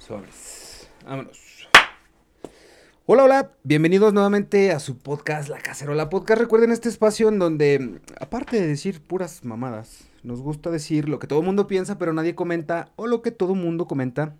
Sobres. 0.00 0.88
Vámonos. 1.04 1.68
Hola, 3.04 3.24
hola. 3.24 3.52
Bienvenidos 3.64 4.14
nuevamente 4.14 4.72
a 4.72 4.80
su 4.80 4.96
podcast 4.96 5.48
La 5.50 5.58
Cacerola 5.58 6.08
Podcast. 6.08 6.40
Recuerden 6.40 6.72
este 6.72 6.88
espacio 6.88 7.28
en 7.28 7.38
donde, 7.38 8.00
aparte 8.18 8.58
de 8.58 8.66
decir 8.66 9.02
puras 9.02 9.44
mamadas, 9.44 10.04
nos 10.22 10.40
gusta 10.40 10.70
decir 10.70 11.08
lo 11.08 11.18
que 11.18 11.26
todo 11.26 11.40
el 11.40 11.46
mundo 11.46 11.66
piensa, 11.66 11.98
pero 11.98 12.14
nadie 12.14 12.34
comenta, 12.34 12.92
o 12.96 13.06
lo 13.06 13.20
que 13.20 13.30
todo 13.30 13.54
mundo 13.54 13.86
comenta, 13.86 14.34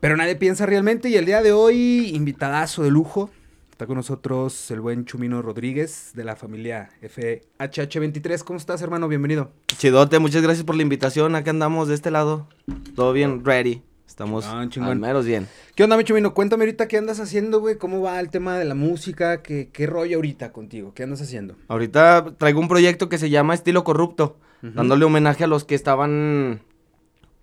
pero 0.00 0.16
nadie 0.16 0.36
piensa 0.36 0.64
realmente. 0.64 1.10
Y 1.10 1.16
el 1.16 1.26
día 1.26 1.42
de 1.42 1.52
hoy, 1.52 2.10
invitadazo 2.14 2.82
de 2.82 2.90
lujo. 2.90 3.30
Está 3.72 3.86
con 3.86 3.96
nosotros 3.96 4.70
el 4.70 4.80
buen 4.80 5.04
Chumino 5.04 5.42
Rodríguez 5.42 6.12
de 6.14 6.24
la 6.24 6.34
familia 6.34 6.88
FHH23. 7.02 8.42
¿Cómo 8.42 8.56
estás, 8.56 8.80
hermano? 8.80 9.06
Bienvenido. 9.06 9.52
Chidote, 9.66 10.18
muchas 10.18 10.40
gracias 10.42 10.64
por 10.64 10.76
la 10.76 10.82
invitación. 10.82 11.34
Acá 11.34 11.50
andamos 11.50 11.88
de 11.88 11.94
este 11.94 12.10
lado. 12.10 12.48
Todo 12.94 13.12
bien, 13.12 13.44
ready. 13.44 13.82
Estamos 14.16 14.46
Ah, 14.46 14.64
chingón. 14.70 14.88
al 14.92 14.98
menos 14.98 15.26
bien. 15.26 15.46
¿Qué 15.74 15.84
onda, 15.84 15.94
mi 15.98 16.02
Chumino? 16.02 16.32
Cuéntame 16.32 16.64
ahorita 16.64 16.88
qué 16.88 16.96
andas 16.96 17.20
haciendo, 17.20 17.60
güey. 17.60 17.76
¿Cómo 17.76 18.00
va 18.00 18.18
el 18.18 18.30
tema 18.30 18.56
de 18.58 18.64
la 18.64 18.74
música? 18.74 19.42
¿Qué, 19.42 19.68
qué 19.70 19.86
rollo 19.86 20.16
ahorita 20.16 20.52
contigo? 20.54 20.94
¿Qué 20.94 21.02
andas 21.02 21.20
haciendo? 21.20 21.54
Ahorita 21.68 22.32
traigo 22.38 22.58
un 22.60 22.68
proyecto 22.68 23.10
que 23.10 23.18
se 23.18 23.28
llama 23.28 23.52
Estilo 23.52 23.84
Corrupto, 23.84 24.38
dándole 24.62 25.04
homenaje 25.04 25.44
a 25.44 25.46
los 25.46 25.64
que 25.64 25.74
estaban 25.74 26.62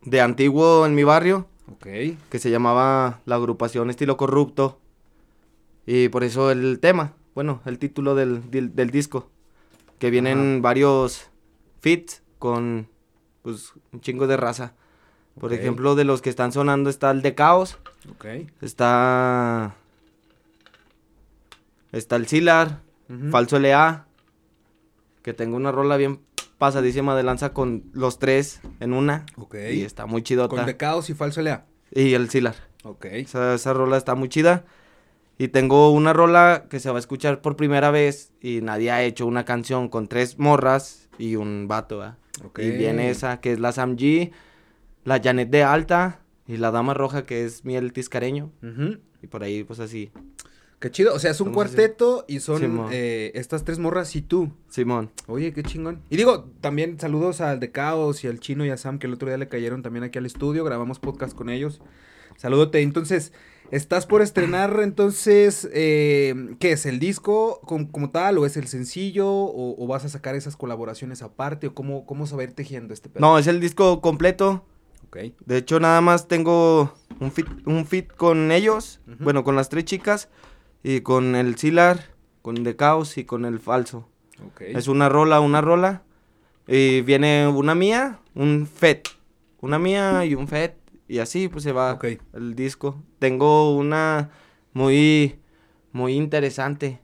de 0.02 0.20
antiguo 0.22 0.88
en 0.88 0.96
mi 0.96 1.04
barrio, 1.04 1.46
Ok. 1.72 1.86
que 2.32 2.40
se 2.40 2.50
llamaba 2.50 3.20
la 3.26 3.36
agrupación 3.36 3.92
Estilo 3.92 4.18
Corrupto. 4.18 4.80
Y 5.86 6.10
por 6.10 6.24
eso 6.24 6.50
el 6.50 6.80
tema, 6.80 7.14
bueno, 7.36 7.62
el 7.68 7.78
título 7.78 8.16
del, 8.16 8.50
del, 8.50 8.74
del 8.76 8.90
disco, 8.90 9.30
que 10.00 10.10
vienen 10.10 10.64
varios 10.64 11.30
fits 11.82 12.24
con 12.40 12.88
pues 13.44 13.74
un 13.92 14.02
chingo 14.02 14.26
de 14.26 14.38
raza. 14.38 14.74
Por 15.40 15.52
ejemplo, 15.54 15.96
de 15.96 16.04
los 16.04 16.22
que 16.22 16.30
están 16.30 16.52
sonando 16.52 16.90
está 16.90 17.12
el 17.12 17.22
de 17.22 17.34
Caos, 17.36 17.78
Ok. 18.12 18.26
Está. 18.62 19.76
Está 21.92 22.16
el 22.16 22.28
Silar. 22.28 22.82
Falso 23.32 23.60
LA. 23.60 24.06
Que 25.22 25.34
tengo 25.34 25.56
una 25.56 25.72
rola 25.72 25.98
bien 25.98 26.20
pasadísima 26.58 27.16
de 27.16 27.24
lanza 27.24 27.54
con 27.54 27.84
los 27.94 28.20
tres 28.20 28.60
en 28.80 28.94
una. 28.94 29.26
Ok. 29.38 29.56
Y 29.72 29.82
está 29.84 30.06
muy 30.06 30.22
Con 30.22 30.24
chidota. 30.24 30.66
de 30.66 30.78
caos 30.78 31.10
y 31.10 31.14
falso 31.14 31.42
LA. 31.42 31.66
Y 31.92 32.14
el 32.14 32.30
Silar. 32.30 32.56
Ok. 32.84 33.06
Esa, 33.06 33.54
esa 33.54 33.74
rola 33.74 33.98
está 33.98 34.16
muy 34.16 34.30
chida. 34.30 34.66
Y 35.38 35.48
tengo 35.50 35.92
una 35.92 36.14
rola 36.14 36.66
que 36.70 36.80
se 36.80 36.90
va 36.90 36.98
a 36.98 37.00
escuchar 37.00 37.42
por 37.42 37.56
primera 37.56 37.92
vez. 37.92 38.32
Y 38.42 38.62
nadie 38.62 38.92
ha 38.92 39.04
hecho 39.04 39.26
una 39.26 39.46
canción 39.46 39.88
con 39.90 40.08
tres 40.08 40.40
morras 40.40 41.08
y 41.18 41.36
un 41.36 41.68
vato, 41.68 41.98
¿va? 42.00 42.18
Ok. 42.44 42.60
Y 42.60 42.72
viene 42.72 43.10
esa 43.10 43.40
que 43.40 43.54
es 43.54 43.60
la 43.60 43.72
Sam 43.72 43.96
G, 43.96 44.32
la 45.04 45.22
Janet 45.22 45.50
de 45.50 45.64
Alta 45.64 46.22
y 46.48 46.58
la 46.58 46.72
Dama 46.72 46.94
Roja 46.94 47.26
que 47.26 47.46
es 47.46 47.66
Miel 47.66 47.94
Tiscareño. 47.94 48.52
Y 49.22 49.28
por 49.28 49.44
ahí, 49.44 49.64
pues 49.64 49.80
así. 49.80 50.12
Qué 50.80 50.92
chido. 50.92 51.14
O 51.14 51.20
sea, 51.20 51.32
es 51.32 51.40
un 51.40 51.48
así. 51.48 51.54
cuarteto 51.56 52.26
y 52.28 52.42
son 52.42 52.88
eh, 52.92 53.32
estas 53.36 53.64
tres 53.64 53.80
morras 53.80 54.14
y 54.18 54.22
tú. 54.22 54.52
Simón. 54.68 55.12
Oye, 55.28 55.54
qué 55.54 55.64
chingón. 55.64 56.02
Y 56.10 56.18
digo, 56.18 56.50
también 56.60 57.00
saludos 57.00 57.40
al 57.40 57.62
de 57.62 57.72
Caos 57.72 58.24
y 58.26 58.28
al 58.28 58.40
Chino 58.42 58.66
y 58.66 58.70
a 58.70 58.76
Sam, 58.76 59.00
que 59.00 59.08
el 59.08 59.14
otro 59.14 59.30
día 59.30 59.38
le 59.38 59.48
cayeron 59.48 59.82
también 59.82 60.04
aquí 60.04 60.18
al 60.18 60.26
estudio. 60.26 60.66
Grabamos 60.66 61.00
podcast 61.00 61.34
con 61.36 61.50
ellos. 61.50 61.80
Salúdote. 62.36 62.82
Entonces, 62.82 63.32
¿estás 63.72 64.06
por 64.06 64.22
estrenar 64.22 64.78
entonces, 64.84 65.70
eh, 65.72 66.56
qué 66.60 66.74
es, 66.74 66.86
el 66.86 67.00
disco 67.00 67.62
con- 67.62 67.86
como 67.86 68.10
tal 68.10 68.38
o 68.40 68.46
es 68.46 68.58
el 68.58 68.68
sencillo 68.68 69.30
o, 69.32 69.82
o 69.82 69.88
vas 69.88 70.04
a 70.04 70.10
sacar 70.10 70.36
esas 70.36 70.58
colaboraciones 70.58 71.22
aparte 71.22 71.68
o 71.68 71.74
cómo, 71.74 72.06
cómo 72.06 72.28
se 72.28 72.36
va 72.36 72.42
a 72.42 72.46
ir 72.46 72.54
tejiendo 72.54 72.94
este 72.94 73.08
pedo? 73.08 73.22
No, 73.22 73.38
es 73.38 73.48
el 73.48 73.62
disco 73.62 74.02
completo. 74.02 74.66
Ok. 75.14 75.34
De 75.46 75.58
hecho, 75.58 75.80
nada 75.80 76.02
más 76.02 76.28
tengo 76.28 76.92
un 77.20 77.32
fit, 77.32 77.48
un 77.66 77.86
fit 77.86 78.12
con 78.12 78.52
ellos. 78.52 79.00
Bueno, 79.20 79.44
con 79.44 79.56
las 79.56 79.70
tres 79.70 79.86
chicas. 79.86 80.30
Y 80.82 81.02
con 81.02 81.36
el 81.36 81.56
Silar, 81.56 82.10
con 82.42 82.64
The 82.64 82.76
Caos 82.76 83.18
y 83.18 83.24
con 83.24 83.46
el 83.46 83.60
Falso. 83.60 84.10
Ok. 84.46 84.62
Es 84.62 84.88
una 84.88 85.10
rola, 85.10 85.40
una 85.40 85.62
rola. 85.62 86.02
Y 86.68 87.02
viene 87.02 87.48
una 87.48 87.76
mía, 87.76 88.22
un 88.34 88.66
FET. 88.66 89.10
Una 89.62 89.78
mía 89.78 90.26
y 90.26 90.34
un 90.34 90.48
FET. 90.48 90.78
Y 91.08 91.20
así 91.20 91.48
pues 91.48 91.64
se 91.64 91.74
va 91.74 92.00
el 92.34 92.56
disco. 92.56 93.04
Tengo 93.20 93.76
una 93.76 94.32
muy, 94.74 95.40
muy 95.92 96.16
interesante. 96.16 97.03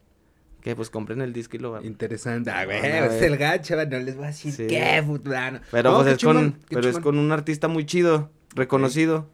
Que 0.69 0.75
pues 0.75 0.91
compren 0.91 1.19
el 1.21 1.33
disco 1.33 1.55
y 1.57 1.59
lo 1.59 1.71
van. 1.71 1.83
Interesante. 1.83 2.51
Ah, 2.51 2.63
güey, 2.65 2.77
a 2.77 3.07
es 3.07 3.21
el 3.23 3.37
gacho, 3.37 3.75
no 3.75 3.97
les 3.99 4.15
voy 4.15 4.25
a 4.25 4.27
decir 4.27 4.51
Sí. 4.53 4.67
qué, 4.67 5.01
fulano. 5.03 5.61
Pero 5.71 5.89
No, 5.91 5.97
pues 6.03 6.09
es 6.15 6.23
con, 6.23 6.35
chingón, 6.37 6.59
pero 6.69 6.87
es 6.89 6.99
con 6.99 7.17
un 7.17 7.31
artista 7.31 7.67
muy 7.67 7.87
chido, 7.87 8.29
reconocido. 8.53 9.27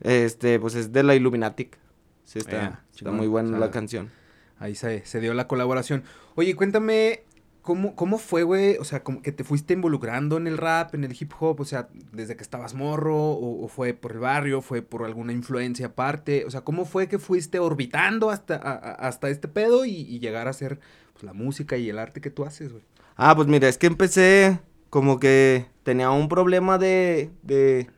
Este, 0.00 0.58
pues 0.58 0.74
es 0.74 0.92
de 0.92 1.04
la 1.04 1.14
Illuminatic. 1.14 1.78
Sí, 2.24 2.40
está, 2.40 2.50
Eh, 2.56 2.64
está 2.64 2.82
chingón, 2.96 3.16
muy 3.16 3.28
buena 3.28 3.50
o 3.50 3.52
sea, 3.52 3.60
la 3.60 3.70
canción. 3.70 4.10
Ahí 4.58 4.74
se, 4.74 5.06
se 5.06 5.20
dio 5.20 5.34
la 5.34 5.46
colaboración. 5.46 6.02
Oye, 6.34 6.56
cuéntame, 6.56 7.22
¿cómo, 7.66 7.94
cómo 7.94 8.16
fue, 8.16 8.44
güey? 8.44 8.78
O 8.78 8.84
sea, 8.84 9.02
como 9.04 9.20
que 9.20 9.30
te 9.32 9.44
fuiste 9.44 9.74
involucrando 9.74 10.38
en 10.38 10.46
el 10.46 10.56
rap, 10.56 10.94
en 10.94 11.04
el 11.04 11.14
hip 11.20 11.32
hop, 11.38 11.60
o 11.60 11.64
sea, 11.66 11.88
desde 12.12 12.34
que 12.36 12.42
estabas 12.42 12.72
morro, 12.72 13.14
o, 13.14 13.62
o 13.62 13.68
fue 13.68 13.92
por 13.92 14.12
el 14.12 14.20
barrio, 14.20 14.62
fue 14.62 14.80
por 14.80 15.04
alguna 15.04 15.34
influencia 15.34 15.88
aparte. 15.88 16.46
O 16.46 16.50
sea, 16.50 16.62
¿cómo 16.62 16.86
fue 16.86 17.08
que 17.08 17.18
fuiste 17.18 17.58
orbitando 17.58 18.30
hasta, 18.30 18.54
a- 18.56 18.92
hasta 19.06 19.28
este 19.28 19.48
pedo 19.48 19.84
y, 19.84 19.90
y 19.90 20.18
llegar 20.20 20.46
a 20.46 20.50
hacer 20.50 20.80
pues, 21.12 21.24
la 21.24 21.34
música 21.34 21.76
y 21.76 21.90
el 21.90 21.98
arte 21.98 22.22
que 22.22 22.30
tú 22.30 22.44
haces, 22.46 22.72
güey? 22.72 22.84
Ah, 23.16 23.34
pues 23.36 23.48
mira, 23.48 23.68
es 23.68 23.76
que 23.76 23.86
empecé 23.88 24.60
como 24.88 25.18
que 25.20 25.66
tenía 25.82 26.10
un 26.10 26.28
problema 26.28 26.78
de, 26.78 27.30
de, 27.42 27.90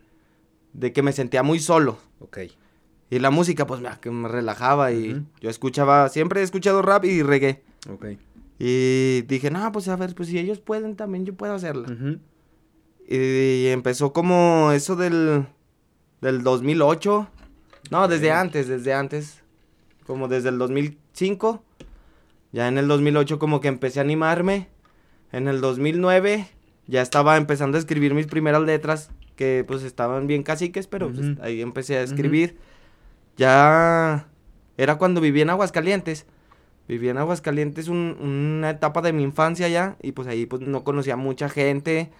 de 0.72 0.92
que 0.92 1.02
me 1.02 1.12
sentía 1.12 1.42
muy 1.44 1.60
solo. 1.60 1.98
Ok. 2.18 2.38
Y 3.10 3.18
la 3.20 3.30
música, 3.30 3.66
pues, 3.66 3.80
me, 3.80 3.88
que 4.00 4.10
me 4.10 4.28
relajaba 4.28 4.92
y 4.92 5.24
yo 5.40 5.48
escuchaba, 5.50 6.08
siempre 6.08 6.40
he 6.40 6.44
escuchado 6.44 6.82
rap 6.82 7.04
y 7.04 7.22
reggae. 7.22 7.62
Ok. 7.90 8.06
Y 8.58 9.22
dije, 9.22 9.50
no, 9.50 9.70
pues 9.70 9.88
a 9.88 9.96
ver, 9.96 10.14
pues 10.14 10.28
si 10.28 10.38
ellos 10.38 10.58
pueden, 10.58 10.96
también 10.96 11.24
yo 11.24 11.34
puedo 11.34 11.54
hacerla. 11.54 12.18
Y 13.08 13.68
empezó 13.68 14.12
como 14.12 14.72
eso 14.72 14.96
del, 14.96 15.46
del 16.20 16.42
2008. 16.42 17.28
No, 17.90 18.08
desde 18.08 18.32
antes, 18.32 18.68
desde 18.68 18.92
antes. 18.92 19.42
Como 20.06 20.28
desde 20.28 20.48
el 20.48 20.58
2005. 20.58 21.62
Ya 22.52 22.68
en 22.68 22.78
el 22.78 22.88
2008 22.88 23.38
como 23.38 23.60
que 23.60 23.68
empecé 23.68 24.00
a 24.00 24.02
animarme. 24.02 24.68
En 25.32 25.48
el 25.48 25.60
2009 25.60 26.48
ya 26.86 27.02
estaba 27.02 27.36
empezando 27.36 27.76
a 27.76 27.80
escribir 27.80 28.14
mis 28.14 28.26
primeras 28.26 28.62
letras. 28.62 29.10
Que 29.36 29.64
pues 29.66 29.84
estaban 29.84 30.26
bien 30.26 30.42
caciques, 30.42 30.88
pero 30.88 31.12
pues, 31.12 31.38
ahí 31.40 31.62
empecé 31.62 31.96
a 31.96 32.02
escribir. 32.02 32.56
Ya 33.36 34.26
era 34.76 34.98
cuando 34.98 35.20
vivía 35.20 35.44
en 35.44 35.50
Aguascalientes. 35.50 36.26
Vivía 36.88 37.10
en 37.10 37.18
Aguascalientes 37.18 37.88
un- 37.88 38.16
una 38.20 38.70
etapa 38.70 39.02
de 39.02 39.12
mi 39.12 39.22
infancia 39.22 39.68
ya. 39.68 39.96
Y 40.02 40.12
pues 40.12 40.26
ahí 40.26 40.46
pues 40.46 40.62
no 40.62 40.82
conocía 40.84 41.16
mucha 41.16 41.48
gente. 41.48 42.10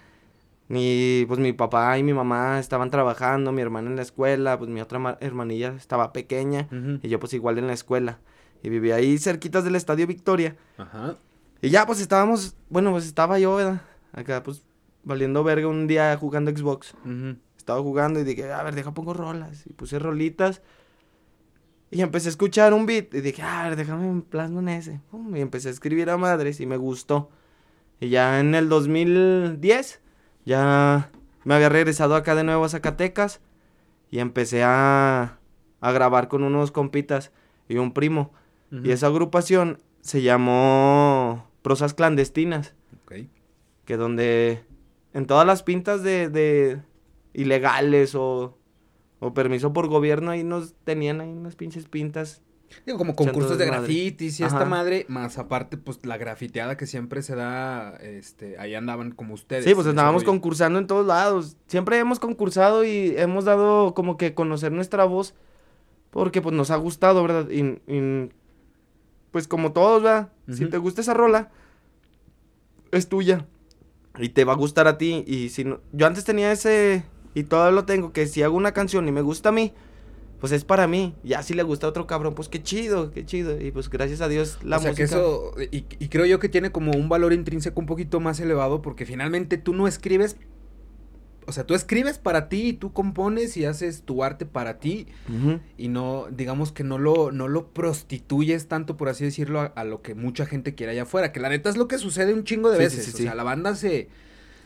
Ni 0.67 1.25
pues 1.27 1.39
mi 1.39 1.51
papá 1.51 1.97
y 1.97 2.03
mi 2.03 2.13
mamá 2.13 2.59
estaban 2.59 2.91
trabajando, 2.91 3.51
mi 3.51 3.61
hermana 3.63 3.89
en 3.89 3.95
la 3.95 4.03
escuela, 4.03 4.59
pues 4.59 4.69
mi 4.69 4.81
otra 4.81 4.99
ma- 4.99 5.17
hermanilla 5.19 5.73
estaba 5.75 6.13
pequeña 6.13 6.67
y 7.01 7.09
yo 7.09 7.19
pues 7.19 7.33
igual 7.33 7.57
en 7.57 7.65
la 7.65 7.73
escuela. 7.73 8.19
Y 8.61 8.69
vivía 8.69 8.95
ahí 8.95 9.17
cerquitas 9.17 9.63
del 9.63 9.75
Estadio 9.75 10.05
Victoria. 10.05 10.55
Ajá. 10.77 11.15
Y 11.61 11.69
ya 11.71 11.87
pues 11.87 11.99
estábamos, 11.99 12.55
bueno 12.69 12.91
pues 12.91 13.05
estaba 13.07 13.39
yo, 13.39 13.55
¿verdad? 13.55 13.81
Acá 14.13 14.43
pues 14.43 14.63
valiendo 15.03 15.43
verga 15.43 15.67
un 15.67 15.87
día 15.87 16.15
jugando 16.17 16.51
Xbox. 16.51 16.93
Ujú. 17.03 17.37
Estaba 17.57 17.81
jugando 17.81 18.19
y 18.19 18.23
dije, 18.23 18.51
a 18.53 18.61
ver, 18.61 18.75
deja 18.75 18.93
pongo 18.93 19.15
rolas. 19.15 19.65
Y 19.65 19.73
puse 19.73 19.97
rolitas. 19.97 20.61
Y 21.91 22.01
empecé 22.01 22.27
a 22.27 22.31
escuchar 22.31 22.73
un 22.73 22.85
beat. 22.85 23.13
Y 23.13 23.21
dije, 23.21 23.41
a 23.41 23.63
ver, 23.63 23.75
déjame 23.75 24.21
plasmo 24.21 24.59
en 24.59 24.69
ese. 24.69 24.99
Pum, 25.09 25.35
Y 25.35 25.41
empecé 25.41 25.69
a 25.69 25.71
escribir 25.71 26.09
a 26.09 26.17
madres 26.17 26.59
y 26.59 26.65
me 26.65 26.77
gustó. 26.77 27.29
Y 27.99 28.09
ya 28.09 28.39
en 28.39 28.53
el 28.55 28.69
2010, 28.69 29.99
ya 30.45 31.09
me 31.43 31.55
había 31.55 31.69
regresado 31.69 32.15
acá 32.15 32.35
de 32.35 32.43
nuevo 32.43 32.63
a 32.65 32.69
Zacatecas. 32.69 33.41
Y 34.11 34.19
empecé 34.19 34.63
a, 34.63 35.39
a 35.81 35.91
grabar 35.91 36.27
con 36.27 36.43
unos 36.43 36.71
compitas 36.71 37.31
y 37.67 37.77
un 37.77 37.93
primo. 37.93 38.31
Y 38.71 38.91
esa 38.91 39.07
agrupación 39.07 39.79
se 40.01 40.21
llamó 40.21 41.47
Prosas 41.63 41.95
Clandestinas 41.95 42.75
Ok. 43.03 43.25
que 43.85 43.97
donde 43.97 44.63
en 45.13 45.25
todas 45.25 45.45
las 45.47 45.63
pintas 45.63 46.03
de, 46.03 46.29
de 46.29 46.79
ilegales 47.33 48.13
o, 48.13 48.58
o 49.19 49.33
permiso 49.33 49.73
por 49.73 49.87
gobierno 49.87 50.31
ahí 50.31 50.43
nos 50.43 50.73
tenían 50.83 51.21
ahí 51.21 51.29
unas 51.29 51.55
pinches 51.55 51.85
pintas. 51.85 52.41
Digo, 52.85 52.99
como 52.99 53.15
concursos 53.15 53.57
de 53.57 53.65
grafitis 53.65 54.39
y 54.39 54.43
esta 54.43 54.63
madre, 54.63 55.05
más 55.07 55.39
aparte, 55.39 55.77
pues 55.77 56.05
la 56.05 56.17
grafiteada 56.17 56.77
que 56.77 56.85
siempre 56.85 57.23
se 57.23 57.35
da, 57.35 57.95
este, 57.95 58.59
ahí 58.59 58.75
andaban 58.75 59.11
como 59.11 59.33
ustedes. 59.33 59.65
Sí, 59.65 59.73
pues 59.73 59.87
andábamos 59.87 60.21
rollo. 60.21 60.33
concursando 60.33 60.77
en 60.77 60.85
todos 60.85 61.07
lados. 61.07 61.57
Siempre 61.65 61.97
hemos 61.97 62.19
concursado 62.19 62.83
y 62.83 63.15
hemos 63.17 63.45
dado 63.45 63.95
como 63.95 64.17
que 64.17 64.35
conocer 64.35 64.71
nuestra 64.71 65.05
voz 65.05 65.33
porque 66.11 66.41
pues 66.41 66.55
nos 66.55 66.71
ha 66.71 66.75
gustado, 66.75 67.21
¿verdad? 67.23 67.49
Y, 67.49 67.61
y, 67.91 68.29
pues 69.31 69.47
como 69.47 69.71
todos, 69.71 70.03
¿verdad? 70.03 70.29
Si 70.47 70.65
te 70.65 70.77
gusta 70.77 71.01
esa 71.01 71.13
rola, 71.13 71.51
es 72.91 73.09
tuya. 73.09 73.45
Y 74.17 74.29
te 74.29 74.43
va 74.43 74.53
a 74.53 74.57
gustar 74.57 74.87
a 74.87 74.97
ti. 74.97 75.23
Y 75.27 75.49
si 75.49 75.63
no... 75.63 75.81
Yo 75.91 76.07
antes 76.07 76.25
tenía 76.25 76.51
ese 76.51 77.03
y 77.33 77.43
todo 77.43 77.71
lo 77.71 77.85
tengo, 77.85 78.11
que 78.13 78.27
si 78.27 78.43
hago 78.43 78.55
una 78.57 78.73
canción 78.73 79.07
y 79.07 79.11
me 79.11 79.21
gusta 79.21 79.49
a 79.49 79.51
mí, 79.51 79.73
pues 80.39 80.51
es 80.53 80.63
para 80.63 80.87
mí. 80.87 81.15
Ya 81.23 81.43
si 81.43 81.53
le 81.53 81.63
gusta 81.63 81.87
a 81.87 81.89
otro 81.89 82.07
cabrón, 82.07 82.33
pues 82.35 82.47
qué 82.49 82.63
chido, 82.63 83.11
qué 83.11 83.25
chido. 83.25 83.59
Y 83.61 83.71
pues 83.71 83.89
gracias 83.89 84.21
a 84.21 84.27
Dios 84.29 84.59
la 84.63 84.77
o 84.77 84.79
sea, 84.79 84.91
música. 84.91 84.95
que 84.95 85.03
eso, 85.03 85.51
y, 85.71 85.85
y 85.99 86.07
creo 86.09 86.25
yo 86.25 86.39
que 86.39 86.49
tiene 86.49 86.71
como 86.71 86.91
un 86.93 87.09
valor 87.09 87.33
intrínseco 87.33 87.79
un 87.79 87.85
poquito 87.85 88.19
más 88.19 88.39
elevado 88.39 88.81
porque 88.81 89.05
finalmente 89.05 89.57
tú 89.57 89.73
no 89.73 89.87
escribes, 89.87 90.37
o 91.45 91.51
sea, 91.51 91.65
tú 91.65 91.73
escribes 91.73 92.19
para 92.19 92.47
ti 92.47 92.67
y 92.69 92.73
tú 92.73 92.93
compones 92.93 93.57
y 93.57 93.65
haces 93.65 94.03
tu 94.03 94.23
arte 94.23 94.45
para 94.45 94.79
ti 94.79 95.07
y 95.77 95.87
no, 95.87 96.27
digamos 96.31 96.71
que 96.71 96.83
no 96.83 96.99
lo, 96.99 97.31
no 97.31 97.47
lo 97.47 97.69
prostituyes 97.73 98.67
tanto, 98.67 98.97
por 98.97 99.09
así 99.09 99.23
decirlo, 99.25 99.59
a, 99.59 99.65
a 99.65 99.83
lo 99.83 100.01
que 100.03 100.13
mucha 100.15 100.45
gente 100.45 100.75
quiere 100.75 100.91
allá 100.93 101.03
afuera, 101.03 101.31
que 101.31 101.39
la 101.39 101.49
neta 101.49 101.69
es 101.69 101.75
lo 101.77 101.87
que 101.87 101.97
sucede 101.97 102.33
un 102.33 102.43
chingo 102.43 102.69
de 102.69 102.77
Sí, 102.77 102.83
veces, 102.83 103.05
sí, 103.07 103.11
o 103.13 103.17
sea, 103.17 103.33
la 103.35 103.43
banda 103.43 103.75
se, 103.75 104.09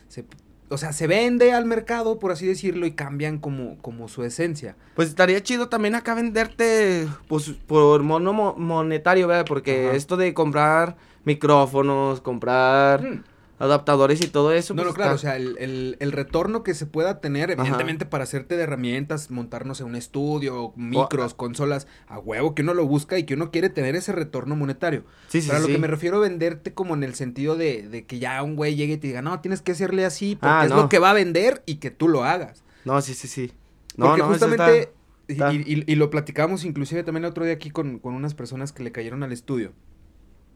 se, 0.09 0.25
o 0.69 0.77
sea, 0.77 0.91
se 0.93 1.07
vende 1.07 1.53
al 1.53 1.65
mercado, 1.65 2.19
por 2.19 2.31
así 2.31 2.45
decirlo, 2.47 2.85
y 2.85 2.91
cambian 2.91 3.37
como, 3.39 3.77
como 3.81 4.07
su 4.07 4.23
esencia. 4.23 4.75
Pues 4.95 5.09
estaría 5.09 5.41
chido 5.43 5.69
también 5.69 5.95
acá 5.95 6.15
venderte, 6.15 7.07
pues, 7.27 7.51
por 7.67 8.01
mono 8.03 8.33
mo- 8.33 8.55
monetario, 8.57 9.27
¿verdad? 9.27 9.45
Porque 9.47 9.87
Ajá. 9.87 9.95
esto 9.95 10.17
de 10.17 10.33
comprar 10.33 10.95
micrófonos, 11.25 12.21
comprar 12.21 13.01
Mm. 13.03 13.23
Adaptadores 13.59 14.21
y 14.23 14.27
todo 14.27 14.51
eso. 14.51 14.73
No, 14.73 14.81
no, 14.83 14.89
pues, 14.89 14.95
claro, 14.95 15.15
o 15.15 15.17
sea, 15.17 15.35
el, 15.37 15.55
el- 15.59 15.95
el 15.99 16.11
retorno 16.11 16.63
que 16.63 16.73
se 16.73 16.85
pueda 16.85 17.21
tener, 17.21 17.51
Ajá. 17.51 17.61
evidentemente, 17.61 18.05
para 18.05 18.23
hacerte 18.23 18.57
de 18.57 18.63
herramientas, 18.63 19.31
montarnos 19.31 19.79
en 19.81 19.87
un 19.87 19.95
estudio, 19.95 20.73
micros, 20.75 21.33
consolas, 21.33 21.87
a 22.07 22.19
huevo, 22.19 22.55
que 22.55 22.61
uno 22.63 22.73
lo 22.73 22.85
busca 22.85 23.17
y 23.17 23.23
que 23.23 23.35
uno 23.35 23.51
quiere 23.51 23.69
tener 23.69 23.95
ese 23.95 24.11
retorno 24.11 24.55
monetario. 24.55 25.05
Sí, 25.27 25.41
sí, 25.41 25.47
Pero 25.47 25.57
a 25.59 25.61
lo 25.61 25.67
que 25.67 25.77
me 25.77 25.87
refiero 25.87 26.19
venderte 26.19 26.73
como 26.73 26.93
en 26.93 27.03
el 27.03 27.15
sentido 27.15 27.55
de, 27.55 27.87
de 27.87 28.05
que 28.05 28.19
ya 28.19 28.41
un 28.43 28.55
güey 28.55 28.75
llegue 28.75 28.93
y 28.93 28.97
te 28.97 29.07
diga, 29.07 29.21
no, 29.21 29.39
tienes 29.39 29.61
que 29.61 29.71
hacerle 29.73 30.05
así, 30.05 30.35
porque 30.35 30.47
Ah, 30.53 30.63
es 30.65 30.69
no. 30.71 30.77
lo 30.77 30.89
que 30.89 30.99
va 30.99 31.11
a 31.11 31.13
vender 31.13 31.63
y 31.65 31.75
que 31.75 31.91
tú 31.91 32.07
lo 32.09 32.23
hagas. 32.23 32.63
No, 32.85 33.01
sí, 33.01 33.13
sí, 33.13 33.27
sí. 33.27 33.51
No, 33.95 34.07
Porque 34.07 34.21
no, 34.23 34.27
justamente, 34.29 34.91
está- 35.27 35.53
y, 35.53 35.57
y- 35.57 35.83
y 35.87 35.95
lo 35.95 36.09
platicamos 36.09 36.65
inclusive 36.65 37.03
también 37.03 37.23
el 37.23 37.29
otro 37.29 37.45
día 37.45 37.53
aquí 37.53 37.69
con, 37.69 37.99
con 37.99 38.13
unas 38.15 38.33
personas 38.33 38.73
que 38.73 38.83
le 38.83 38.91
cayeron 38.91 39.23
al 39.23 39.31
estudio. 39.31 39.71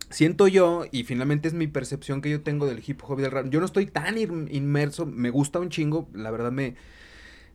Siento 0.09 0.47
yo, 0.47 0.85
y 0.91 1.03
finalmente 1.03 1.49
es 1.49 1.53
mi 1.53 1.67
percepción 1.67 2.21
que 2.21 2.29
yo 2.29 2.41
tengo 2.41 2.65
del 2.65 2.81
hip 2.85 3.01
hop 3.05 3.19
y 3.19 3.23
del 3.23 3.31
rap, 3.31 3.49
yo 3.49 3.59
no 3.59 3.65
estoy 3.65 3.87
tan 3.87 4.17
in- 4.17 4.47
inmerso, 4.49 5.05
me 5.05 5.29
gusta 5.31 5.59
un 5.59 5.69
chingo, 5.69 6.07
la 6.13 6.31
verdad 6.31 6.49
me, 6.53 6.75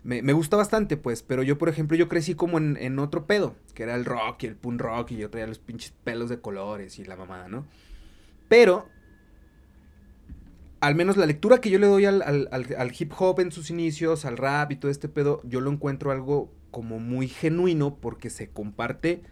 me, 0.04 0.22
me 0.22 0.32
gusta 0.34 0.56
bastante, 0.56 0.96
pues, 0.96 1.22
pero 1.22 1.42
yo, 1.42 1.58
por 1.58 1.68
ejemplo, 1.68 1.96
yo 1.96 2.08
crecí 2.08 2.34
como 2.34 2.58
en, 2.58 2.76
en 2.80 2.98
otro 2.98 3.26
pedo, 3.26 3.56
que 3.74 3.84
era 3.84 3.96
el 3.96 4.04
rock 4.04 4.44
y 4.44 4.46
el 4.48 4.56
punk 4.56 4.80
rock, 4.80 5.12
y 5.12 5.18
yo 5.18 5.30
traía 5.30 5.46
los 5.48 5.58
pinches 5.60 5.92
pelos 6.04 6.30
de 6.30 6.40
colores 6.40 6.98
y 6.98 7.04
la 7.04 7.16
mamada, 7.16 7.48
¿no? 7.48 7.66
Pero, 8.48 8.88
al 10.80 10.94
menos 10.94 11.16
la 11.16 11.26
lectura 11.26 11.60
que 11.60 11.70
yo 11.70 11.78
le 11.78 11.86
doy 11.86 12.04
al, 12.06 12.22
al- 12.22 12.48
al- 12.50 12.74
al 12.76 12.92
hip 12.98 13.12
hop 13.18 13.40
en 13.40 13.52
sus 13.52 13.70
inicios, 13.70 14.24
al 14.24 14.36
rap 14.36 14.72
y 14.72 14.76
todo 14.76 14.90
este 14.90 15.08
pedo, 15.08 15.40
yo 15.44 15.60
lo 15.60 15.70
encuentro 15.70 16.10
algo 16.10 16.52
como 16.70 16.98
muy 16.98 17.28
genuino 17.28 17.96
porque 18.00 18.30
se 18.30 18.50
comparte 18.50 19.22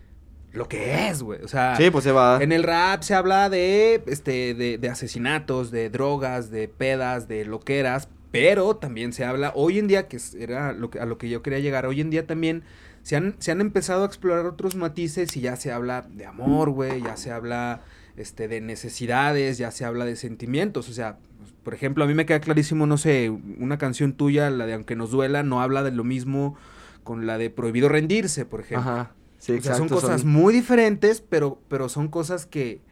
lo 0.52 0.69
que 0.69 1.08
es, 1.08 1.23
güey. 1.23 1.43
O 1.43 1.49
sea, 1.49 1.76
Sí, 1.76 1.91
pues 1.91 2.05
se 2.05 2.12
va. 2.12 2.43
en 2.43 2.52
el 2.52 2.62
rap 2.62 3.02
se 3.02 3.14
habla 3.14 3.49
de, 3.49 4.02
este, 4.06 4.55
de, 4.55 4.79
de 4.79 4.88
asesinatos, 4.88 5.70
de 5.70 5.91
drogas, 5.91 6.50
de 6.50 6.69
pedas, 6.69 7.29
de 7.29 7.44
loqueras, 7.44 8.08
pero 8.31 8.76
también 8.76 9.12
se 9.12 9.25
habla, 9.25 9.52
hoy 9.55 9.79
en 9.79 9.88
día, 9.88 10.08
que 10.08 10.19
era 10.38 10.73
lo 10.73 10.91
que, 10.91 11.00
a 11.00 11.06
lo 11.06 11.19
que 11.19 11.29
yo 11.29 11.43
quería 11.43 11.58
llegar, 11.58 11.87
hoy 11.87 12.00
en 12.00 12.11
día 12.11 12.26
también 12.26 12.62
se 13.02 13.17
han, 13.17 13.35
se 13.38 13.50
han 13.50 13.61
empezado 13.61 14.02
a 14.02 14.06
explorar 14.06 14.47
otros 14.47 14.75
matices 14.76 15.37
y 15.37 15.41
ya 15.41 15.56
se 15.56 15.73
habla 15.73 16.02
de 16.02 16.26
amor, 16.26 16.70
güey, 16.70 17.03
ya 17.03 17.17
se 17.17 17.32
habla 17.32 17.82
este, 18.17 18.46
de 18.46 18.61
necesidades, 18.61 19.58
ya 19.58 19.70
se 19.70 19.85
habla 19.85 20.05
de 20.05 20.17
sentimientos, 20.17 20.88
o 20.88 20.93
sea, 20.93 21.19
por 21.64 21.75
ejemplo, 21.75 22.05
a 22.05 22.06
mí 22.06 22.14
me 22.14 22.26
queda 22.26 22.41
clarísimo, 22.41 22.87
no 22.87 22.99
sé, 22.99 23.31
una 23.31 23.79
canción 23.79 24.12
tuya, 24.12 24.50
la 24.50 24.67
de 24.67 24.75
Aunque 24.75 24.96
nos 24.96 25.11
duela, 25.11 25.43
no 25.43 25.61
habla 25.61 25.82
de 25.82 25.91
lo 25.91 26.05
mismo 26.05 26.56
con 27.05 27.26
la 27.26 27.38
de 27.38 27.50
Prohibido 27.50 27.88
rendirse, 27.88 28.44
por 28.44 28.61
ejemplo. 28.61 28.91
Ajá. 28.91 29.12
Sí, 29.41 29.53
O 29.55 29.63
sea, 29.63 29.75
son 29.75 29.89
cosas 29.89 30.25
muy 30.25 30.53
diferentes, 30.53 31.23
pero, 31.23 31.61
pero 31.69 31.89
son 31.89 32.09
cosas 32.09 32.45
que, 32.45 32.83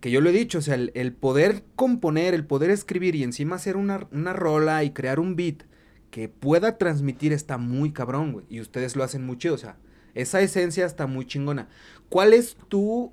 que 0.00 0.10
yo 0.10 0.22
lo 0.22 0.30
he 0.30 0.32
dicho, 0.32 0.58
o 0.58 0.62
sea, 0.62 0.74
el, 0.74 0.92
el 0.94 1.12
poder 1.12 1.62
componer, 1.76 2.32
el 2.32 2.46
poder 2.46 2.70
escribir 2.70 3.14
y 3.14 3.22
encima 3.22 3.56
hacer 3.56 3.76
una, 3.76 4.08
una 4.10 4.32
rola 4.32 4.82
y 4.82 4.92
crear 4.92 5.20
un 5.20 5.36
beat 5.36 5.64
que 6.10 6.30
pueda 6.30 6.78
transmitir 6.78 7.34
está 7.34 7.58
muy 7.58 7.92
cabrón, 7.92 8.32
güey. 8.32 8.46
Y 8.48 8.60
ustedes 8.60 8.96
lo 8.96 9.04
hacen 9.04 9.24
muy 9.24 9.36
chido, 9.36 9.54
o 9.54 9.58
sea, 9.58 9.76
esa 10.14 10.40
esencia 10.40 10.86
está 10.86 11.06
muy 11.06 11.26
chingona. 11.26 11.68
¿Cuál 12.08 12.32
es 12.32 12.56
tu, 12.68 13.12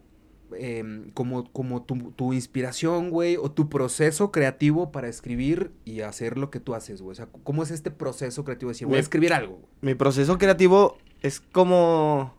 em, 0.58 1.12
como, 1.12 1.52
como 1.52 1.84
tu, 1.84 2.12
tu 2.12 2.32
inspiración, 2.32 3.10
güey, 3.10 3.36
o 3.36 3.52
tu 3.52 3.68
proceso 3.68 4.32
creativo 4.32 4.94
para 4.94 5.10
escribir 5.10 5.72
y 5.84 6.02
hacer 6.02 6.38
lo 6.38 6.50
que 6.50 6.62
tú 6.62 6.74
haces, 6.74 7.02
güey? 7.02 7.12
O 7.12 7.16
sea, 7.16 7.28
¿cómo 7.44 7.64
es 7.64 7.72
este 7.72 7.92
proceso 7.92 8.46
creativo 8.46 8.70
de 8.70 8.76
decir, 8.76 8.88
voy 8.88 8.98
a 8.98 9.02
escribir 9.02 9.34
algo? 9.34 9.56
güey? 9.58 9.68
Mi 9.82 9.94
proceso 9.94 10.38
creativo 10.38 10.98
es 11.22 11.42
como 11.42 12.37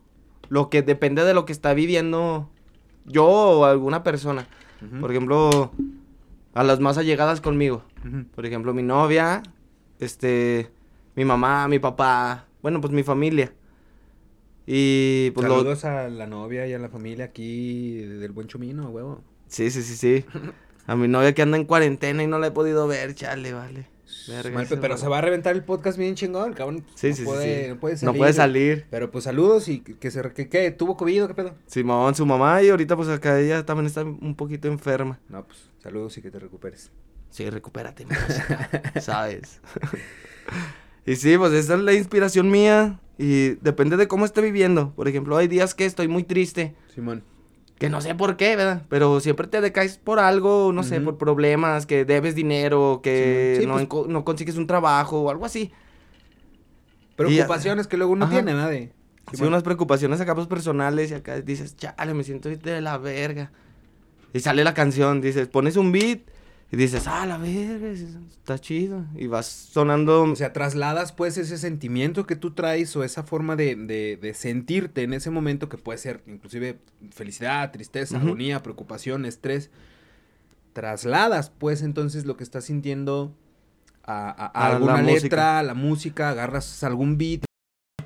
lo 0.49 0.71
que 0.71 0.83
depende 0.83 1.25
de 1.25 1.35
lo 1.35 1.45
que 1.45 1.53
está 1.53 1.75
viviendo 1.75 2.51
yo 3.05 3.27
o 3.27 3.65
alguna 3.65 4.03
persona. 4.03 4.47
Por 5.01 5.11
ejemplo, 5.11 5.73
a 6.55 6.63
las 6.63 6.81
más 6.81 6.99
allegadas 6.99 7.41
conmigo. 7.41 7.83
Por 8.35 8.47
ejemplo, 8.47 8.73
mi 8.75 8.83
novia, 8.83 9.43
este, 9.99 10.71
mi 11.17 11.25
mamá, 11.25 11.67
mi 11.69 11.79
papá, 11.79 12.47
bueno, 12.63 12.81
pues 12.81 12.93
mi 12.93 13.03
familia. 13.03 13.53
Y 14.67 15.31
pues 15.33 15.49
lo... 15.49 15.59
Saludos 15.59 15.85
a 15.85 16.09
la 16.09 16.27
novia 16.27 16.67
y 16.67 16.75
a 16.75 16.79
la 16.79 16.89
familia 16.89 17.25
aquí 17.27 17.97
del 17.97 18.33
Buen 18.33 18.49
Chumino, 18.49 18.89
huevo. 18.91 19.23
Sí, 19.47 19.71
sí, 19.71 19.83
sí, 19.83 19.97
sí. 19.97 20.25
A 20.87 20.97
mi 20.97 21.07
novia 21.07 21.35
que 21.35 21.43
anda 21.43 21.59
en 21.59 21.67
cuarentena 21.67 22.23
y 22.23 22.27
no 22.27 22.39
la 22.39 22.47
he 22.47 22.51
podido 22.51 22.87
ver, 22.89 23.15
chale, 23.15 23.53
vale. 23.53 23.87
Verga, 24.29 24.65
pero 24.81 24.95
va- 24.95 24.99
se 24.99 25.09
va 25.09 25.19
a 25.19 25.21
reventar 25.21 25.55
el 25.55 25.65
podcast 25.65 25.99
bien 25.99 26.15
chingón, 26.15 26.53
cabrón. 26.53 26.85
Sí, 26.95 27.11
no 27.11 27.17
sí, 27.17 27.25
puede, 27.25 27.63
sí. 27.65 27.69
No 27.71 27.79
puede 27.81 27.95
No 27.95 27.99
salir. 28.01 28.19
puede 28.19 28.33
salir. 28.33 28.87
Pero 28.91 29.11
pues 29.11 29.25
saludos 29.25 29.69
y 29.69 29.81
que, 29.81 30.11
se... 30.11 30.23
Que. 30.33 30.71
¿Tuvo 30.71 30.97
COVID 30.97 31.27
qué 31.27 31.35
pedo? 31.35 31.55
Simón, 31.67 32.15
su 32.15 32.25
mamá, 32.27 32.63
y 32.63 32.69
ahorita 32.71 32.97
pues 32.97 33.09
acá 33.09 33.39
ella 33.41 33.65
también 33.67 33.87
está 33.87 34.03
un 34.05 34.35
poquito 34.35 34.69
enferma. 34.69 35.19
No, 35.29 35.45
pues 35.47 35.59
saludos 35.83 36.17
y 36.19 36.23
que 36.23 36.31
te 36.31 36.39
recuperes. 36.39 36.91
Sí, 37.31 37.49
recupérate, 37.51 38.07
mi 38.07 38.15
¿sabes? 39.03 39.61
y 41.07 41.17
sí, 41.17 41.37
pues 41.39 41.53
esa 41.53 41.75
es 41.75 41.81
la 41.81 41.93
inspiración 41.93 42.51
mía 42.51 43.01
y 43.19 43.51
depende 43.57 43.97
de 43.97 44.09
cómo 44.09 44.25
esté 44.25 44.41
viviendo. 44.41 44.95
Por 44.95 45.09
ejemplo, 45.09 45.37
hay 45.37 45.49
días 45.49 45.75
que 45.75 45.85
estoy 45.85 46.09
muy 46.09 46.25
triste, 46.25 46.75
Simón. 46.95 47.23
Que 47.79 47.89
no 47.89 48.01
sé 48.01 48.15
por 48.15 48.37
qué, 48.37 48.57
¿verdad? 48.57 48.83
Pero 48.89 49.21
siempre 49.21 49.47
te 49.47 49.61
decaes 49.61 49.99
por 49.99 50.19
algo, 50.19 50.73
no 50.73 50.83
sé, 50.83 51.01
por 51.01 51.17
problemas, 51.17 51.87
que 51.87 52.05
debes 52.05 52.35
dinero, 52.35 53.01
que 53.03 53.59
Sí, 53.61 53.67
no, 53.67 53.75
pues- 53.89 54.09
no 54.09 54.25
consigues 54.25 54.57
un 54.57 54.67
trabajo 54.67 55.21
o 55.23 55.31
algo 55.31 55.45
así. 55.45 55.73
Preocupaciones 57.17 57.87
que 57.87 57.97
luego 57.97 58.13
uno 58.13 58.25
Ajá. 58.25 58.35
tiene, 58.35 58.53
¿no? 58.55 58.69
De... 58.69 58.93
Sí, 59.33 59.45
unas 59.45 59.63
preocupaciones 59.63 60.21
acá 60.21 60.35
pues 60.35 60.47
personales 60.47 61.11
y 61.11 61.15
acá 61.15 61.41
dices, 61.41 61.77
chale, 61.77 62.15
me 62.15 62.25
siento 62.25 62.49
de 62.49 62.81
la 62.81 62.97
verga. 62.99 63.53
Y 64.33 64.41
sale 64.41 64.65
la 64.65 64.75
canción, 64.75 65.21
dices, 65.21 65.49
pones 65.49 65.77
un 65.77 65.93
beat 65.93 66.21
y 66.71 66.77
dices, 66.77 67.07
ah, 67.07 67.25
la 67.25 67.39
verga, 67.39 67.89
está 67.89 68.59
chido. 68.59 69.07
Y 69.15 69.27
vas 69.27 69.47
sonando... 69.47 70.25
O 70.25 70.37
sea, 70.37 70.53
trasladas 70.53 71.13
pues 71.13 71.39
ese 71.39 71.57
sentimiento 71.57 72.27
que 72.27 72.37
tú 72.37 72.51
traes 72.53 72.95
o 72.95 73.05
esa 73.05 73.23
forma 73.23 73.57
de, 73.57 73.75
de- 73.75 74.19
de 74.21 74.35
sentirte 74.35 75.03
en 75.03 75.15
ese 75.15 75.31
momento 75.31 75.69
que 75.71 75.79
puede 75.79 75.99
ser 75.99 76.23
inclusive 76.27 76.79
felicidad, 77.11 77.71
tristeza, 77.73 78.19
Ujú. 78.19 78.27
agonía, 78.27 78.63
preocupación, 78.63 79.25
estrés. 79.25 79.71
Trasladas 80.75 81.51
pues 81.51 81.83
entonces 81.83 82.25
lo 82.27 82.37
que 82.37 82.45
estás 82.45 82.65
sintiendo 82.67 83.35
a, 84.05 84.29
a- 84.29 84.47
a 84.47 84.67
A 84.67 84.69
la 84.69 84.77
alguna 84.77 85.03
letra, 85.03 85.59
a 85.59 85.63
la 85.63 85.75
música, 85.75 86.31
agarras 86.31 86.85
algún 86.85 87.17
beat, 87.19 87.45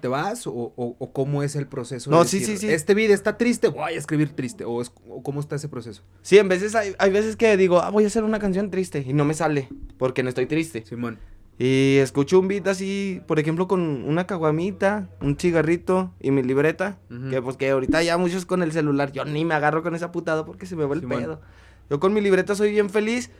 te 0.02 0.08
vas 0.08 0.46
o, 0.46 0.52
o- 0.52 0.96
o 0.98 1.12
cómo 1.14 1.42
es 1.42 1.56
el 1.56 1.66
proceso. 1.66 2.10
No, 2.10 2.22
de 2.24 2.28
sí, 2.28 2.40
decir, 2.40 2.58
sí, 2.58 2.66
sí. 2.66 2.72
Este 2.74 2.92
beat 2.92 3.10
está 3.10 3.38
triste, 3.38 3.68
voy 3.68 3.94
a 3.94 3.96
escribir 3.96 4.34
triste 4.36 4.64
o, 4.66 4.82
es- 4.82 4.92
o 5.08 5.22
cómo 5.22 5.40
está 5.40 5.56
ese 5.56 5.68
proceso. 5.70 6.02
Sí, 6.20 6.36
en 6.38 6.48
veces 6.48 6.74
hay, 6.74 6.94
hay 6.98 7.10
veces 7.10 7.36
que 7.36 7.56
digo, 7.56 7.80
ah, 7.80 7.88
voy 7.90 8.04
a 8.04 8.08
hacer 8.08 8.24
una 8.24 8.38
canción 8.38 8.70
triste 8.70 9.02
y 9.06 9.14
no 9.14 9.24
me 9.24 9.32
sale 9.32 9.68
porque 9.96 10.22
no 10.22 10.28
estoy 10.28 10.44
triste. 10.46 10.84
Simón. 10.84 11.18
Y 11.58 11.98
escucho 11.98 12.40
un 12.40 12.48
beat 12.48 12.66
así, 12.66 13.20
por 13.28 13.38
ejemplo, 13.38 13.68
con 13.68 13.80
una 13.80 14.26
caguamita, 14.26 15.08
un 15.20 15.36
cigarrito 15.38 16.12
y 16.20 16.30
mi 16.32 16.42
libreta. 16.42 16.98
Que 17.30 17.40
pues 17.40 17.56
que 17.56 17.70
ahorita 17.70 18.02
ya 18.02 18.18
muchos 18.18 18.44
con 18.46 18.62
el 18.62 18.72
celular, 18.72 19.12
yo 19.12 19.24
ni 19.24 19.44
me 19.44 19.54
agarro 19.54 19.82
con 19.84 19.94
esa 19.94 20.10
putada 20.10 20.44
porque 20.44 20.66
se 20.66 20.74
me 20.76 20.84
va 20.84 20.94
el 20.94 21.00
Simón. 21.02 21.20
pedo. 21.22 21.40
Yo 21.88 22.00
con 22.00 22.12
mi 22.14 22.20
libreta 22.20 22.54
soy 22.56 22.70
bien 22.72 22.90
feliz 22.90 23.30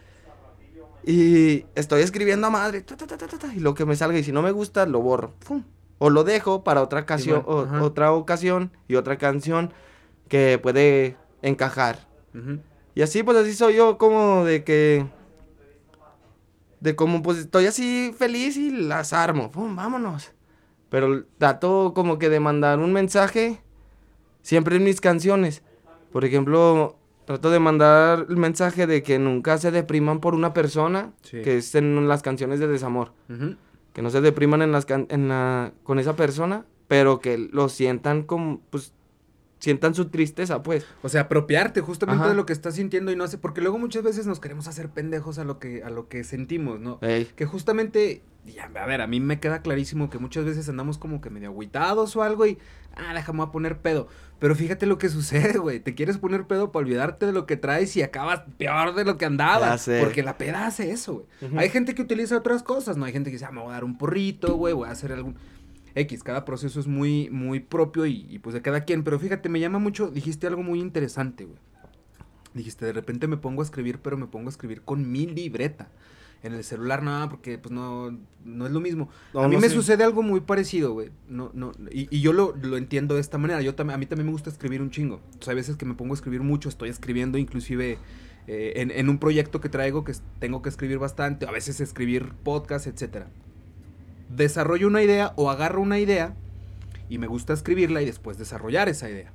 y 1.04 1.64
estoy 1.74 2.02
escribiendo 2.02 2.46
a 2.46 2.50
madre, 2.50 2.82
ta, 2.82 2.96
ta, 2.96 3.06
ta, 3.06 3.52
y 3.54 3.58
lo 3.60 3.74
que 3.74 3.84
me 3.84 3.96
salga 3.96 4.18
y 4.18 4.22
si 4.22 4.30
no 4.30 4.42
me 4.42 4.52
gusta 4.52 4.86
lo 4.86 5.00
borro. 5.00 5.34
Fum. 5.40 5.64
O 5.98 6.10
lo 6.10 6.24
dejo 6.24 6.64
para 6.64 6.82
otra 6.82 7.00
ocasión, 7.00 7.42
Simón, 7.42 7.56
o- 7.58 7.62
ajá. 7.62 7.82
otra 7.82 8.12
ocasión 8.12 8.72
y 8.88 8.96
otra 8.96 9.18
canción 9.18 9.72
que 10.28 10.58
puede 10.58 11.16
encajar. 11.42 12.08
Y 12.94 13.02
así, 13.02 13.22
pues 13.22 13.36
así 13.36 13.54
soy 13.54 13.76
yo, 13.76 13.98
como 13.98 14.44
de 14.44 14.64
que. 14.64 15.06
De 16.80 16.96
como, 16.96 17.22
pues 17.22 17.38
estoy 17.38 17.66
así 17.66 18.12
feliz 18.16 18.56
y 18.56 18.70
las 18.70 19.12
armo. 19.12 19.50
Pum, 19.50 19.76
vámonos. 19.76 20.32
Pero 20.88 21.24
trato 21.38 21.92
como 21.94 22.18
que 22.18 22.28
de 22.28 22.40
mandar 22.40 22.80
un 22.80 22.92
mensaje 22.92 23.60
siempre 24.42 24.76
en 24.76 24.84
mis 24.84 25.00
canciones. 25.00 25.62
Por 26.10 26.24
ejemplo, 26.24 26.96
trato 27.24 27.50
de 27.50 27.60
mandar 27.60 28.26
el 28.28 28.36
mensaje 28.36 28.86
de 28.88 29.02
que 29.02 29.18
nunca 29.18 29.58
se 29.58 29.70
depriman 29.70 30.18
por 30.20 30.34
una 30.34 30.52
persona, 30.52 31.12
Sí. 31.22 31.40
que 31.42 31.58
es 31.58 31.74
en 31.76 32.08
las 32.08 32.22
canciones 32.22 32.58
de 32.58 32.66
desamor. 32.66 33.12
Que 33.92 34.02
no 34.02 34.10
se 34.10 34.20
depriman 34.20 34.62
en 34.62 34.72
las 34.72 34.86
can- 34.86 35.06
en 35.10 35.28
la, 35.28 35.72
con 35.82 35.98
esa 35.98 36.16
persona, 36.16 36.64
pero 36.88 37.20
que 37.20 37.36
lo 37.38 37.68
sientan 37.68 38.22
como, 38.22 38.60
pues, 38.70 38.92
sientan 39.58 39.94
su 39.94 40.06
tristeza, 40.08 40.62
pues. 40.62 40.84
O 41.02 41.08
sea, 41.08 41.22
apropiarte 41.22 41.80
justamente 41.82 42.22
Ajá. 42.22 42.30
de 42.30 42.36
lo 42.36 42.46
que 42.46 42.52
estás 42.52 42.74
sintiendo 42.74 43.12
y 43.12 43.16
no 43.16 43.28
sé, 43.28 43.38
porque 43.38 43.60
luego 43.60 43.78
muchas 43.78 44.02
veces 44.02 44.26
nos 44.26 44.40
queremos 44.40 44.66
hacer 44.66 44.88
pendejos 44.88 45.38
a 45.38 45.44
lo 45.44 45.58
que, 45.60 45.84
a 45.84 45.90
lo 45.90 46.08
que 46.08 46.24
sentimos, 46.24 46.80
¿no? 46.80 46.98
Ey, 47.00 47.26
Que 47.36 47.46
justamente, 47.46 48.22
ya, 48.44 48.64
a 48.74 48.86
ver, 48.86 49.00
a 49.00 49.06
mí 49.06 49.20
me 49.20 49.38
queda 49.38 49.62
clarísimo 49.62 50.10
que 50.10 50.18
muchas 50.18 50.44
veces 50.44 50.68
andamos 50.68 50.98
como 50.98 51.20
que 51.20 51.30
medio 51.30 51.48
agüitados 51.50 52.16
o 52.16 52.22
algo 52.24 52.44
y, 52.46 52.58
ah, 52.96 53.14
déjame 53.14 53.42
a 53.42 53.52
poner 53.52 53.78
pedo. 53.78 54.08
Pero 54.38 54.54
fíjate 54.54 54.86
lo 54.86 54.98
que 54.98 55.08
sucede, 55.08 55.58
güey. 55.58 55.80
Te 55.80 55.94
quieres 55.94 56.18
poner 56.18 56.46
pedo 56.46 56.72
para 56.72 56.84
olvidarte 56.84 57.26
de 57.26 57.32
lo 57.32 57.46
que 57.46 57.56
traes 57.56 57.96
y 57.96 58.02
acabas 58.02 58.42
peor 58.58 58.94
de 58.94 59.04
lo 59.04 59.16
que 59.18 59.24
andabas. 59.24 59.88
Porque 60.00 60.22
la 60.22 60.38
peda 60.38 60.66
hace 60.66 60.90
eso, 60.90 61.26
güey. 61.40 61.58
Hay 61.58 61.70
gente 61.70 61.94
que 61.94 62.02
utiliza 62.02 62.36
otras 62.36 62.62
cosas, 62.62 62.96
¿no? 62.96 63.04
Hay 63.04 63.12
gente 63.12 63.30
que 63.30 63.36
dice, 63.36 63.44
ah, 63.44 63.52
me 63.52 63.60
voy 63.60 63.70
a 63.70 63.74
dar 63.74 63.84
un 63.84 63.98
porrito, 63.98 64.56
güey, 64.56 64.74
voy 64.74 64.88
a 64.88 64.92
hacer 64.92 65.12
algún... 65.12 65.36
X, 65.94 66.22
cada 66.22 66.46
proceso 66.46 66.80
es 66.80 66.86
muy, 66.86 67.28
muy 67.28 67.60
propio 67.60 68.06
y, 68.06 68.26
y, 68.30 68.38
pues 68.38 68.54
de 68.54 68.62
cada 68.62 68.80
quien. 68.84 69.04
Pero 69.04 69.18
fíjate, 69.18 69.50
me 69.50 69.60
llama 69.60 69.78
mucho, 69.78 70.10
dijiste 70.10 70.46
algo 70.46 70.62
muy 70.62 70.80
interesante, 70.80 71.44
güey. 71.44 71.58
Dijiste, 72.54 72.86
de 72.86 72.92
repente 72.92 73.28
me 73.28 73.36
pongo 73.36 73.62
a 73.62 73.64
escribir, 73.64 73.98
pero 74.00 74.16
me 74.16 74.26
pongo 74.26 74.48
a 74.48 74.50
escribir 74.50 74.82
con 74.82 75.10
mi 75.10 75.26
libreta. 75.26 75.88
En 76.42 76.54
el 76.54 76.64
celular 76.64 77.02
no, 77.02 77.28
porque 77.30 77.56
pues 77.56 77.72
no, 77.72 78.18
no 78.44 78.66
es 78.66 78.72
lo 78.72 78.80
mismo. 78.80 79.08
No, 79.32 79.42
a 79.42 79.48
mí 79.48 79.54
no 79.54 79.60
me 79.60 79.68
sé. 79.68 79.74
sucede 79.74 80.02
algo 80.02 80.22
muy 80.22 80.40
parecido, 80.40 80.92
güey. 80.92 81.10
No, 81.28 81.50
no, 81.54 81.72
y, 81.92 82.08
y 82.14 82.20
yo 82.20 82.32
lo, 82.32 82.56
lo 82.60 82.76
entiendo 82.76 83.14
de 83.14 83.20
esta 83.20 83.38
manera. 83.38 83.62
Yo 83.62 83.76
también, 83.76 83.94
a 83.94 83.98
mí 83.98 84.06
también 84.06 84.26
me 84.26 84.32
gusta 84.32 84.50
escribir 84.50 84.82
un 84.82 84.90
chingo. 84.90 85.20
O 85.40 85.42
sea, 85.44 85.54
veces 85.54 85.76
que 85.76 85.84
me 85.84 85.94
pongo 85.94 86.14
a 86.14 86.16
escribir 86.16 86.40
mucho, 86.40 86.68
estoy 86.68 86.88
escribiendo 86.88 87.38
inclusive 87.38 87.98
eh, 88.48 88.72
en, 88.76 88.90
en 88.90 89.08
un 89.08 89.18
proyecto 89.18 89.60
que 89.60 89.68
traigo 89.68 90.02
que 90.02 90.14
tengo 90.40 90.62
que 90.62 90.68
escribir 90.68 90.98
bastante, 90.98 91.46
a 91.46 91.52
veces 91.52 91.80
escribir 91.80 92.32
podcast, 92.42 92.88
etcétera. 92.88 93.28
Desarrollo 94.28 94.88
una 94.88 95.02
idea 95.02 95.32
o 95.36 95.48
agarro 95.50 95.80
una 95.80 96.00
idea 96.00 96.34
y 97.08 97.18
me 97.18 97.28
gusta 97.28 97.52
escribirla 97.52 98.02
y 98.02 98.06
después 98.06 98.38
desarrollar 98.38 98.88
esa 98.88 99.08
idea. 99.08 99.30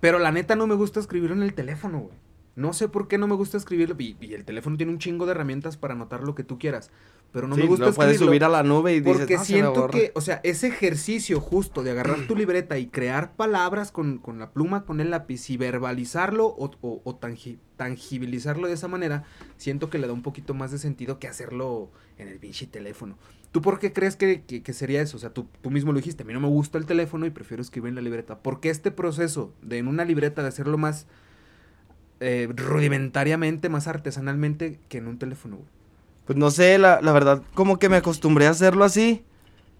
Pero 0.00 0.18
la 0.18 0.32
neta 0.32 0.56
no 0.56 0.66
me 0.66 0.74
gusta 0.74 1.00
escribirlo 1.00 1.36
en 1.36 1.42
el 1.42 1.52
teléfono, 1.52 1.98
güey. 1.98 2.16
No 2.60 2.72
sé 2.72 2.88
por 2.88 3.08
qué 3.08 3.18
no 3.18 3.26
me 3.26 3.34
gusta 3.34 3.56
escribirlo. 3.56 3.96
Y, 3.98 4.16
y 4.20 4.34
el 4.34 4.44
teléfono 4.44 4.76
tiene 4.76 4.92
un 4.92 4.98
chingo 4.98 5.26
de 5.26 5.32
herramientas 5.32 5.76
para 5.76 5.94
anotar 5.94 6.22
lo 6.22 6.34
que 6.34 6.44
tú 6.44 6.58
quieras. 6.58 6.90
Pero 7.32 7.46
no 7.46 7.54
sí, 7.54 7.60
me 7.62 7.68
gusta 7.68 7.84
puedes 7.92 8.14
escribirlo 8.14 8.26
subir 8.26 8.44
a 8.44 8.48
la 8.48 8.62
nube 8.64 8.92
y 8.94 9.00
dices, 9.00 9.18
porque 9.18 9.36
"No, 9.36 9.44
siento 9.44 9.72
borra". 9.82 9.92
que, 9.92 10.10
o 10.16 10.20
sea, 10.20 10.40
ese 10.42 10.66
ejercicio 10.66 11.40
justo 11.40 11.84
de 11.84 11.92
agarrar 11.92 12.26
tu 12.26 12.34
libreta 12.34 12.76
y 12.78 12.86
crear 12.88 13.36
palabras 13.36 13.92
con, 13.92 14.18
con 14.18 14.38
la 14.40 14.50
pluma, 14.50 14.84
con 14.84 15.00
el 15.00 15.10
lápiz 15.10 15.48
y 15.48 15.56
verbalizarlo 15.56 16.46
o, 16.46 16.72
o- 16.80 17.00
o 17.04 17.20
tangi- 17.20 17.58
tangibilizarlo 17.76 18.66
de 18.66 18.74
esa 18.74 18.88
manera, 18.88 19.22
siento 19.56 19.90
que 19.90 19.98
le 19.98 20.06
da 20.08 20.12
un 20.12 20.22
poquito 20.22 20.54
más 20.54 20.72
de 20.72 20.78
sentido 20.78 21.18
que 21.20 21.28
hacerlo 21.28 21.90
en 22.18 22.26
el 22.28 22.38
pinche 22.38 22.66
teléfono. 22.66 23.16
¿Tú 23.52 23.62
por 23.62 23.78
qué 23.78 23.92
crees 23.92 24.16
que, 24.16 24.42
que- 24.42 24.62
que 24.62 24.72
sería 24.72 25.00
eso? 25.00 25.16
O 25.16 25.20
sea, 25.20 25.30
tú, 25.30 25.46
tú 25.62 25.70
mismo 25.70 25.92
lo 25.92 25.98
dijiste, 25.98 26.24
a 26.24 26.26
mí 26.26 26.32
no 26.32 26.40
me 26.40 26.48
gusta 26.48 26.78
el 26.78 26.86
teléfono 26.86 27.26
y 27.26 27.30
prefiero 27.30 27.62
escribir 27.62 27.90
en 27.90 27.94
la 27.96 28.00
libreta. 28.00 28.38
¿Por 28.40 28.60
qué 28.60 28.70
este 28.70 28.90
proceso 28.90 29.52
de 29.62 29.78
en 29.78 29.86
una 29.88 30.04
libreta 30.04 30.42
de 30.42 30.48
hacerlo 30.48 30.78
más 30.78 31.06
eh, 32.20 32.48
rudimentariamente, 32.54 33.68
más 33.68 33.88
artesanalmente 33.88 34.78
que 34.88 34.98
en 34.98 35.08
un 35.08 35.18
teléfono, 35.18 35.56
güey? 35.56 35.68
Pues 36.26 36.38
no 36.38 36.50
sé, 36.50 36.78
la, 36.78 37.00
la 37.00 37.12
verdad, 37.12 37.42
como 37.54 37.78
que 37.78 37.88
me 37.88 37.96
acostumbré 37.96 38.46
a 38.46 38.50
hacerlo 38.50 38.84
así. 38.84 39.24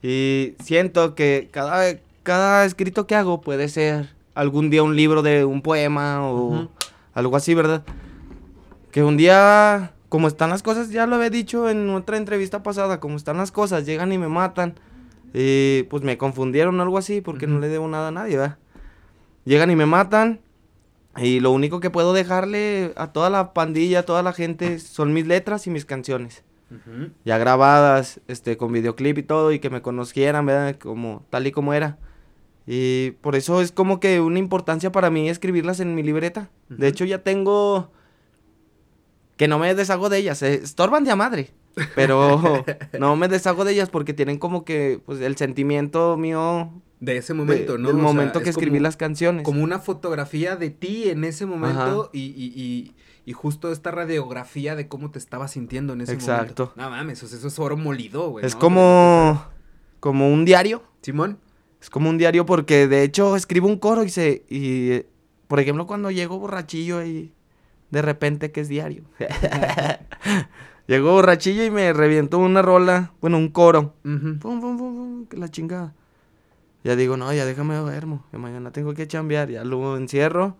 Y 0.02 0.54
siento 0.64 1.14
que 1.14 1.48
cada, 1.52 1.98
cada 2.22 2.64
escrito 2.64 3.06
que 3.06 3.14
hago 3.14 3.40
puede 3.40 3.68
ser 3.68 4.08
algún 4.34 4.70
día 4.70 4.82
un 4.82 4.96
libro 4.96 5.22
de 5.22 5.44
un 5.44 5.62
poema 5.62 6.28
o 6.28 6.68
algo 7.12 7.36
así, 7.36 7.54
¿verdad? 7.54 7.84
Que 8.90 9.04
un 9.04 9.16
día, 9.16 9.92
como 10.08 10.26
están 10.26 10.50
las 10.50 10.62
cosas, 10.62 10.90
ya 10.90 11.06
lo 11.06 11.16
había 11.16 11.30
dicho 11.30 11.68
en 11.68 11.90
otra 11.90 12.16
entrevista 12.16 12.62
pasada, 12.62 13.00
como 13.00 13.16
están 13.16 13.36
las 13.36 13.52
cosas, 13.52 13.86
llegan 13.86 14.12
y 14.12 14.18
me 14.18 14.28
matan. 14.28 14.74
Y 15.32 15.84
pues 15.84 16.02
me 16.02 16.18
confundieron 16.18 16.80
o 16.80 16.82
algo 16.82 16.98
así 16.98 17.20
porque 17.20 17.46
no 17.46 17.60
le 17.60 17.68
debo 17.68 17.86
nada 17.86 18.08
a 18.08 18.12
nadie, 18.12 18.36
¿verdad? 18.36 18.58
Llegan 19.44 19.70
y 19.70 19.76
me 19.76 19.86
matan. 19.86 20.40
Y 21.16 21.40
lo 21.40 21.50
único 21.50 21.80
que 21.80 21.90
puedo 21.90 22.12
dejarle 22.12 22.92
a 22.96 23.08
toda 23.12 23.30
la 23.30 23.52
pandilla, 23.52 24.00
a 24.00 24.02
toda 24.04 24.22
la 24.22 24.32
gente, 24.32 24.78
son 24.78 25.12
mis 25.12 25.26
letras 25.26 25.66
y 25.66 25.70
mis 25.70 25.84
canciones. 25.84 26.44
Ya 27.24 27.36
grabadas, 27.36 28.20
este, 28.28 28.56
con 28.56 28.72
videoclip 28.72 29.18
y 29.18 29.22
todo, 29.24 29.50
y 29.50 29.58
que 29.58 29.70
me 29.70 29.82
conocieran, 29.82 30.46
¿verdad? 30.46 30.76
Como, 30.76 31.26
tal 31.28 31.48
y 31.48 31.52
como 31.52 31.74
era. 31.74 31.98
Y 32.64 33.12
por 33.22 33.34
eso 33.34 33.60
es 33.60 33.72
como 33.72 33.98
que 33.98 34.20
una 34.20 34.38
importancia 34.38 34.92
para 34.92 35.10
mí 35.10 35.28
escribirlas 35.28 35.80
en 35.80 35.96
mi 35.96 36.04
libreta. 36.04 36.50
De 36.68 36.86
hecho, 36.86 37.04
ya 37.04 37.22
tengo... 37.24 37.90
Que 39.36 39.48
no 39.48 39.58
me 39.58 39.74
deshago 39.74 40.10
de 40.10 40.18
ellas, 40.18 40.42
eh, 40.42 40.54
estorban 40.62 41.02
de 41.02 41.10
a 41.10 41.16
madre. 41.16 41.50
Pero 41.94 42.64
no 42.98 43.16
me 43.16 43.28
deshago 43.28 43.64
de 43.64 43.72
ellas 43.72 43.90
porque 43.90 44.12
tienen 44.14 44.38
como 44.38 44.64
que, 44.64 45.00
pues, 45.06 45.20
el 45.20 45.36
sentimiento 45.36 46.16
mío 46.16 46.72
De 47.00 47.16
ese 47.16 47.32
de- 47.32 47.38
momento, 47.38 47.78
¿no? 47.78 47.88
del 47.88 47.96
O 47.96 48.00
sea, 48.00 48.06
momento 48.08 48.38
es 48.40 48.44
que 48.44 48.50
escribí 48.50 48.78
como- 48.78 48.82
las 48.82 48.96
canciones. 48.96 49.44
Como 49.44 49.62
una 49.62 49.78
fotografía 49.78 50.56
de 50.56 50.70
ti 50.70 51.08
en 51.08 51.24
ese 51.24 51.46
momento 51.46 52.10
y, 52.12 52.20
y, 52.20 52.52
y, 52.54 52.94
y 53.24 53.32
justo 53.32 53.70
esta 53.72 53.90
radiografía 53.90 54.74
de 54.74 54.88
cómo 54.88 55.10
te 55.10 55.18
estabas 55.18 55.52
sintiendo 55.52 55.92
en 55.92 56.00
ese 56.02 56.12
Exacto. 56.12 56.64
momento. 56.64 56.72
No 56.76 56.90
mames, 56.90 57.22
o 57.22 57.26
sea, 57.28 57.38
eso 57.38 57.48
es 57.48 57.58
oro 57.58 57.76
molido, 57.76 58.30
güey. 58.30 58.44
es 58.44 58.54
¿no? 58.54 58.60
como... 58.60 59.44
Como 60.00 60.32
un 60.32 60.44
diario. 60.46 60.82
Simón. 61.02 61.38
Es 61.80 61.88
como 61.90 62.08
un 62.10 62.18
diario 62.18 62.44
porque 62.46 62.86
de 62.88 63.02
hecho 63.02 63.36
escribo 63.36 63.68
un 63.68 63.76
coro 63.78 64.02
y 64.02 64.08
se... 64.10 64.44
Y, 64.48 65.02
por 65.46 65.60
ejemplo, 65.60 65.86
cuando 65.86 66.10
llego 66.10 66.38
borrachillo 66.38 67.04
y 67.04 67.32
de 67.90 68.02
repente 68.02 68.50
que 68.52 68.60
es 68.60 68.68
diario. 68.68 69.04
llego 70.90 71.12
borrachillo 71.12 71.64
y 71.64 71.70
me 71.70 71.92
reviento 71.92 72.38
una 72.38 72.62
rola, 72.62 73.12
bueno, 73.20 73.38
un 73.38 73.48
coro. 73.48 73.94
Pum, 74.02 74.38
pum, 74.38 74.60
pum, 74.60 74.76
pum, 74.76 75.26
que 75.26 75.36
la 75.36 75.48
chingada. 75.48 75.94
Ya 76.84 76.96
digo, 76.96 77.16
no, 77.16 77.32
ya 77.32 77.44
déjame 77.44 77.76
duermo, 77.76 78.24
que 78.30 78.38
mañana 78.38 78.70
tengo 78.72 78.94
que 78.94 79.06
chambear. 79.06 79.50
Ya 79.50 79.64
lo 79.64 79.96
encierro 79.96 80.56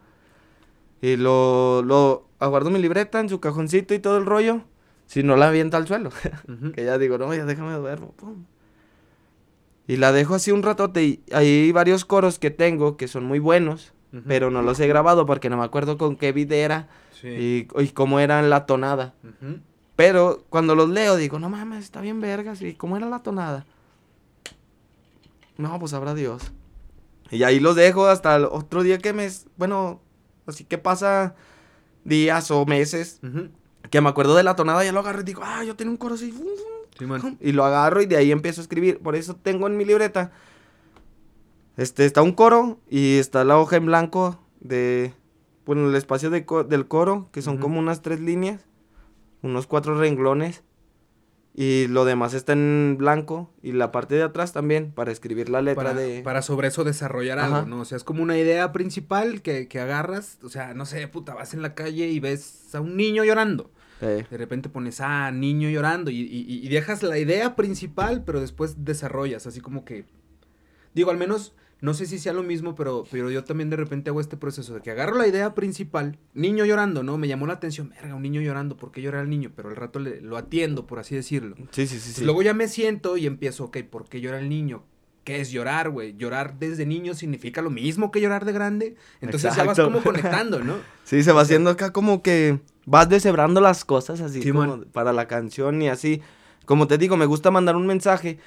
y 1.00 1.16
lo, 1.16 1.82
lo 1.82 2.26
aguardo 2.38 2.70
mi 2.70 2.78
libreta 2.78 3.20
en 3.20 3.28
su 3.28 3.40
cajoncito 3.40 3.94
y 3.94 3.98
todo 3.98 4.18
el 4.18 4.26
rollo. 4.26 4.62
Si 5.06 5.22
no 5.22 5.34
la 5.36 5.48
avienta 5.48 5.76
al 5.76 5.86
suelo. 5.88 6.10
Que 6.74 6.84
ya 6.84 6.96
digo, 6.98 7.18
no, 7.18 7.34
ya 7.34 7.44
déjame 7.44 7.72
duermo. 7.74 8.12
pum. 8.16 8.44
Y 9.88 9.96
la 9.96 10.12
dejo 10.12 10.34
así 10.36 10.52
un 10.52 10.62
ratote. 10.62 11.02
Y 11.04 11.22
hay 11.32 11.72
varios 11.72 12.04
coros 12.04 12.38
que 12.38 12.50
tengo 12.50 12.96
que 12.96 13.08
son 13.08 13.24
muy 13.24 13.38
buenos, 13.40 13.92
pero 14.28 14.50
no 14.50 14.62
los 14.62 14.78
he 14.78 14.86
grabado 14.86 15.26
porque 15.26 15.50
no 15.50 15.56
me 15.56 15.64
acuerdo 15.64 15.98
con 15.98 16.16
qué 16.16 16.32
beat 16.32 16.52
era 16.52 16.88
Sí. 17.12 17.28
y, 17.28 17.68
y 17.82 17.88
cómo 17.88 18.20
era 18.20 18.40
la 18.42 18.66
tonada. 18.66 19.14
Ujú. 19.24 19.58
Pero 20.00 20.46
cuando 20.48 20.74
los 20.74 20.88
leo 20.88 21.16
digo, 21.16 21.38
no 21.38 21.50
mames, 21.50 21.84
está 21.84 22.00
bien 22.00 22.22
vergas. 22.22 22.62
¿Y 22.62 22.72
cómo 22.72 22.96
era 22.96 23.06
la 23.10 23.18
tonada? 23.22 23.66
No, 25.58 25.78
pues 25.78 25.90
sabrá 25.90 26.14
Dios. 26.14 26.52
Y 27.30 27.42
ahí 27.42 27.60
los 27.60 27.76
dejo 27.76 28.06
hasta 28.06 28.34
el 28.36 28.46
otro 28.46 28.82
día 28.82 28.96
que 28.96 29.12
me... 29.12 29.28
Bueno, 29.58 30.00
así 30.46 30.64
que 30.64 30.78
pasa 30.78 31.34
días 32.02 32.50
o 32.50 32.64
meses 32.64 33.20
que 33.90 34.00
me 34.00 34.08
acuerdo 34.08 34.34
de 34.36 34.42
la 34.42 34.56
tonada, 34.56 34.82
ya 34.82 34.90
lo 34.92 35.00
agarro 35.00 35.20
y 35.20 35.24
digo, 35.24 35.42
ah, 35.44 35.64
yo 35.64 35.76
tengo 35.76 35.90
un 35.90 35.98
coro 35.98 36.14
así. 36.14 36.32
y 37.38 37.52
lo 37.52 37.66
agarro 37.66 38.00
y 38.00 38.06
de 38.06 38.16
ahí 38.16 38.32
empiezo 38.32 38.62
a 38.62 38.64
escribir. 38.64 39.00
Por 39.00 39.16
eso 39.16 39.36
tengo 39.36 39.66
en 39.66 39.76
mi 39.76 39.84
libreta. 39.84 40.32
Este, 41.76 42.06
está 42.06 42.22
un 42.22 42.32
coro 42.32 42.78
y 42.88 43.18
está 43.18 43.44
la 43.44 43.58
hoja 43.58 43.76
en 43.76 43.84
blanco 43.84 44.40
de. 44.60 45.12
Bueno, 45.66 45.90
el 45.90 45.94
espacio 45.94 46.30
de 46.30 46.46
co- 46.46 46.64
del 46.64 46.88
coro, 46.88 47.28
que 47.32 47.42
son 47.42 47.58
como 47.58 47.78
unas 47.78 48.00
tres 48.00 48.18
líneas, 48.20 48.64
unos 49.42 49.66
cuatro 49.66 49.98
renglones. 49.98 50.62
Y 51.52 51.88
lo 51.88 52.04
demás 52.04 52.32
está 52.32 52.52
en 52.52 52.94
blanco. 52.96 53.52
Y 53.62 53.72
la 53.72 53.90
parte 53.90 54.14
de 54.14 54.22
atrás 54.22 54.52
también, 54.52 54.92
para 54.92 55.10
escribir 55.10 55.48
la 55.48 55.60
letra 55.62 55.82
Para, 55.82 55.94
de. 55.94 56.22
para 56.22 56.42
sobre 56.42 56.68
eso 56.68 56.84
desarrollar 56.84 57.38
algo. 57.40 57.62
¿no? 57.62 57.80
O 57.80 57.84
sea, 57.84 57.96
es 57.96 58.04
como 58.04 58.22
una 58.22 58.38
idea 58.38 58.70
principal 58.72 59.42
que, 59.42 59.66
que 59.66 59.80
agarras. 59.80 60.38
O 60.44 60.48
sea, 60.48 60.74
no 60.74 60.86
sé, 60.86 61.06
puta, 61.08 61.34
vas 61.34 61.52
en 61.52 61.62
la 61.62 61.74
calle 61.74 62.06
y 62.08 62.20
ves 62.20 62.72
a 62.74 62.80
un 62.80 62.96
niño 62.96 63.24
llorando. 63.24 63.70
Eh, 64.00 64.24
De 64.30 64.36
repente 64.38 64.68
pones, 64.68 65.00
ah, 65.00 65.30
niño 65.32 65.68
llorando. 65.68 66.10
Y, 66.12 66.20
y- 66.20 66.64
y 66.64 66.68
dejas 66.68 67.02
la 67.02 67.18
idea 67.18 67.56
principal, 67.56 68.22
pero 68.24 68.40
después 68.40 68.84
desarrollas, 68.84 69.46
así 69.46 69.60
como 69.60 69.84
que. 69.84 70.04
Digo, 70.94 71.10
al 71.10 71.18
menos, 71.18 71.52
no 71.80 71.94
sé 71.94 72.06
si 72.06 72.18
sea 72.18 72.32
lo 72.32 72.42
mismo, 72.42 72.74
pero, 72.74 73.04
pero 73.10 73.30
yo 73.30 73.42
también 73.44 73.70
de 73.70 73.76
repente 73.76 74.10
hago 74.10 74.20
este 74.20 74.36
proceso 74.36 74.74
de 74.74 74.80
que 74.82 74.90
agarro 74.90 75.16
la 75.16 75.26
idea 75.26 75.54
principal, 75.54 76.18
niño 76.34 76.64
llorando, 76.64 77.02
¿no? 77.02 77.16
Me 77.18 77.26
llamó 77.28 77.46
la 77.46 77.54
atención, 77.54 77.90
verga, 77.90 78.14
un 78.14 78.22
niño 78.22 78.40
llorando, 78.40 78.76
¿por 78.76 78.90
qué 78.92 79.00
llora 79.02 79.20
el 79.22 79.30
niño? 79.30 79.50
Pero 79.56 79.70
al 79.70 79.76
rato 79.76 79.98
le- 79.98 80.20
lo 80.20 80.36
atiendo, 80.36 80.86
por 80.86 80.98
así 80.98 81.14
decirlo. 81.14 81.56
sí, 81.70 81.86
sí, 81.86 81.98
sí. 81.98 82.12
sí. 82.12 82.24
Luego 82.24 82.42
ya 82.42 82.52
me 82.54 82.68
siento 82.68 83.16
y 83.16 83.26
empiezo, 83.26 83.64
ok, 83.64 83.78
¿por 83.90 84.08
qué 84.08 84.20
llora 84.20 84.38
el 84.40 84.48
niño? 84.48 84.82
¿Qué 85.24 85.40
es 85.40 85.50
llorar, 85.50 85.90
güey? 85.90 86.16
Llorar 86.16 86.58
desde 86.58 86.86
niño 86.86 87.14
significa 87.14 87.60
lo 87.62 87.70
mismo 87.70 88.10
que 88.10 88.20
llorar 88.22 88.44
de 88.46 88.52
grande. 88.52 88.96
Entonces 89.20 89.54
ya 89.54 89.64
vas 89.64 89.78
Exacto. 89.78 89.84
como 89.92 90.02
conectando, 90.02 90.60
¿no? 90.60 90.76
Sí, 91.04 91.22
se 91.22 91.32
va 91.32 91.42
haciendo 91.42 91.70
acá 91.70 91.92
como 91.92 92.22
que 92.22 92.58
vas 92.86 93.08
deshebrando 93.08 93.60
las 93.60 93.84
cosas 93.84 94.20
así 94.22 94.42
Simón. 94.42 94.70
como 94.70 94.84
para 94.86 95.12
la 95.12 95.28
canción 95.28 95.82
y 95.82 95.88
así. 95.88 96.22
Como 96.64 96.86
te 96.86 96.96
digo, 96.98 97.16
me 97.18 97.26
gusta 97.26 97.50
mandar 97.50 97.76
un 97.76 97.86
mensaje. 97.86 98.38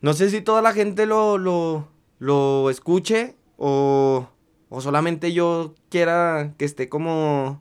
No 0.00 0.12
sé 0.14 0.30
si 0.30 0.40
toda 0.40 0.62
la 0.62 0.72
gente 0.72 1.06
lo, 1.06 1.38
lo, 1.38 1.88
lo 2.24 2.70
escuche 2.70 3.36
o, 3.58 4.28
o 4.70 4.80
solamente 4.80 5.32
yo 5.34 5.74
quiera 5.90 6.54
que 6.56 6.64
esté 6.64 6.88
como... 6.88 7.60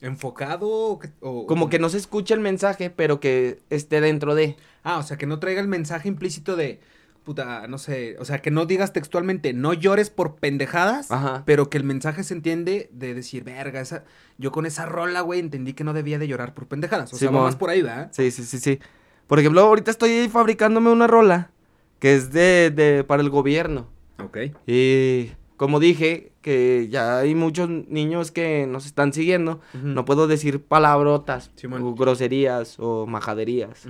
¿Enfocado 0.00 0.68
o, 0.68 0.98
que- 0.98 1.10
o- 1.20 1.46
Como 1.46 1.68
que 1.68 1.78
no 1.80 1.88
se 1.88 1.98
escucha 1.98 2.32
el 2.34 2.40
mensaje, 2.40 2.88
pero 2.88 3.18
que 3.18 3.58
esté 3.68 4.00
dentro 4.00 4.34
de. 4.36 4.56
Ah, 4.84 4.98
o 4.98 5.02
sea, 5.02 5.16
que 5.18 5.26
no 5.26 5.40
traiga 5.40 5.60
el 5.60 5.66
mensaje 5.66 6.06
implícito 6.08 6.54
de, 6.54 6.78
puta, 7.24 7.66
no 7.66 7.78
sé, 7.78 8.16
o 8.20 8.24
sea, 8.24 8.38
que 8.40 8.52
no 8.52 8.64
digas 8.64 8.92
textualmente, 8.92 9.52
no 9.52 9.74
llores 9.74 10.08
por 10.08 10.36
pendejadas, 10.36 11.10
Ajá. 11.10 11.42
pero 11.46 11.68
que 11.68 11.78
el 11.78 11.84
mensaje 11.84 12.22
se 12.22 12.32
entiende 12.34 12.88
de 12.92 13.12
decir, 13.12 13.42
verga, 13.42 13.80
esa, 13.80 14.04
yo 14.38 14.52
con 14.52 14.66
esa 14.66 14.86
rola, 14.86 15.20
güey, 15.22 15.40
entendí 15.40 15.72
que 15.72 15.82
no 15.82 15.92
debía 15.92 16.20
de 16.20 16.28
llorar 16.28 16.54
por 16.54 16.68
pendejadas. 16.68 17.12
O 17.12 17.16
sea, 17.16 17.32
va 17.32 17.42
más 17.42 17.56
por 17.56 17.70
ahí, 17.70 17.82
¿verdad? 17.82 18.08
Sí, 18.12 18.30
sí, 18.30 18.44
sí, 18.44 18.60
sí. 18.60 18.78
Por 19.26 19.40
ejemplo, 19.40 19.60
ahorita 19.62 19.90
estoy 19.90 20.28
fabricándome 20.28 20.90
una 20.90 21.08
rola 21.08 21.50
que 21.98 22.14
es 22.14 22.32
de, 22.32 22.70
de 22.70 23.04
para 23.04 23.22
el 23.22 23.30
gobierno. 23.30 23.86
Ok. 24.22 24.38
Y 24.66 25.30
como 25.56 25.80
dije, 25.80 26.32
que 26.42 26.88
ya 26.90 27.18
hay 27.18 27.34
muchos 27.34 27.68
niños 27.68 28.30
que 28.30 28.66
nos 28.68 28.86
están 28.86 29.12
siguiendo. 29.12 29.60
No 29.74 30.04
puedo 30.04 30.26
decir 30.26 30.62
palabrotas, 30.62 31.50
o 31.82 31.94
groserías 31.94 32.76
o 32.78 33.06
majaderías. 33.06 33.86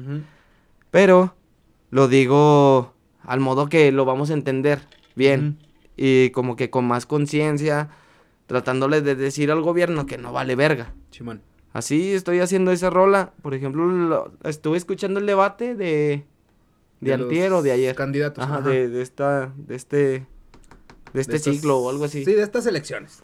Pero 0.90 1.34
lo 1.90 2.08
digo 2.08 2.94
al 3.22 3.40
modo 3.40 3.68
que 3.68 3.92
lo 3.92 4.04
vamos 4.04 4.30
a 4.30 4.34
entender 4.34 4.80
bien. 5.14 5.58
Y 5.96 6.30
como 6.30 6.56
que 6.56 6.70
con 6.70 6.86
más 6.86 7.06
conciencia, 7.06 7.90
tratándole 8.46 9.02
de 9.02 9.14
decir 9.16 9.50
al 9.50 9.60
gobierno 9.62 10.06
que 10.06 10.16
no 10.16 10.32
vale 10.32 10.54
verga. 10.56 10.94
Simón. 11.10 11.42
Así 11.72 12.12
estoy 12.12 12.38
haciendo 12.40 12.70
esa 12.72 12.88
rola. 12.88 13.32
Por 13.42 13.52
ejemplo, 13.54 13.86
lo- 13.86 14.32
estuve 14.44 14.78
escuchando 14.78 15.20
el 15.20 15.26
debate 15.26 15.74
de... 15.74 16.24
De, 17.00 17.14
antier 17.14 17.52
o 17.52 17.62
de 17.62 17.72
ayer. 17.72 17.94
Candidatos. 17.94 18.42
Ajá, 18.44 18.56
ajá. 18.58 18.68
de, 18.68 18.88
de 18.88 19.02
esta... 19.02 19.52
De 19.56 19.76
este... 19.76 20.26
De 21.12 21.20
este 21.22 21.38
De 21.38 21.68
o 21.68 21.88
algo 21.90 22.04
así. 22.04 22.24
Sí, 22.24 22.32
de 22.34 22.42
estas 22.42 22.66
elecciones. 22.66 23.22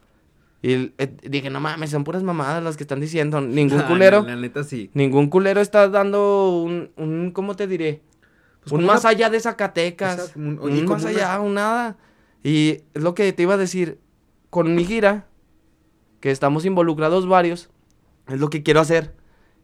Y 0.63 0.93
eh, 0.97 1.17
dije, 1.23 1.51
no 1.51 1.61
mames, 1.61 1.91
son 1.91 2.05
puras 2.05 2.23
mamadas 2.23 2.63
las 2.65 2.77
que 2.79 2.85
están 2.85 3.01
diciendo. 3.01 3.41
Ningún 3.41 3.81
Ah, 3.83 3.87
culero... 3.89 4.23
La, 4.23 4.35
la 4.35 4.41
neta 4.41 4.65
sí. 4.65 4.91
Ningún 4.95 5.29
culero 5.29 5.61
está 5.61 5.89
dando 5.89 6.63
un... 6.63 6.91
un 6.97 7.31
¿Cómo 7.33 7.57
te 7.57 7.67
diré? 7.67 8.01
Pues 8.63 8.73
un 8.73 8.85
más 8.87 9.01
una- 9.03 9.11
allá 9.11 9.29
de 9.31 9.41
Zacatecas. 9.41 10.33
Un- 10.37 10.59
oye, 10.63 10.83
más 10.85 11.03
una- 11.03 11.11
allá, 11.11 11.41
un 11.41 11.55
nada. 11.55 11.99
Y 12.43 12.81
es 12.95 13.03
lo 13.03 13.15
que 13.15 13.31
te 13.35 13.43
iba 13.43 13.55
a 13.55 13.59
decir. 13.59 13.99
Con 14.49 14.75
mi 14.77 14.85
gira, 14.85 15.27
que 16.21 16.31
estamos 16.31 16.65
involucrados 16.65 17.27
varios, 17.27 17.69
es 18.29 18.39
lo 18.39 18.49
que 18.51 18.63
quiero 18.63 18.81
hacer. 18.81 19.13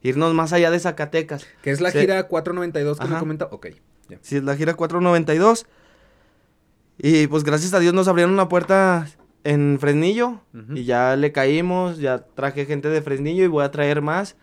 Irnos 0.03 0.35
más 0.35 0.53
allá 0.53 0.71
de 0.71 0.81
Zacatecas. 0.81 1.47
Que 1.63 1.71
es 1.71 1.81
la 1.81 1.91
Sí. 1.93 2.01
gira 2.01 2.27
492 2.27 2.99
que 2.99 3.07
me 3.07 3.19
comenta. 3.19 3.49
Ok. 3.53 3.69
Si 4.23 4.37
es 4.37 4.45
la 4.45 4.57
gira 4.57 4.75
492. 4.75 5.67
Y 6.99 7.27
pues 7.29 7.45
gracias 7.45 7.73
a 7.75 7.79
Dios 7.81 7.95
nos 7.95 8.09
abrieron 8.09 8.33
una 8.35 8.49
puerta 8.49 9.09
en 9.45 9.79
Fresnillo. 9.81 10.41
Y 10.75 10.85
ya 10.85 11.17
le 11.17 11.33
caímos. 11.33 11.99
Ya 11.99 12.19
traje 12.19 12.67
gente 12.67 12.89
de 12.89 13.03
Fresnillo 13.03 13.45
y 13.45 13.49
voy 13.49 13.65
a 13.65 13.71
traer 13.71 14.03
más. 14.03 14.37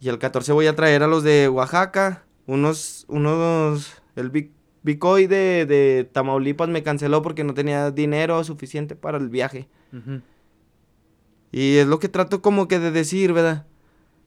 Y 0.00 0.08
el 0.08 0.18
14 0.18 0.52
voy 0.52 0.66
a 0.66 0.76
traer 0.76 1.02
a 1.02 1.06
los 1.06 1.22
de 1.22 1.48
Oaxaca. 1.48 2.24
Unos, 2.46 3.04
unos, 3.08 3.92
el 4.14 4.30
Bic- 4.30 4.50
Bicoy 4.82 5.26
de, 5.26 5.66
de 5.66 6.08
Tamaulipas 6.12 6.68
me 6.68 6.82
canceló 6.84 7.20
porque 7.22 7.42
no 7.44 7.54
tenía 7.54 7.90
dinero 7.90 8.42
suficiente 8.44 8.94
para 8.94 9.18
el 9.18 9.28
viaje. 9.28 9.68
Y 11.52 11.76
es 11.78 11.86
lo 11.86 11.98
que 11.98 12.08
trato 12.08 12.42
como 12.42 12.68
que 12.68 12.78
de 12.78 12.90
decir, 12.90 13.32
¿verdad? 13.32 13.66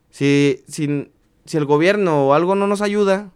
Si, 0.09 0.63
si, 0.67 1.11
si 1.45 1.57
el 1.57 1.65
gobierno 1.65 2.27
o 2.27 2.33
algo 2.33 2.55
no 2.55 2.67
nos 2.67 2.81
ayuda, 2.81 3.31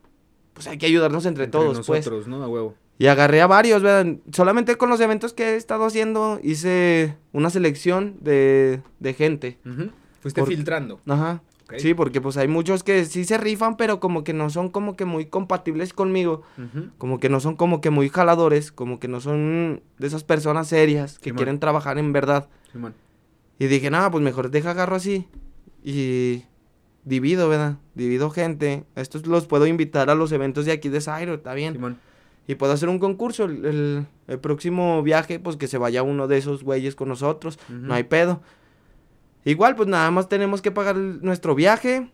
pues 0.53 0.67
hay 0.67 0.77
que 0.77 0.85
ayudarnos 0.85 1.25
entre, 1.25 1.45
Entre 1.45 1.59
todos, 1.59 1.85
pues. 1.85 2.05
nosotros, 2.05 2.27
¿no? 2.27 2.43
A 2.43 2.47
huevo. 2.47 2.75
Y 2.99 3.07
agarré 3.07 3.41
a 3.41 3.47
varios, 3.47 3.81
¿verdad? 3.81 4.15
Solamente 4.31 4.75
con 4.75 4.89
los 4.89 4.99
eventos 5.01 5.33
que 5.33 5.53
he 5.53 5.55
estado 5.55 5.85
haciendo 5.85 6.39
hice 6.43 7.17
una 7.31 7.49
selección 7.49 8.17
de, 8.21 8.81
de 8.99 9.13
gente. 9.13 9.57
Ujú. 9.65 9.89
Fuiste 10.21 10.41
Por- 10.41 10.49
filtrando. 10.49 10.99
Ajá. 11.07 11.41
Sí, 11.77 11.95
porque 11.95 12.21
pues 12.21 12.37
hay 12.37 12.47
muchos 12.47 12.83
que 12.83 13.03
sí 13.05 13.25
se 13.25 13.35
rifan, 13.39 13.77
pero 13.77 13.99
como 13.99 14.23
que 14.23 14.31
no 14.31 14.51
son 14.51 14.69
como 14.69 14.95
que 14.95 15.05
muy 15.05 15.25
compatibles 15.25 15.91
conmigo. 15.91 16.43
Ujú. 16.59 16.89
Como 16.99 17.19
que 17.19 17.29
no 17.29 17.39
son 17.39 17.55
como 17.55 17.81
que 17.81 17.89
muy 17.89 18.09
jaladores, 18.09 18.71
como 18.71 18.99
que 18.99 19.07
no 19.07 19.19
son 19.21 19.81
de 19.97 20.05
esas 20.05 20.23
personas 20.23 20.67
serias 20.67 21.17
que 21.17 21.33
quieren 21.33 21.59
trabajar 21.59 21.97
en 21.97 22.13
verdad. 22.13 22.47
Simón. 22.71 22.93
Y 23.57 23.65
dije, 23.67 23.89
nada, 23.89 24.11
pues 24.11 24.23
mejor 24.23 24.51
deja 24.51 24.69
agarro 24.71 24.95
así. 24.97 25.27
Y 25.83 26.43
divido, 27.05 27.49
¿verdad? 27.49 27.77
Divido 27.95 28.29
gente. 28.29 28.83
Estos 28.95 29.27
los 29.27 29.47
puedo 29.47 29.67
invitar 29.67 30.09
a 30.09 30.15
los 30.15 30.31
eventos 30.31 30.65
de 30.65 30.71
aquí 30.71 30.89
de 30.89 31.01
Zairo, 31.01 31.35
está 31.35 31.53
bien. 31.53 31.73
Simón. 31.73 31.97
Y 32.47 32.55
puedo 32.55 32.73
hacer 32.73 32.89
un 32.89 32.99
concurso. 32.99 33.45
El, 33.45 33.65
el- 33.65 34.05
el 34.27 34.39
próximo 34.39 35.01
viaje, 35.03 35.39
pues 35.39 35.55
que 35.57 35.67
se 35.67 35.77
vaya 35.77 36.03
uno 36.03 36.27
de 36.27 36.37
esos 36.37 36.63
güeyes 36.63 36.95
con 36.95 37.09
nosotros. 37.09 37.59
No 37.69 37.93
hay 37.93 38.03
pedo. 38.03 38.41
Igual, 39.45 39.75
pues 39.75 39.89
nada 39.89 40.09
más 40.11 40.29
tenemos 40.29 40.61
que 40.61 40.71
pagar 40.71 40.95
el- 40.95 41.21
nuestro 41.21 41.55
viaje. 41.55 42.09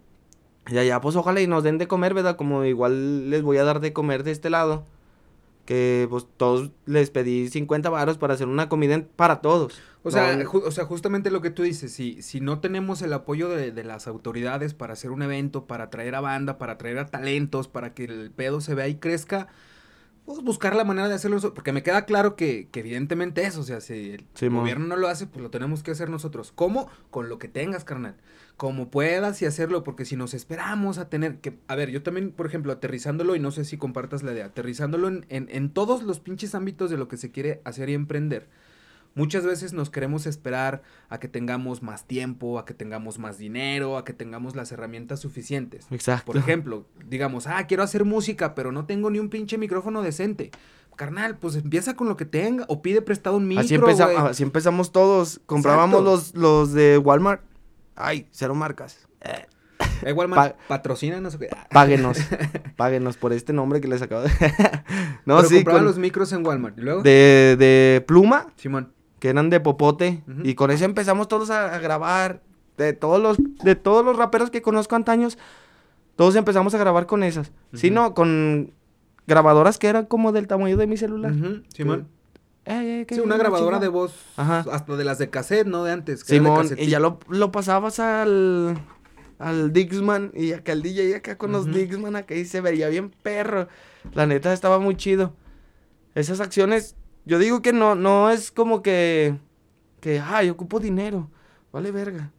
Y 0.70 0.78
allá, 0.78 1.00
pues 1.02 1.16
ojalá 1.16 1.42
y 1.42 1.48
nos 1.48 1.64
den 1.64 1.78
de 1.78 1.88
comer, 1.88 2.14
¿verdad? 2.14 2.36
Como 2.36 2.64
igual 2.66 3.30
les 3.30 3.42
voy 3.42 3.58
a 3.58 3.64
dar 3.64 3.80
de 3.80 3.94
comer 3.94 4.24
de 4.24 4.32
este 4.32 4.50
lado. 4.50 4.84
Que 5.70 6.08
pues 6.10 6.26
todos 6.36 6.72
les 6.88 7.12
pedí 7.12 7.48
50 7.48 7.92
varos 7.92 8.18
para 8.18 8.34
hacer 8.34 8.48
una 8.48 8.70
comida 8.70 8.96
en- 8.96 9.04
para 9.06 9.40
todos. 9.40 9.80
O 10.02 10.10
sea, 10.10 10.36
No, 10.36 10.44
ju- 10.46 10.64
o 10.66 10.72
sea, 10.72 10.86
justamente 10.86 11.30
lo 11.30 11.42
que 11.44 11.52
tú 11.52 11.62
dices, 11.62 11.92
si, 11.94 12.24
si 12.24 12.42
no 12.42 12.60
tenemos 12.60 13.04
el 13.04 13.14
apoyo 13.14 13.50
de, 13.50 13.72
de 13.72 13.84
las 13.84 14.08
autoridades 14.08 14.74
para 14.74 14.94
hacer 14.94 15.12
un 15.12 15.22
evento, 15.22 15.66
para 15.68 15.92
traer 15.92 16.16
a 16.16 16.22
banda, 16.22 16.58
para 16.58 16.80
traer 16.80 16.98
a 16.98 17.06
talentos, 17.06 17.68
para 17.68 17.94
que 17.94 18.06
el 18.06 18.32
pedo 18.32 18.62
se 18.62 18.74
vea 18.74 18.88
y 18.88 18.96
crezca, 18.96 19.46
pues 20.26 20.42
buscar 20.42 20.76
la 20.76 20.86
manera 20.86 21.08
de 21.08 21.14
hacerlo 21.14 21.40
porque 21.54 21.72
me 21.72 21.84
queda 21.84 22.06
claro 22.06 22.36
que, 22.36 22.68
que 22.72 22.80
evidentemente 22.80 23.44
eso, 23.46 23.60
o 23.62 23.64
sea, 23.64 23.80
si 23.80 24.12
el 24.14 24.26
gobierno 24.62 24.88
no 24.88 24.96
lo 24.96 25.08
hace, 25.08 25.28
pues 25.28 25.44
lo 25.44 25.52
tenemos 25.52 25.84
que 25.84 25.92
hacer 25.92 26.10
nosotros. 26.10 26.52
¿Cómo? 26.56 26.90
Con 27.12 27.30
lo 27.30 27.38
que 27.38 27.48
tengas, 27.48 27.84
carnal. 27.84 28.16
Como 28.60 28.90
puedas 28.92 29.42
y 29.42 29.46
hacerlo, 29.46 29.86
porque 29.86 30.04
si 30.04 30.18
nos 30.18 30.34
esperamos 30.34 30.98
a 30.98 31.08
tener 31.08 31.38
que... 31.40 31.58
A 31.70 31.76
ver, 31.76 31.92
yo 31.92 32.04
también, 32.04 32.34
por 32.34 32.46
ejemplo, 32.46 32.74
aterrizándolo, 32.74 33.38
y 33.38 33.40
no 33.40 33.52
sé 33.52 33.64
si 33.64 33.78
compartas 33.78 34.22
la 34.22 34.34
idea, 34.34 34.48
aterrizándolo 34.48 35.08
en, 35.08 35.26
en, 35.30 35.48
en 35.50 35.70
todos 35.70 36.04
los 36.04 36.20
pinches 36.20 36.54
ámbitos 36.56 36.92
de 36.92 36.98
lo 36.98 37.08
que 37.08 37.16
se 37.16 37.32
quiere 37.32 37.62
hacer 37.64 37.88
y 37.88 37.94
emprender. 37.94 38.50
Muchas 39.16 39.46
veces 39.46 39.72
nos 39.72 39.90
queremos 39.90 40.26
esperar 40.26 40.82
a 41.08 41.22
que 41.22 41.30
tengamos 41.30 41.82
más 41.82 42.06
tiempo, 42.06 42.60
a 42.60 42.66
que 42.66 42.74
tengamos 42.74 43.18
más 43.18 43.38
dinero, 43.38 43.98
a 43.98 44.04
que 44.04 44.12
tengamos 44.12 44.58
las 44.58 44.74
herramientas 44.74 45.22
suficientes. 45.22 45.88
Exacto. 45.90 46.26
Por 46.26 46.36
ejemplo, 46.36 46.86
digamos, 47.08 47.48
ah, 47.48 47.66
quiero 47.66 47.84
hacer 47.84 48.04
música, 48.04 48.56
pero 48.56 48.74
no 48.74 48.86
tengo 48.86 49.10
ni 49.10 49.20
un 49.20 49.30
pinche 49.30 49.58
micrófono 49.58 50.02
decente. 50.02 50.52
Carnal, 50.98 51.38
pues 51.38 51.56
empieza 51.56 51.96
con 51.96 52.10
lo 52.10 52.18
que 52.18 52.26
tenga 52.26 52.66
o 52.68 52.82
pide 52.82 53.02
prestado 53.02 53.38
un 53.38 53.48
micro, 53.48 53.64
así, 53.64 53.76
empeza- 53.76 54.28
así 54.32 54.44
empezamos 54.44 54.92
todos. 54.92 55.40
Comprábamos 55.46 56.04
los, 56.04 56.36
los 56.36 56.74
de 56.74 56.98
Walmart. 56.98 57.42
Ay, 58.00 58.28
cero 58.32 58.56
marcas. 58.56 59.08
Eh, 60.04 60.14
Walmart, 60.14 60.54
Pa- 60.56 60.68
patrocina, 60.68 61.20
no 61.20 61.30
sé 61.30 61.38
qué. 61.40 61.50
Ah, 61.56 61.68
páguenos. 61.72 62.18
páguenos 62.78 63.18
por 63.18 63.34
este 63.34 63.52
nombre 63.54 63.82
que 63.82 63.88
les 63.88 64.02
acabo 64.02 64.22
de... 64.22 64.30
no, 65.26 65.38
pero 65.38 65.44
sí, 65.50 65.56
compraban 65.56 65.82
con- 65.82 65.86
los 65.86 65.98
micros 66.00 66.32
en 66.34 66.46
Walmart. 66.46 66.78
¿Y 66.78 66.82
luego? 66.82 67.02
de, 67.04 67.56
de 67.60 68.04
pluma, 68.08 68.48
Simón. 68.56 68.94
que 69.20 69.30
eran 69.30 69.50
de 69.50 69.60
popote. 69.60 70.24
Y 70.44 70.56
con 70.56 70.72
eso 70.72 70.86
empezamos 70.86 71.28
todos 71.28 71.50
a, 71.50 71.76
a 71.76 71.80
grabar. 71.80 72.42
De 72.78 72.94
todos 72.94 73.22
los, 73.22 73.38
de 73.62 73.76
todos 73.76 74.06
los 74.06 74.16
raperos 74.16 74.50
que 74.52 74.62
conozco 74.62 74.96
antaños, 74.96 75.38
todos 76.16 76.38
empezamos 76.38 76.74
a 76.74 76.78
grabar 76.78 77.06
con 77.08 77.24
esas. 77.24 77.52
Si 77.74 77.88
Ujú. 77.88 77.96
no, 77.96 78.14
con 78.14 78.72
grabadoras 79.28 79.78
que 79.78 79.88
eran 79.88 80.06
como 80.06 80.32
del 80.32 80.48
tamaño 80.48 80.78
de 80.78 80.88
mi 80.88 80.96
celular. 80.96 81.34
Simón. 81.74 82.08
Sí, 83.10 83.20
una 83.20 83.38
grabadora 83.38 83.80
de 83.80 83.88
voz, 83.88 84.14
Ajá. 84.38 84.64
hasta 84.72 84.96
de 84.96 85.04
las 85.04 85.18
de 85.18 85.30
cassette, 85.30 85.66
¿no? 85.66 85.84
De 85.84 85.92
antes. 85.92 86.24
que 86.24 86.40
de 86.40 86.76
y 86.78 86.88
ya 86.88 87.00
lo, 87.00 87.20
lo 87.28 87.52
pasabas 87.52 88.00
al, 88.00 88.78
al 89.40 89.74
Dixman 89.74 90.32
y 90.36 90.54
acá 90.54 90.74
el 90.74 90.84
DJ 90.84 91.16
acá 91.16 91.38
con 91.38 91.52
los. 91.52 91.66
Dixman 91.66 92.16
acá 92.16 92.36
y 92.36 92.46
se 92.46 92.62
veía 92.62 92.88
bien 92.90 93.10
perro. 93.10 93.68
La 94.14 94.28
neta 94.28 94.54
estaba 94.54 94.78
muy 94.78 94.96
chido. 94.96 95.34
Esas 96.14 96.42
acciones, 96.42 96.96
yo 97.26 97.40
digo 97.40 97.62
que 97.64 97.74
no, 97.74 97.96
no 97.96 98.30
es 98.30 98.52
como 98.52 98.84
que, 98.84 99.36
que, 100.00 100.20
ay, 100.20 100.50
ocupo 100.50 100.80
dinero. 100.80 101.30
Vale 101.72 101.92
verga. 101.92 102.32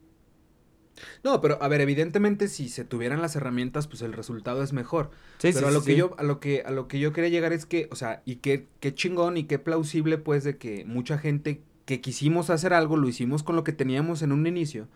No, 1.23 1.41
pero 1.41 1.61
a 1.61 1.67
ver, 1.67 1.81
evidentemente 1.81 2.47
si 2.47 2.69
se 2.69 2.85
tuvieran 2.85 3.21
las 3.21 3.35
herramientas, 3.35 3.87
pues 3.87 4.01
el 4.01 4.13
resultado 4.13 4.63
es 4.63 4.73
mejor. 4.73 5.11
Sí, 5.37 5.51
pero 5.53 5.59
sí, 5.59 5.65
a 5.65 5.67
sí, 5.69 5.73
lo 5.73 5.83
que 5.83 5.95
yo, 5.95 6.15
a 6.17 6.23
lo 6.23 6.39
que, 6.39 6.63
a 6.65 6.71
lo 6.71 6.87
que 6.87 6.99
yo 6.99 7.13
quería 7.13 7.29
llegar 7.29 7.53
es 7.53 7.65
que, 7.65 7.87
o 7.91 7.95
sea, 7.95 8.21
y 8.25 8.37
qué, 8.37 8.67
qué 8.79 8.93
chingón 8.93 9.37
y 9.37 9.45
qué 9.45 9.59
plausible, 9.59 10.17
pues, 10.17 10.43
de 10.43 10.57
que 10.57 10.85
mucha 10.85 11.17
gente 11.17 11.61
que 11.85 12.01
quisimos 12.01 12.49
hacer 12.49 12.73
algo, 12.73 12.97
lo 12.97 13.07
hicimos 13.07 13.43
con 13.43 13.55
lo 13.55 13.63
que 13.63 13.73
teníamos 13.73 14.21
en 14.21 14.31
un 14.31 14.47
inicio. 14.47 14.87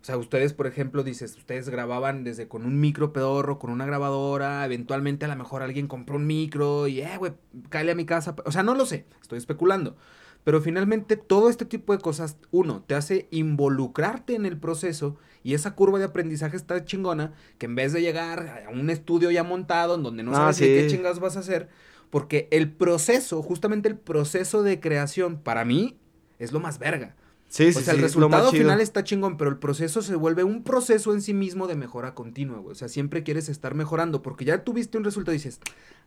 O 0.00 0.04
sea, 0.04 0.16
ustedes, 0.16 0.52
por 0.52 0.66
ejemplo, 0.66 1.02
dices, 1.02 1.36
ustedes 1.36 1.68
grababan 1.68 2.22
desde 2.22 2.46
con 2.46 2.64
un 2.64 2.78
micro 2.78 3.12
pedorro, 3.12 3.58
con 3.58 3.70
una 3.70 3.84
grabadora, 3.84 4.64
eventualmente 4.64 5.24
a 5.24 5.28
lo 5.28 5.36
mejor 5.36 5.62
alguien 5.62 5.88
compró 5.88 6.16
un 6.16 6.26
micro 6.26 6.86
y, 6.86 7.00
eh, 7.00 7.16
güey, 7.18 7.32
cállate 7.68 7.92
a 7.92 7.96
mi 7.96 8.06
casa. 8.06 8.36
O 8.44 8.52
sea, 8.52 8.62
no 8.62 8.74
lo 8.74 8.86
sé, 8.86 9.06
estoy 9.20 9.38
especulando. 9.38 9.96
Pero 10.44 10.62
finalmente 10.62 11.16
todo 11.16 11.50
este 11.50 11.64
tipo 11.64 11.92
de 11.92 11.98
cosas, 11.98 12.38
uno, 12.52 12.82
te 12.86 12.94
hace 12.94 13.28
involucrarte 13.30 14.34
en 14.34 14.46
el 14.46 14.56
proceso 14.56 15.16
y 15.42 15.54
esa 15.54 15.74
curva 15.74 15.98
de 15.98 16.04
aprendizaje 16.06 16.56
está 16.56 16.84
chingona, 16.84 17.32
que 17.58 17.66
en 17.66 17.74
vez 17.74 17.92
de 17.92 18.00
llegar 18.02 18.64
a 18.66 18.70
un 18.70 18.90
estudio 18.90 19.30
ya 19.30 19.42
montado 19.44 19.94
en 19.94 20.02
donde 20.02 20.22
no 20.22 20.32
Ah, 20.32 20.52
sabes 20.52 20.58
qué 20.58 20.82
sí. 20.88 20.96
chingados 20.96 21.20
vas 21.20 21.36
a 21.36 21.40
hacer, 21.40 21.68
porque 22.10 22.48
el 22.50 22.70
proceso, 22.72 23.42
justamente 23.42 23.88
el 23.88 23.96
proceso 23.96 24.62
de 24.62 24.80
creación, 24.80 25.38
para 25.38 25.64
mí, 25.64 25.98
es 26.38 26.52
lo 26.52 26.60
más 26.60 26.78
verga. 26.78 27.16
Sí, 27.50 27.68
o 27.68 27.72
sí, 27.72 27.82
sea, 27.82 27.94
el 27.94 28.00
sí, 28.00 28.02
resultado 28.02 28.50
final 28.52 28.80
está 28.82 29.04
chingón, 29.04 29.38
pero 29.38 29.48
el 29.48 29.56
proceso 29.56 30.02
se 30.02 30.14
vuelve 30.16 30.44
un 30.44 30.62
proceso 30.64 31.14
en 31.14 31.22
sí 31.22 31.32
mismo 31.32 31.66
de 31.66 31.76
mejora 31.76 32.14
continua, 32.14 32.58
güey. 32.58 32.72
O 32.72 32.74
sea, 32.74 32.88
siempre 32.88 33.22
quieres 33.22 33.48
estar 33.48 33.74
mejorando, 33.74 34.20
porque 34.20 34.44
ya 34.44 34.64
tuviste 34.64 34.98
un 34.98 35.04
resultado 35.04 35.32
y 35.34 35.38
dices, 35.38 35.58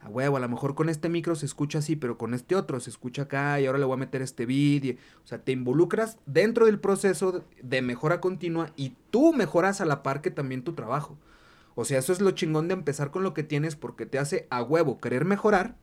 a 0.02 0.08
huevo, 0.10 0.38
a 0.38 0.40
lo 0.40 0.48
mejor 0.48 0.76
con 0.76 0.88
este 0.88 1.10
micro 1.10 1.34
se 1.36 1.48
escucha 1.48 1.80
así, 1.80 1.96
pero 1.96 2.16
con 2.18 2.36
este 2.36 2.56
otro 2.56 2.80
se 2.80 2.92
escucha 2.92 3.24
acá 3.24 3.60
y 3.60 3.66
ahora 3.66 3.80
le 3.80 3.86
voy 3.86 3.96
a 3.96 3.98
meter 3.98 4.22
este 4.22 4.46
beat. 4.46 4.86
y- 4.86 4.98
o 5.24 5.28
sea, 5.28 5.40
te 5.40 5.52
involucras 5.52 6.18
dentro 6.28 6.68
del 6.68 6.80
proceso 6.80 7.44
de- 7.64 7.82
mejora 7.82 8.22
continua 8.22 8.72
y 8.76 8.94
tú 9.10 9.34
mejoras 9.34 9.82
a 9.82 9.86
la 9.86 10.04
par 10.04 10.22
que 10.22 10.30
también 10.30 10.64
tu 10.64 10.74
trabajo. 10.74 11.18
O 11.74 11.86
sea, 11.86 11.98
eso 11.98 12.14
es 12.14 12.22
lo 12.22 12.32
chingón 12.32 12.68
de 12.68 12.76
empezar 12.76 13.10
con 13.10 13.24
lo 13.24 13.34
que 13.34 13.42
tienes 13.42 13.76
porque 13.76 14.06
te 14.06 14.20
hace 14.20 14.46
a 14.52 14.62
huevo 14.62 15.00
querer 15.00 15.26
mejorar 15.26 15.76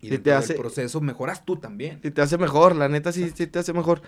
y 0.00 0.10
te 0.10 0.18
del 0.18 0.34
hace- 0.34 0.54
proceso 0.54 1.00
mejoras 1.00 1.44
tú 1.44 1.56
también. 1.56 1.98
Y 2.04 2.10
te 2.10 2.20
hace 2.22 2.36
mejor, 2.38 2.76
la 2.76 2.88
neta 2.88 3.10
sí, 3.10 3.32
sí 3.34 3.46
te 3.46 3.58
hace 3.58 3.72
mejor. 3.72 4.02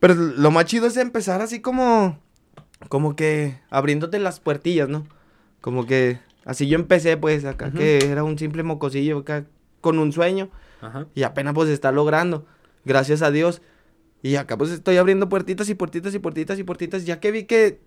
Pero 0.00 0.14
lo 0.14 0.50
más 0.50 0.66
chido 0.66 0.86
es 0.86 0.96
empezar 0.96 1.40
así 1.40 1.60
como, 1.60 2.18
como 2.88 3.16
que 3.16 3.60
abriéndote 3.70 4.18
las 4.18 4.40
puertillas, 4.40 4.88
¿no? 4.88 5.06
Como 5.60 5.86
que 5.86 6.20
así 6.44 6.68
yo 6.68 6.76
empecé, 6.76 7.16
pues, 7.16 7.44
acá 7.44 7.72
que 7.72 7.98
era 7.98 8.22
un 8.24 8.38
simple 8.38 8.62
mocosillo, 8.62 9.18
acá 9.18 9.46
con 9.80 9.98
un 9.98 10.12
sueño. 10.12 10.50
Ajá. 10.80 11.06
Y 11.14 11.22
apenas 11.22 11.54
pues 11.54 11.70
está 11.70 11.92
logrando, 11.92 12.46
gracias 12.84 13.22
a 13.22 13.30
Dios. 13.30 13.62
Y 14.22 14.36
acá 14.36 14.56
pues 14.56 14.70
estoy 14.70 14.96
abriendo 14.96 15.28
puertitas 15.28 15.68
y 15.68 15.74
puertitas 15.74 16.14
y 16.14 16.18
puertitas 16.18 16.58
y 16.58 16.64
puertitas. 16.64 17.04
Ya 17.04 17.20
que 17.20 17.30
vi 17.30 17.44
que 17.44 17.80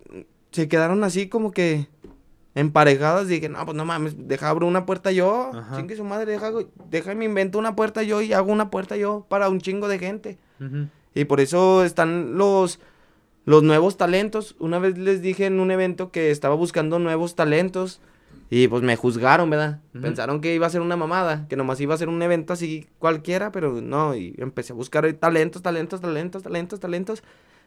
se 0.51 0.67
quedaron 0.67 1.03
así 1.03 1.27
como 1.27 1.51
que 1.51 1.87
emparejadas, 2.55 3.27
dije, 3.27 3.49
no, 3.49 3.63
pues 3.65 3.75
no 3.75 3.85
mames, 3.85 4.15
deja 4.27 4.49
abro 4.49 4.67
una 4.67 4.85
puerta 4.85 5.11
yo. 5.11 5.51
Chingue 5.75 5.95
su 5.95 6.03
madre, 6.03 6.31
deja, 6.31 6.51
deja 6.89 7.15
me 7.15 7.25
invento 7.25 7.59
una 7.59 7.75
puerta 7.75 8.03
yo 8.03 8.21
y 8.21 8.33
hago 8.33 8.51
una 8.51 8.69
puerta 8.69 8.97
yo 8.97 9.25
para 9.29 9.49
un 9.49 9.59
chingo 9.59 9.87
de 9.87 9.99
gente. 9.99 10.37
Y 11.15 11.25
por 11.25 11.39
eso 11.39 11.83
están 11.83 12.37
los, 12.37 12.79
los 13.45 13.63
nuevos 13.63 13.97
talentos. 13.97 14.55
Una 14.59 14.79
vez 14.79 14.97
les 14.97 15.21
dije 15.21 15.45
en 15.45 15.59
un 15.59 15.71
evento 15.71 16.11
que 16.11 16.31
estaba 16.31 16.55
buscando 16.55 16.99
nuevos 16.99 17.35
talentos. 17.35 17.99
Y 18.51 18.67
pues 18.67 18.81
me 18.81 18.95
juzgaron, 18.95 19.49
¿verdad? 19.51 19.79
Pensaron 20.01 20.41
que 20.41 20.55
iba 20.55 20.65
a 20.65 20.69
ser 20.71 20.81
una 20.81 20.95
mamada, 20.97 21.45
que 21.47 21.55
nomás 21.55 21.79
iba 21.81 21.93
a 21.93 21.97
ser 21.99 22.09
un 22.09 22.19
evento 22.23 22.51
así 22.53 22.87
cualquiera, 22.97 23.51
pero 23.51 23.79
no. 23.81 24.15
Y 24.15 24.33
empecé 24.39 24.73
a 24.73 24.75
buscar 24.75 25.11
talentos, 25.13 25.61
talentos, 25.61 26.01
talentos, 26.01 26.41
talentos, 26.41 26.79
talentos. 26.79 27.23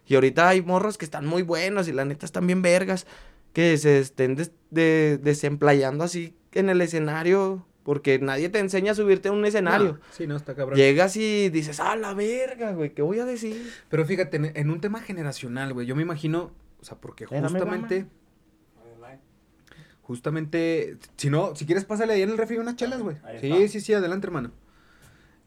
Y 0.09 0.17
ahorita 0.17 0.49
hay 0.49 0.61
morros 0.63 0.99
que 0.99 1.05
están 1.05 1.25
muy 1.25 1.43
buenos 1.43 1.87
y 1.87 1.93
la 1.93 2.05
neta 2.05 2.27
están 2.27 2.47
bien 2.49 2.63
vergas. 2.63 3.07
Que 3.53 3.77
se 3.79 4.01
estén 4.01 4.35
des- 4.35 4.51
de- 4.71 5.19
desemplayando 5.23 6.03
así 6.05 6.35
en 6.53 6.69
el 6.69 6.81
escenario. 6.81 7.65
Porque 7.85 8.19
nadie 8.21 8.49
te 8.49 8.59
enseña 8.61 8.93
a 8.93 8.95
subirte 8.95 9.29
a 9.29 9.33
un 9.33 9.45
escenario. 9.45 9.95
No, 9.95 9.99
sí, 10.13 10.27
no, 10.27 10.37
está 10.37 10.55
cabrón. 10.55 10.77
Llegas 10.79 11.17
y 11.17 11.49
dices, 11.49 11.81
ah, 11.81 11.97
la 11.97 12.15
verga, 12.15 12.73
güey, 12.73 12.95
¿qué 12.95 13.03
voy 13.03 13.19
a 13.19 13.25
decir? 13.25 13.73
Pero 13.89 14.05
fíjate, 14.07 14.37
en, 14.37 14.53
en 14.55 14.71
un 14.71 14.81
tema 14.81 15.01
generacional, 15.01 15.73
güey, 15.73 15.87
yo 15.87 15.97
me 15.97 16.03
imagino, 16.03 16.53
o 16.81 16.85
sea, 16.85 16.97
porque 16.99 17.27
justamente, 17.27 18.07
justamente, 20.03 20.97
si 21.17 21.31
no, 21.31 21.55
si 21.57 21.67
quieres 21.67 21.85
pásale 21.85 22.13
ahí 22.15 22.23
en 22.23 22.31
el 22.31 22.39
refri 22.39 22.59
unas 22.59 22.77
chelas, 22.77 23.01
güey. 23.03 23.17
Sí, 23.41 23.69
sí, 23.69 23.81
sí, 23.81 23.95
adelante, 23.95 24.27
hermano. 24.27 24.53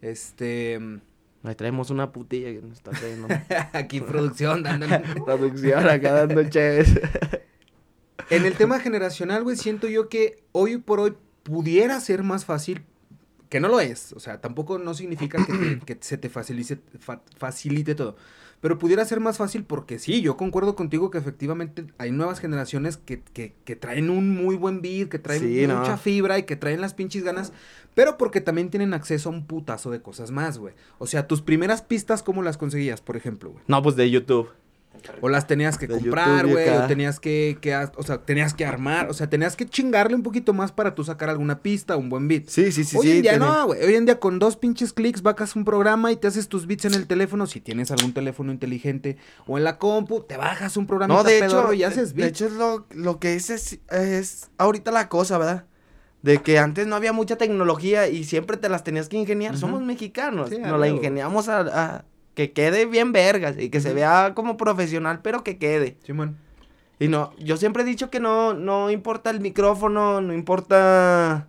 Este, 0.01 0.79
Ahí 1.43 1.53
traemos 1.55 1.91
una 1.91 2.11
putilla 2.11 2.51
que 2.51 2.61
nos 2.61 2.77
está 2.77 2.91
trayendo. 2.91 3.27
aquí 3.73 4.01
producción, 4.01 4.63
dando- 4.63 4.87
Traducción 5.25 5.87
acá 5.89 6.25
dando 6.25 6.43
chéves. 6.49 6.89
En 8.31 8.45
el 8.45 8.53
tema 8.55 8.79
generacional, 8.79 9.43
güey, 9.43 9.55
siento 9.55 9.87
yo 9.87 10.09
que 10.09 10.43
hoy 10.51 10.77
por 10.77 10.99
hoy 10.99 11.15
pudiera 11.45 11.99
ser 12.01 12.23
más 12.23 12.43
fácil, 12.43 12.81
que 13.49 13.59
no 13.59 13.67
lo 13.69 13.79
es, 13.79 14.11
o 14.13 14.19
sea, 14.19 14.41
tampoco 14.41 14.79
no 14.79 14.93
significa 14.95 15.37
que, 15.45 15.53
te- 15.53 15.79
que 15.85 15.97
se 16.01 16.17
te 16.17 16.29
facilite, 16.29 16.79
fa- 16.99 17.21
facilite 17.37 17.93
todo, 17.93 18.15
pero 18.59 18.79
pudiera 18.79 19.05
ser 19.05 19.19
más 19.19 19.37
fácil 19.37 19.63
porque 19.63 19.99
sí, 19.99 20.21
yo 20.21 20.35
concuerdo 20.37 20.75
contigo 20.75 21.11
que 21.11 21.19
efectivamente 21.19 21.85
hay 21.99 22.11
nuevas 22.11 22.39
generaciones 22.39 22.97
que, 22.97 23.21
que, 23.21 23.53
que 23.63 23.75
traen 23.75 24.09
un 24.09 24.31
muy 24.33 24.55
buen 24.55 24.81
beat, 24.81 25.09
que 25.09 25.19
traen 25.19 25.41
Sí, 25.43 25.67
mucha 25.67 25.91
no. 25.91 25.97
fibra 25.99 26.39
y 26.39 26.43
que 26.43 26.55
traen 26.55 26.81
las 26.81 26.95
pinches 26.95 27.23
ganas, 27.23 27.53
pero 27.93 28.17
porque 28.17 28.41
también 28.41 28.71
tienen 28.71 28.93
acceso 28.95 29.29
a 29.29 29.33
un 29.33 29.45
putazo 29.45 29.91
de 29.91 30.01
cosas 30.01 30.31
más, 30.31 30.57
güey. 30.57 30.73
O 30.97 31.05
sea, 31.05 31.27
tus 31.27 31.41
primeras 31.43 31.83
pistas, 31.83 32.23
¿cómo 32.23 32.41
las 32.41 32.57
conseguías, 32.57 33.01
por 33.01 33.15
ejemplo, 33.15 33.51
güey? 33.51 33.63
No, 33.67 33.83
pues 33.83 33.95
de 33.95 34.09
YouTube. 34.09 34.49
O 35.21 35.29
las 35.29 35.47
tenías 35.47 35.77
que 35.77 35.87
De 35.87 35.95
comprar, 35.95 36.47
güey, 36.47 36.69
o 36.69 36.87
tenías 36.87 37.19
que, 37.19 37.57
que 37.61 37.75
o 37.75 38.03
sea, 38.03 38.19
tenías 38.19 38.53
que 38.53 38.65
armar, 38.65 39.09
o 39.09 39.13
sea, 39.13 39.29
tenías 39.29 39.55
que 39.55 39.65
chingarle 39.65 40.15
un 40.15 40.23
poquito 40.23 40.53
más 40.53 40.71
para 40.71 40.95
tú 40.95 41.03
sacar 41.03 41.29
alguna 41.29 41.61
pista, 41.61 41.95
un 41.97 42.09
buen 42.09 42.27
beat. 42.27 42.47
Sí, 42.47 42.71
sí, 42.71 42.83
sí, 42.83 42.97
Hoy 42.97 43.07
sí. 43.07 43.11
en 43.17 43.21
día 43.21 43.37
no, 43.37 43.67
güey. 43.67 43.83
Hoy 43.83 43.95
en 43.95 44.05
día 44.05 44.19
con 44.19 44.39
dos 44.39 44.57
pinches 44.57 44.93
clics 44.93 45.21
vacas 45.21 45.55
un 45.55 45.65
programa 45.65 46.11
y 46.11 46.15
te 46.15 46.27
haces 46.27 46.47
tus 46.47 46.67
beats 46.67 46.85
en 46.85 46.93
el 46.93 47.07
teléfono. 47.07 47.45
Si 47.47 47.59
tienes 47.61 47.91
algún 47.91 48.13
teléfono 48.13 48.51
inteligente 48.51 49.17
o 49.47 49.57
en 49.57 49.63
la 49.63 49.77
compu, 49.77 50.21
te 50.21 50.37
bajas 50.37 50.77
un 50.77 50.87
programa 50.87 51.13
No, 51.13 51.23
de 51.23 51.39
hecho, 51.39 51.73
y 51.73 51.83
haces 51.83 52.13
de 52.15 52.23
beats. 52.23 52.29
hecho 52.41 52.45
es 52.47 52.53
lo, 52.53 52.87
lo 52.91 53.19
que 53.19 53.35
es, 53.35 53.49
es 53.49 53.79
es 53.89 54.49
ahorita 54.57 54.91
la 54.91 55.09
cosa, 55.09 55.37
¿verdad? 55.37 55.65
De 56.21 56.39
que 56.41 56.57
antes 56.57 56.87
no 56.87 56.95
había 56.95 57.13
mucha 57.13 57.35
tecnología 57.35 58.07
y 58.07 58.23
siempre 58.23 58.57
te 58.57 58.67
las 58.67 58.83
tenías 58.83 59.09
que 59.09 59.17
ingeniar. 59.17 59.57
Somos 59.57 59.83
mexicanos. 59.83 60.49
Sí, 60.49 60.57
Nos 60.57 60.79
la 60.79 60.87
ingeniamos 60.87 61.49
a, 61.49 61.59
a 61.59 62.05
que 62.35 62.51
quede 62.51 62.85
bien 62.85 63.11
vergas 63.11 63.55
y 63.57 63.69
que 63.69 63.81
se 63.81 63.93
vea 63.93 64.33
como 64.35 64.57
profesional, 64.57 65.21
pero 65.23 65.43
que 65.43 65.57
quede. 65.57 65.97
Simón. 66.03 66.37
Y 66.99 67.07
no, 67.07 67.33
yo 67.37 67.57
siempre 67.57 67.83
he 67.83 67.85
dicho 67.85 68.09
que 68.09 68.19
no, 68.19 68.53
no 68.53 68.89
importa 68.89 69.29
el 69.29 69.41
micrófono, 69.41 70.21
no 70.21 70.33
importa 70.33 71.47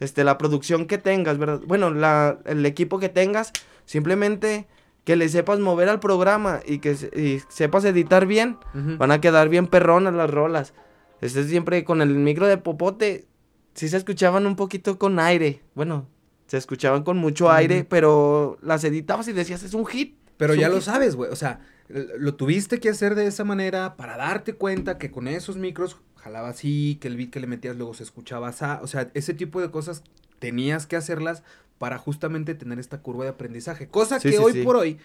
este, 0.00 0.24
la 0.24 0.36
producción 0.36 0.86
que 0.86 0.98
tengas, 0.98 1.38
¿verdad? 1.38 1.60
Bueno, 1.66 1.90
la, 1.90 2.38
el 2.44 2.66
equipo 2.66 2.98
que 2.98 3.08
tengas, 3.08 3.52
simplemente 3.86 4.66
que 5.04 5.16
le 5.16 5.28
sepas 5.28 5.60
mover 5.60 5.88
al 5.88 6.00
programa 6.00 6.60
y 6.66 6.78
que 6.78 6.92
y 6.92 7.42
sepas 7.48 7.84
editar 7.84 8.26
bien, 8.26 8.56
van 8.72 9.10
a 9.10 9.20
quedar 9.20 9.50
bien 9.50 9.66
perronas 9.66 10.14
las 10.14 10.30
rolas. 10.30 10.72
Este 11.20 11.44
siempre 11.44 11.84
con 11.84 12.00
el 12.00 12.08
micro 12.08 12.46
de 12.46 12.56
popote, 12.56 13.26
sí 13.74 13.88
se 13.88 13.98
escuchaban 13.98 14.46
un 14.46 14.56
poquito 14.56 14.98
con 14.98 15.18
aire. 15.18 15.62
Bueno, 15.74 16.06
se 16.54 16.58
escuchaban 16.58 17.02
con 17.02 17.16
mucho 17.16 17.50
aire, 17.50 17.84
pero 17.84 18.58
las 18.62 18.84
editabas 18.84 19.26
y 19.28 19.32
decías, 19.32 19.62
es 19.62 19.74
un 19.74 19.86
hit. 19.86 20.16
Pero 20.36 20.54
ya 20.54 20.68
lo 20.68 20.76
hit". 20.76 20.84
sabes, 20.84 21.16
güey. 21.16 21.30
O 21.30 21.36
sea, 21.36 21.60
lo 21.88 22.34
tuviste 22.34 22.78
que 22.80 22.88
hacer 22.88 23.14
de 23.14 23.26
esa 23.26 23.44
manera 23.44 23.96
para 23.96 24.16
darte 24.16 24.54
cuenta 24.54 24.96
que 24.98 25.10
con 25.10 25.28
esos 25.28 25.56
micros 25.56 25.96
jalaba 26.16 26.48
así, 26.50 26.96
que 27.00 27.08
el 27.08 27.16
beat 27.16 27.30
que 27.30 27.40
le 27.40 27.46
metías 27.46 27.76
luego 27.76 27.92
se 27.94 28.02
escuchaba 28.04 28.48
así. 28.48 28.64
O 28.82 28.86
sea, 28.86 29.10
ese 29.14 29.34
tipo 29.34 29.60
de 29.60 29.70
cosas 29.70 30.02
tenías 30.38 30.86
que 30.86 30.96
hacerlas 30.96 31.42
para 31.78 31.98
justamente 31.98 32.54
tener 32.54 32.78
esta 32.78 32.98
curva 33.02 33.24
de 33.24 33.30
aprendizaje. 33.30 33.88
Cosa 33.88 34.20
Sí, 34.20 34.28
que 34.30 34.36
sí, 34.36 34.42
hoy 34.42 34.52
sí. 34.52 34.62
por 34.62 34.76
hoy 34.76 34.98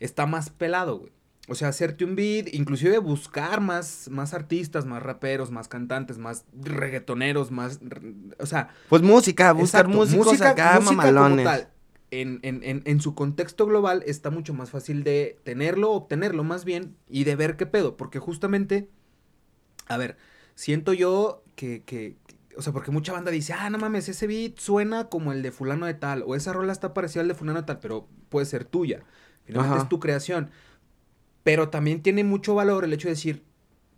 está 0.00 0.26
más 0.26 0.50
pelado, 0.50 0.98
güey. 0.98 1.12
O 1.52 1.56
sea, 1.56 1.66
hacerte 1.66 2.04
un 2.04 2.14
beat, 2.14 2.54
inclusive 2.54 2.98
buscar 2.98 3.60
más, 3.60 4.08
más 4.08 4.34
artistas, 4.34 4.86
más 4.86 5.02
raperos, 5.02 5.50
más 5.50 5.66
cantantes, 5.66 6.16
más 6.16 6.44
reggaetoneros, 6.62 7.50
más... 7.50 7.80
O 8.38 8.46
sea, 8.46 8.68
Pues 8.88 9.02
música, 9.02 9.52
buscar 9.52 9.86
Exacto, 9.86 9.98
músicos 9.98 10.26
música- 10.28 10.50
acá, 10.50 10.74
música 10.78 10.96
como 10.96 11.02
mamalones. 11.02 11.44
tal, 11.44 11.68
en, 12.12 12.38
en, 12.42 12.62
en, 12.62 12.82
en 12.84 13.00
su 13.00 13.16
contexto 13.16 13.66
global 13.66 14.04
está 14.06 14.30
mucho 14.30 14.54
más 14.54 14.70
fácil 14.70 15.02
de 15.02 15.38
tenerlo, 15.42 15.90
obtenerlo 15.90 16.44
más 16.44 16.64
bien, 16.64 16.94
y 17.08 17.24
de 17.24 17.34
ver 17.34 17.56
qué 17.56 17.66
pedo, 17.66 17.96
porque 17.96 18.20
justamente, 18.20 18.88
a 19.88 19.96
ver, 19.96 20.16
siento 20.54 20.92
yo 20.92 21.42
que, 21.56 21.82
que, 21.82 22.16
o 22.56 22.62
sea, 22.62 22.72
porque 22.72 22.92
mucha 22.92 23.12
banda 23.12 23.32
dice, 23.32 23.54
ah, 23.54 23.70
no 23.70 23.78
mames, 23.78 24.08
ese 24.08 24.26
beat 24.28 24.58
suena 24.58 25.08
como 25.08 25.32
el 25.32 25.42
de 25.42 25.50
fulano 25.50 25.86
de 25.86 25.94
tal, 25.94 26.22
o 26.26 26.36
esa 26.36 26.52
rola 26.52 26.72
está 26.72 26.94
parecida 26.94 27.22
al 27.22 27.28
de 27.28 27.34
fulano 27.34 27.60
de 27.60 27.66
tal, 27.66 27.80
pero 27.80 28.06
puede 28.28 28.46
ser 28.46 28.64
tuya, 28.64 29.02
finalmente 29.44 29.74
Ajá. 29.74 29.82
es 29.84 29.88
tu 29.88 29.98
creación, 29.98 30.50
pero 31.42 31.68
también 31.68 32.02
tiene 32.02 32.24
mucho 32.24 32.54
valor 32.54 32.84
el 32.84 32.92
hecho 32.92 33.08
de 33.08 33.14
decir, 33.14 33.42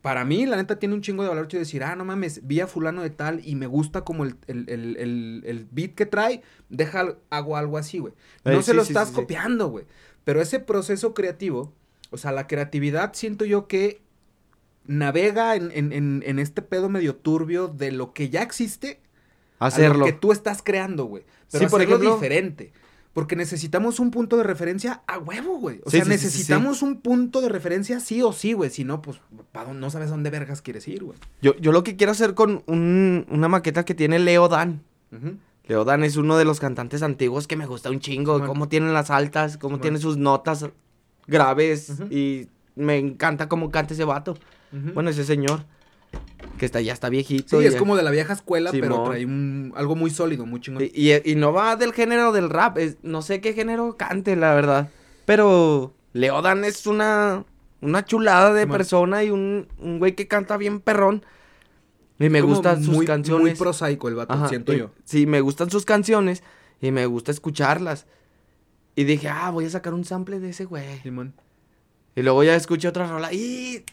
para 0.00 0.24
mí, 0.24 0.46
la 0.46 0.56
neta, 0.56 0.78
tiene 0.80 0.94
un 0.96 1.00
chingo 1.00 1.22
de 1.22 1.28
valor 1.28 1.42
el 1.44 1.46
hecho 1.48 1.56
de 1.58 1.62
decir, 1.64 1.84
ah, 1.84 1.94
no 1.94 2.04
mames, 2.04 2.46
vi 2.46 2.60
a 2.60 2.66
fulano 2.66 3.02
de 3.02 3.10
tal 3.10 3.40
y 3.46 3.54
me 3.54 3.66
gusta 3.66 4.02
como 4.02 4.24
el, 4.24 4.36
el, 4.48 4.68
el, 4.68 4.96
el, 4.96 5.42
el 5.46 5.68
beat 5.70 5.94
que 5.94 6.06
trae, 6.06 6.42
deja, 6.70 7.16
hago 7.30 7.56
algo 7.56 7.78
así, 7.78 7.98
güey. 7.98 8.12
No 8.44 8.62
se 8.62 8.72
sí, 8.72 8.76
lo 8.76 8.84
sí, 8.84 8.90
estás 8.92 9.08
sí, 9.10 9.14
copiando, 9.14 9.68
güey. 9.68 9.84
Pero 10.24 10.40
ese 10.40 10.58
proceso 10.60 11.14
creativo, 11.14 11.72
o 12.10 12.16
sea, 12.16 12.32
la 12.32 12.46
creatividad 12.48 13.12
siento 13.14 13.44
yo 13.44 13.68
que 13.68 14.02
navega 14.86 15.54
en, 15.56 15.70
en, 15.72 15.92
en, 15.92 16.22
en 16.26 16.38
este 16.38 16.62
pedo 16.62 16.88
medio 16.88 17.14
turbio 17.16 17.68
de 17.68 17.92
lo 17.92 18.12
que 18.12 18.28
ya 18.30 18.42
existe 18.42 19.00
a 19.60 19.66
Hacerlo. 19.66 20.00
lo 20.00 20.04
que 20.06 20.12
tú 20.12 20.32
estás 20.32 20.60
creando, 20.62 21.04
güey. 21.04 21.24
Pero 21.50 21.64
Sí, 21.66 21.70
por 21.70 21.80
hacerlo 21.80 21.96
ejemplo- 21.96 22.14
diferente. 22.16 22.72
Porque 23.12 23.36
necesitamos 23.36 24.00
un 24.00 24.10
punto 24.10 24.38
de 24.38 24.42
referencia 24.42 25.02
a 25.06 25.18
huevo, 25.18 25.58
güey. 25.58 25.80
O 25.84 25.90
Sí, 25.90 25.98
sea, 25.98 26.04
sí, 26.04 26.10
sí, 26.10 26.10
necesitamos 26.10 26.80
un 26.80 27.00
punto 27.02 27.40
de 27.42 27.50
referencia 27.50 28.00
sí 28.00 28.22
o 28.22 28.32
sí, 28.32 28.54
güey. 28.54 28.70
Si 28.70 28.84
no, 28.84 29.02
pues 29.02 29.20
pa' 29.52 29.64
dónde- 29.64 29.80
no 29.80 29.90
sabes 29.90 30.08
dónde 30.08 30.30
vergas 30.30 30.62
quieres 30.62 30.88
ir, 30.88 31.04
güey. 31.04 31.18
Yo, 31.42 31.54
yo 31.58 31.72
lo 31.72 31.84
que 31.84 31.96
quiero 31.96 32.12
hacer 32.12 32.34
con 32.34 32.62
un- 32.66 33.26
una 33.28 33.48
maqueta 33.48 33.84
que 33.84 33.94
tiene 33.94 34.18
Leo 34.18 34.48
Dan. 34.48 34.80
Leo 35.68 35.84
Dan 35.84 36.04
es 36.04 36.16
uno 36.16 36.38
de 36.38 36.46
los 36.46 36.58
cantantes 36.58 37.02
antiguos 37.02 37.46
que 37.46 37.56
me 37.56 37.66
gusta 37.66 37.90
un 37.90 38.00
chingo. 38.00 38.44
Cómo 38.46 38.68
tienen 38.68 38.94
las 38.94 39.10
altas, 39.10 39.58
cómo 39.58 39.72
Simón. 39.76 39.80
tiene 39.82 39.98
sus 39.98 40.16
notas 40.16 40.66
graves. 41.26 41.92
Y 42.10 42.48
me 42.76 42.96
encanta 42.96 43.48
cómo 43.48 43.70
canta 43.70 43.92
ese 43.94 44.04
vato. 44.04 44.38
Bueno, 44.94 45.10
ese 45.10 45.24
señor. 45.24 45.64
Que 46.62 46.66
está, 46.66 46.80
ya 46.80 46.92
está 46.92 47.08
viejito. 47.08 47.58
sí, 47.58 47.64
y- 47.64 47.66
es 47.66 47.74
como 47.74 47.96
de 47.96 48.04
la 48.04 48.12
vieja 48.12 48.32
escuela, 48.34 48.70
pero 48.70 49.02
trae 49.02 49.26
un, 49.26 49.72
algo 49.74 49.96
muy 49.96 50.10
sólido, 50.10 50.46
muy 50.46 50.60
chingón. 50.60 50.84
Y, 50.84 50.92
y- 51.10 51.20
y 51.32 51.34
no 51.34 51.52
va 51.52 51.74
del 51.74 51.92
género 51.92 52.30
del 52.30 52.50
rap. 52.50 52.78
es- 52.78 52.98
no 53.02 53.20
sé 53.20 53.40
qué 53.40 53.52
género 53.52 53.96
cante, 53.96 54.36
la 54.36 54.54
verdad. 54.54 54.88
Pero 55.24 55.92
Leodan 56.12 56.62
es 56.64 56.86
una, 56.86 57.44
una 57.80 58.04
chulada 58.04 58.54
de 58.54 58.60
Simón. 58.62 58.76
persona 58.76 59.24
y 59.24 59.30
un, 59.30 59.66
un 59.80 59.98
güey 59.98 60.14
que 60.14 60.28
canta 60.28 60.56
bien 60.56 60.78
perrón. 60.78 61.24
Y 62.20 62.28
me 62.28 62.40
Como 62.40 62.54
gustan 62.54 62.84
sus 62.84 63.04
canciones. 63.06 63.42
Muy 63.42 63.54
prosaico 63.54 64.06
el 64.06 64.14
vato, 64.14 64.32
Ajá, 64.32 64.48
siento 64.48 64.72
y- 64.72 64.78
yo. 64.78 64.90
Sí, 65.04 65.26
me 65.26 65.40
gustan 65.40 65.68
sus 65.68 65.84
canciones 65.84 66.44
y 66.80 66.92
me 66.92 67.06
gusta 67.06 67.32
escucharlas. 67.32 68.06
Y 68.94 69.02
dije, 69.02 69.28
ah, 69.28 69.50
voy 69.50 69.64
a 69.64 69.70
sacar 69.70 69.94
un 69.94 70.04
sample 70.04 70.38
de 70.38 70.50
ese 70.50 70.64
güey. 70.64 71.00
Simón. 71.02 71.34
Y 72.14 72.22
luego 72.22 72.44
ya 72.44 72.54
escuché 72.54 72.86
otra 72.86 73.08
rola 73.08 73.32
y... 73.32 73.84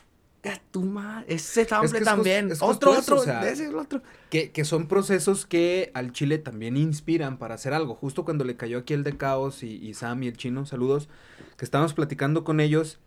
¡A 0.45 0.60
tu 0.71 0.84
madre! 0.84 1.25
Ese 1.34 1.65
sample 1.65 1.91
que 1.91 1.97
es 1.97 2.04
también. 2.04 2.52
es 2.52 2.62
otro, 2.62 2.91
otro. 2.91 3.17
o 3.17 3.23
sea, 3.23 3.43
de 3.43 3.52
ese, 3.52 3.67
el 3.67 3.75
otro. 3.75 4.02
Que, 4.30 4.52
que 4.52 4.63
son 4.63 4.88
procesos 4.88 5.45
que 5.45 5.91
al 5.93 6.13
Chile 6.13 6.38
también 6.38 6.78
inspiran 6.78 7.38
para 7.38 7.56
hacer 7.56 7.73
algo. 7.73 7.95
Justo 7.95 8.23
cuando 8.23 8.45
le 8.45 8.56
cayó 8.56 8.80
aquí 8.80 8.93
el 8.93 9.04
de 9.04 9.17
Caos 9.17 9.63
y, 9.63 9.75
y 9.75 9.93
Sam 9.95 10.23
y 10.23 10.28
el 10.28 10.38
chino, 10.38 10.65
saludos, 10.65 11.10
que 11.58 11.65
estábamos 11.65 11.93
platicando 11.93 12.43
con 12.43 12.60
ellos, 12.62 12.99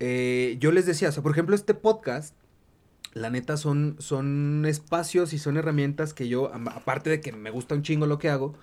eh, 0.00 0.56
yo 0.58 0.72
les 0.72 0.86
decía, 0.86 1.10
o 1.10 1.12
sea, 1.12 1.22
por 1.22 1.32
ejemplo, 1.32 1.54
este 1.54 1.74
podcast, 1.74 2.34
la 3.12 3.30
neta 3.30 3.56
son, 3.56 3.96
son 3.98 4.64
espacios 4.66 5.32
y 5.32 5.38
son 5.38 5.56
herramientas 5.56 6.14
que 6.14 6.28
yo, 6.28 6.52
aparte 6.54 7.10
de 7.10 7.20
que 7.20 7.32
me 7.32 7.50
gusta 7.50 7.74
un 7.74 7.82
chingo 7.82 8.06
lo 8.06 8.18
que 8.18 8.30
hago, 8.30 8.54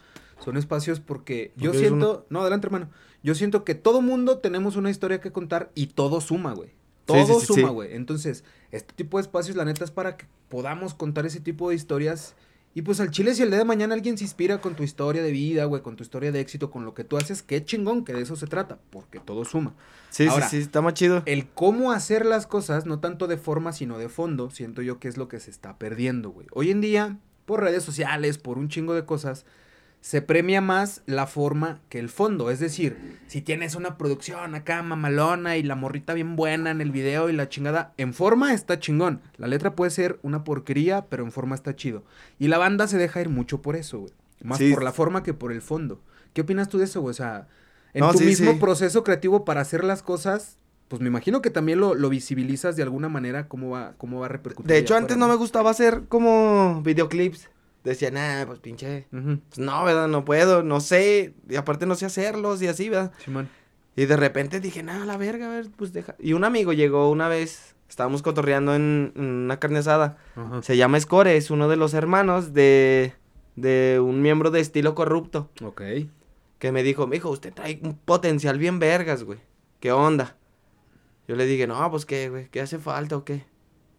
son 0.43 0.57
espacios 0.57 0.99
porque 0.99 1.51
yo 1.55 1.71
Porque 1.71 1.79
siento, 1.87 2.25
no, 2.29 2.41
adelante 2.41 2.67
hermano, 2.67 2.89
yo 3.23 3.35
siento 3.35 3.63
que 3.63 3.75
todo 3.75 4.01
mundo 4.01 4.39
tenemos 4.39 4.75
una 4.75 4.89
historia 4.89 5.21
que 5.21 5.31
contar 5.31 5.71
y 5.75 5.87
todo 5.87 6.21
suma, 6.21 6.53
güey. 6.53 6.71
Todo 7.07 7.39
sí, 7.39 7.47
sí, 7.47 7.53
suma, 7.53 7.69
güey. 7.69 7.95
Entonces, 7.95 8.43
este 8.71 8.93
tipo 8.93 9.17
de 9.17 9.21
espacios, 9.21 9.55
la 9.55 9.65
neta, 9.65 9.83
es 9.83 9.91
para 9.91 10.17
que 10.17 10.25
podamos 10.49 10.93
contar 10.93 11.25
ese 11.25 11.39
tipo 11.39 11.69
de 11.69 11.75
historias. 11.75 12.35
Y 12.73 12.83
pues 12.83 12.99
al 12.99 13.09
chile, 13.09 13.33
si 13.33 13.41
el 13.41 13.49
día 13.49 13.57
de 13.57 13.65
mañana 13.65 13.95
alguien 13.95 14.19
se 14.19 14.23
inspira 14.23 14.61
con 14.61 14.75
tu 14.75 14.83
historia 14.83 15.23
de 15.23 15.31
vida, 15.31 15.65
güey, 15.65 15.81
con 15.81 15.95
tu 15.95 16.03
historia 16.03 16.31
de 16.31 16.41
éxito, 16.41 16.69
con 16.69 16.85
lo 16.85 16.93
que 16.93 17.03
tú 17.03 17.17
haces, 17.17 17.41
qué 17.41 17.65
chingón, 17.65 18.05
que 18.05 18.13
de 18.13 18.21
eso 18.21 18.35
se 18.35 18.45
trata, 18.45 18.77
porque 18.91 19.19
todo 19.19 19.45
suma. 19.45 19.73
Sí, 20.11 20.27
Ahora, 20.27 20.47
sí, 20.47 20.57
sí, 20.57 20.63
está 20.63 20.81
más 20.81 20.93
chido. 20.93 21.23
El 21.25 21.47
cómo 21.47 21.91
hacer 21.91 22.23
las 22.23 22.45
cosas, 22.45 22.85
no 22.85 22.99
tanto 22.99 23.25
de 23.25 23.37
forma, 23.37 23.73
sino 23.73 23.97
de 23.97 24.09
fondo, 24.09 24.51
siento 24.51 24.83
yo 24.83 24.99
que 24.99 25.07
es 25.07 25.17
lo 25.17 25.27
que 25.27 25.39
se 25.39 25.49
está 25.49 25.79
perdiendo, 25.79 26.29
güey. 26.29 26.45
Hoy 26.51 26.69
en 26.69 26.81
día, 26.81 27.17
por 27.45 27.63
redes 27.63 27.83
sociales, 27.83 28.37
por 28.37 28.59
un 28.59 28.69
chingo 28.69 28.93
de 28.93 29.05
cosas, 29.05 29.45
se 30.01 30.21
premia 30.21 30.61
más 30.61 31.01
la 31.05 31.27
forma 31.27 31.81
que 31.89 31.99
el 31.99 32.07
fondo. 32.09 32.49
Es 32.49 32.59
decir, 32.59 33.17
si 33.27 33.41
tienes 33.41 33.75
una 33.75 33.97
producción 33.97 34.55
acá 34.55 34.81
mamalona 34.81 35.57
y 35.57 35.63
la 35.63 35.75
morrita 35.75 36.13
bien 36.13 36.35
buena 36.35 36.71
en 36.71 36.79
el 36.81 36.91
video 36.91 37.29
y 37.29 37.33
la 37.33 37.49
chingada, 37.49 37.93
en 37.97 38.13
forma 38.13 38.53
está 38.53 38.79
chingón. 38.79 39.21
La 39.37 39.47
letra 39.47 39.75
puede 39.75 39.91
ser 39.91 40.19
una 40.21 40.43
porquería, 40.43 41.05
pero 41.09 41.23
en 41.25 41.31
forma 41.31 41.55
está 41.55 41.75
chido. 41.75 42.03
Y 42.39 42.47
la 42.47 42.57
banda 42.57 42.87
se 42.87 42.97
deja 42.97 43.19
ir 43.21 43.29
mucho 43.29 43.61
por 43.61 43.75
eso, 43.75 43.99
güey. 43.99 44.13
Más 44.43 44.59
Sí. 44.59 44.71
por 44.71 44.83
la 44.83 44.93
forma 44.93 45.23
que 45.23 45.33
por 45.33 45.51
el 45.51 45.61
fondo. 45.61 45.99
¿Qué 46.33 46.41
opinas 46.41 46.69
tú 46.69 46.77
de 46.77 46.85
eso, 46.85 47.01
güey? 47.01 47.11
O 47.11 47.13
sea, 47.15 47.47
en 47.93 48.01
No, 48.01 48.11
tu 48.11 48.19
sí, 48.19 48.25
mismo 48.25 48.51
sí. 48.51 48.57
proceso 48.59 49.03
creativo 49.03 49.43
para 49.43 49.61
hacer 49.61 49.83
las 49.83 50.03
cosas, 50.03 50.57
pues 50.87 51.01
me 51.01 51.07
imagino 51.07 51.41
que 51.41 51.49
también 51.49 51.79
lo, 51.81 51.95
lo 51.95 52.07
visibilizas 52.09 52.75
de 52.77 52.83
alguna 52.83 53.09
manera, 53.09 53.47
cómo 53.49 53.71
va, 53.71 53.93
cómo 53.97 54.19
va 54.19 54.27
a 54.27 54.29
repercutir. 54.29 54.69
De 54.71 54.77
hecho, 54.77 54.95
antes 54.95 55.17
no 55.17 55.27
me 55.27 55.35
gustaba 55.35 55.71
hacer 55.71 56.03
como 56.07 56.81
videoclips. 56.83 57.49
Decía, 57.87 58.11
nah, 58.11 58.45
pues 58.45 58.59
pinche. 58.59 59.07
Pues 59.09 59.59
no, 59.59 59.85
¿verdad? 59.85 60.09
No 60.09 60.25
puedo, 60.25 60.61
no 60.61 60.81
sé. 60.81 61.33
Y 61.49 61.55
aparte 61.55 61.85
no 61.85 61.95
sé 61.95 62.05
hacerlos 62.05 62.61
y 62.61 62.67
así, 62.67 62.89
¿verdad? 62.89 63.13
Simón. 63.23 63.49
Y 63.95 64.05
de 64.05 64.17
repente 64.17 64.59
dije, 64.59 64.83
nah, 64.83 65.05
la 65.05 65.15
verga, 65.15 65.47
a 65.47 65.49
ver, 65.49 65.69
pues 65.73 65.93
deja. 65.93 66.15
Y 66.19 66.33
un 66.33 66.43
amigo 66.43 66.73
llegó 66.73 67.09
una 67.09 67.29
vez, 67.29 67.75
estábamos 67.87 68.21
cotorreando 68.21 68.75
en, 68.75 69.13
en 69.15 69.23
una 69.23 69.57
carne 69.59 69.79
asada. 69.79 70.17
Se 70.61 70.75
llama 70.75 70.99
Score, 70.99 71.29
es 71.29 71.49
uno 71.49 71.69
de 71.69 71.77
los 71.77 71.93
hermanos 71.93 72.53
de, 72.53 73.13
de 73.55 74.01
un 74.03 74.21
miembro 74.21 74.51
de 74.51 74.59
estilo 74.59 74.93
corrupto. 74.93 75.49
Ok. 75.63 75.81
Que 76.59 76.71
me 76.73 76.83
dijo, 76.83 77.07
mijo, 77.07 77.29
usted 77.29 77.53
trae 77.53 77.79
un 77.83 77.97
potencial 77.97 78.57
bien 78.57 78.79
vergas, 78.79 79.23
güey. 79.23 79.39
¿Qué 79.79 79.93
onda? 79.93 80.35
Yo 81.25 81.37
le 81.37 81.45
dije, 81.45 81.67
no, 81.67 81.89
pues 81.89 82.05
qué, 82.05 82.29
güey, 82.29 82.49
¿qué 82.49 82.59
hace 82.59 82.79
falta 82.79 83.15
o 83.15 83.23
qué? 83.23 83.45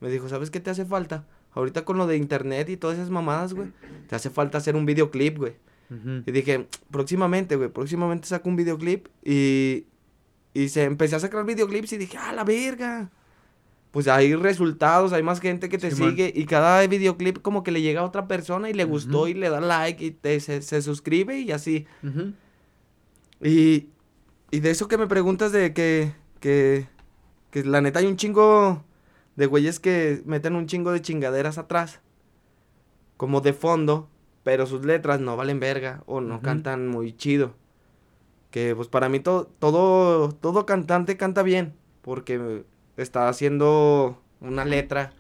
Me 0.00 0.10
dijo, 0.10 0.28
¿sabes 0.28 0.50
qué 0.50 0.60
te 0.60 0.70
hace 0.70 0.84
falta? 0.84 1.26
Ahorita 1.58 1.84
con 1.84 1.98
lo 1.98 2.06
de 2.06 2.16
internet 2.16 2.68
y 2.68 2.76
todas 2.76 2.98
esas 2.98 3.10
mamadas, 3.10 3.52
güey. 3.52 3.72
Te 4.08 4.14
hace 4.14 4.30
falta 4.30 4.58
hacer 4.58 4.76
un 4.76 4.86
videoclip, 4.86 5.38
güey. 5.38 5.56
Y 6.24 6.30
dije, 6.30 6.68
próximamente, 6.92 7.56
güey, 7.56 7.68
próximamente 7.68 8.28
saco 8.28 8.48
un 8.48 8.54
videoclip. 8.54 9.08
Y, 9.24 9.86
y 10.54 10.68
se 10.68 10.84
empecé 10.84 11.16
a 11.16 11.18
sacar 11.18 11.44
videoclips 11.44 11.92
y 11.94 11.96
dije, 11.96 12.16
ah, 12.16 12.32
la 12.32 12.44
verga. 12.44 13.10
Pues 13.90 14.06
hay 14.06 14.36
resultados, 14.36 15.12
hay 15.12 15.24
más 15.24 15.40
gente 15.40 15.68
que 15.68 15.78
te 15.78 15.90
sigue. 15.90 16.32
Y 16.32 16.44
cada 16.44 16.86
videoclip 16.86 17.42
como 17.42 17.64
que 17.64 17.72
le 17.72 17.82
llega 17.82 18.02
a 18.02 18.04
otra 18.04 18.28
persona 18.28 18.70
y 18.70 18.72
le 18.72 18.84
gustó 18.84 19.26
y 19.26 19.34
le 19.34 19.50
da 19.50 19.60
like 19.60 20.04
y 20.04 20.12
te, 20.12 20.38
se, 20.38 20.62
se 20.62 20.80
suscribe 20.80 21.40
y 21.40 21.50
así. 21.50 21.88
Y, 23.42 23.88
y 24.52 24.60
de 24.60 24.70
eso 24.70 24.86
que 24.86 24.96
me 24.96 25.08
preguntas 25.08 25.50
de 25.50 25.74
que, 25.74 26.12
que, 26.38 26.86
que 27.50 27.64
la 27.64 27.80
neta 27.80 27.98
hay 27.98 28.06
un 28.06 28.16
chingo 28.16 28.84
de 29.38 29.46
güeyes 29.46 29.78
que 29.78 30.20
meten 30.26 30.56
un 30.56 30.66
chingo 30.66 30.90
de 30.90 31.00
chingaderas 31.00 31.58
atrás, 31.58 32.00
como 33.16 33.40
de 33.40 33.52
fondo, 33.52 34.08
pero 34.42 34.66
sus 34.66 34.84
letras 34.84 35.20
no 35.20 35.36
valen 35.36 35.60
verga 35.60 36.02
o 36.06 36.20
no 36.20 36.40
cantan 36.42 36.88
muy 36.88 37.16
chido. 37.16 37.54
Que 38.50 38.74
pues 38.74 38.88
para 38.88 39.08
mí 39.08 39.20
to- 39.20 39.48
todo, 39.60 40.32
todo 40.32 40.66
cantante 40.66 41.16
canta 41.16 41.44
bien, 41.44 41.72
porque 42.02 42.64
está 42.96 43.28
haciendo 43.28 44.20
una 44.40 44.64
letra 44.64 45.12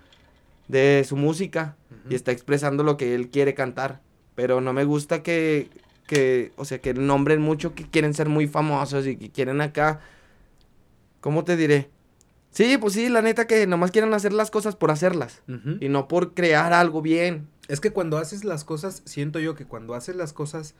de 0.66 1.04
su 1.06 1.14
música 1.16 1.76
y 2.10 2.14
está 2.16 2.32
expresando 2.32 2.82
lo 2.82 2.96
que 2.96 3.14
él 3.14 3.28
quiere 3.30 3.54
cantar. 3.54 4.00
Pero 4.34 4.60
no 4.60 4.72
me 4.72 4.82
gusta 4.84 5.22
que, 5.22 5.68
que, 6.08 6.50
o 6.56 6.64
sea, 6.64 6.80
que 6.80 6.92
nombren 6.92 7.40
mucho 7.40 7.72
que 7.76 7.84
quieren 7.88 8.14
ser 8.14 8.28
muy 8.28 8.48
famosos 8.48 9.06
y 9.06 9.16
que 9.16 9.30
quieren 9.30 9.60
acá, 9.60 10.00
¿cómo 11.20 11.44
te 11.44 11.56
diré? 11.56 11.88
Sí, 12.58 12.76
pues 12.76 12.94
sí, 12.94 13.08
la 13.08 13.22
neta 13.22 13.46
que 13.46 13.68
nomás 13.68 13.92
quieren 13.92 14.12
hacer 14.14 14.32
las 14.32 14.50
cosas 14.50 14.74
por 14.74 14.90
hacerlas 14.90 15.42
y 15.78 15.88
no 15.88 16.08
por 16.08 16.34
crear 16.34 16.72
algo 16.72 17.02
bien. 17.02 17.46
Es 17.68 17.78
que 17.78 17.92
cuando 17.92 18.18
haces 18.18 18.44
las 18.44 18.64
cosas, 18.64 19.00
siento 19.04 19.38
yo 19.38 19.54
que 19.54 19.64
cuando 19.64 19.94
haces 19.94 20.16
las 20.16 20.32
cosas 20.32 20.74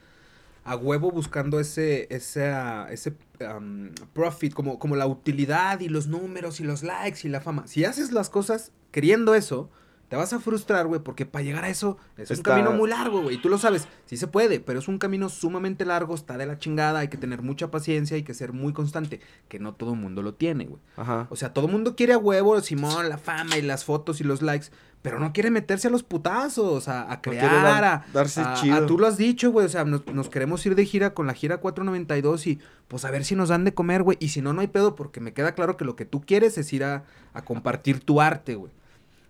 a 0.65 0.75
huevo 0.75 1.13
buscando 1.13 1.61
ese, 1.61 2.09
ese, 2.11 2.53
ese 2.91 3.15
am, 3.49 3.93
profit, 4.13 4.55
como, 4.55 4.81
como 4.81 4.97
la 4.97 5.07
utilidad 5.07 5.79
y 5.79 5.89
los 5.89 6.09
números 6.09 6.59
y 6.59 6.65
los 6.65 6.83
likes 6.83 7.21
y 7.23 7.29
la 7.29 7.41
fama. 7.41 7.69
Si 7.69 7.85
haces 7.85 8.11
las 8.11 8.29
cosas 8.29 8.73
queriendo 8.91 9.37
eso, 9.37 9.71
te 10.09 10.17
vas 10.17 10.33
a 10.33 10.41
frustrar, 10.41 10.87
güey, 10.87 11.03
porque 11.03 11.27
para 11.27 11.45
llegar 11.45 11.65
a 11.65 11.69
eso 11.69 11.99
es 12.17 12.31
un 12.31 12.43
camino 12.43 12.71
muy 12.79 12.89
largo, 12.89 13.23
güey. 13.23 13.37
Y 13.37 13.39
tú 13.43 13.49
lo 13.49 13.59
sabes, 13.59 13.87
sí 14.07 14.17
se 14.17 14.27
puede, 14.27 14.59
pero 14.59 14.79
es 14.79 14.89
un 14.89 14.99
camino 14.99 15.29
sumamente 15.29 15.85
largo, 15.85 16.15
está 16.15 16.39
de 16.39 16.47
la 16.47 16.59
chingada, 16.59 17.01
hay 17.01 17.09
que 17.09 17.19
tener 17.19 17.43
mucha 17.43 17.71
paciencia, 17.71 18.17
hay 18.17 18.23
que 18.23 18.33
ser 18.35 18.53
muy 18.53 18.73
constante, 18.73 19.21
que 19.49 19.59
no 19.59 19.75
todo 19.75 19.93
el 19.93 19.99
mundo 20.01 20.23
lo 20.23 20.33
tiene, 20.35 20.65
güey. 20.65 20.81
Ajá. 20.97 21.27
O 21.31 21.37
sea, 21.37 21.53
todo 21.53 21.67
el 21.67 21.73
mundo 21.73 21.95
quiere 21.95 22.15
a 22.15 22.19
huevo, 22.19 22.59
Simón, 22.63 23.09
la 23.11 23.19
fama 23.19 23.59
y 23.59 23.63
las 23.63 23.85
fotos 23.85 24.21
y 24.21 24.25
los 24.25 24.41
likes, 24.41 24.69
pero 25.03 25.21
no 25.21 25.33
quiere 25.33 25.51
meterse 25.51 25.89
a 25.89 25.91
los 25.91 26.03
putazos, 26.03 26.89
a, 26.89 27.13
a 27.13 27.21
crear, 27.21 27.63
dar- 27.63 27.85
a, 27.85 28.07
darse 28.13 28.41
a- 28.41 28.55
chido. 28.55 28.77
a- 28.77 28.87
tú 28.87 28.99
lo 28.99 29.07
has 29.07 29.17
dicho, 29.19 29.53
güey, 29.53 29.67
o 29.67 29.69
sea, 29.69 29.85
nos, 29.85 30.07
nos 30.07 30.29
queremos 30.31 30.65
ir 30.67 30.75
de 30.75 30.85
gira 30.87 31.13
con 31.15 31.27
la 31.27 31.35
gira 31.35 31.59
492 31.59 32.47
y 32.47 32.59
pues 32.89 33.05
a 33.05 33.11
ver 33.11 33.25
si 33.25 33.37
nos 33.37 33.51
dan 33.51 33.65
de 33.65 33.75
comer, 33.75 34.03
güey, 34.03 34.17
y 34.21 34.31
si 34.31 34.41
no, 34.43 34.53
no 34.55 34.61
hay 34.63 34.69
pedo, 34.69 34.95
porque 34.95 35.21
me 35.21 35.33
queda 35.35 35.55
claro 35.55 35.77
que 35.77 35.85
lo 35.85 35.95
que 35.97 36.05
tú 36.05 36.23
quieres 36.23 36.57
es 36.59 36.73
ir 36.73 36.83
a, 36.85 37.05
a 37.35 37.45
compartir 37.45 38.01
tu 38.01 38.21
arte, 38.21 38.55
güey. 38.55 38.73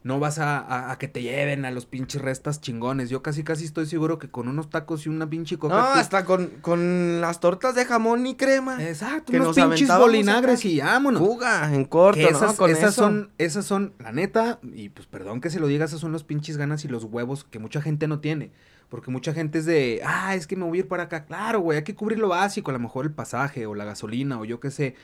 No 0.04 0.20
vas 0.20 0.38
a, 0.38 0.58
a- 0.58 0.92
a 0.92 0.98
que 0.98 1.08
te 1.08 1.22
lleven 1.22 1.64
a 1.64 1.70
los 1.72 1.84
pinches 1.84 2.22
restas 2.22 2.60
chingones. 2.60 3.10
Yo 3.10 3.20
casi 3.22 3.42
casi 3.42 3.64
estoy 3.64 3.84
seguro 3.86 4.18
que 4.18 4.28
con 4.30 4.46
unos 4.48 4.70
tacos 4.70 5.04
y 5.06 5.08
una 5.08 5.28
pinche 5.28 5.58
coca. 5.58 5.74
No, 5.76 5.82
tú- 5.92 5.98
hasta 5.98 6.24
con, 6.24 6.46
con 6.60 7.20
las 7.20 7.40
tortas 7.40 7.74
de 7.74 7.84
jamón 7.84 8.24
y 8.26 8.36
crema. 8.36 8.82
Exacto, 8.82 9.32
que 9.32 9.40
unos 9.40 9.56
nos 9.56 9.66
pinches 9.76 9.98
bolinagres 9.98 10.64
y 10.64 10.80
vámonos. 10.80 11.20
Fuga, 11.20 11.74
en 11.74 11.84
corto, 11.84 12.16
Que 12.18 12.30
¿no? 12.30 12.36
esas, 12.38 12.54
Con 12.54 12.70
esas 12.70 12.92
eso. 12.92 13.02
son, 13.02 13.30
esas 13.38 13.64
son, 13.66 13.92
la 13.98 14.12
neta, 14.12 14.60
y 14.62 14.88
pues 14.90 15.06
perdón 15.08 15.40
que 15.40 15.50
se 15.50 15.58
lo 15.58 15.66
diga, 15.66 15.84
esas 15.84 16.00
son 16.00 16.12
los 16.12 16.22
pinches 16.22 16.56
ganas 16.56 16.84
y 16.84 16.88
los 16.88 17.02
huevos 17.04 17.44
que 17.44 17.58
mucha 17.58 17.82
gente 17.82 18.06
no 18.06 18.20
tiene. 18.20 18.52
Porque 18.88 19.10
mucha 19.10 19.34
gente 19.34 19.58
es 19.58 19.66
de, 19.66 20.00
ah, 20.06 20.34
es 20.34 20.46
que 20.46 20.56
me 20.56 20.64
voy 20.64 20.78
a 20.78 20.80
ir 20.82 20.88
para 20.88 21.02
acá. 21.02 21.26
Claro, 21.26 21.60
güey, 21.60 21.76
hay 21.78 21.84
que 21.84 21.94
cubrir 21.94 22.18
lo 22.18 22.28
básico, 22.28 22.70
a 22.70 22.72
lo 22.72 22.78
mejor 22.80 23.04
el 23.04 23.12
pasaje 23.12 23.66
o 23.66 23.74
la 23.74 23.84
gasolina 23.84 24.40
o 24.40 24.46
yo 24.46 24.60
qué 24.60 24.70
sé. 24.70 24.94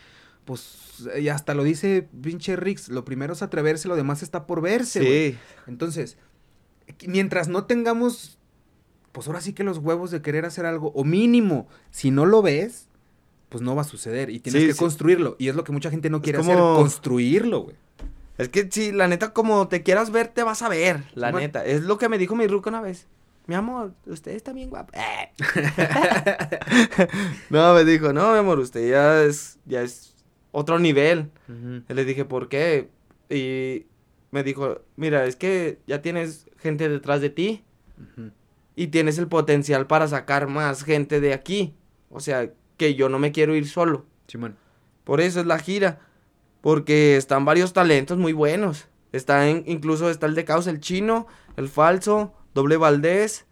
Pues, 0.44 1.09
y 1.18 1.28
hasta 1.28 1.54
lo 1.54 1.64
dice 1.64 2.07
pinche 2.22 2.57
Rix, 2.57 2.88
lo 2.88 3.04
primero 3.04 3.33
es 3.33 3.42
atreverse, 3.42 3.88
lo 3.88 3.96
demás 3.96 4.22
está 4.22 4.46
por 4.46 4.61
verse, 4.61 5.00
güey. 5.00 5.33
Sí. 5.33 5.38
Entonces, 5.66 6.18
mientras 7.07 7.48
no 7.48 7.64
tengamos, 7.64 8.38
pues 9.12 9.26
ahora 9.26 9.40
sí 9.40 9.54
que 9.54 9.64
los 9.64 9.78
huevos 9.78 10.11
de 10.11 10.20
querer 10.20 10.44
hacer 10.44 10.66
algo, 10.66 10.92
o 10.94 11.04
mínimo, 11.04 11.66
si 11.90 12.11
no 12.11 12.26
lo 12.26 12.42
ves, 12.42 12.88
pues 13.48 13.62
no 13.62 13.74
va 13.74 13.83
a 13.83 13.85
suceder 13.87 14.30
y 14.30 14.40
tienes 14.40 14.62
Sí, 14.62 14.66
que 14.68 14.74
sí. 14.74 14.78
construirlo. 14.78 15.37
Y 15.38 15.48
es 15.48 15.54
lo 15.57 15.64
que 15.64 15.72
mucha 15.72 15.90
gente 15.90 16.11
no 16.11 16.20
quiere 16.20 16.40
hacer, 16.40 16.57
construirlo, 16.59 17.62
güey. 17.62 17.76
Es 18.37 18.48
que 18.48 18.68
sí, 18.70 18.90
la 18.92 19.07
neta, 19.09 19.33
como 19.33 19.68
te 19.68 19.83
quieras 19.83 20.11
ver, 20.11 20.28
te 20.28 20.42
vas 20.42 20.61
a 20.62 20.68
ver. 20.68 21.04
La 21.14 21.30
neta. 21.30 21.64
Es 21.64 21.83
lo 21.85 21.98
que 21.98 22.09
me 22.09 22.18
dijo 22.18 22.35
mi 22.35 22.46
ruca 22.48 22.68
una 22.68 22.80
vez. 22.80 23.07
Mi 23.46 23.54
amor, 23.54 23.94
usted 24.07 24.33
está 24.33 24.52
bien 24.52 24.70
guapo. 24.70 24.92
Eh. 24.94 25.30
no, 27.50 27.74
me 27.74 27.85
dijo, 27.85 28.12
no, 28.12 28.33
mi 28.33 28.38
amor, 28.38 28.59
usted 28.59 28.90
ya 28.90 29.22
es, 29.22 29.59
ya 29.66 29.83
es 29.83 30.13
otro 30.55 30.79
nivel. 30.79 31.31
Y 31.88 31.93
le 31.93 32.05
dije, 32.05 32.25
¿por 32.25 32.49
qué? 32.49 32.88
Y 33.29 33.87
me 34.31 34.45
dijo, 34.45 34.83
mira, 34.97 35.27
es 35.27 35.35
que 35.35 35.81
ya 35.87 36.01
tienes 36.01 36.49
gente 36.59 36.88
detrás 36.88 37.21
de 37.21 37.29
ti 37.29 37.64
y 38.77 38.87
tienes 38.87 39.19
el 39.19 39.27
potencial 39.27 39.87
para 39.87 40.07
sacar 40.07 40.47
más 40.47 40.85
gente 40.85 41.21
de 41.21 41.35
aquí. 41.35 41.75
O 42.09 42.21
sea, 42.21 42.53
que 42.77 42.95
yo 42.95 43.09
no 43.09 43.19
me 43.19 43.33
quiero 43.33 43.57
ir 43.57 43.69
solo. 43.69 44.07
Simón. 44.29 44.57
Por 45.03 45.21
eso 45.21 45.40
es 45.40 45.47
la 45.47 45.59
gira. 45.59 46.01
Porque 46.61 47.17
están 47.17 47.45
varios 47.45 47.73
talentos 47.73 48.17
muy 48.17 48.33
buenos. 48.33 48.87
Está 49.12 49.49
en, 49.49 49.64
incluso 49.67 50.09
está 50.09 50.27
el 50.27 50.37
de 50.37 50.45
Caos, 50.45 50.67
el 50.69 50.81
chino, 50.81 51.27
el 51.57 51.69
falso, 51.69 52.33
doble 52.55 52.77
Valdés, 52.77 53.45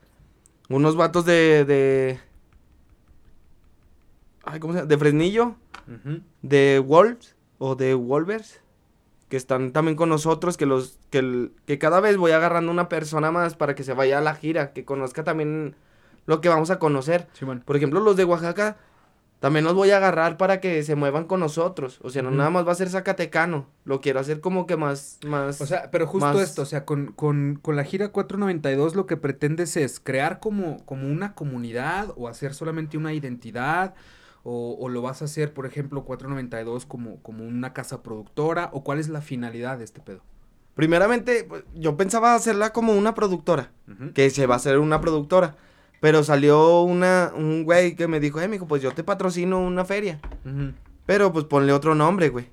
unos 0.68 0.96
vatos 0.96 1.24
de, 1.24 1.64
de 1.64 2.20
ay, 4.44 4.60
¿cómo 4.60 4.72
se 4.72 4.78
llama? 4.78 4.88
De 4.88 4.98
Fresnillo, 4.98 5.56
de 6.42 6.78
Wolves 6.84 7.36
o 7.58 7.74
de 7.76 7.94
Wolvers, 7.94 8.60
que 9.28 9.36
están 9.36 9.72
también 9.72 9.96
con 9.96 10.08
nosotros, 10.08 10.56
que 10.56 10.66
los 10.66 10.98
que, 11.10 11.18
el- 11.18 11.52
que 11.66 11.78
cada 11.78 12.00
vez 12.00 12.16
voy 12.16 12.32
agarrando 12.32 12.70
una 12.70 12.88
persona 12.88 13.30
más 13.30 13.54
para 13.54 13.74
que 13.74 13.84
se 13.84 13.94
vaya 13.94 14.18
a 14.18 14.20
la 14.22 14.34
gira, 14.34 14.72
que 14.72 14.84
conozca 14.84 15.24
también 15.24 15.74
lo 16.26 16.40
que 16.40 16.48
vamos 16.48 16.70
a 16.70 16.78
conocer. 16.78 17.26
Por 17.64 17.76
ejemplo, 17.76 18.00
los 18.00 18.16
de 18.16 18.24
Oaxaca 18.24 18.76
también 19.40 19.64
los 19.64 19.74
voy 19.74 19.90
a 19.90 19.96
agarrar 19.96 20.36
para 20.36 20.60
que 20.60 20.84
se 20.84 20.94
muevan 20.94 21.24
con 21.24 21.40
nosotros. 21.40 21.98
O 22.04 22.10
sea, 22.10 22.22
no 22.22 22.30
nada 22.30 22.50
más 22.50 22.64
va 22.64 22.70
a 22.72 22.76
ser 22.76 22.88
Zacatecano. 22.90 23.66
Lo 23.84 24.00
quiero 24.00 24.20
hacer 24.20 24.40
como 24.40 24.66
que 24.66 24.76
más, 24.76 25.18
más. 25.26 25.60
O 25.60 25.66
sea, 25.66 25.90
pero 25.90 26.06
justo 26.06 26.26
más- 26.26 26.38
esto, 26.40 26.62
o 26.62 26.66
sea, 26.66 26.84
con, 26.84 27.06
con, 27.12 27.58
con 27.60 27.74
la 27.74 27.82
gira 27.82 28.10
492 28.10 28.94
lo 28.94 29.06
que 29.06 29.16
pretendes 29.16 29.76
es 29.76 29.98
crear 29.98 30.38
como, 30.38 30.84
como 30.84 31.08
una 31.10 31.34
comunidad 31.34 32.12
o 32.16 32.28
hacer 32.28 32.54
solamente 32.54 32.96
una 32.96 33.14
identidad 33.14 33.94
o, 34.44 34.76
o 34.80 34.88
lo 34.88 35.02
vas 35.02 35.22
a 35.22 35.26
hacer, 35.26 35.52
por 35.54 35.66
ejemplo, 35.66 36.04
492 36.04 36.86
como, 36.86 37.22
como 37.22 37.44
una 37.44 37.72
casa 37.72 38.02
productora 38.02 38.70
o 38.72 38.82
cuál 38.82 38.98
es 38.98 39.08
la 39.08 39.20
finalidad 39.20 39.78
de 39.78 39.84
este 39.84 40.00
pedo. 40.00 40.20
Primeramente, 40.74 41.44
pues, 41.44 41.64
yo 41.74 41.96
pensaba 41.96 42.34
hacerla 42.34 42.72
como 42.72 42.94
una 42.94 43.14
productora. 43.14 43.70
Que 44.14 44.30
se 44.30 44.46
va 44.46 44.54
a 44.54 44.56
hacer 44.56 44.78
una 44.78 45.00
productora. 45.00 45.54
Pero 46.00 46.24
salió 46.24 46.80
una, 46.82 47.30
un 47.36 47.62
güey 47.64 47.94
que 47.94 48.08
me 48.08 48.18
dijo, 48.20 48.40
eh, 48.40 48.48
mijo, 48.48 48.66
pues 48.66 48.82
yo 48.82 48.90
te 48.92 49.04
patrocino 49.04 49.60
una 49.60 49.84
feria. 49.84 50.18
Pero 51.06 51.32
pues 51.32 51.44
ponle 51.44 51.72
otro 51.72 51.94
nombre, 51.94 52.28
güey. 52.30 52.46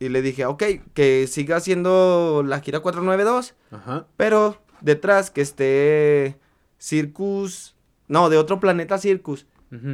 Y 0.00 0.08
le 0.08 0.22
dije, 0.22 0.44
ok, 0.46 0.62
que 0.94 1.26
siga 1.28 1.60
siendo 1.60 2.42
la 2.44 2.60
gira 2.60 2.80
492. 2.80 3.54
Ajá. 3.70 4.06
Pero 4.16 4.60
detrás 4.80 5.30
que 5.30 5.42
esté 5.42 6.38
Circus. 6.78 7.74
No, 8.08 8.28
de 8.30 8.36
otro 8.38 8.58
planeta 8.60 8.98
Circus. 8.98 9.46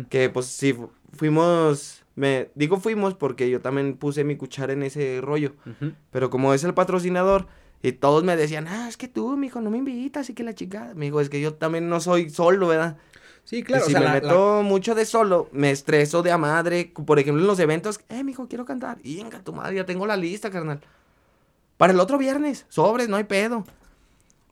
Que 0.08 0.28
pues 0.30 0.46
sí, 0.46 0.72
fu- 0.72 0.90
fuimos. 1.12 2.02
Me 2.14 2.50
digo 2.54 2.78
fuimos 2.78 3.14
porque 3.14 3.48
yo 3.48 3.60
también 3.60 3.96
puse 3.96 4.22
mi 4.24 4.36
cuchara 4.36 4.72
en 4.72 4.82
ese 4.82 5.20
rollo. 5.22 5.54
Pero 6.10 6.30
como 6.30 6.52
es 6.54 6.64
el 6.64 6.74
patrocinador. 6.74 7.46
Y 7.84 7.92
todos 7.92 8.22
me 8.22 8.36
decían, 8.36 8.68
ah, 8.68 8.86
es 8.88 8.96
que 8.96 9.08
tú, 9.08 9.36
mijo, 9.36 9.60
no 9.60 9.68
me 9.70 9.78
invitas 9.78 10.30
y 10.30 10.34
que 10.34 10.44
la 10.44 10.54
chica. 10.54 10.92
Me 10.94 11.06
dijo, 11.06 11.20
es 11.20 11.28
que 11.28 11.40
yo 11.40 11.54
también 11.54 11.88
no 11.88 12.00
soy 12.00 12.30
solo, 12.30 12.68
¿verdad? 12.68 12.96
Sí, 13.44 13.64
claro. 13.64 13.82
y 13.82 13.84
o 13.84 13.86
si 13.86 13.92
sea, 13.92 14.00
me 14.00 14.06
la- 14.06 14.14
la- 14.14 14.20
meto 14.20 14.62
mucho 14.62 14.94
de 14.94 15.04
solo, 15.04 15.48
me 15.50 15.72
estreso 15.72 16.22
de 16.22 16.30
a 16.30 16.38
madre. 16.38 16.92
Por 17.06 17.18
ejemplo, 17.18 17.40
en 17.42 17.46
los 17.48 17.58
eventos, 17.58 17.98
eh, 18.08 18.22
mijo, 18.22 18.46
quiero 18.46 18.64
cantar. 18.64 18.98
Y 19.02 19.16
venga, 19.16 19.40
tu 19.40 19.52
madre, 19.52 19.74
ya 19.76 19.84
tengo 19.84 20.06
la 20.06 20.16
lista, 20.16 20.48
carnal. 20.50 20.80
Para 21.76 21.92
el 21.92 21.98
otro 21.98 22.18
viernes, 22.18 22.66
sobres, 22.68 23.08
no 23.08 23.16
hay 23.16 23.24
pedo. 23.24 23.64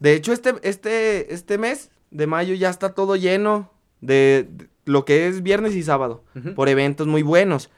De 0.01 0.15
hecho, 0.15 0.33
este, 0.33 0.55
este, 0.63 1.33
este 1.33 1.57
mes 1.57 1.91
de 2.11 2.27
mayo 2.27 2.55
ya 2.55 2.69
está 2.71 2.95
todo 2.95 3.15
lleno 3.15 3.71
de, 4.01 4.49
de 4.51 4.69
lo 4.91 5.05
que 5.05 5.29
es 5.29 5.43
viernes 5.43 5.75
y 5.75 5.83
sábado. 5.83 6.25
Por 6.55 6.69
eventos 6.69 7.07
muy 7.07 7.23
buenos. 7.23 7.71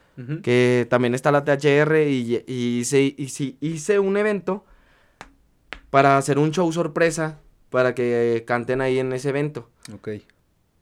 Que 0.42 0.86
también 0.90 1.14
está 1.14 1.32
la 1.32 1.44
THR 1.44 1.96
y, 2.06 2.44
y 2.46 2.78
hice, 2.80 3.14
hice 3.16 3.98
un 3.98 4.16
evento 4.16 4.64
para 5.90 6.18
hacer 6.18 6.38
un 6.38 6.52
show 6.52 6.70
sorpresa 6.72 7.40
para 7.70 7.94
que 7.94 8.44
canten 8.46 8.80
ahí 8.80 8.98
en 8.98 9.12
ese 9.12 9.30
evento. 9.30 9.70
Ok. 9.94 10.08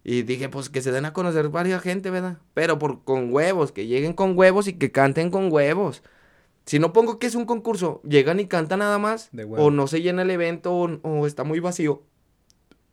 Y 0.03 0.23
dije, 0.23 0.49
pues 0.49 0.69
que 0.69 0.83
se 0.83 0.93
den 0.93 1.05
a 1.05 1.13
conocer 1.13 1.49
varias 1.49 1.83
gente, 1.83 2.11
¿verdad? 2.11 2.39
Pero 2.55 2.79
por, 2.79 3.05
con 3.05 3.33
huevos, 3.33 3.71
que 3.71 3.87
lleguen 3.87 4.13
con 4.13 4.37
huevos 4.37 4.67
y 4.67 4.75
que 4.75 4.91
canten 4.91 5.31
con 5.31 5.53
huevos. 5.53 6.03
Si 6.67 6.79
no 6.79 6.93
pongo 6.93 7.19
que 7.19 7.27
es 7.27 7.35
un 7.35 7.45
concurso, 7.45 8.01
llegan 8.03 8.41
y 8.41 8.47
cantan 8.47 8.81
nada 8.81 8.99
más, 8.99 9.29
De 9.33 9.45
o 9.45 9.71
no 9.71 9.87
se 9.87 10.03
llena 10.03 10.23
el 10.23 10.31
evento, 10.31 10.73
o, 10.73 11.01
o 11.03 11.27
está 11.27 11.45
muy 11.45 11.61
vacío. 11.61 12.03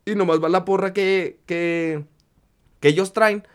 Y 0.04 0.14
nomás 0.14 0.42
va 0.42 0.48
la 0.48 0.64
porra 0.64 0.92
que, 0.92 1.40
que, 1.46 2.04
que 2.80 2.88
ellos 2.88 3.12
traen, 3.12 3.46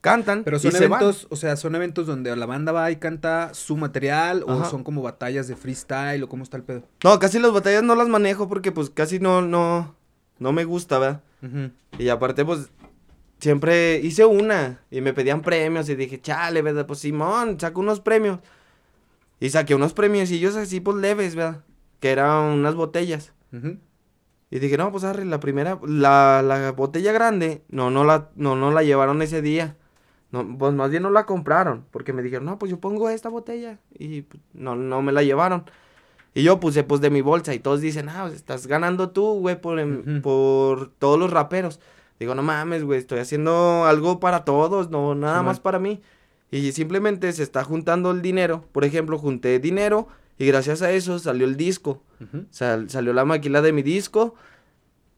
cantan 0.00 0.44
Pero 0.44 0.56
y 0.56 0.60
son 0.60 0.72
se 0.72 0.88
van. 0.88 1.02
eventos, 1.02 1.26
o 1.30 1.36
sea, 1.36 1.56
son 1.56 1.74
eventos 1.74 2.06
donde 2.06 2.34
la 2.34 2.46
banda 2.46 2.72
va 2.72 2.90
y 2.90 2.96
canta 2.96 3.52
su 3.54 3.76
material 3.76 4.44
o 4.46 4.64
son 4.64 4.84
como 4.84 5.02
batallas 5.02 5.48
de 5.48 5.56
freestyle 5.56 6.22
o 6.22 6.28
cómo 6.28 6.42
está 6.42 6.56
el 6.56 6.62
pedo. 6.62 6.82
No, 7.04 7.18
casi 7.18 7.38
las 7.38 7.52
batallas 7.52 7.82
no 7.82 7.94
las 7.94 8.08
manejo 8.08 8.48
porque 8.48 8.72
pues 8.72 8.90
casi 8.90 9.18
no, 9.18 9.42
no, 9.42 9.94
no 10.38 10.52
me 10.52 10.64
gusta, 10.64 10.98
¿verdad? 10.98 11.22
Y 11.98 12.08
aparte, 12.08 12.44
pues, 12.44 12.70
siempre 13.38 13.98
hice 13.98 14.24
una 14.24 14.80
y 14.90 15.00
me 15.00 15.12
pedían 15.14 15.42
premios 15.42 15.88
y 15.88 15.94
dije, 15.94 16.20
chale, 16.20 16.62
¿verdad? 16.62 16.86
Pues 16.86 16.98
Simón, 17.00 17.58
saco 17.58 17.80
unos 17.80 18.00
premios. 18.00 18.40
Y 19.38 19.48
saqué 19.50 19.74
unos 19.74 19.94
premios 19.94 20.30
y 20.30 20.36
ellos 20.36 20.56
así, 20.56 20.80
pues, 20.80 20.98
leves, 20.98 21.34
¿verdad? 21.34 21.64
Que 21.98 22.10
eran 22.10 22.44
unas 22.44 22.74
botellas. 22.74 23.32
Y 24.50 24.58
dije, 24.58 24.76
no, 24.76 24.90
pues, 24.90 25.04
arre, 25.04 25.24
la 25.24 25.38
primera, 25.40 25.78
la, 25.86 26.42
la 26.44 26.72
botella 26.72 27.12
grande, 27.12 27.62
no, 27.68 27.90
no 27.90 28.04
la, 28.04 28.30
no, 28.34 28.56
no 28.56 28.70
la 28.72 28.82
llevaron 28.82 29.22
ese 29.22 29.42
día. 29.42 29.76
No, 30.32 30.46
pues, 30.58 30.72
más 30.74 30.90
bien 30.90 31.02
no 31.04 31.10
la 31.10 31.24
compraron, 31.26 31.84
porque 31.90 32.12
me 32.12 32.22
dijeron, 32.22 32.46
no, 32.46 32.58
pues, 32.58 32.70
yo 32.70 32.78
pongo 32.80 33.08
esta 33.10 33.28
botella. 33.28 33.78
Y 33.96 34.22
pues, 34.22 34.42
no, 34.52 34.74
no 34.76 35.02
me 35.02 35.12
la 35.12 35.22
llevaron. 35.22 35.64
Y 36.34 36.42
yo 36.42 36.60
puse, 36.60 36.82
pues, 36.84 37.00
de 37.00 37.10
mi 37.10 37.20
bolsa 37.20 37.54
y 37.54 37.58
todos 37.60 37.80
dicen, 37.80 38.08
ah, 38.08 38.22
pues, 38.24 38.34
estás 38.34 38.66
ganando 38.66 39.10
tú, 39.10 39.38
güey, 39.40 39.60
por, 39.60 39.78
em- 39.78 40.20
por 40.22 40.90
todos 40.98 41.18
los 41.18 41.30
raperos. 41.30 41.80
Digo, 42.18 42.34
no 42.34 42.42
mames, 42.42 42.84
güey, 42.84 42.98
estoy 42.98 43.18
haciendo 43.20 43.84
algo 43.86 44.20
para 44.20 44.44
todos, 44.44 44.90
no 44.90 45.14
nada 45.14 45.34
Simón. 45.36 45.46
más 45.46 45.60
para 45.60 45.78
mí. 45.78 46.00
Y 46.50 46.72
simplemente 46.72 47.32
se 47.32 47.42
está 47.44 47.62
juntando 47.64 48.10
el 48.10 48.20
dinero. 48.22 48.64
Por 48.72 48.84
ejemplo, 48.84 49.16
junté 49.18 49.58
dinero 49.60 50.08
y 50.40 50.46
gracias 50.46 50.80
a 50.82 50.90
eso 50.90 51.18
salió 51.18 51.46
el 51.46 51.56
disco. 51.56 52.02
Ujú. 52.20 52.46
Sal- 52.50 52.88
salió 52.88 53.12
la 53.12 53.24
maquila 53.24 53.60
de 53.62 53.72
mi 53.72 53.82
disco. 53.82 54.34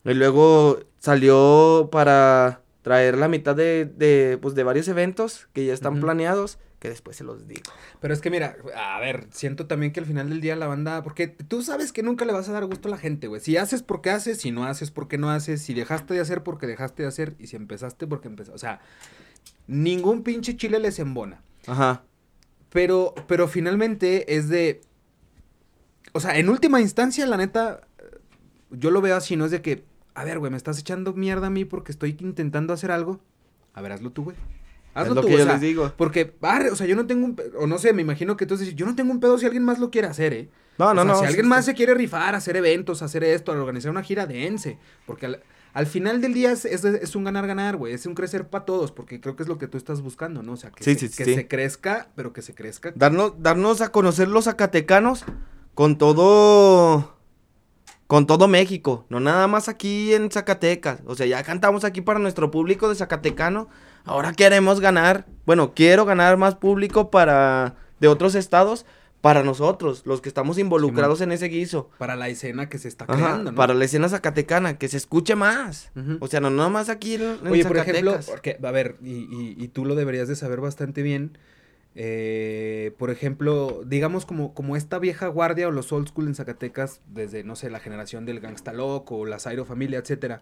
Y 0.04 0.14
luego 0.14 0.80
salió 0.98 1.88
para 1.92 2.60
traer 2.82 3.16
la 3.16 3.28
mitad 3.28 3.54
de, 3.54 3.84
de, 3.84 4.36
pues, 4.42 4.56
de 4.56 4.64
varios 4.64 4.88
eventos 4.88 5.46
que 5.52 5.64
ya 5.64 5.72
están 5.72 6.00
planeados, 6.00 6.58
que 6.80 6.88
después 6.88 7.16
se 7.16 7.22
los 7.22 7.46
digo. 7.46 7.62
Pero 8.00 8.12
es 8.12 8.20
que 8.20 8.28
mira, 8.28 8.56
a 8.76 8.98
ver, 8.98 9.28
siento 9.30 9.68
también 9.68 9.92
que 9.92 10.00
al 10.00 10.06
final 10.06 10.28
del 10.28 10.40
día 10.40 10.56
la 10.56 10.66
banda, 10.66 11.04
porque 11.04 11.28
tú 11.28 11.62
sabes 11.62 11.92
que 11.92 12.02
nunca 12.02 12.24
le 12.24 12.32
vas 12.32 12.48
a 12.48 12.52
dar 12.52 12.64
gusto 12.66 12.88
a 12.88 12.90
la 12.90 12.98
gente, 12.98 13.28
güey. 13.28 13.40
Si 13.40 13.56
haces 13.56 13.84
porque 13.84 14.10
haces, 14.10 14.38
si 14.40 14.50
no 14.50 14.64
haces 14.64 14.90
porque 14.90 15.18
no 15.18 15.30
haces, 15.30 15.62
si 15.62 15.72
dejaste 15.74 16.14
de 16.14 16.20
hacer 16.20 16.42
porque 16.42 16.66
dejaste 16.66 17.02
de 17.04 17.08
hacer 17.08 17.36
y 17.38 17.46
si 17.46 17.54
empezaste 17.54 18.08
porque 18.08 18.26
empezaste, 18.26 18.56
o 18.56 18.58
sea, 18.58 18.80
ningún 19.68 20.24
pinche 20.24 20.56
chile 20.56 20.80
les 20.80 20.98
embona. 20.98 21.42
Ajá. 21.68 22.02
Pero, 22.70 23.14
pero 23.28 23.46
finalmente 23.46 24.34
es 24.36 24.48
de. 24.48 24.80
O 26.12 26.20
sea, 26.20 26.36
en 26.38 26.48
última 26.48 26.80
instancia, 26.80 27.26
la 27.26 27.36
neta, 27.36 27.82
yo 28.70 28.90
lo 28.90 29.00
veo 29.00 29.16
así, 29.16 29.36
no 29.36 29.44
es 29.46 29.50
de 29.50 29.62
que, 29.62 29.84
a 30.14 30.24
ver, 30.24 30.38
güey, 30.38 30.50
me 30.50 30.56
estás 30.56 30.78
echando 30.78 31.14
mierda 31.14 31.46
a 31.46 31.50
mí 31.50 31.64
porque 31.64 31.92
estoy 31.92 32.16
intentando 32.20 32.72
hacer 32.72 32.90
algo. 32.90 33.20
A 33.74 33.80
ver, 33.80 33.92
hazlo 33.92 34.10
tú, 34.10 34.24
güey. 34.24 34.36
Hazlo 34.94 35.12
es 35.12 35.16
lo 35.16 35.20
tú, 35.22 35.28
que 35.28 35.34
o 35.34 35.38
yo 35.38 35.44
sea, 35.44 35.52
les 35.54 35.62
digo. 35.62 35.92
Porque, 35.96 36.34
o 36.70 36.76
sea, 36.76 36.86
yo 36.86 36.96
no 36.96 37.06
tengo 37.06 37.24
un, 37.24 37.40
o 37.58 37.66
no 37.66 37.78
sé, 37.78 37.94
me 37.94 38.02
imagino 38.02 38.36
que 38.36 38.44
entonces, 38.44 38.74
yo 38.74 38.84
no 38.84 38.94
tengo 38.94 39.10
un 39.10 39.20
pedo 39.20 39.38
si 39.38 39.46
alguien 39.46 39.64
más 39.64 39.78
lo 39.78 39.90
quiere 39.90 40.08
hacer, 40.08 40.34
¿eh? 40.34 40.48
No, 40.78 40.88
O 40.88 40.94
no, 40.94 41.02
sea, 41.02 41.12
no. 41.12 41.18
Si 41.20 41.24
alguien 41.26 41.44
sí. 41.46 41.48
más 41.48 41.64
se 41.64 41.74
quiere 41.74 41.94
rifar, 41.94 42.34
hacer 42.34 42.56
eventos, 42.56 43.00
hacer 43.02 43.24
esto, 43.24 43.52
organizar 43.52 43.90
una 43.90 44.02
gira, 44.02 44.26
dense. 44.26 44.78
Porque 45.06 45.26
al, 45.26 45.42
al 45.72 45.86
final 45.86 46.20
del 46.20 46.34
día 46.34 46.52
es, 46.52 46.66
es- 46.66 46.84
es 46.84 47.16
un 47.16 47.24
ganar-ganar, 47.24 47.76
güey. 47.78 47.94
Es 47.94 48.04
un 48.04 48.14
crecer 48.14 48.48
para 48.48 48.66
todos, 48.66 48.92
porque 48.92 49.18
creo 49.20 49.34
que 49.36 49.42
es 49.44 49.48
lo 49.48 49.56
que 49.56 49.66
tú 49.68 49.78
estás 49.78 50.02
buscando, 50.02 50.42
¿no? 50.42 50.52
O 50.52 50.56
sea, 50.56 50.70
que, 50.70 50.84
Sí, 50.84 50.94
se, 50.94 51.08
sí, 51.08 51.16
que 51.16 51.24
sí. 51.24 51.34
se 51.36 51.48
crezca, 51.48 52.08
pero 52.14 52.34
que 52.34 52.42
se 52.42 52.54
crezca. 52.54 52.92
Darnos, 52.94 53.34
darnos 53.42 53.80
a 53.80 53.90
conocer 53.92 54.28
los 54.28 54.44
zacatecanos 54.44 55.24
con 55.74 55.98
todo. 55.98 57.12
Con 58.06 58.26
todo 58.26 58.46
México, 58.46 59.06
no 59.08 59.20
nada 59.20 59.46
más 59.46 59.68
aquí 59.70 60.12
en 60.12 60.30
Zacatecas. 60.30 61.00
O 61.06 61.14
sea, 61.14 61.24
ya 61.24 61.42
cantamos 61.42 61.82
aquí 61.82 62.02
para 62.02 62.18
nuestro 62.18 62.50
público 62.50 62.90
de 62.90 62.94
Zacatecano. 62.94 63.68
Ahora 64.04 64.32
queremos 64.34 64.80
ganar, 64.80 65.24
bueno, 65.46 65.72
quiero 65.74 66.04
ganar 66.04 66.36
más 66.36 66.56
público 66.56 67.10
para 67.10 67.76
de 68.00 68.08
otros 68.08 68.34
estados 68.34 68.84
para 69.22 69.42
nosotros, 69.44 70.02
los 70.04 70.20
que 70.20 70.28
estamos 70.28 70.58
involucrados 70.58 71.22
en 71.22 71.32
ese 71.32 71.46
guiso. 71.46 71.88
Para 71.96 72.14
la 72.16 72.28
escena 72.28 72.68
que 72.68 72.76
se 72.76 72.88
está 72.88 73.04
Ajá, 73.04 73.14
creando, 73.14 73.52
¿no? 73.52 73.56
para 73.56 73.72
la 73.72 73.84
escena 73.84 74.10
zacatecana, 74.10 74.76
que 74.76 74.88
se 74.88 74.98
escuche 74.98 75.34
más. 75.34 75.90
O 76.20 76.26
sea, 76.26 76.40
no 76.40 76.50
nada 76.50 76.68
más 76.68 76.90
aquí 76.90 77.14
en, 77.14 77.22
en 77.22 77.46
Oye, 77.46 77.64
por 77.64 77.78
ejemplo, 77.78 78.18
porque, 78.26 78.58
a 78.62 78.70
ver, 78.72 78.96
y, 79.02 79.10
y- 79.12 79.54
y 79.56 79.68
tú 79.68 79.86
lo 79.86 79.94
deberías 79.94 80.28
de 80.28 80.36
saber 80.36 80.60
bastante 80.60 81.00
bien. 81.02 81.38
Eh, 81.94 82.94
por 82.98 83.10
ejemplo, 83.10 83.82
digamos 83.84 84.24
como, 84.24 84.54
como 84.54 84.76
esta 84.76 84.98
vieja 84.98 85.26
guardia 85.28 85.68
o 85.68 85.70
los 85.70 85.92
old 85.92 86.08
school 86.08 86.26
en 86.26 86.34
Zacatecas, 86.34 87.00
desde, 87.06 87.44
no 87.44 87.56
sé, 87.56 87.70
la 87.70 87.80
generación 87.80 88.24
del 88.24 88.40
Gangsta 88.40 88.72
Loco 88.72 89.18
o 89.18 89.26
la 89.26 89.38
Zairo 89.38 89.64
Familia, 89.64 89.98
etcétera. 89.98 90.40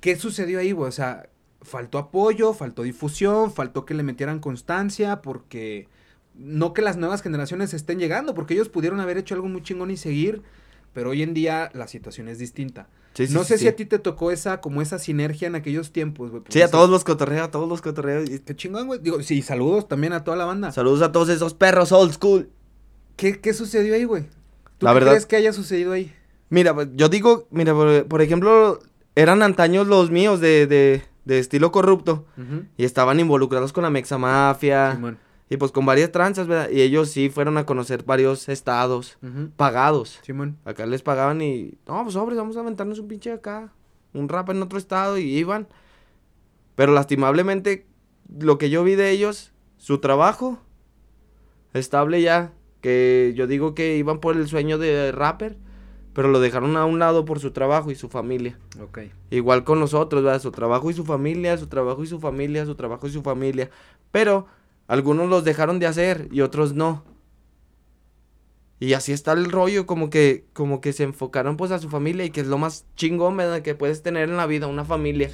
¿Qué 0.00 0.16
sucedió 0.16 0.60
ahí? 0.60 0.72
O 0.72 0.90
sea, 0.92 1.28
faltó 1.60 1.98
apoyo, 1.98 2.54
faltó 2.54 2.82
difusión, 2.82 3.52
faltó 3.52 3.84
que 3.84 3.94
le 3.94 4.02
metieran 4.02 4.40
constancia, 4.40 5.22
porque 5.22 5.88
no 6.34 6.72
que 6.72 6.82
las 6.82 6.96
nuevas 6.96 7.22
generaciones 7.22 7.74
estén 7.74 7.98
llegando, 7.98 8.34
porque 8.34 8.54
ellos 8.54 8.68
pudieron 8.68 9.00
haber 9.00 9.18
hecho 9.18 9.34
algo 9.34 9.48
muy 9.48 9.62
chingón 9.62 9.90
y 9.90 9.96
seguir, 9.96 10.42
pero 10.92 11.10
hoy 11.10 11.22
en 11.22 11.34
día 11.34 11.70
la 11.74 11.86
situación 11.88 12.28
es 12.28 12.38
distinta. 12.38 12.88
Sí, 13.14 13.26
sí, 13.26 13.34
no 13.34 13.44
sé 13.44 13.58
sí. 13.58 13.62
si 13.64 13.68
a 13.68 13.76
ti 13.76 13.84
te 13.84 13.98
tocó 13.98 14.30
esa, 14.30 14.60
como 14.62 14.80
esa 14.80 14.98
sinergia 14.98 15.46
en 15.46 15.54
aquellos 15.54 15.92
tiempos, 15.92 16.30
güey. 16.30 16.42
Sí, 16.48 16.62
a 16.62 16.70
todos 16.70 16.88
los 16.88 17.04
cotorreos, 17.04 17.48
a 17.48 17.50
todos 17.50 17.68
los 17.68 17.82
cotorreos. 17.82 18.30
y- 18.30 18.38
Qué 18.38 18.56
chingón, 18.56 18.86
güey. 18.86 19.00
Digo, 19.00 19.22
sí, 19.22 19.42
saludos 19.42 19.86
también 19.86 20.14
a 20.14 20.24
toda 20.24 20.36
la 20.38 20.46
banda. 20.46 20.72
Saludos 20.72 21.02
a 21.02 21.12
todos 21.12 21.28
esos 21.28 21.52
perros 21.52 21.92
old 21.92 22.12
school. 22.14 22.48
¿Qué, 23.16 23.38
qué 23.40 23.52
sucedió 23.52 23.94
ahí, 23.94 24.04
güey? 24.04 24.24
¿Tú 24.78 24.86
La 24.86 24.92
qué 24.92 24.94
verdad- 24.94 25.10
crees 25.12 25.26
que 25.26 25.36
haya 25.36 25.52
sucedido 25.52 25.92
ahí? 25.92 26.10
Mira, 26.48 26.74
pues, 26.74 26.88
yo 26.94 27.08
digo, 27.10 27.46
mira, 27.50 27.74
por, 27.74 28.06
por 28.06 28.22
ejemplo, 28.22 28.78
eran 29.14 29.42
antaños 29.42 29.86
los 29.86 30.10
míos 30.10 30.40
de, 30.40 30.66
de, 30.66 31.02
de 31.26 31.38
estilo 31.38 31.70
corrupto. 31.70 32.24
Y 32.78 32.84
estaban 32.84 33.20
involucrados 33.20 33.72
con 33.74 33.82
la 33.84 33.90
Mexa 33.90 34.16
Mafia. 34.16 34.98
Y 35.52 35.58
pues 35.58 35.70
con 35.70 35.84
varias 35.84 36.10
tranzas, 36.10 36.46
¿verdad? 36.46 36.70
Y 36.70 36.80
ellos 36.80 37.10
sí 37.10 37.28
fueron 37.28 37.58
a 37.58 37.66
conocer 37.66 38.04
varios 38.04 38.48
estados 38.48 39.18
pagados. 39.56 40.18
Simón. 40.22 40.56
Acá 40.64 40.86
les 40.86 41.02
pagaban 41.02 41.42
y. 41.42 41.74
No, 41.86 42.02
pues 42.04 42.14
sobres, 42.14 42.38
vamos 42.38 42.56
a 42.56 42.60
aventarnos 42.60 42.98
un 42.98 43.06
pinche 43.06 43.32
acá. 43.32 43.70
Un 44.14 44.30
rap 44.30 44.48
en 44.48 44.62
otro 44.62 44.78
estado 44.78 45.18
y 45.18 45.24
iban. 45.24 45.68
Pero 46.74 46.94
lastimablemente, 46.94 47.86
lo 48.40 48.56
que 48.56 48.70
yo 48.70 48.82
vi 48.82 48.94
de 48.94 49.10
ellos, 49.10 49.52
su 49.76 49.98
trabajo 49.98 50.58
estable 51.74 52.22
ya. 52.22 52.54
Que 52.80 53.34
yo 53.36 53.46
digo 53.46 53.74
que 53.74 53.98
iban 53.98 54.20
por 54.20 54.38
el 54.38 54.48
sueño 54.48 54.78
de 54.78 55.12
rapper. 55.12 55.58
Pero 56.14 56.28
lo 56.28 56.40
dejaron 56.40 56.78
a 56.78 56.86
un 56.86 56.98
lado 56.98 57.26
por 57.26 57.40
su 57.40 57.50
trabajo 57.50 57.90
y 57.90 57.94
su 57.94 58.08
familia. 58.08 58.58
Ok. 58.80 59.00
Igual 59.28 59.64
con 59.64 59.80
nosotros, 59.80 60.22
¿verdad? 60.22 60.40
Su 60.40 60.50
trabajo 60.50 60.90
y 60.90 60.94
su 60.94 61.04
familia, 61.04 61.58
su 61.58 61.66
trabajo 61.66 62.02
y 62.02 62.06
su 62.06 62.20
familia, 62.20 62.64
su 62.64 62.74
trabajo 62.74 63.06
y 63.06 63.10
su 63.10 63.20
familia. 63.20 63.68
Pero 64.10 64.46
algunos 64.92 65.26
los 65.26 65.42
dejaron 65.42 65.78
de 65.78 65.86
hacer 65.86 66.28
y 66.30 66.42
otros 66.42 66.74
no. 66.74 67.02
Y 68.78 68.92
así 68.92 69.12
está 69.12 69.32
el 69.32 69.50
rollo, 69.50 69.86
como 69.86 70.10
que, 70.10 70.44
como 70.52 70.82
que 70.82 70.92
se 70.92 71.04
enfocaron 71.04 71.56
pues 71.56 71.70
a 71.70 71.78
su 71.78 71.88
familia 71.88 72.26
y 72.26 72.30
que 72.30 72.42
es 72.42 72.46
lo 72.46 72.58
más 72.58 72.84
chingón. 72.94 73.38
Que 73.62 73.74
puedes 73.74 74.02
tener 74.02 74.28
en 74.28 74.36
la 74.36 74.44
vida, 74.44 74.66
una 74.66 74.84
familia. 74.84 75.30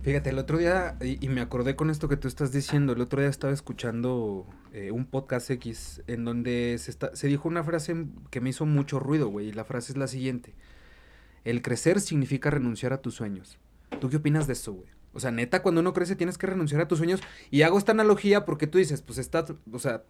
Fíjate, 0.00 0.30
el 0.30 0.38
otro 0.38 0.56
día, 0.56 0.96
y, 1.02 1.22
y 1.22 1.28
me 1.28 1.42
acordé 1.42 1.76
con 1.76 1.90
esto 1.90 2.08
que 2.08 2.16
tú 2.16 2.28
estás 2.28 2.50
diciendo, 2.50 2.94
el 2.94 3.02
otro 3.02 3.20
día 3.20 3.28
estaba 3.28 3.52
escuchando 3.52 4.46
eh, 4.72 4.90
un 4.90 5.04
podcast 5.04 5.50
X 5.50 6.02
en 6.06 6.24
donde 6.24 6.76
se, 6.78 6.90
está, 6.90 7.14
se 7.14 7.26
dijo 7.26 7.46
una 7.46 7.62
frase 7.64 8.06
que 8.30 8.40
me 8.40 8.48
hizo 8.48 8.64
mucho 8.64 8.98
ruido, 8.98 9.28
güey, 9.28 9.48
y 9.48 9.52
la 9.52 9.64
frase 9.64 9.92
es 9.92 9.98
la 9.98 10.06
siguiente. 10.06 10.54
El 11.44 11.60
crecer 11.60 12.00
significa 12.00 12.48
renunciar 12.48 12.94
a 12.94 13.02
tus 13.02 13.16
sueños. 13.16 13.58
¿Tú 14.00 14.08
qué 14.08 14.16
opinas 14.16 14.46
de 14.46 14.54
eso, 14.54 14.72
güey? 14.72 14.97
O 15.12 15.20
sea, 15.20 15.30
neta, 15.30 15.62
cuando 15.62 15.80
uno 15.80 15.92
crece 15.92 16.16
tienes 16.16 16.38
que 16.38 16.46
renunciar 16.46 16.80
a 16.80 16.88
tus 16.88 16.98
sueños. 16.98 17.20
Y 17.50 17.62
hago 17.62 17.78
esta 17.78 17.92
analogía 17.92 18.44
porque 18.44 18.66
tú 18.66 18.78
dices, 18.78 19.02
pues 19.02 19.18
esta, 19.18 19.44
o 19.72 19.78
sea, 19.78 20.02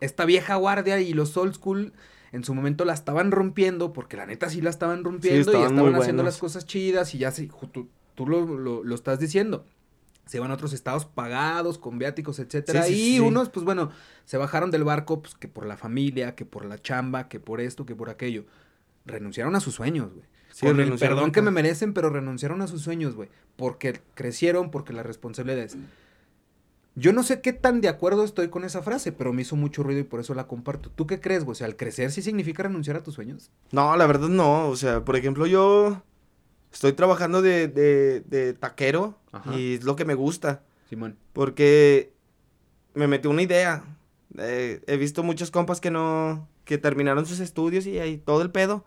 esta 0.00 0.24
vieja 0.24 0.54
guardia 0.56 1.00
y 1.00 1.12
los 1.14 1.36
old 1.36 1.54
school 1.54 1.92
en 2.32 2.44
su 2.44 2.54
momento 2.54 2.84
la 2.84 2.92
estaban 2.94 3.30
rompiendo, 3.30 3.92
porque 3.92 4.16
la 4.16 4.26
neta 4.26 4.48
sí 4.50 4.60
la 4.60 4.70
estaban 4.70 5.04
rompiendo 5.04 5.38
y 5.38 5.40
estaban 5.40 5.66
haciendo 5.94 6.22
buenos. 6.22 6.24
las 6.24 6.38
cosas 6.38 6.66
chidas 6.66 7.14
y 7.14 7.18
ya 7.18 7.30
se, 7.30 7.48
tú, 7.72 7.88
tú 8.14 8.26
lo, 8.26 8.44
lo- 8.58 8.82
lo 8.84 8.94
estás 8.94 9.18
diciendo. 9.18 9.64
Se 10.26 10.38
iban 10.38 10.50
a 10.50 10.54
otros 10.54 10.72
estados 10.72 11.04
pagados, 11.04 11.78
con 11.78 11.98
viáticos, 11.98 12.40
etcétera. 12.40 12.82
Sí, 12.82 12.94
sí, 12.94 13.16
y 13.16 13.20
unos, 13.20 13.48
pues 13.48 13.64
bueno, 13.64 13.90
se 14.24 14.36
bajaron 14.36 14.72
del 14.72 14.82
barco, 14.82 15.22
pues 15.22 15.34
que 15.36 15.46
por 15.46 15.66
la 15.66 15.76
familia, 15.76 16.34
que 16.34 16.44
por 16.44 16.64
la 16.64 16.82
chamba, 16.82 17.28
que 17.28 17.38
por 17.38 17.60
esto, 17.60 17.86
que 17.86 17.94
por 17.94 18.10
aquello. 18.10 18.44
Renunciaron 19.04 19.54
a 19.54 19.60
sus 19.60 19.74
sueños, 19.76 20.12
güey. 20.12 20.26
Sí, 20.56 20.64
Con 20.64 20.80
el 20.80 20.98
perdón 20.98 21.32
que 21.32 21.42
me 21.42 21.50
merecen, 21.50 21.92
pero 21.92 22.08
renunciaron 22.08 22.62
a 22.62 22.66
sus 22.66 22.80
sueños, 22.80 23.14
güey. 23.14 23.28
Porque 23.56 24.00
crecieron, 24.14 24.70
porque 24.70 24.94
la 24.94 25.02
responsabilidad 25.02 25.62
es. 25.62 25.76
Yo 26.94 27.12
no 27.12 27.22
sé 27.24 27.42
qué 27.42 27.52
tan 27.52 27.82
de 27.82 27.90
acuerdo 27.90 28.24
estoy 28.24 28.48
con 28.48 28.64
esa 28.64 28.80
frase, 28.80 29.12
pero 29.12 29.34
me 29.34 29.42
hizo 29.42 29.54
mucho 29.54 29.82
ruido 29.82 30.00
y 30.00 30.04
por 30.04 30.18
eso 30.18 30.32
la 30.32 30.46
comparto. 30.46 30.88
¿Tú 30.90 31.06
qué 31.06 31.20
crees, 31.20 31.44
güey? 31.44 31.52
O 31.52 31.54
sea, 31.56 31.66
al 31.66 31.76
crecer 31.76 32.10
sí 32.10 32.22
significa 32.22 32.62
renunciar 32.62 32.96
a 32.96 33.02
tus 33.02 33.12
sueños. 33.12 33.50
No, 33.70 33.94
la 33.98 34.06
verdad 34.06 34.30
no. 34.30 34.68
O 34.70 34.76
sea, 34.76 35.04
por 35.04 35.16
ejemplo, 35.16 35.46
yo 35.46 36.02
estoy 36.72 36.94
trabajando 36.94 37.42
de, 37.42 37.68
de, 37.68 38.22
de 38.22 38.54
taquero 38.54 39.18
Ajá. 39.32 39.54
y 39.54 39.74
es 39.74 39.84
lo 39.84 39.94
que 39.94 40.06
me 40.06 40.14
gusta. 40.14 40.62
Simón. 40.88 41.18
Porque 41.34 42.14
me 42.94 43.06
metió 43.08 43.28
una 43.28 43.42
idea. 43.42 43.84
Eh, 44.38 44.80
he 44.86 44.96
visto 44.96 45.22
muchos 45.22 45.50
compas 45.50 45.82
que 45.82 45.90
no, 45.90 46.48
que 46.64 46.78
terminaron 46.78 47.26
sus 47.26 47.40
estudios 47.40 47.86
y 47.86 47.98
ahí 47.98 48.16
todo 48.16 48.40
el 48.40 48.50
pedo, 48.50 48.86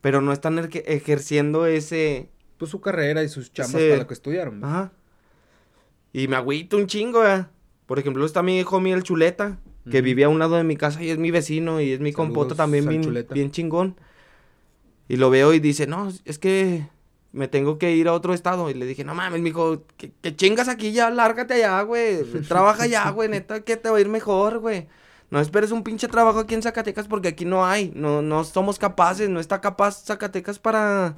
pero 0.00 0.20
no 0.20 0.32
están 0.32 0.58
ejerciendo 0.86 1.66
ese, 1.66 2.28
Pues 2.58 2.70
su 2.70 2.80
carrera 2.80 3.22
y 3.22 3.28
sus 3.28 3.52
chambas 3.52 3.80
Sí. 3.82 3.88
para 3.88 4.02
lo 4.02 4.06
que 4.06 4.14
estudiaron. 4.14 4.64
ajá. 4.64 4.92
Y 6.12 6.28
me 6.28 6.36
agüito 6.36 6.76
un 6.78 6.86
chingo, 6.86 7.26
eh. 7.26 7.44
Por 7.86 7.98
ejemplo, 7.98 8.24
está 8.24 8.42
mi 8.42 8.58
hijo 8.58 8.78
el 8.78 9.02
Chuleta, 9.02 9.58
que 9.90 10.00
vive 10.00 10.24
a 10.24 10.28
un 10.28 10.38
lado 10.38 10.56
de 10.56 10.64
mi 10.64 10.76
casa 10.76 11.02
y 11.02 11.10
es 11.10 11.18
mi 11.18 11.30
vecino 11.30 11.80
y 11.80 11.92
es 11.92 12.00
mi 12.00 12.12
compota 12.12 12.54
también 12.54 12.84
al 12.84 12.90
bien, 12.90 13.02
Chuleta. 13.02 13.34
bien 13.34 13.50
chingón. 13.50 13.96
Y 15.08 15.16
lo 15.16 15.30
veo 15.30 15.52
y 15.54 15.60
dice, 15.60 15.86
no, 15.86 16.10
es 16.24 16.38
que 16.38 16.88
me 17.32 17.46
tengo 17.48 17.78
que 17.78 17.94
ir 17.94 18.08
a 18.08 18.12
otro 18.14 18.32
estado. 18.34 18.70
Y 18.70 18.74
le 18.74 18.86
dije, 18.86 19.04
no 19.04 19.14
mames, 19.14 19.40
mijo, 19.42 19.84
que, 19.98 20.10
que 20.20 20.34
chingas 20.34 20.68
aquí 20.68 20.90
ya, 20.92 21.10
lárgate 21.10 21.54
allá, 21.54 21.82
güey. 21.82 22.24
Trabaja 22.48 22.84
allá, 22.84 23.10
güey, 23.10 23.28
neta, 23.28 23.60
que 23.60 23.76
te 23.76 23.90
va 23.90 23.98
a 23.98 24.00
ir 24.00 24.08
mejor, 24.08 24.58
güey. 24.58 24.88
No 25.30 25.40
esperes 25.40 25.72
un 25.72 25.82
pinche 25.82 26.08
trabajo 26.08 26.38
aquí 26.38 26.54
en 26.54 26.62
Zacatecas 26.62 27.08
porque 27.08 27.28
aquí 27.28 27.44
no 27.44 27.66
hay. 27.66 27.92
No, 27.94 28.22
no 28.22 28.44
somos 28.44 28.78
capaces, 28.78 29.28
no 29.28 29.40
está 29.40 29.60
capaz 29.60 30.04
Zacatecas 30.04 30.58
para 30.58 31.16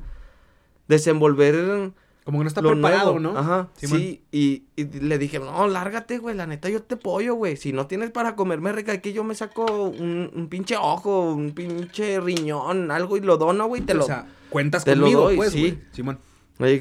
desenvolver 0.88 1.92
Como 2.24 2.38
que 2.38 2.44
no 2.44 2.48
está 2.48 2.62
lo 2.62 2.70
preparado, 2.70 3.18
nuevo. 3.18 3.34
¿no? 3.34 3.38
Ajá, 3.38 3.68
Simón. 3.76 3.98
sí. 3.98 4.22
Y, 4.32 4.64
y 4.76 4.84
le 4.84 5.18
dije, 5.18 5.38
no, 5.38 5.68
lárgate, 5.68 6.18
güey, 6.18 6.34
la 6.34 6.46
neta 6.46 6.68
yo 6.70 6.82
te 6.82 6.94
apoyo, 6.94 7.34
güey. 7.34 7.56
Si 7.56 7.72
no 7.72 7.86
tienes 7.86 8.10
para 8.10 8.34
comerme 8.36 8.72
rica 8.72 8.92
aquí, 8.92 9.12
yo 9.12 9.24
me 9.24 9.34
saco 9.34 9.64
un, 9.66 10.30
un 10.34 10.48
pinche 10.48 10.76
ojo, 10.76 11.32
un 11.32 11.52
pinche 11.52 12.20
riñón, 12.20 12.90
algo 12.90 13.16
y 13.16 13.20
lo 13.20 13.36
dono, 13.36 13.66
güey, 13.66 13.82
te 13.82 13.92
o 13.92 13.96
lo... 13.96 14.02
sea, 14.04 14.26
cuentas 14.48 14.84
te 14.84 14.96
lo 14.96 15.02
conmigo, 15.02 15.20
doy, 15.22 15.36
pues, 15.36 15.52
sí. 15.52 15.60
güey. 15.60 15.78
Simón. 15.92 16.18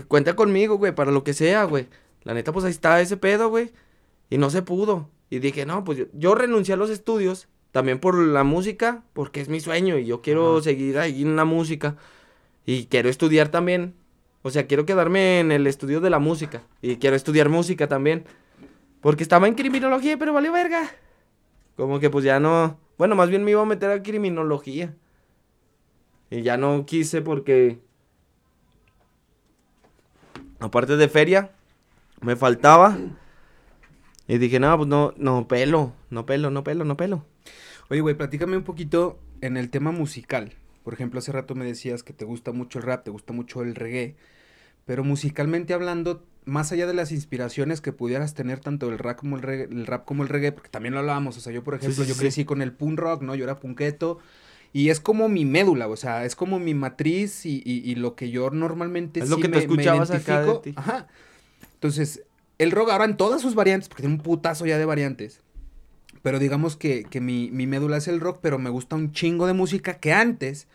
Cuenta 0.08 0.36
conmigo, 0.36 0.78
güey, 0.78 0.96
para 0.96 1.12
lo 1.12 1.24
que 1.24 1.34
sea, 1.34 1.66
güey. 1.66 1.88
La 2.24 2.34
neta, 2.34 2.52
pues 2.52 2.66
ahí 2.66 2.72
está 2.72 3.00
ese 3.00 3.16
pedo, 3.16 3.50
güey. 3.50 3.72
Y 4.30 4.38
no 4.38 4.50
se 4.50 4.62
pudo. 4.62 5.10
Y 5.30 5.40
dije, 5.40 5.66
no, 5.66 5.84
pues 5.84 5.98
yo, 5.98 6.06
yo 6.14 6.36
renuncié 6.36 6.74
a 6.74 6.78
los 6.78 6.90
estudios, 6.90 7.48
también 7.72 8.00
por 8.00 8.18
la 8.18 8.44
música, 8.44 9.04
porque 9.14 9.42
es 9.42 9.50
mi 9.50 9.60
sueño 9.60 9.98
y 9.98 10.06
yo 10.06 10.22
quiero 10.22 10.54
Ajá. 10.54 10.64
seguir 10.64 10.98
ahí 10.98 11.22
en 11.22 11.36
la 11.36 11.46
música. 11.46 11.96
Y 12.66 12.86
quiero 12.86 13.10
estudiar 13.10 13.50
también. 13.50 13.94
O 14.42 14.50
sea, 14.50 14.68
quiero 14.68 14.86
quedarme 14.86 15.40
en 15.40 15.52
el 15.52 15.68
estudio 15.68 16.02
de 16.02 16.10
la 16.10 16.20
música. 16.20 16.64
Y 16.82 16.98
quiero 16.98 17.16
estudiar 17.16 17.50
música 17.50 17.88
también. 17.88 18.26
Porque 19.02 19.24
estaba 19.24 19.48
en 19.48 19.56
criminología, 19.56 20.18
pero 20.18 20.34
valió 20.34 20.52
verga. 20.52 20.90
Como 21.76 22.00
que 22.00 22.10
pues 22.10 22.26
ya 22.26 22.40
no... 22.40 22.80
Bueno, 22.98 23.16
más 23.16 23.30
bien 23.30 23.44
me 23.44 23.52
iba 23.52 23.62
a 23.62 23.66
meter 23.66 23.92
a 23.92 24.02
criminología. 24.02 24.96
Y 26.30 26.42
ya 26.42 26.58
no 26.58 26.86
quise 26.86 27.22
porque... 27.22 27.80
Aparte 30.60 30.98
de 30.98 31.08
feria, 31.08 31.52
me 32.22 32.36
faltaba. 32.36 32.98
Y 34.28 34.38
dije, 34.38 34.60
no, 34.60 34.76
pues 34.78 34.90
no, 34.90 35.14
no 35.18 35.48
pelo, 35.48 35.94
no 36.10 36.26
pelo, 36.26 36.50
no 36.52 36.64
pelo, 36.64 36.84
no 36.86 36.98
pelo. 36.98 37.26
Oye, 37.90 38.02
güey, 38.02 38.16
platícame 38.16 38.58
un 38.58 38.64
poquito 38.64 39.20
en 39.42 39.56
el 39.58 39.70
tema 39.70 39.92
musical. 39.92 40.54
Por 40.84 40.94
ejemplo, 40.94 41.20
hace 41.20 41.32
rato 41.32 41.56
me 41.56 41.66
decías 41.66 42.04
que 42.04 42.14
te 42.14 42.26
gusta 42.26 42.52
mucho 42.52 42.80
el 42.80 42.86
rap, 42.86 43.04
te 43.04 43.12
gusta 43.12 43.34
mucho 43.34 43.62
el 43.62 43.76
reggae. 43.76 44.16
Pero 44.86 45.04
musicalmente 45.04 45.74
hablando, 45.74 46.24
más 46.46 46.72
allá 46.72 46.88
de 46.88 46.94
las 46.94 47.12
inspiraciones 47.12 47.82
que 47.82 47.92
pudieras 47.94 48.34
tener 48.34 48.60
tanto 48.60 48.90
el 48.90 48.98
rap 48.98 49.18
como 49.20 49.36
el 49.36 49.42
reggae, 49.42 49.66
el 49.66 49.86
rap 49.86 50.06
como 50.06 50.24
el 50.24 50.30
reggae, 50.30 50.52
porque 50.54 50.70
también 50.70 50.94
lo 50.94 51.00
hablábamos, 51.00 51.38
o 51.38 51.42
sea, 51.42 51.52
yo 51.54 51.64
por 51.64 51.76
ejemplo, 51.76 52.04
sí, 52.04 52.10
yo 52.10 52.16
sí. 52.16 52.22
crecí 52.22 52.46
con 52.46 52.62
el 52.62 52.72
punk 52.72 53.00
rock, 53.00 53.22
¿no? 53.22 53.36
Yo 53.36 53.44
era 53.44 53.60
punketo 53.60 54.20
y 54.72 54.90
es 54.90 55.00
como 55.02 55.28
mi 55.28 55.44
médula, 55.44 55.88
o 55.90 55.96
sea, 55.98 56.24
es 56.26 56.36
como 56.38 56.58
mi 56.60 56.74
matriz 56.74 57.46
y, 57.46 57.62
y- 57.66 57.90
y 57.90 57.96
lo 57.96 58.16
que 58.16 58.30
yo 58.30 58.50
normalmente 58.50 59.20
Es 59.20 59.30
lo 59.30 59.38
que 59.38 59.50
me- 59.50 59.58
me 59.58 59.64
escuchabas 59.64 60.10
acá 60.12 60.40
de 60.42 60.46
identifico. 60.46 60.62
ti. 60.62 60.74
Ajá. 60.78 61.08
Entonces, 61.74 62.24
el 62.58 62.72
rock 62.72 62.90
ahora 62.90 63.06
en 63.06 63.18
todas 63.18 63.42
sus 63.42 63.56
variantes, 63.56 63.90
porque 63.90 64.04
tiene 64.04 64.16
un 64.16 64.22
putazo 64.22 64.66
ya 64.66 64.78
de 64.78 64.86
variantes. 64.86 65.42
Pero 66.22 66.40
digamos 66.40 66.76
que, 66.76 67.04
que 67.04 67.22
mi, 67.22 67.52
mi 67.52 67.68
médula 67.68 67.98
es 67.98 68.08
el 68.08 68.20
rock, 68.20 68.40
pero 68.42 68.58
me 68.58 68.70
gusta 68.70 68.96
un 68.96 69.12
chingo 69.12 69.48
de 69.48 69.54
música 69.54 69.96
que 70.00 70.14
antes. 70.14 70.68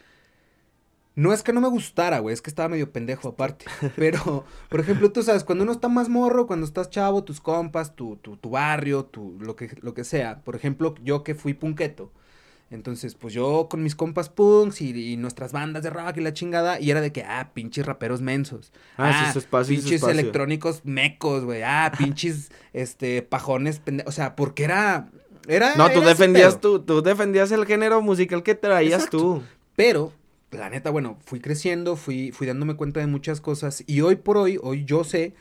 No 1.15 1.33
es 1.35 1.43
que 1.43 1.53
no 1.53 1.61
me 1.61 1.69
gustara, 1.69 2.21
güey, 2.21 2.33
es 2.33 2.41
que 2.41 2.49
estaba 2.49 2.71
medio 2.71 2.91
pendejo 2.91 3.29
aparte. 3.29 3.67
Pero, 3.97 4.47
por 4.71 4.81
ejemplo, 4.81 5.13
tú 5.13 5.23
sabes, 5.23 5.45
cuando 5.45 5.65
uno 5.65 5.73
está 5.73 5.89
más 5.89 6.09
morro, 6.09 6.47
cuando 6.47 6.65
estás 6.65 6.89
chavo, 6.89 7.23
tus 7.23 7.39
compas, 7.39 7.95
tu, 7.95 8.17
tu, 8.17 8.39
tu 8.39 8.49
barrio, 8.49 9.05
tu, 9.05 9.37
lo, 9.39 9.55
que, 9.55 9.77
lo 9.83 9.93
que 9.93 10.05
sea. 10.05 10.41
Por 10.43 10.57
ejemplo, 10.57 10.95
yo 11.03 11.23
que 11.23 11.35
fui 11.35 11.53
punqueto. 11.53 12.11
Entonces, 12.73 13.15
pues 13.15 13.35
yo 13.35 13.69
con 13.69 13.83
mis 13.83 13.95
compas 13.95 14.31
punks 14.31 14.81
y, 14.81 15.13
y 15.13 15.17
nuestras 15.19 15.53
bandas 15.53 15.83
de 15.83 15.91
rock 15.91 16.17
y 16.17 16.21
la 16.23 16.33
chingada, 16.33 16.81
y 16.81 16.91
era 16.91 17.03
de 17.03 17.13
que, 17.13 17.23
ah, 17.23 17.51
pinches 17.53 17.85
raperos 17.85 18.23
mensos. 18.23 18.73
Ah, 18.97 19.27
sí, 19.27 19.33
su 19.35 19.41
espacio 19.41 19.77
su 19.77 19.83
Pinches 19.83 20.03
electrónicos 20.05 20.81
mecos, 20.85 21.45
güey. 21.45 21.63
Ah, 21.63 21.93
pinches, 21.99 22.51
este, 22.73 23.21
pajones 23.21 23.79
pendejos. 23.79 24.09
O 24.09 24.13
sea, 24.17 24.35
porque 24.35 24.65
era. 24.65 25.11
era 25.47 25.75
No, 25.77 25.91
tú 25.91 25.99
era 25.99 26.09
defendías 26.09 26.63
tú, 26.63 26.81
tú 26.81 27.03
defendías 27.03 27.53
el 27.53 27.67
género 27.67 28.01
musical 28.01 28.43
que 28.43 28.55
traías 28.55 29.05
Exacto. 29.05 29.19
tú. 29.19 29.43
Pero, 29.77 30.15
la 30.51 30.71
neta, 30.71 30.89
bueno, 30.89 31.19
fui 31.27 31.41
creciendo, 31.41 31.97
fui, 31.97 32.33
fui 32.33 32.47
dándome 32.47 32.75
cuenta 32.77 33.01
de 33.01 33.07
muchas 33.07 33.43
cosas. 33.43 33.85
Y 33.87 34.01
hoy 34.01 34.17
por 34.17 34.39
hoy, 34.39 34.59
hoy 34.63 34.87
yo 34.87 35.05
sé, 35.05 35.35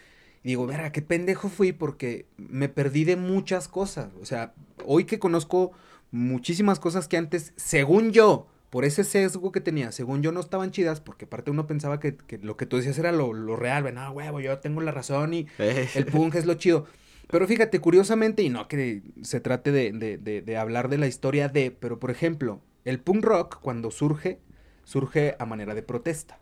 digo, 0.44 0.68
verá, 0.68 0.92
qué 0.92 1.02
pendejo 1.02 1.48
fui 1.48 1.72
porque 1.72 2.26
me 2.36 2.68
perdí 2.68 3.06
de 3.06 3.16
muchas 3.16 3.70
cosas. 3.70 4.10
O 4.22 4.26
sea, 4.26 4.54
hoy 4.86 5.06
que 5.06 5.18
conozco 5.18 5.72
muchísimas 6.12 6.80
cosas 6.80 7.07
que 7.07 7.18
antes, 7.18 7.53
según 7.55 8.12
yo, 8.12 8.47
por 8.70 8.86
ese 8.86 9.03
sesgo 9.03 9.51
que 9.51 9.59
tenía, 9.62 9.91
según 9.91 10.22
yo 10.22 10.32
no 10.32 10.39
estaban 10.39 10.72
chidas, 10.72 11.01
porque 11.01 11.26
aparte 11.26 11.51
uno 11.51 11.68
pensaba 11.68 11.99
que, 11.99 12.16
que 12.16 12.38
lo 12.38 12.55
que 12.57 12.66
tú 12.66 12.78
decías 12.78 12.97
era 12.97 13.12
lo, 13.12 13.34
lo 13.34 13.55
real, 13.55 13.84
ven, 13.84 13.95
no, 13.95 14.12
huevo, 14.12 14.39
yo 14.39 14.59
tengo 14.59 14.82
la 14.82 14.91
razón 14.91 15.34
y 15.34 15.47
Eh. 15.59 15.89
el 15.95 16.05
punk 16.05 16.36
es 16.36 16.45
lo 16.45 16.53
chido. 16.55 16.86
Pero 17.30 17.47
fíjate, 17.47 17.80
curiosamente, 17.80 18.43
y 18.43 18.49
no 18.49 18.68
que 18.68 19.03
se 19.22 19.39
trate 19.39 19.72
de, 19.72 19.91
de, 19.93 20.18
de, 20.18 20.41
de 20.41 20.57
hablar 20.57 20.89
de 20.89 20.97
la 20.97 21.07
historia 21.07 21.47
de, 21.47 21.72
pero 21.72 21.99
por 21.99 22.12
ejemplo, 22.12 22.62
el 22.86 22.99
punk 22.99 23.24
rock 23.24 23.59
cuando 23.62 23.89
surge, 23.91 24.39
surge 24.84 25.36
a 25.39 25.45
manera 25.45 25.74
de 25.76 25.82
protesta, 25.84 26.39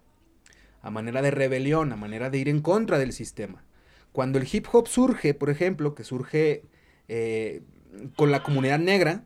a 0.81 0.89
manera 0.89 1.21
de 1.21 1.31
rebelión, 1.31 1.91
a 1.91 1.95
manera 1.95 2.29
de 2.29 2.37
ir 2.39 2.49
en 2.49 2.61
contra 2.61 2.97
del 2.97 3.13
sistema. 3.13 3.63
Cuando 4.11 4.39
el 4.39 4.47
hip 4.51 4.65
hop 4.71 4.87
surge, 4.87 5.33
por 5.35 5.49
ejemplo, 5.51 5.93
que 5.93 6.03
surge 6.03 6.63
eh, 7.07 7.61
con 8.15 8.31
la 8.31 8.41
comunidad 8.41 8.79
negra, 8.79 9.23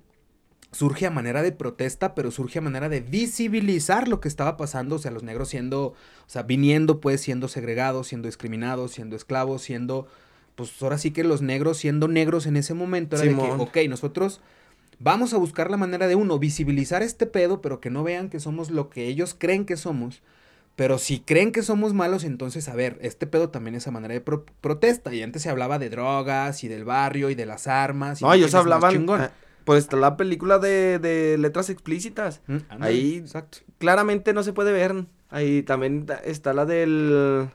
surge 0.74 1.05
a 1.05 1.09
manera 1.11 1.41
de 1.41 1.51
protesta, 1.53 2.13
pero 2.15 2.30
surge 2.32 2.59
a 2.59 2.61
manera 2.61 2.89
de 2.89 2.99
visibilizar 2.99 4.07
lo 4.07 4.19
que 4.19 4.28
estaba 4.28 4.57
pasando, 4.57 4.95
o 4.95 4.99
sea, 4.99 5.11
los 5.11 5.24
negros 5.24 5.47
siendo, 5.49 5.88
o 5.88 5.95
sea, 6.28 6.43
viniendo 6.43 6.99
pues, 6.99 7.21
siendo 7.21 7.47
segregados, 7.47 8.07
siendo 8.07 8.28
discriminados, 8.28 8.91
siendo 8.91 9.15
esclavos, 9.15 9.61
siendo, 9.61 10.07
pues 10.55 10.71
ahora 10.82 10.97
sí 10.97 11.11
que 11.11 11.24
los 11.24 11.41
negros 11.41 11.78
siendo 11.78 12.07
negros 12.07 12.45
en 12.45 12.57
ese 12.57 12.74
momento, 12.74 13.15
era 13.15 13.26
de 13.26 13.36
que, 13.57 13.63
ok, 13.63 13.78
nosotros 13.89 14.41
vamos 14.99 15.34
a 15.34 15.38
buscar 15.38 15.69
la 15.71 15.78
manera 15.78 16.07
de 16.07 16.15
uno, 16.15 16.39
visibilizar 16.39 17.01
este 17.03 17.26
pedo, 17.26 17.61
pero 17.61 17.80
que 17.80 17.89
no 17.89 18.03
vean 18.03 18.30
que 18.30 18.39
somos 18.39 18.69
lo 18.69 18.89
que 18.89 19.07
ellos 19.07 19.36
creen 19.38 19.65
que 19.65 19.78
somos. 19.78 20.21
Pero 20.76 20.97
si 20.97 21.19
creen 21.19 21.51
que 21.51 21.61
somos 21.61 21.93
malos, 21.93 22.24
entonces, 22.24 22.67
a 22.67 22.74
ver, 22.74 22.97
este 23.01 23.28
pedo 23.28 23.49
también 23.49 23.76
es 23.76 23.86
a 23.88 23.91
manera 23.91 24.15
de 24.15 24.21
pro- 24.21 24.43
protesta. 24.59 25.13
Y 25.13 25.21
antes 25.21 25.43
se 25.43 25.49
hablaba 25.51 25.78
de 25.78 25.89
drogas 25.91 26.63
y 26.63 26.67
del 26.67 26.84
barrio 26.84 27.30
y 27.30 27.36
de 27.36 27.45
las 27.45 27.67
armas. 27.67 28.21
y 28.21 28.26
No, 28.26 28.34
ellos 28.34 28.49
hablaban. 28.55 28.91
Pues 29.66 29.84
está 29.84 29.97
la 29.97 30.18
película 30.18 30.59
de, 30.59 30.99
de 30.99 31.38
letras 31.38 31.70
explícitas. 31.70 32.41
Mm, 32.47 32.57
ahí- 32.80 33.16
Exacto. 33.18 33.59
Claramente 33.78 34.34
no 34.34 34.43
se 34.43 34.53
puede 34.53 34.72
ver. 34.72 35.05
Ahí 35.30 35.64
también 35.64 36.05
ta- 36.05 36.16
está 36.16 36.53
la 36.53 36.66
del. 36.66 37.49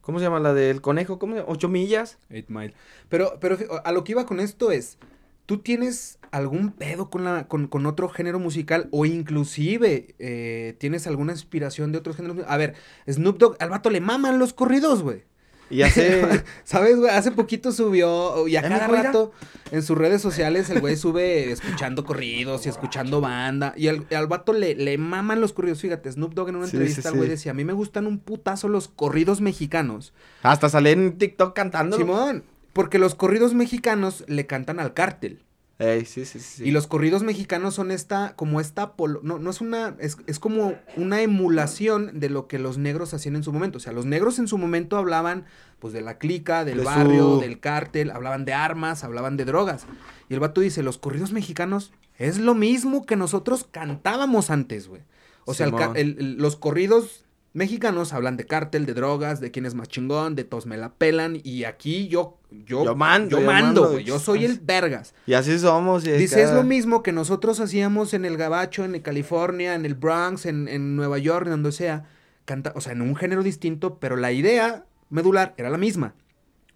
¿Cómo 0.00 0.18
se 0.18 0.24
llama? 0.24 0.40
La 0.40 0.54
del 0.54 0.80
conejo. 0.80 1.18
¿Cómo 1.18 1.34
se 1.34 1.40
llama? 1.40 1.52
Ocho 1.52 1.68
millas. 1.68 2.18
Eight 2.30 2.48
Mile. 2.48 2.74
Pero, 3.08 3.38
pero 3.40 3.56
a 3.84 3.92
lo 3.92 4.02
que 4.04 4.12
iba 4.12 4.26
con 4.26 4.40
esto 4.40 4.70
es, 4.72 4.98
¿tú 5.46 5.58
tienes 5.58 6.18
algún 6.30 6.72
pedo 6.72 7.10
con, 7.10 7.24
la, 7.24 7.46
con, 7.48 7.66
con 7.66 7.84
otro 7.86 8.08
género 8.08 8.38
musical 8.38 8.88
o 8.92 9.04
inclusive 9.04 10.14
eh, 10.18 10.74
tienes 10.78 11.06
alguna 11.06 11.32
inspiración 11.32 11.92
de 11.92 11.98
otros 11.98 12.16
géneros? 12.16 12.44
A 12.48 12.56
ver, 12.56 12.74
Snoop 13.08 13.38
Dogg, 13.38 13.56
al 13.60 13.70
vato 13.70 13.90
le 13.90 14.00
maman 14.00 14.38
los 14.38 14.52
corridos, 14.54 15.02
güey. 15.02 15.24
Y 15.70 15.82
hace. 15.82 16.42
¿Sabes, 16.64 16.96
güey? 16.98 17.10
Hace 17.10 17.30
poquito 17.30 17.70
subió, 17.72 18.46
y 18.48 18.56
a 18.56 18.62
¿Ya 18.62 18.68
cada 18.68 18.86
rato 18.88 19.32
en 19.70 19.82
sus 19.82 19.96
redes 19.96 20.20
sociales 20.20 20.68
el 20.70 20.80
güey 20.80 20.96
sube 20.96 21.52
escuchando 21.52 22.04
corridos 22.04 22.66
y 22.66 22.68
escuchando 22.68 23.20
banda. 23.20 23.72
Y 23.76 23.86
al, 23.88 24.04
al 24.14 24.26
vato 24.26 24.52
le, 24.52 24.74
le 24.74 24.98
maman 24.98 25.40
los 25.40 25.52
corridos. 25.52 25.80
Fíjate, 25.80 26.10
Snoop 26.10 26.34
Dogg 26.34 26.48
en 26.48 26.56
una 26.56 26.66
Sí, 26.66 26.76
entrevista 26.76 27.02
sí, 27.02 27.08
el 27.08 27.14
güey 27.14 27.28
sí. 27.28 27.30
decía, 27.30 27.52
a 27.52 27.54
mí 27.54 27.64
me 27.64 27.72
gustan 27.72 28.06
un 28.06 28.18
putazo 28.18 28.68
los 28.68 28.88
corridos 28.88 29.40
mexicanos. 29.40 30.12
Hasta 30.42 30.68
sale 30.68 30.90
en 30.90 31.16
TikTok 31.18 31.54
cantando. 31.54 31.96
Simón, 31.96 32.42
porque 32.72 32.98
los 32.98 33.14
corridos 33.14 33.54
mexicanos 33.54 34.24
le 34.26 34.46
cantan 34.46 34.80
al 34.80 34.92
cártel. 34.94 35.42
Ey, 35.80 36.04
sí, 36.04 36.26
sí, 36.26 36.40
sí. 36.40 36.62
Y 36.64 36.72
los 36.72 36.86
corridos 36.86 37.22
mexicanos 37.22 37.74
son 37.74 37.90
esta, 37.90 38.36
como 38.36 38.60
esta, 38.60 38.96
polo- 38.96 39.20
no, 39.22 39.38
no 39.38 39.48
es 39.48 39.62
una, 39.62 39.96
es, 39.98 40.18
es 40.26 40.38
como 40.38 40.74
una 40.96 41.22
emulación 41.22 42.20
de 42.20 42.28
lo 42.28 42.46
que 42.48 42.58
los 42.58 42.76
negros 42.76 43.14
hacían 43.14 43.34
en 43.34 43.42
su 43.42 43.50
momento. 43.50 43.78
O 43.78 43.80
sea, 43.80 43.92
los 43.94 44.04
negros 44.04 44.38
en 44.38 44.46
su 44.46 44.58
momento 44.58 44.98
hablaban, 44.98 45.46
pues, 45.78 45.94
de 45.94 46.02
la 46.02 46.18
clica, 46.18 46.66
del 46.66 46.78
De 46.78 46.84
barrio, 46.84 47.36
su- 47.36 47.40
del 47.40 47.60
cártel, 47.60 48.10
hablaban 48.10 48.44
de 48.44 48.52
armas, 48.52 49.04
hablaban 49.04 49.38
de 49.38 49.46
drogas. 49.46 49.86
Y 50.28 50.34
el 50.34 50.40
vato 50.40 50.60
dice, 50.60 50.82
los 50.82 50.98
corridos 50.98 51.32
mexicanos 51.32 51.92
es 52.18 52.38
lo 52.38 52.54
mismo 52.54 53.06
que 53.06 53.16
nosotros 53.16 53.66
cantábamos 53.70 54.50
antes, 54.50 54.86
güey. 54.86 55.00
O 55.46 55.54
sea, 55.54 55.66
el 55.96 56.18
el- 56.18 56.36
los 56.36 56.56
corridos 56.56 57.24
mexicanos 57.52 58.12
hablan 58.12 58.36
de 58.36 58.46
cártel, 58.46 58.86
de 58.86 58.94
drogas, 58.94 59.40
de 59.40 59.50
quién 59.50 59.66
es 59.66 59.74
más 59.74 59.88
chingón, 59.88 60.34
de 60.34 60.44
todos 60.44 60.66
me 60.66 60.76
la 60.76 60.94
pelan. 60.94 61.40
Y 61.42 61.64
aquí 61.64 62.08
yo, 62.08 62.38
yo, 62.50 62.84
Yo 62.84 62.94
mando, 62.96 63.40
yo 63.40 63.46
mando, 63.46 63.90
güey. 63.92 64.04
Yo 64.04 64.18
soy 64.18 64.44
el 64.44 64.58
vergas. 64.60 65.14
Y 65.26 65.34
así 65.34 65.58
somos. 65.58 66.06
y 66.06 66.12
Dice, 66.12 66.42
es 66.42 66.52
lo 66.52 66.62
mismo 66.62 67.02
que 67.02 67.12
nosotros 67.12 67.60
hacíamos 67.60 68.14
en 68.14 68.24
el 68.24 68.36
Gabacho, 68.36 68.84
en 68.84 68.94
el 68.94 69.02
California, 69.02 69.74
en 69.74 69.84
el 69.84 69.94
Bronx, 69.94 70.46
en, 70.46 70.68
en 70.68 70.96
Nueva 70.96 71.18
York, 71.18 71.46
en 71.46 71.52
donde 71.52 71.72
sea. 71.72 72.04
Canta, 72.44 72.72
o 72.74 72.80
sea, 72.80 72.92
en 72.92 73.02
un 73.02 73.14
género 73.14 73.42
distinto, 73.42 73.98
pero 73.98 74.16
la 74.16 74.32
idea 74.32 74.84
medular 75.08 75.54
era 75.56 75.70
la 75.70 75.78
misma. 75.78 76.14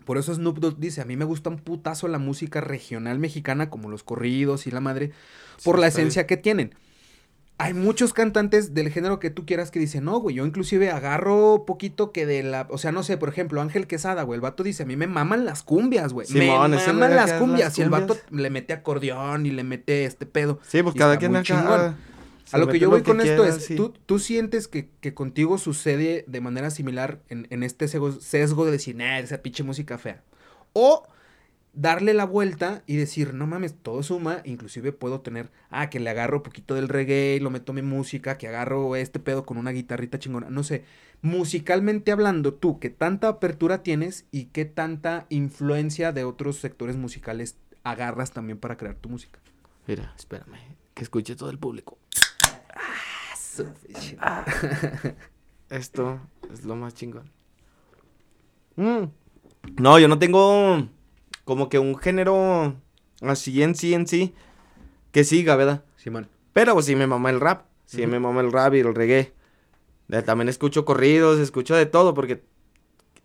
Por 0.05 0.19
eso 0.19 0.35
Snoop 0.35 0.59
Dogg 0.59 0.79
dice, 0.79 1.01
a 1.01 1.05
mí 1.05 1.17
me 1.17 1.25
gusta 1.25 1.49
un 1.51 1.59
putazo 1.59 2.09
la 2.09 2.19
música 2.19 2.61
regional 2.61 3.19
mexicana, 3.19 3.71
como 3.71 3.89
los 3.89 4.05
corridos 4.05 4.67
y 4.67 4.71
la 4.71 4.81
madre, 4.81 5.13
por 5.65 5.77
Sí, 5.77 5.81
la 5.81 5.87
esencia 5.89 6.27
que 6.27 6.37
tienen. 6.37 6.75
Hay 7.57 7.73
muchos 7.73 8.13
cantantes 8.13 8.75
del 8.75 8.91
género 8.91 9.21
que 9.21 9.31
tú 9.31 9.47
quieras 9.47 9.71
que 9.71 9.79
dicen, 9.79 10.05
no, 10.05 10.19
güey, 10.19 10.35
yo 10.35 10.45
inclusive 10.45 10.91
agarro 10.91 11.65
poquito 11.65 12.11
que 12.11 12.27
de 12.27 12.43
la, 12.43 12.67
o 12.69 12.79
sea, 12.79 12.91
no 12.91 13.05
sé, 13.05 13.17
por 13.17 13.29
ejemplo, 13.29 13.61
Ángel 13.61 13.87
Quesada, 13.87 14.25
güey, 14.25 14.37
el 14.37 14.41
vato 14.41 14.65
dice, 14.65 14.83
a 14.83 14.87
mí 14.87 14.97
me 14.97 15.07
maman 15.07 15.45
las 15.45 15.63
cumbias, 15.63 16.13
güey, 16.13 16.27
Simón, 16.27 16.73
me 16.73 16.79
ese 16.79 16.93
maman 16.93 17.15
las 17.15 17.33
cumbias, 17.35 17.69
las 17.69 17.79
y 17.79 17.83
el 17.83 17.91
vato 17.91 18.15
cumbias. 18.15 18.43
le 18.43 18.51
mete 18.51 18.73
acordeón 18.73 19.47
y 19.47 19.51
le 19.51 19.63
mete 19.63 20.05
este 20.05 20.27
pedo. 20.27 20.59
Sí, 20.67 20.83
pues 20.83 20.97
cada 20.97 21.17
quien 21.17 21.37
acá. 21.37 21.95
A 22.53 22.59
lo 22.59 22.69
que 22.69 22.79
yo 22.79 22.91
voy 22.91 23.03
con 23.03 23.21
esto 23.21 23.45
es, 23.45 23.65
sí. 23.65 23.75
¿tú, 23.75 23.95
tú 24.05 24.19
sientes 24.19 24.69
que, 24.69 24.91
que 25.01 25.15
contigo 25.15 25.57
sucede 25.57 26.25
de 26.27 26.41
manera 26.41 26.71
similar 26.71 27.21
en, 27.29 27.47
en 27.51 27.63
este 27.63 27.89
sesgo, 27.89 28.13
sesgo 28.13 28.67
de 28.67 28.73
decir, 28.73 28.97
nah, 28.97 29.19
esa 29.19 29.39
pinche 29.39 29.63
música 29.63 29.97
fea? 29.97 30.23
O 30.73 31.07
darle 31.75 32.15
la 32.15 32.25
vuelta 32.25 32.83
y 32.87 32.97
decir, 32.97 33.35
no 33.35 33.47
mames, 33.47 33.75
todo 33.75 34.03
suma, 34.03 34.41
inclusive 34.45 34.93
puedo 34.93 35.21
tener, 35.21 35.51
ah, 35.71 35.91
que 35.91 36.01
le 36.01 36.11
agarro 36.11 36.43
poquito 36.43 36.75
del 36.75 36.89
reggae, 36.89 37.41
lo 37.41 37.51
meto 37.51 37.73
mi 37.73 37.83
música, 37.83 38.39
que 38.39 38.49
agarro 38.49 38.97
este 38.97 39.19
pedo 39.19 39.45
con 39.45 39.57
una 39.57 39.73
guitarrita 39.73 40.19
chingona, 40.19 40.51
no 40.51 40.63
sé, 40.63 40.85
musicalmente 41.23 42.13
hablando, 42.13 42.55
tú, 42.55 42.79
¿qué 42.79 42.91
tanta 42.91 43.29
apertura 43.29 43.83
tienes 43.83 44.27
y 44.31 44.47
qué 44.47 44.65
tanta 44.65 45.27
influencia 45.29 46.13
de 46.13 46.25
otros 46.25 46.57
sectores 46.57 46.97
musicales 46.97 47.57
agarras 47.83 48.33
también 48.33 48.59
para 48.59 48.77
crear 48.77 48.95
tu 48.95 49.09
música? 49.09 49.41
Mira, 49.87 50.15
espérame. 50.17 50.59
Que 50.95 51.03
escuche 51.03 51.35
todo 51.35 51.51
el 51.51 51.59
público. 51.59 51.99
Esto 55.71 56.21
es 56.53 56.65
lo 56.65 56.77
más 56.77 56.95
chingón. 56.95 57.31
Mm. 58.77 59.05
No, 59.79 59.99
yo 59.99 60.09
no 60.09 60.19
tengo 60.19 60.89
como 61.45 61.69
que 61.69 61.79
un 61.79 61.97
género 61.97 62.75
así 63.21 63.63
en 63.63 63.75
sí, 63.75 63.95
en 63.95 64.07
sí, 64.07 64.35
que 65.13 65.25
siga, 65.25 65.57
¿verdad? 65.57 65.85
Simón. 65.97 66.29
Pero 66.53 66.75
pues 66.75 66.87
sí 66.87 66.97
me 66.97 67.07
mama 67.07 67.31
el 67.31 67.41
rap. 67.41 67.67
Sí 67.87 68.07
me 68.07 68.19
mama 68.19 68.41
el 68.41 68.53
rap 68.53 68.75
y 68.75 68.81
el 68.81 68.95
reggae. 68.95 69.33
Eh, 70.09 70.23
También 70.23 70.49
escucho 70.49 70.85
corridos, 70.85 71.39
escucho 71.39 71.75
de 71.75 71.87
todo, 71.87 72.15
porque 72.15 72.43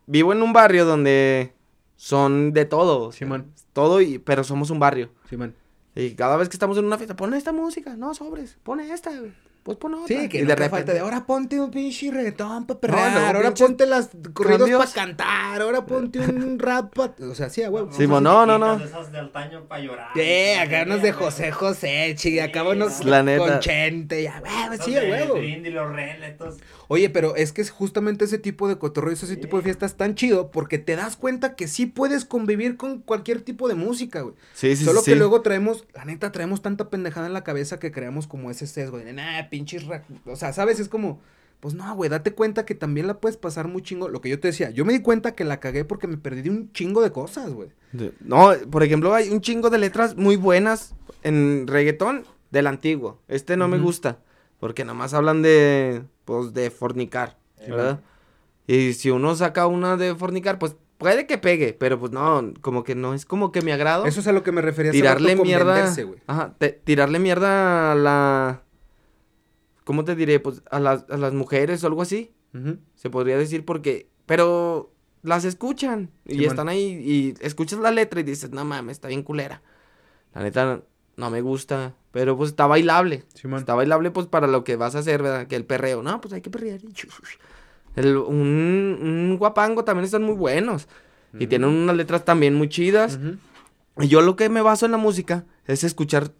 vivo 0.06 0.34
en 0.34 0.42
un 0.42 0.54
barrio 0.54 0.86
donde 0.86 1.54
son 1.96 2.54
de 2.54 2.66
todo. 2.66 3.12
Simón. 3.12 3.54
Todo, 3.74 4.02
y, 4.02 4.20
pero 4.20 4.44
somos 4.44 4.70
un 4.70 4.80
barrio. 4.80 5.12
Simón. 5.30 5.56
Y 5.96 6.12
cada 6.16 6.38
vez 6.38 6.50
que 6.50 6.56
estamos 6.56 6.78
en 6.78 6.86
una 6.86 6.98
fiesta, 6.98 7.16
pone 7.16 7.38
esta 7.38 7.52
música, 7.52 7.96
no 7.96 8.14
sobres, 8.14 8.58
pone 8.64 8.92
esta, 8.92 9.12
güey. 9.18 9.34
Pues 9.64 9.78
pon 9.78 9.94
otra. 9.94 10.08
Sí, 10.08 10.30
que 10.30 10.40
y 10.40 10.42
no 10.42 10.48
de 10.48 10.56
te 10.56 10.62
repente, 10.64 10.70
falta 10.78 10.94
de 10.94 11.00
ahora 11.00 11.26
ponte 11.26 11.60
un 11.60 11.70
pinche 11.72 12.12
reggaetón 12.12 12.66
para 12.66 12.76
No, 12.76 12.80
perrear, 12.80 13.36
ahora 13.36 13.54
ponte 13.54 13.86
las 13.86 14.10
corridos 14.34 14.70
para 14.72 14.92
cantar, 14.92 15.62
ahora 15.62 15.86
ponte 15.86 16.20
un 16.20 16.58
rap 16.60 16.94
pa... 16.94 17.14
O 17.22 17.36
sea, 17.36 17.50
sí, 17.50 17.62
a 17.64 17.70
huevo. 17.70 17.92
Sí, 17.92 18.08
no, 18.08 18.20
no, 18.22 18.58
no. 18.58 18.78
De 18.78 18.86
esas 18.86 19.12
de 19.12 19.20
antaño 19.20 19.66
para 19.68 19.84
llorar. 19.84 20.08
Sí, 20.16 20.52
acá 20.60 20.84
unos 20.86 21.02
de 21.02 21.12
José 21.12 21.52
José, 21.52 22.14
chica, 22.16 22.46
acá 22.46 22.64
unos 22.64 23.04
La 23.06 23.22
neta. 23.24 23.46
con 23.46 23.60
Chente, 23.60 24.24
ya, 24.24 24.42
Esas 24.74 24.86
sí, 24.86 24.96
a 24.96 25.02
de 25.02 25.12
huevo. 25.12 25.36
Brindy, 25.36 25.70
los. 25.70 25.90
Oye, 26.88 27.10
pero 27.12 27.36
es 27.36 27.52
que 27.54 27.62
es 27.62 27.70
justamente 27.70 28.26
ese 28.26 28.40
tipo 28.40 28.68
de 28.68 28.78
cotorreos, 28.80 29.22
ese 29.22 29.38
tipo 29.38 29.58
de 29.58 29.64
fiestas 29.64 29.96
tan 29.96 30.16
chido, 30.16 30.50
porque 30.50 30.80
te 30.80 30.96
das 30.96 31.18
cuenta 31.18 31.56
que 31.56 31.68
sí 31.68 31.86
puedes 31.86 32.26
convivir 32.26 32.78
con 32.78 33.02
cualquier 33.02 33.42
tipo 33.42 33.68
de 33.68 33.76
música, 33.76 34.22
güey. 34.22 34.34
Sí, 34.54 34.76
sí, 34.76 34.86
Solo 34.86 35.02
sí. 35.02 35.12
que 35.12 35.16
luego 35.16 35.42
traemos, 35.42 35.86
la 35.94 36.06
neta, 36.06 36.32
traemos 36.32 36.64
tanta 36.64 36.90
pendejada 36.90 37.28
en 37.28 37.34
la 37.34 37.44
cabeza 37.44 37.80
que 37.80 37.92
creamos 37.92 38.26
como 38.26 38.50
ese 38.50 38.66
sesgo 38.66 38.98
de, 38.98 39.14
nah, 39.14 39.49
pinches, 39.50 39.86
ra-". 39.88 40.04
o 40.26 40.36
sea, 40.36 40.54
¿sabes? 40.54 40.80
Es 40.80 40.90
como, 40.90 41.20
pues 41.60 41.74
no, 41.74 41.94
güey, 41.96 42.10
date 42.10 42.34
cuenta 42.34 42.66
que 42.66 42.76
también 42.76 43.08
la 43.08 43.20
puedes 43.20 43.38
pasar 43.38 43.68
muy 43.68 43.82
chingo. 43.82 44.08
Lo 44.10 44.22
que 44.22 44.30
yo 44.30 44.40
te 44.40 44.48
decía, 44.50 44.70
yo 44.70 44.86
me 44.86 44.94
di 44.94 45.02
cuenta 45.02 45.36
que 45.36 45.44
la 45.44 45.60
cagué 45.60 45.84
porque 45.86 46.08
me 46.08 46.18
perdí 46.18 46.42
de 46.44 46.50
un 46.52 46.72
chingo 46.72 47.02
de 47.02 47.12
cosas, 47.12 47.52
güey. 47.52 47.70
No, 48.22 48.52
por 48.72 48.84
ejemplo, 48.84 49.14
hay 49.14 49.30
un 49.30 49.42
chingo 49.42 49.70
de 49.70 49.78
letras 49.80 50.16
muy 50.16 50.36
buenas 50.38 50.96
en 51.24 51.68
reggaetón 51.68 52.24
del 52.52 52.68
antiguo. 52.68 53.20
Este 53.28 53.58
no 53.58 53.68
me 53.68 53.78
gusta, 53.78 54.20
porque 54.60 54.86
nomás 54.86 55.14
hablan 55.14 55.42
de, 55.42 56.04
pues, 56.26 56.54
de 56.54 56.72
fornicar, 56.72 57.38
¿verdad? 57.68 58.00
Y 58.68 58.94
si 58.94 59.10
uno 59.10 59.36
saca 59.36 59.68
una 59.68 59.98
de 59.98 60.16
fornicar, 60.16 60.60
pues, 60.60 60.76
puede 60.98 61.26
que 61.26 61.38
pegue, 61.38 61.74
pero 61.74 61.98
pues 62.00 62.12
no, 62.12 62.54
como 62.62 62.84
que 62.84 62.94
no 62.94 63.14
es 63.14 63.26
como 63.26 63.52
que 63.52 63.62
me 63.62 63.72
agrado. 63.74 64.06
Eso 64.06 64.20
es 64.20 64.28
a 64.28 64.32
lo 64.32 64.44
que 64.44 64.52
me 64.52 64.62
refería. 64.62 64.92
tirarle 64.92 65.36
mierda. 65.44 65.76
ajá, 66.28 66.56
te- 66.58 66.72
tirarle 66.84 67.20
mierda 67.20 67.92
a 67.92 67.96
la. 67.96 68.62
¿Cómo 69.90 70.06
te 70.06 70.16
diré? 70.16 70.40
Pues 70.40 70.62
a 70.70 70.80
las, 70.80 71.10
a 71.10 71.18
las 71.18 71.34
mujeres 71.34 71.84
o 71.84 71.88
algo 71.88 72.04
así. 72.04 72.32
Se 72.94 73.10
podría 73.10 73.40
decir 73.40 73.66
porque. 73.66 74.08
Pero 74.28 74.94
las 75.24 75.46
escuchan. 75.46 76.12
Y 76.28 76.46
están 76.46 76.70
ahí. 76.70 77.02
Y 77.04 77.34
escuchas 77.44 77.80
la 77.80 77.90
letra 77.90 78.20
y 78.20 78.24
dices, 78.24 78.52
no 78.52 78.64
mames, 78.66 78.98
está 78.98 79.08
bien 79.08 79.24
culera. 79.24 79.64
La 80.36 80.44
neta, 80.44 80.84
no 81.18 81.32
me 81.32 81.42
gusta, 81.42 81.96
pero 82.12 82.38
pues 82.38 82.52
está 82.52 82.68
bailable. 82.68 83.24
Está 83.34 83.74
bailable 83.74 84.12
pues 84.12 84.28
para 84.28 84.46
lo 84.46 84.64
que 84.64 84.76
vas 84.76 84.94
a 84.94 85.00
hacer, 85.00 85.24
¿verdad? 85.24 85.48
Que 85.48 85.56
el 85.56 85.66
perreo, 85.66 86.04
no, 86.04 86.22
pues 86.22 86.36
hay 86.36 86.42
que 86.42 86.52
perrear. 86.52 86.82
El, 87.96 88.16
un, 88.16 89.00
un 89.02 89.38
guapango 89.40 89.86
también 89.86 90.06
están 90.06 90.22
muy 90.22 90.36
buenos. 90.36 90.88
Y 91.34 91.48
tienen 91.48 91.68
unas 91.68 91.96
letras 91.96 92.24
también 92.26 92.54
muy 92.54 92.70
chidas. 92.70 93.20
Y 93.98 94.08
yo 94.08 94.22
lo 94.22 94.36
que 94.36 94.50
me 94.50 94.62
baso 94.62 94.86
en 94.86 94.92
la 94.92 95.00
música 95.00 95.46
es 95.66 95.84
escuchar, 95.84 96.32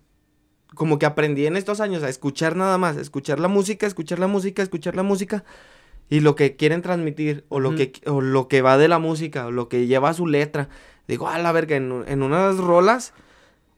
como 0.76 1.00
que 1.00 1.06
aprendí 1.06 1.46
en 1.46 1.56
estos 1.58 1.80
años 1.82 2.04
a 2.04 2.10
escuchar 2.10 2.56
nada 2.56 2.78
más, 2.78 2.98
escuchar 2.98 3.40
la 3.40 3.48
música, 3.48 3.88
escuchar 3.88 4.20
la 4.20 4.28
música, 4.28 4.62
escuchar 4.62 4.96
la 4.96 5.04
música 5.04 5.44
y 6.10 6.20
lo 6.22 6.36
que 6.36 6.56
quieren 6.56 6.82
transmitir 6.82 7.46
o 7.50 7.60
lo 7.60 7.70
Ujú. 7.70 7.78
que 7.78 7.92
o 8.08 8.22
lo 8.22 8.48
que 8.48 8.62
va 8.62 8.78
de 8.78 8.88
la 8.88 9.00
música 9.00 9.48
o 9.48 9.52
lo 9.52 9.68
que 9.70 9.88
lleva 9.88 10.14
su 10.14 10.28
letra. 10.28 10.70
Digo, 11.08 11.28
a 11.28 11.38
la 11.40 11.52
verga, 11.52 11.76
en, 11.76 12.04
en 12.08 12.22
unas 12.24 12.58
rolas, 12.58 13.14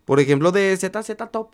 por 0.06 0.20
ejemplo 0.20 0.52
de 0.52 0.76
ZZ 0.78 1.16
Top, 1.32 1.54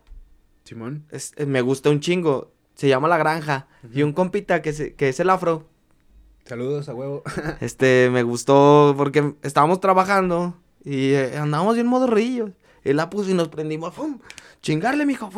Simón. 0.63 1.05
es- 1.11 1.33
eh, 1.37 1.45
me 1.45 1.61
gusta 1.61 1.89
un 1.91 1.99
chingo, 1.99 2.51
se 2.75 2.87
llama 2.87 3.07
La 3.07 3.17
Granja 3.17 3.67
y 3.93 4.01
un 4.03 4.13
compita 4.13 4.61
que, 4.61 4.73
se- 4.73 4.95
que 4.95 5.09
es 5.09 5.19
el 5.19 5.29
afro, 5.29 5.67
Saludos 6.45 6.87
a 6.89 6.93
huevo. 6.95 7.23
este, 7.61 8.09
me 8.11 8.23
gustó 8.23 8.93
porque 8.97 9.33
estábamos 9.41 9.81
trabajando 9.81 10.55
y 10.83 11.11
eh, 11.11 11.37
andábamos 11.37 11.75
bien 11.75 11.87
modorrillos. 11.87 12.51
Él 12.83 12.95
la 12.97 13.09
puso 13.09 13.29
y 13.29 13.33
nos 13.33 13.49
prendimos, 13.49 13.93
¡fum! 13.93 14.19
Chingarle, 14.61 15.05
mijo. 15.05 15.29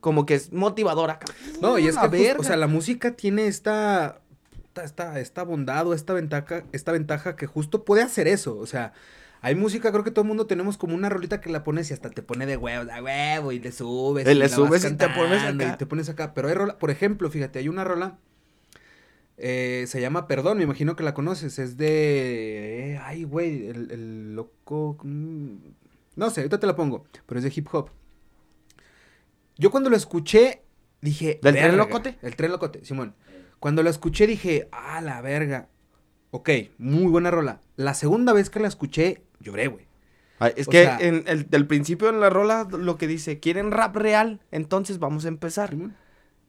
Como 0.00 0.26
que 0.26 0.34
es 0.34 0.52
motivadora. 0.52 1.18
No, 1.60 1.78
y 1.78 1.86
es 1.88 1.96
que, 1.96 2.08
pues, 2.08 2.36
o 2.38 2.42
sea, 2.44 2.56
la 2.56 2.66
música 2.66 3.12
tiene 3.16 3.46
esta, 3.46 4.20
esta, 4.82 5.18
esta, 5.20 5.42
bondad 5.42 5.86
o 5.86 5.94
esta 5.94 6.12
ventaja, 6.12 6.62
esta 6.72 6.92
ventaja 6.92 7.36
que 7.36 7.46
justo 7.46 7.84
puede 7.84 8.02
hacer 8.02 8.28
eso. 8.28 8.56
O 8.58 8.66
sea, 8.66 8.92
hay 9.40 9.54
música, 9.54 9.90
creo 9.90 10.04
que 10.04 10.10
todo 10.10 10.22
el 10.22 10.28
mundo 10.28 10.46
tenemos 10.46 10.76
como 10.76 10.94
una 10.94 11.08
rolita 11.08 11.40
que 11.40 11.50
la 11.50 11.64
pones 11.64 11.90
y 11.90 11.94
hasta 11.94 12.10
te 12.10 12.22
pone 12.22 12.46
de 12.46 12.56
huevo, 12.56 12.84
de 12.84 13.00
huevo, 13.02 13.52
y 13.52 13.58
le 13.58 13.72
subes. 13.72 14.28
Y 14.28 14.34
le 14.34 14.48
subes 14.48 14.84
y 14.84 14.94
te 14.96 15.08
pones 15.08 15.42
cantando, 15.42 15.64
acá. 15.64 15.74
Y 15.74 15.78
te 15.78 15.86
pones 15.86 16.08
acá. 16.08 16.34
Pero 16.34 16.48
hay 16.48 16.54
rola, 16.54 16.78
por 16.78 16.90
ejemplo, 16.90 17.30
fíjate, 17.30 17.58
hay 17.58 17.68
una 17.68 17.84
rola. 17.84 18.18
eh, 19.38 19.84
se 19.88 20.00
llama 20.00 20.26
Perdón, 20.28 20.58
me 20.58 20.64
imagino 20.64 20.94
que 20.94 21.02
la 21.02 21.14
conoces. 21.14 21.58
Es 21.58 21.76
de. 21.78 22.92
eh, 22.94 23.00
ay, 23.02 23.24
güey, 23.24 23.66
el, 23.68 23.90
el 23.90 24.34
loco. 24.36 24.98
mm, 25.02 25.54
No 26.16 26.30
sé, 26.30 26.42
ahorita 26.42 26.60
te 26.60 26.66
la 26.66 26.76
pongo. 26.76 27.06
Pero 27.26 27.38
es 27.38 27.44
de 27.44 27.52
hip 27.54 27.66
hop. 27.72 27.88
Yo 29.60 29.70
cuando 29.70 29.90
lo 29.90 29.96
escuché, 29.96 30.62
dije. 31.00 31.38
¿Del 31.42 31.54
Tren. 31.54 31.76
Locote? 31.76 32.18
El 32.22 32.34
tren 32.34 32.50
locote, 32.50 32.84
Simón. 32.84 33.14
Cuando 33.60 33.82
lo 33.82 33.90
escuché, 33.90 34.26
dije, 34.26 34.68
ah, 34.72 35.00
la 35.00 35.20
verga. 35.20 35.68
Ok, 36.32 36.48
muy 36.78 37.06
buena 37.10 37.30
rola. 37.30 37.60
La 37.76 37.94
segunda 37.94 38.32
vez 38.32 38.50
que 38.50 38.58
la 38.60 38.68
escuché, 38.68 39.22
lloré, 39.40 39.66
güey. 39.68 39.86
Ay, 40.38 40.52
es 40.56 40.66
o 40.68 40.70
que 40.70 40.84
sea- 40.84 40.98
en 41.00 41.24
el 41.26 41.50
del 41.50 41.66
principio 41.66 42.08
en 42.08 42.20
la 42.20 42.30
rola 42.30 42.66
lo 42.70 42.96
que 42.96 43.06
dice, 43.06 43.38
¿quieren 43.40 43.70
rap 43.70 43.94
real? 43.96 44.40
Entonces 44.50 44.98
vamos 44.98 45.26
a 45.26 45.28
empezar. 45.28 45.76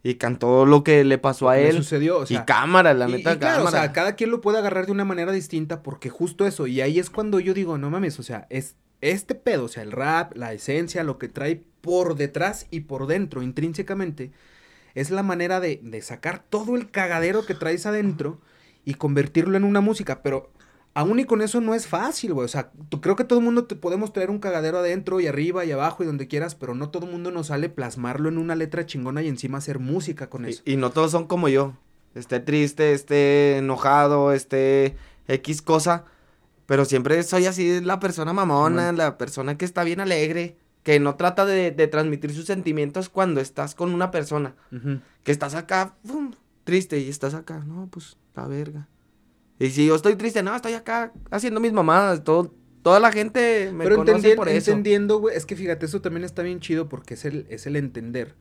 Y 0.03 0.15
cantó 0.15 0.65
lo 0.65 0.83
que 0.83 1.03
le 1.03 1.17
pasó 1.17 1.49
a 1.49 1.59
él. 1.59 1.75
sucedió, 1.75 2.19
o 2.19 2.25
sea. 2.25 2.41
y 2.41 2.45
cámara, 2.45 2.93
la 2.93 3.09
y- 3.09 3.11
neta, 3.13 3.33
y 3.33 3.37
claro, 3.39 3.63
o 3.63 3.65
cámara. 3.65 3.83
sea, 3.83 3.91
cada 3.93 4.15
quien 4.15 4.31
lo 4.31 4.39
puede 4.39 4.57
agarrar 4.59 4.85
de 4.85 4.93
una 4.93 5.03
manera 5.05 5.31
distinta 5.33 5.83
porque 5.83 6.09
justo 6.09 6.45
eso, 6.47 6.65
y 6.67 6.79
ahí 6.79 6.97
es 6.99 7.09
cuando 7.09 7.39
yo 7.41 7.53
digo, 7.53 7.77
no 7.77 7.89
mames, 7.89 8.17
o 8.19 8.23
sea, 8.23 8.47
es 8.49 8.77
este 9.01 9.35
pedo, 9.35 9.65
o 9.65 9.67
sea, 9.67 9.83
el 9.83 9.91
rap, 9.91 10.35
la 10.35 10.53
esencia, 10.53 11.03
lo 11.03 11.17
que 11.17 11.27
trae 11.27 11.63
por 11.81 12.15
detrás 12.15 12.67
y 12.71 12.81
por 12.81 13.07
dentro, 13.07 13.41
intrínsecamente, 13.41 14.31
es 14.93 15.09
la 15.09 15.23
manera 15.23 15.59
de, 15.59 15.79
de 15.83 16.01
sacar 16.01 16.43
todo 16.49 16.75
el 16.75 16.91
cagadero 16.91 17.45
que 17.45 17.55
traes 17.55 17.85
adentro 17.85 18.39
y 18.85 18.95
convertirlo 18.95 19.57
en 19.57 19.63
una 19.63 19.81
música, 19.81 20.21
pero 20.21 20.51
aún 20.93 21.19
y 21.19 21.25
con 21.25 21.41
eso 21.41 21.61
no 21.61 21.73
es 21.73 21.87
fácil, 21.87 22.33
güey, 22.33 22.45
o 22.45 22.49
sea, 22.49 22.71
creo 23.01 23.15
que 23.15 23.23
todo 23.23 23.39
el 23.39 23.45
mundo 23.45 23.65
te 23.65 23.75
podemos 23.75 24.13
traer 24.13 24.29
un 24.29 24.39
cagadero 24.39 24.79
adentro 24.79 25.19
y 25.19 25.27
arriba 25.27 25.65
y 25.65 25.71
abajo 25.71 26.03
y 26.03 26.05
donde 26.05 26.27
quieras, 26.27 26.55
pero 26.55 26.75
no 26.75 26.89
todo 26.89 27.05
el 27.05 27.11
mundo 27.11 27.31
nos 27.31 27.47
sale 27.47 27.69
plasmarlo 27.69 28.29
en 28.29 28.37
una 28.37 28.55
letra 28.55 28.85
chingona 28.85 29.21
y 29.21 29.27
encima 29.27 29.59
hacer 29.59 29.79
música 29.79 30.29
con 30.29 30.45
eso. 30.45 30.61
Y, 30.65 30.73
y 30.73 30.77
no 30.77 30.91
todos 30.91 31.11
son 31.11 31.27
como 31.27 31.47
yo. 31.49 31.73
Esté 32.13 32.41
triste, 32.41 32.91
esté 32.91 33.57
enojado, 33.57 34.33
esté 34.33 34.97
X 35.27 35.61
cosa. 35.61 36.05
Pero 36.71 36.85
siempre 36.85 37.21
soy 37.23 37.47
así 37.47 37.81
la 37.81 37.99
persona 37.99 38.31
mamona, 38.31 38.93
la 38.93 39.17
persona 39.17 39.57
que 39.57 39.65
está 39.65 39.83
bien 39.83 39.99
alegre, 39.99 40.55
que 40.83 41.01
no 41.01 41.15
trata 41.15 41.45
de, 41.45 41.71
de 41.71 41.87
transmitir 41.87 42.33
sus 42.33 42.45
sentimientos 42.45 43.09
cuando 43.09 43.41
estás 43.41 43.75
con 43.75 43.93
una 43.93 44.09
persona. 44.09 44.55
Que 45.25 45.33
estás 45.33 45.53
acá, 45.53 45.97
triste, 46.63 46.97
y 46.99 47.09
estás 47.09 47.33
acá, 47.33 47.61
no, 47.67 47.89
pues, 47.91 48.15
la 48.37 48.47
verga. 48.47 48.87
Y 49.59 49.71
si 49.71 49.85
yo 49.85 49.95
estoy 49.95 50.15
triste, 50.15 50.43
no, 50.43 50.55
estoy 50.55 50.71
acá 50.71 51.11
haciendo 51.29 51.59
mis 51.59 51.73
mamadas, 51.73 52.23
todo, 52.23 52.53
toda 52.83 53.01
la 53.01 53.11
gente 53.11 53.69
me 53.73 53.83
Pero 53.83 53.97
conoce 53.97 54.37
por 54.37 54.47
eso. 54.47 54.71
entendiendo, 54.71 55.19
güey, 55.19 55.35
es 55.35 55.45
que 55.45 55.57
fíjate, 55.57 55.87
eso 55.87 55.99
también 55.99 56.23
está 56.23 56.41
bien 56.41 56.61
chido 56.61 56.87
porque 56.87 57.15
es 57.15 57.25
el, 57.25 57.47
es 57.49 57.67
el 57.67 57.75
entender 57.75 58.33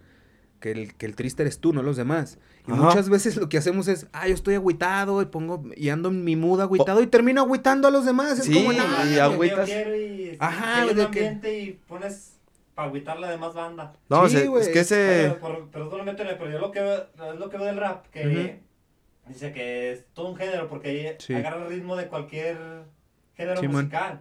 que 0.60 0.70
el, 0.72 0.94
que 0.94 1.06
el 1.06 1.16
triste 1.16 1.42
eres 1.42 1.58
tú, 1.58 1.72
no 1.72 1.82
los 1.82 1.96
demás. 1.96 2.38
Y 2.68 2.72
Ajá. 2.72 2.82
muchas 2.82 3.08
veces 3.08 3.36
lo 3.36 3.48
que 3.48 3.58
hacemos 3.58 3.88
es, 3.88 4.06
ah, 4.12 4.28
yo 4.28 4.34
estoy 4.34 4.54
agüitado 4.54 5.22
y 5.22 5.26
pongo, 5.26 5.64
y 5.74 5.88
ando 5.88 6.10
en 6.10 6.22
mi 6.22 6.36
mood 6.36 6.60
agüitado 6.60 7.00
y 7.02 7.06
termino 7.06 7.40
agüitando 7.40 7.88
a 7.88 7.90
los 7.90 8.04
demás. 8.04 8.38
Es 8.38 8.44
Sí, 8.44 8.52
como, 8.54 8.72
y 8.72 8.76
no, 8.76 8.84
agüi- 8.84 9.14
Yo 9.16 9.24
agüitas. 9.24 9.64
quiero 9.68 9.96
y 9.96 10.36
Ajá, 10.38 10.82
Ajá, 10.82 10.92
de 10.94 11.10
que- 11.10 11.50
y 11.62 11.72
pones 11.88 12.36
para 12.74 12.88
agüitar 12.88 13.18
la 13.18 13.30
demás 13.30 13.54
banda. 13.54 13.94
No, 14.08 14.28
Sí, 14.28 14.36
se- 14.36 14.46
güey. 14.48 14.62
es 14.62 14.68
que 14.68 14.80
ese... 14.80 15.36
Pero, 15.72 16.04
métele, 16.04 16.34
pero 16.36 16.50
yo 16.50 16.58
lo 16.58 16.70
que 16.70 16.80
veo, 16.80 17.06
es 17.32 17.38
lo 17.38 17.48
que 17.50 17.56
veo 17.56 17.66
del 17.66 17.76
rap, 17.78 18.06
que 18.08 18.60
dice 19.26 19.52
que 19.52 19.92
es 19.92 20.04
todo 20.12 20.28
un 20.30 20.36
género, 20.36 20.68
porque 20.68 20.88
ahí 20.90 21.16
Sí. 21.18 21.34
agarra 21.34 21.62
el 21.64 21.68
ritmo 21.70 21.96
de 21.96 22.08
cualquier 22.08 22.58
género 23.34 23.60
Sí, 23.60 23.68
musical. 23.68 24.20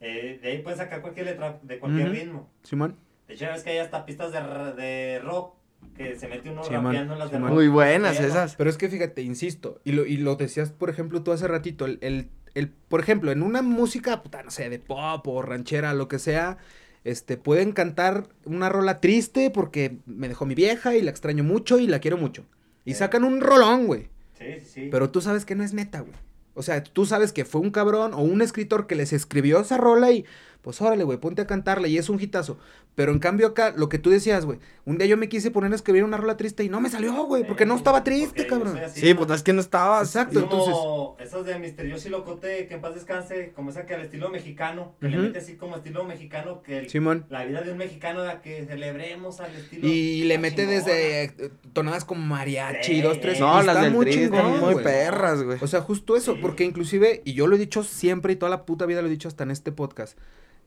Eh, 0.00 0.38
de 0.42 0.50
ahí 0.50 0.58
puedes 0.62 0.78
sacar 0.78 1.00
cualquier 1.02 1.26
letra 1.26 1.58
de 1.62 1.78
cualquier 1.78 2.10
ritmo. 2.10 2.48
Simón. 2.62 2.96
De 3.28 3.34
hecho, 3.34 3.46
ves 3.46 3.62
que 3.62 3.70
hay 3.70 3.78
hasta 3.78 4.04
pistas 4.06 4.32
de, 4.32 4.38
r- 4.38 4.72
de 4.72 5.20
rock 5.22 5.54
que 5.96 6.16
se 6.16 6.28
mete 6.28 6.50
uno 6.50 6.62
Sí, 6.64 6.72
rapeando 6.72 7.12
en 7.14 7.18
las 7.18 7.30
de 7.30 7.36
Sí, 7.36 7.42
rock. 7.42 7.52
Muy 7.52 7.68
buenas 7.68 8.16
Pero- 8.16 8.28
esas. 8.28 8.56
Pero 8.56 8.70
es 8.70 8.76
que 8.76 8.88
fíjate, 8.88 9.22
insisto, 9.22 9.80
y 9.84 9.92
lo, 9.92 10.06
y 10.06 10.16
lo 10.16 10.36
decías, 10.36 10.70
por 10.70 10.90
ejemplo, 10.90 11.22
tú 11.22 11.32
hace 11.32 11.46
ratito, 11.48 11.84
el, 11.86 11.98
el, 12.00 12.28
el- 12.54 12.68
por 12.68 13.00
ejemplo, 13.00 13.32
en 13.32 13.42
una 13.42 13.62
música, 13.62 14.22
puta, 14.22 14.42
no 14.42 14.50
sé, 14.50 14.68
de 14.70 14.78
pop 14.78 15.26
o 15.28 15.42
ranchera, 15.42 15.92
lo 15.94 16.08
que 16.08 16.18
sea, 16.18 16.58
este, 17.04 17.36
pueden 17.36 17.72
cantar 17.72 18.28
una 18.44 18.68
rola 18.68 19.00
triste 19.00 19.50
porque 19.50 19.98
me 20.06 20.28
dejó 20.28 20.46
mi 20.46 20.54
vieja 20.54 20.94
y 20.96 21.02
la 21.02 21.10
extraño 21.10 21.44
mucho 21.44 21.78
y 21.78 21.86
la 21.86 21.98
quiero 21.98 22.16
mucho. 22.18 22.44
Y 22.84 22.92
Sí. 22.92 22.98
sacan 23.00 23.24
un 23.24 23.40
rolón, 23.40 23.86
güey. 23.86 24.08
Sí, 24.38 24.44
sí, 24.60 24.66
sí. 24.66 24.88
Pero 24.90 25.10
tú 25.10 25.20
sabes 25.20 25.44
que 25.44 25.54
no 25.54 25.62
es 25.64 25.74
neta, 25.74 26.00
güey. 26.00 26.12
O 26.54 26.62
sea, 26.62 26.82
tú 26.82 27.06
sabes 27.06 27.32
que 27.32 27.44
fue 27.44 27.60
un 27.60 27.70
cabrón 27.70 28.12
o 28.12 28.18
un 28.20 28.42
escritor 28.42 28.86
que 28.86 28.94
les 28.96 29.12
escribió 29.12 29.60
esa 29.60 29.78
rola 29.78 30.10
y 30.10 30.24
pues 30.62 30.80
órale, 30.82 31.04
güey, 31.04 31.18
ponte 31.18 31.42
a 31.42 31.46
cantarla 31.46 31.88
y 31.88 31.96
es 31.98 32.08
un 32.08 32.20
hitazo. 32.20 32.58
Pero 32.96 33.12
en 33.12 33.18
cambio 33.20 33.46
acá, 33.46 33.72
lo 33.76 33.88
que 33.88 33.98
tú 33.98 34.10
decías, 34.10 34.44
güey, 34.44 34.58
un 34.84 34.98
día 34.98 35.06
yo 35.06 35.16
me 35.16 35.28
quise 35.28 35.50
poner 35.50 35.72
a 35.72 35.76
escribir 35.76 36.02
una 36.04 36.16
rola 36.16 36.36
triste 36.36 36.64
y 36.64 36.68
no 36.68 36.80
me 36.80 36.90
salió, 36.90 37.12
güey, 37.24 37.46
porque 37.46 37.64
no 37.64 37.76
estaba 37.76 38.02
triste, 38.04 38.46
cabrón. 38.46 38.76
así, 38.76 39.00
Sí, 39.00 39.14
¿no? 39.14 39.20
pues 39.20 39.30
es 39.30 39.42
que 39.44 39.52
no 39.52 39.60
estabas. 39.60 40.08
Exacto. 40.08 40.46
Como 40.48 41.14
entonces- 41.16 41.28
esas 41.32 41.46
de 41.46 41.58
Misterioso 41.60 42.08
y 42.08 42.10
Locote, 42.10 42.66
que 42.66 42.74
en 42.74 42.80
paz 42.80 42.94
descanse, 42.96 43.52
como 43.54 43.70
esa 43.70 43.86
que 43.86 43.94
al 43.94 44.02
estilo 44.02 44.28
mexicano, 44.28 44.96
que 45.00 45.08
le 45.08 45.16
Ujú. 45.16 45.26
mete 45.28 45.38
así 45.38 45.54
como 45.54 45.76
estilo 45.76 46.04
mexicano, 46.04 46.62
que 46.62 46.78
el- 46.80 46.90
Simón. 46.90 47.24
la 47.30 47.44
vida 47.44 47.62
de 47.62 47.72
un 47.72 47.78
mexicano, 47.78 48.24
la 48.24 48.42
que 48.42 48.66
celebremos 48.66 49.40
al 49.40 49.54
estilo. 49.54 49.86
Y 49.86 50.24
le 50.24 50.38
mete 50.38 50.62
chingona. 50.66 50.76
desde 50.78 51.24
eh, 51.24 51.50
tonadas 51.72 52.04
como 52.04 52.20
mariachi, 52.26 52.96
Sí. 52.96 53.00
dos, 53.02 53.20
tres. 53.20 53.38
No, 53.40 53.62
y 53.62 53.66
las 53.66 53.76
está 53.76 53.82
del 53.84 53.92
muy 53.94 54.04
Tri 54.06 54.14
chingón, 54.14 54.46
están 54.54 54.60
muy 54.60 54.74
perras, 54.82 55.42
güey. 55.42 55.58
O 55.62 55.66
sea, 55.68 55.80
justo 55.80 56.16
eso, 56.16 56.34
Sí. 56.34 56.38
porque 56.42 56.64
inclusive, 56.64 57.22
y 57.24 57.32
yo 57.34 57.46
lo 57.46 57.54
he 57.56 57.58
dicho 57.58 57.82
siempre 57.84 58.32
y 58.32 58.36
toda 58.36 58.50
la 58.50 58.66
puta 58.66 58.84
vida 58.84 59.00
lo 59.00 59.06
he 59.06 59.10
dicho 59.10 59.28
hasta 59.28 59.44
en 59.44 59.52
este 59.52 59.70
podcast, 59.72 60.18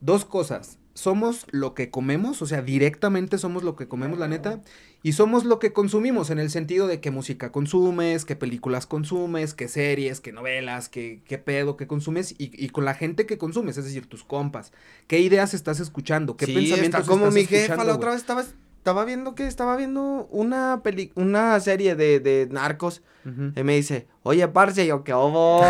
dos 0.03 0.25
cosas, 0.25 0.79
somos 0.93 1.47
lo 1.51 1.73
que 1.73 1.89
comemos, 1.89 2.41
o 2.41 2.45
sea, 2.45 2.61
directamente 2.61 3.37
somos 3.37 3.63
lo 3.63 3.75
que 3.75 3.87
comemos, 3.87 4.19
la 4.19 4.27
neta, 4.27 4.61
y 5.01 5.13
somos 5.13 5.45
lo 5.45 5.57
que 5.59 5.71
consumimos, 5.71 6.29
en 6.29 6.39
el 6.39 6.49
sentido 6.49 6.87
de 6.87 6.99
qué 6.99 7.09
música 7.09 7.51
consumes, 7.51 8.25
qué 8.25 8.35
películas 8.35 8.85
consumes, 8.85 9.53
qué 9.53 9.67
series, 9.67 10.19
qué 10.19 10.33
novelas, 10.33 10.89
qué, 10.89 11.21
qué 11.25 11.37
pedo 11.37 11.77
que 11.77 11.87
consumes, 11.87 12.33
y, 12.37 12.51
y 12.53 12.69
con 12.69 12.85
la 12.85 12.93
gente 12.93 13.25
que 13.25 13.37
consumes, 13.37 13.77
es 13.77 13.85
decir, 13.85 14.07
tus 14.07 14.23
compas, 14.23 14.73
qué 15.07 15.19
ideas 15.19 15.53
estás 15.53 15.79
escuchando, 15.79 16.35
qué 16.35 16.47
sí, 16.47 16.53
pensamientos 16.53 16.99
está 17.01 17.11
como 17.11 17.27
estás 17.27 17.35
mi 17.35 17.45
jefa 17.45 17.83
la 17.83 17.95
otra 17.95 18.11
vez 18.11 18.19
estaba, 18.19 18.43
estaba 18.77 19.05
viendo 19.05 19.35
que 19.35 19.47
estaba 19.47 19.77
viendo 19.77 20.27
una 20.31 20.81
peli, 20.83 21.13
una 21.15 21.57
serie 21.61 21.95
de, 21.95 22.19
de 22.19 22.47
narcos 22.51 23.01
Ujú. 23.25 23.53
y 23.55 23.63
me 23.63 23.75
dice, 23.75 24.07
oye, 24.23 24.45
parce, 24.49 24.85
yo 24.85 25.03
qué 25.05 25.13
hubo, 25.15 25.61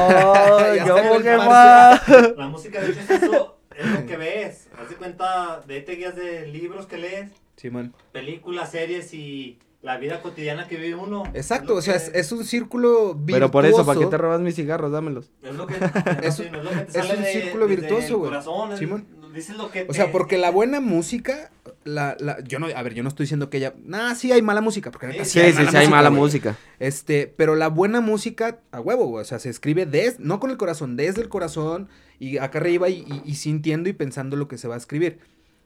Ya 0.76 0.84
qué. 0.86 2.34
La 2.36 2.48
música, 2.50 2.82
de 2.82 2.90
hecho, 2.92 3.00
es 3.02 3.10
eso, 3.24 3.53
es 3.78 3.86
lo 3.86 4.06
que 4.06 4.18
ves. 4.18 4.68
Haz 4.80 4.90
de 4.90 4.96
cuenta, 4.96 5.62
de 5.68 5.76
ahí 5.76 5.82
te 5.84 5.94
guías 5.94 6.16
de 6.16 6.48
libros 6.48 6.86
que 6.88 6.98
lees, 6.98 7.32
Simón. 7.58 7.94
películas, 8.12 8.72
series 8.72 9.14
y 9.14 9.60
la 9.82 9.98
vida 9.98 10.22
cotidiana 10.22 10.68
que 10.68 10.78
vive 10.78 10.96
uno. 10.96 11.24
Exacto, 11.34 11.76
o 11.76 11.82
sea, 11.82 11.96
es, 11.96 12.10
es 12.14 12.32
un 12.32 12.46
círculo 12.46 13.16
virtuoso. 13.16 13.26
Pero 13.34 13.52
por 13.52 13.66
eso, 13.66 13.86
¿para 13.86 14.00
qué 14.00 14.06
te 14.06 14.18
robas 14.18 14.40
mis 14.40 14.56
cigarros? 14.56 14.92
Dámelos. 14.92 15.30
Es 15.42 15.56
lo 15.56 15.68
que, 15.68 15.76
Es 16.24 16.36
sí, 16.36 16.44
un- 16.44 16.52
no 16.54 16.58
es 16.60 16.64
lo 16.64 16.70
que 16.72 16.76
te 16.78 16.84
es 17.00 17.06
sale 17.06 17.18
un 17.18 17.24
de- 17.24 17.32
círculo 17.34 17.68
virtuoso, 17.68 18.18
güey. 18.20 18.78
Simón. 18.78 19.06
Dices 19.34 19.58
lo 19.58 19.72
que 19.72 19.82
O 19.84 19.88
te- 19.88 19.94
sea, 19.96 20.12
porque 20.12 20.38
la 20.38 20.52
buena 20.52 20.80
música, 20.80 21.52
la, 21.86 22.16
la, 22.20 22.42
yo 22.44 22.60
no, 22.60 22.68
a 22.68 22.82
ver, 22.84 22.94
yo 22.94 23.04
no 23.04 23.10
estoy 23.10 23.26
diciendo 23.26 23.50
que 23.50 23.58
ella, 23.58 23.74
nah, 23.84 24.14
sí 24.16 24.32
hay 24.32 24.42
mala 24.42 24.62
música, 24.62 24.92
porque 24.92 25.12
Sí, 25.26 25.40
Sí, 25.42 25.52
sí, 25.54 25.66
sí, 25.70 25.78
hay 25.78 25.88
mala 25.88 26.10
música. 26.10 26.56
Este, 26.80 27.28
pero 27.28 27.56
la 27.56 27.68
buena 27.70 28.02
música, 28.02 28.60
a 28.72 28.80
huevo, 28.80 29.06
güey, 29.06 29.22
o 29.22 29.26
sea, 29.26 29.40
se 29.40 29.50
escribe 29.50 29.86
des, 29.86 30.20
no 30.20 30.40
con 30.40 30.50
el 30.52 30.58
corazón, 30.58 30.96
desde 30.96 31.22
el 31.22 31.30
corazón, 31.30 31.90
y 32.20 32.38
acá 32.38 32.60
arriba, 32.60 32.90
y, 32.90 33.00
y- 33.08 33.22
y 33.26 33.36
sintiendo 33.36 33.90
y 33.90 33.94
pensando 33.94 34.36
lo 34.38 34.48
que 34.48 34.58
se 34.58 34.68
va 34.68 34.76
a 34.76 34.78
escribir. 34.78 35.20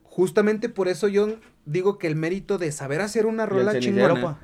justamente 0.03 0.67
por 0.69 0.87
eso 0.87 1.07
yo 1.07 1.35
digo 1.65 1.99
que 1.99 2.07
el 2.07 2.15
mérito 2.15 2.57
de 2.57 2.71
saber 2.71 3.01
hacer 3.01 3.27
una 3.27 3.45
rola 3.45 3.77
chingona, 3.77 4.39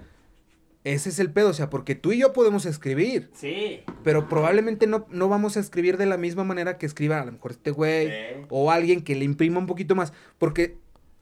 ese 0.83 1.09
es 1.09 1.17
el 1.19 1.31
pedo, 1.31 1.49
o 1.49 1.53
sea, 1.53 1.69
porque 1.69 1.95
tú 1.95 2.11
y 2.11 2.19
yo 2.19 2.33
podemos 2.33 2.65
escribir, 2.67 3.31
Sí. 3.33 3.79
pero 4.03 4.27
probablemente 4.27 4.85
no, 4.85 5.07
no 5.09 5.29
vamos 5.29 5.55
a 5.57 5.61
escribir 5.61 5.97
de 5.97 6.05
la 6.05 6.17
misma 6.17 6.43
manera 6.43 6.77
que 6.77 6.85
escriba 6.85 7.21
a 7.21 7.25
lo 7.25 7.31
mejor 7.31 7.51
este 7.51 7.71
güey, 7.71 8.07
Sí. 8.09 8.45
o 8.49 8.69
alguien 8.69 9.01
que 9.01 9.15
le 9.15 9.23
imprima 9.25 9.57
un 9.59 9.65
poquito 9.65 9.95
más, 9.95 10.11
porque 10.37 10.77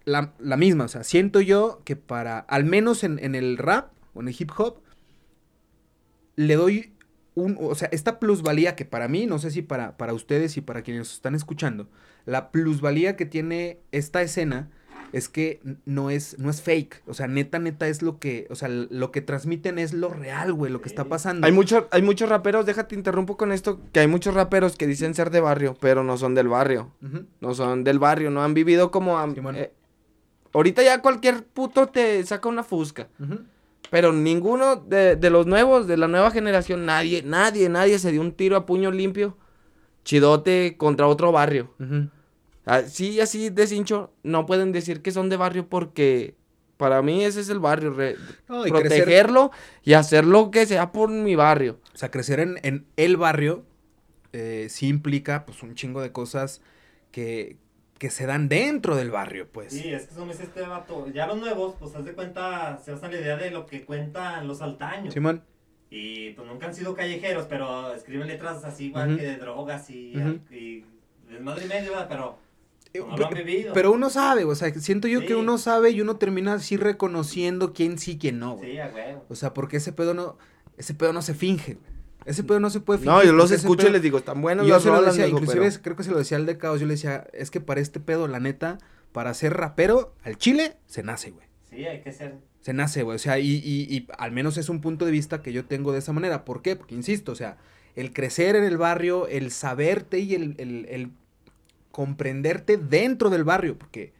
la, 0.05 0.33
la 0.39 0.57
misma, 0.57 0.85
o 0.85 0.87
sea, 0.87 1.03
siento 1.03 1.41
yo 1.41 1.81
que 1.85 1.95
para, 1.95 2.39
al 2.39 2.65
menos 2.65 3.03
en, 3.03 3.19
en 3.19 3.35
el 3.35 3.57
rap 3.57 3.91
o 4.13 4.21
en 4.21 4.27
el 4.27 4.35
hip 4.37 4.51
hop, 4.57 4.81
le 6.35 6.55
doy 6.55 6.93
un, 7.35 7.57
o 7.61 7.75
sea, 7.75 7.87
esta 7.91 8.19
plusvalía 8.19 8.75
que 8.75 8.85
para 8.85 9.07
mí, 9.07 9.25
no 9.25 9.39
sé 9.39 9.51
si 9.51 9.61
para, 9.61 9.97
para 9.97 10.13
ustedes 10.13 10.57
y 10.57 10.61
para 10.61 10.81
quienes 10.81 11.11
están 11.13 11.35
escuchando, 11.35 11.87
la 12.25 12.51
plusvalía 12.51 13.15
que 13.15 13.25
tiene 13.25 13.79
esta 13.91 14.21
escena 14.21 14.69
es 15.13 15.27
que 15.27 15.61
no 15.85 16.09
es, 16.09 16.39
no 16.39 16.49
es 16.49 16.61
fake, 16.61 17.03
o 17.05 17.13
sea, 17.13 17.27
neta, 17.27 17.59
neta 17.59 17.87
es 17.87 18.01
lo 18.01 18.17
que, 18.17 18.47
o 18.49 18.55
sea, 18.55 18.69
lo 18.69 19.11
que 19.11 19.19
transmiten 19.21 19.77
es 19.77 19.93
lo 19.93 20.09
real, 20.09 20.53
güey, 20.53 20.71
lo 20.71 20.81
que 20.81 20.87
está 20.87 21.03
Sí. 21.03 21.09
pasando. 21.09 21.45
Hay, 21.45 21.51
mucho, 21.51 21.87
hay 21.91 22.01
muchos 22.01 22.29
raperos, 22.29 22.65
déjate 22.65 22.95
interrumpo 22.95 23.35
con 23.35 23.51
esto, 23.51 23.81
que 23.91 23.99
hay 23.99 24.07
muchos 24.07 24.33
raperos 24.33 24.77
que 24.77 24.87
dicen 24.87 25.13
ser 25.13 25.29
de 25.29 25.41
barrio, 25.41 25.75
pero 25.81 26.03
no 26.03 26.17
son 26.17 26.33
del 26.33 26.47
barrio. 26.47 26.91
No 27.41 27.53
son 27.53 27.83
del 27.83 27.99
barrio, 27.99 28.29
no 28.31 28.41
han 28.43 28.53
vivido 28.53 28.89
como... 28.91 29.19
eh, 29.53 29.73
ahorita 30.53 30.83
ya 30.83 31.01
cualquier 31.01 31.43
puto 31.43 31.87
te 31.87 32.23
saca 32.25 32.49
una 32.49 32.63
fusca. 32.63 33.07
Pero 33.89 34.13
ninguno 34.13 34.77
de, 34.77 35.15
de 35.17 35.29
los 35.29 35.47
nuevos, 35.47 35.85
de 35.87 35.97
la 35.97 36.07
nueva 36.07 36.31
generación, 36.31 36.85
nadie, 36.85 37.23
nadie, 37.23 37.67
nadie 37.69 37.99
se 37.99 38.11
dio 38.11 38.21
un 38.21 38.31
tiro 38.31 38.55
a 38.55 38.65
puño 38.65 38.89
limpio, 38.91 39.37
chidote 40.03 40.75
contra 40.77 41.07
otro 41.07 41.31
barrio. 41.31 41.73
Ujú. 41.79 42.09
Así, 42.65 43.19
así 43.19 43.49
de 43.49 43.67
cincho, 43.67 44.11
no 44.23 44.45
pueden 44.45 44.71
decir 44.71 45.01
que 45.01 45.11
son 45.11 45.29
de 45.29 45.37
barrio 45.37 45.67
porque 45.67 46.35
para 46.77 47.01
mí 47.01 47.23
ese 47.23 47.41
es 47.41 47.49
el 47.49 47.59
barrio, 47.59 47.91
re- 47.93 48.15
No, 48.47 48.65
y 48.65 48.71
crecer- 48.71 49.03
protegerlo 49.03 49.51
y 49.83 49.93
hacer 49.93 50.25
lo 50.25 50.51
que 50.51 50.65
sea 50.65 50.91
por 50.91 51.09
mi 51.09 51.35
barrio. 51.35 51.79
O 51.93 51.97
sea, 51.97 52.09
crecer 52.11 52.39
en, 52.39 52.59
en 52.63 52.85
el 52.97 53.17
barrio 53.17 53.63
eh, 54.33 54.67
sí 54.69 54.87
implica 54.87 55.45
pues 55.45 55.61
un 55.63 55.75
chingo 55.75 56.01
de 56.01 56.11
cosas 56.11 56.61
que, 57.11 57.57
que 58.01 58.09
se 58.09 58.25
dan 58.25 58.49
dentro 58.49 58.95
del 58.95 59.11
barrio, 59.11 59.47
pues. 59.47 59.73
Sí, 59.73 59.93
es 59.93 60.07
que 60.07 60.19
me 60.21 60.31
dice 60.31 60.45
este 60.45 60.61
vato. 60.61 61.07
Ya 61.13 61.27
los 61.27 61.37
nuevos, 61.39 61.75
pues 61.77 61.93
haz 61.95 62.03
de 62.03 62.13
cuenta, 62.13 62.79
se 62.83 62.93
basan 62.93 63.11
en 63.11 63.17
la 63.17 63.21
idea 63.21 63.37
de 63.37 63.51
lo 63.51 63.67
que 63.67 63.85
cuentan 63.85 64.47
los 64.47 64.63
altaños. 64.63 65.13
Simón. 65.13 65.43
Y 65.91 66.31
pues 66.31 66.47
nunca 66.47 66.65
han 66.65 66.73
sido 66.73 66.95
callejeros, 66.95 67.45
pero 67.47 67.93
escriben 67.93 68.25
letras 68.25 68.63
así 68.63 68.87
igual 68.87 69.15
que 69.17 69.21
de 69.21 69.37
drogas 69.37 69.87
y, 69.91 70.17
Ujú. 70.17 70.39
y 70.49 70.83
desmadre 71.29 71.65
y 71.65 71.67
medio, 71.67 71.91
¿verdad? 71.91 72.07
pero 72.09 72.39
Eh, 72.91 73.01
no 73.07 73.15
lo 73.15 73.27
han 73.27 73.33
vivido. 73.35 73.71
Pero 73.73 73.91
uno 73.91 74.09
sabe, 74.09 74.45
o 74.45 74.55
sea, 74.55 74.73
siento 74.73 75.07
yo 75.07 75.23
que 75.23 75.35
uno 75.35 75.59
sabe 75.59 75.91
y 75.91 76.01
uno 76.01 76.15
termina 76.15 76.53
así 76.53 76.77
reconociendo 76.77 77.71
quién 77.71 77.99
sí, 77.99 78.17
quién 78.17 78.39
no, 78.39 78.55
güey. 78.55 78.71
Sí, 78.71 78.79
a 78.79 78.87
huevo. 78.91 79.25
O 79.29 79.35
sea, 79.35 79.53
porque 79.53 79.77
ese 79.77 79.93
pedo 79.93 80.15
no, 80.15 80.39
ese 80.75 80.95
pedo 80.95 81.13
no 81.13 81.21
se 81.21 81.35
finge, 81.35 81.75
güey. 81.75 81.90
Ese 82.25 82.43
pedo 82.43 82.59
no 82.59 82.69
se 82.69 82.79
puede 82.79 82.99
fingir. 82.99 83.11
No, 83.11 83.23
yo 83.23 83.33
los 83.33 83.49
escucho 83.51 83.77
pedo- 83.83 83.89
y 83.89 83.93
les 83.93 84.01
digo, 84.01 84.17
están 84.19 84.41
buenos 84.41 84.67
yo 84.67 84.73
las 84.75 84.83
se 84.83 84.89
lo 84.89 85.01
decía, 85.01 85.27
inclusive 85.27 85.65
pero- 85.69 85.81
creo 85.83 85.95
que 85.95 86.03
se 86.03 86.11
lo 86.11 86.17
decía 86.19 86.37
al 86.37 86.45
de 86.45 86.57
Caos, 86.57 86.79
yo 86.79 86.85
le 86.85 86.93
decía, 86.93 87.27
es 87.33 87.49
que 87.51 87.59
para 87.61 87.81
este 87.81 87.99
pedo, 87.99 88.27
la 88.27 88.39
neta, 88.39 88.77
para 89.11 89.33
ser 89.33 89.53
rapero, 89.55 90.13
al 90.23 90.37
chile, 90.37 90.77
se 90.85 91.01
nace, 91.03 91.31
güey. 91.31 91.47
Sí, 91.69 91.85
hay 91.85 92.01
que 92.01 92.11
ser. 92.11 92.35
Se 92.61 92.73
nace, 92.73 93.01
güey. 93.03 93.15
O 93.15 93.19
sea, 93.19 93.39
y, 93.39 93.47
y, 93.55 93.87
y 93.95 94.07
al 94.17 94.31
menos 94.31 94.57
es 94.57 94.69
un 94.69 94.81
punto 94.81 95.05
de 95.05 95.11
vista 95.11 95.41
que 95.41 95.51
yo 95.51 95.65
tengo 95.65 95.91
de 95.93 95.99
esa 95.99 96.13
manera. 96.13 96.45
¿Por 96.45 96.61
qué? 96.61 96.75
Porque, 96.75 96.93
insisto, 96.93 97.31
o 97.31 97.35
sea, 97.35 97.57
el 97.95 98.13
crecer 98.13 98.55
en 98.55 98.63
el 98.65 98.77
barrio, 98.77 99.27
el 99.27 99.49
saberte 99.51 100.19
y 100.19 100.35
el, 100.35 100.55
el- 100.59 100.85
el 100.89 101.11
comprenderte 101.91 102.77
dentro 102.77 103.29
del 103.29 103.43
barrio, 103.43 103.77
porque 103.77 104.13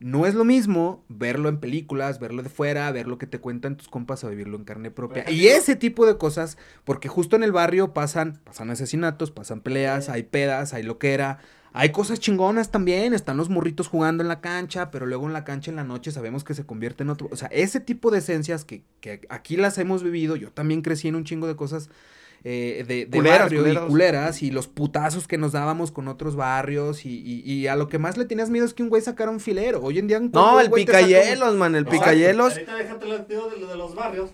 no 0.00 0.24
es 0.24 0.34
lo 0.34 0.44
mismo 0.44 1.04
verlo 1.08 1.50
en 1.50 1.60
películas, 1.60 2.18
verlo 2.18 2.42
de 2.42 2.48
fuera, 2.48 2.90
ver 2.90 3.06
lo 3.06 3.18
que 3.18 3.26
te 3.26 3.38
cuentan 3.38 3.76
tus 3.76 3.88
compas 3.88 4.24
a 4.24 4.30
vivirlo 4.30 4.56
en 4.56 4.64
carne 4.64 4.90
propia. 4.90 5.24
Por 5.24 5.32
Y 5.32 5.48
ese 5.48 5.76
tipo 5.76 6.06
de 6.06 6.16
cosas, 6.16 6.56
porque 6.84 7.08
justo 7.08 7.36
en 7.36 7.42
el 7.42 7.52
barrio 7.52 7.92
pasan, 7.92 8.40
pasan 8.42 8.70
asesinatos, 8.70 9.30
pasan 9.30 9.60
peleas, 9.60 10.08
hay 10.08 10.22
pedas, 10.22 10.72
hay 10.72 10.82
loquera, 10.82 11.38
hay 11.74 11.92
cosas 11.92 12.18
chingonas 12.18 12.70
también, 12.70 13.12
están 13.12 13.36
los 13.36 13.50
morritos 13.50 13.88
jugando 13.88 14.22
en 14.22 14.28
la 14.28 14.40
cancha, 14.40 14.90
pero 14.90 15.04
luego 15.04 15.26
en 15.26 15.34
la 15.34 15.44
cancha 15.44 15.70
en 15.70 15.76
la 15.76 15.84
noche 15.84 16.12
sabemos 16.12 16.44
que 16.44 16.54
se 16.54 16.64
convierte 16.64 17.02
en 17.02 17.10
otro. 17.10 17.28
O 17.30 17.36
sea, 17.36 17.48
ese 17.48 17.78
tipo 17.78 18.10
de 18.10 18.18
esencias 18.18 18.64
que, 18.64 18.82
que 19.02 19.20
aquí 19.28 19.58
las 19.58 19.76
hemos 19.76 20.02
vivido, 20.02 20.34
yo 20.34 20.50
también 20.50 20.80
crecí 20.80 21.08
en 21.08 21.14
un 21.14 21.24
chingo 21.24 21.46
de 21.46 21.56
cosas 21.56 21.90
eh, 22.44 22.84
de, 22.88 23.06
de 23.06 23.18
Culeras, 23.18 23.40
barrio 23.40 23.60
culeras. 23.62 23.84
y 23.84 23.86
culeras 23.88 24.42
y 24.42 24.50
los 24.50 24.66
putazos 24.68 25.28
que 25.28 25.36
nos 25.38 25.52
dábamos 25.52 25.90
con 25.92 26.08
otros 26.08 26.36
barrios 26.36 27.04
y, 27.04 27.10
y- 27.20 27.42
y 27.52 27.66
a 27.66 27.76
lo 27.76 27.88
que 27.88 27.98
más 27.98 28.16
le 28.16 28.24
tenías 28.24 28.48
miedo 28.50 28.64
es 28.64 28.72
que 28.74 28.82
un 28.82 28.88
güey 28.88 29.02
sacara 29.02 29.30
un 29.30 29.40
filero. 29.40 29.80
Hoy 29.82 29.98
en 29.98 30.06
día 30.06 30.18
un 30.18 30.30
No, 30.32 30.58
el 30.60 30.70
picayelos, 30.70 31.54
man, 31.56 31.74
el 31.74 31.84
picayelos. 31.86 32.54
Ahorita 32.54 32.74
déjate 32.76 33.06
digo 33.28 33.48
de, 33.50 33.58
lo 33.60 33.66
de 33.66 33.76
los 33.76 33.94
barrios. 33.94 34.30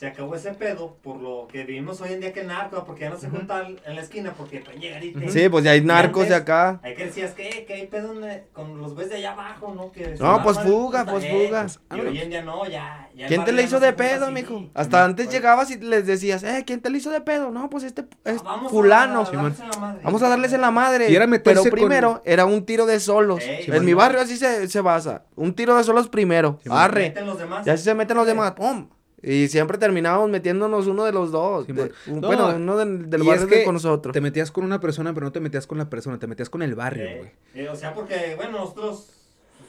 Se 0.00 0.06
acabó 0.06 0.34
ese 0.34 0.54
pedo 0.54 0.96
por 1.02 1.20
lo 1.20 1.46
que 1.52 1.62
vivimos 1.64 2.00
hoy 2.00 2.14
en 2.14 2.20
día 2.20 2.32
que 2.32 2.40
el 2.40 2.46
narco, 2.46 2.86
porque 2.86 3.02
ya 3.02 3.10
no 3.10 3.18
se 3.18 3.28
juntan 3.28 3.76
en 3.84 3.94
la 3.94 4.00
esquina 4.00 4.32
porque 4.34 4.60
pueden 4.60 4.80
llegar 4.80 5.04
y 5.04 5.12
te... 5.12 5.28
Sí, 5.28 5.46
pues 5.50 5.62
ya 5.62 5.72
hay 5.72 5.82
narcos 5.82 6.26
de 6.26 6.34
acá. 6.36 6.80
Ahí 6.82 6.94
que 6.94 7.04
decías 7.04 7.32
que, 7.34 7.66
que 7.66 7.74
hay 7.74 7.86
pedo 7.86 8.14
con 8.54 8.80
los 8.80 8.94
güeyes 8.94 9.10
de 9.10 9.16
allá 9.18 9.32
abajo, 9.32 9.74
¿no? 9.76 9.92
Que 9.92 10.14
No, 10.18 10.42
pues 10.42 10.58
fuga, 10.58 11.04
pues 11.04 11.22
eh, 11.22 11.46
fuga. 11.48 11.66
Y 11.94 12.00
hoy 12.00 12.18
en 12.18 12.30
día 12.30 12.40
no, 12.40 12.66
ya. 12.66 13.10
ya 13.14 13.26
¿Quién 13.26 13.44
te 13.44 13.52
le 13.52 13.62
hizo 13.62 13.78
de 13.78 13.92
pedo, 13.92 14.24
así. 14.24 14.32
mijo? 14.32 14.70
Hasta 14.72 15.04
antes 15.04 15.26
Pues- 15.26 15.36
llegabas 15.36 15.70
y 15.70 15.76
les 15.76 16.06
decías, 16.06 16.42
eh, 16.44 16.64
¿quién 16.66 16.80
te 16.80 16.88
le 16.88 16.96
hizo 16.96 17.10
de 17.10 17.20
pedo? 17.20 17.50
No, 17.50 17.68
pues 17.68 17.84
este 17.84 18.06
es 18.24 18.38
Ah, 18.40 18.42
Vamos 18.42 18.72
fulano. 18.72 19.20
A, 19.20 19.28
a 19.28 19.30
darles 19.32 19.60
en 19.60 19.68
la 19.70 19.76
madre. 19.76 20.00
Vamos 20.02 20.22
a 20.22 20.28
darles 20.30 20.52
en 20.54 20.60
la 20.62 20.70
madre. 20.70 21.10
Y 21.10 21.14
era 21.14 21.26
meterse 21.26 21.60
Pero 21.62 21.70
con- 21.72 21.78
primero 21.78 22.22
era 22.24 22.46
un 22.46 22.64
tiro 22.64 22.86
de 22.86 23.00
solos. 23.00 23.44
Ey, 23.44 23.66
en 23.68 23.84
mi 23.84 23.92
barrio 23.92 24.22
así 24.22 24.38
se, 24.38 24.66
se 24.66 24.80
basa. 24.80 25.24
Un 25.36 25.52
tiro 25.54 25.76
de 25.76 25.84
solos 25.84 26.08
primero. 26.08 26.58
Arre. 26.70 27.08
Meten 27.10 27.26
los 27.26 27.38
demás. 27.38 27.66
Ya 27.66 27.74
así 27.74 27.84
se 27.84 27.94
meten 27.94 28.16
los 28.16 28.24
demás. 28.26 28.52
¡Pum! 28.52 28.88
Y 29.22 29.48
siempre 29.48 29.76
terminábamos 29.78 30.30
metiéndonos 30.30 30.86
uno 30.86 31.04
de 31.04 31.12
los 31.12 31.30
dos. 31.30 31.66
Simón. 31.66 31.88
de- 32.06 32.10
un- 32.12 32.20
No, 32.20 32.26
bueno, 32.28 32.54
uno 32.56 32.76
del, 32.76 33.10
del 33.10 33.22
barrio 33.22 33.42
es 33.44 33.48
que 33.48 33.64
con 33.64 33.74
nosotros. 33.74 34.12
Te 34.14 34.20
metías 34.20 34.50
con 34.50 34.64
una 34.64 34.80
persona, 34.80 35.12
pero 35.12 35.26
no 35.26 35.32
te 35.32 35.40
metías 35.40 35.66
con 35.66 35.78
la 35.78 35.90
persona, 35.90 36.18
te 36.18 36.26
metías 36.26 36.48
con 36.48 36.62
el 36.62 36.74
barrio, 36.74 37.04
Eh, 37.04 37.16
güey. 37.18 37.64
eh, 37.64 37.68
o 37.68 37.76
sea, 37.76 37.92
porque, 37.94 38.34
bueno, 38.36 38.58
nosotros 38.58 39.10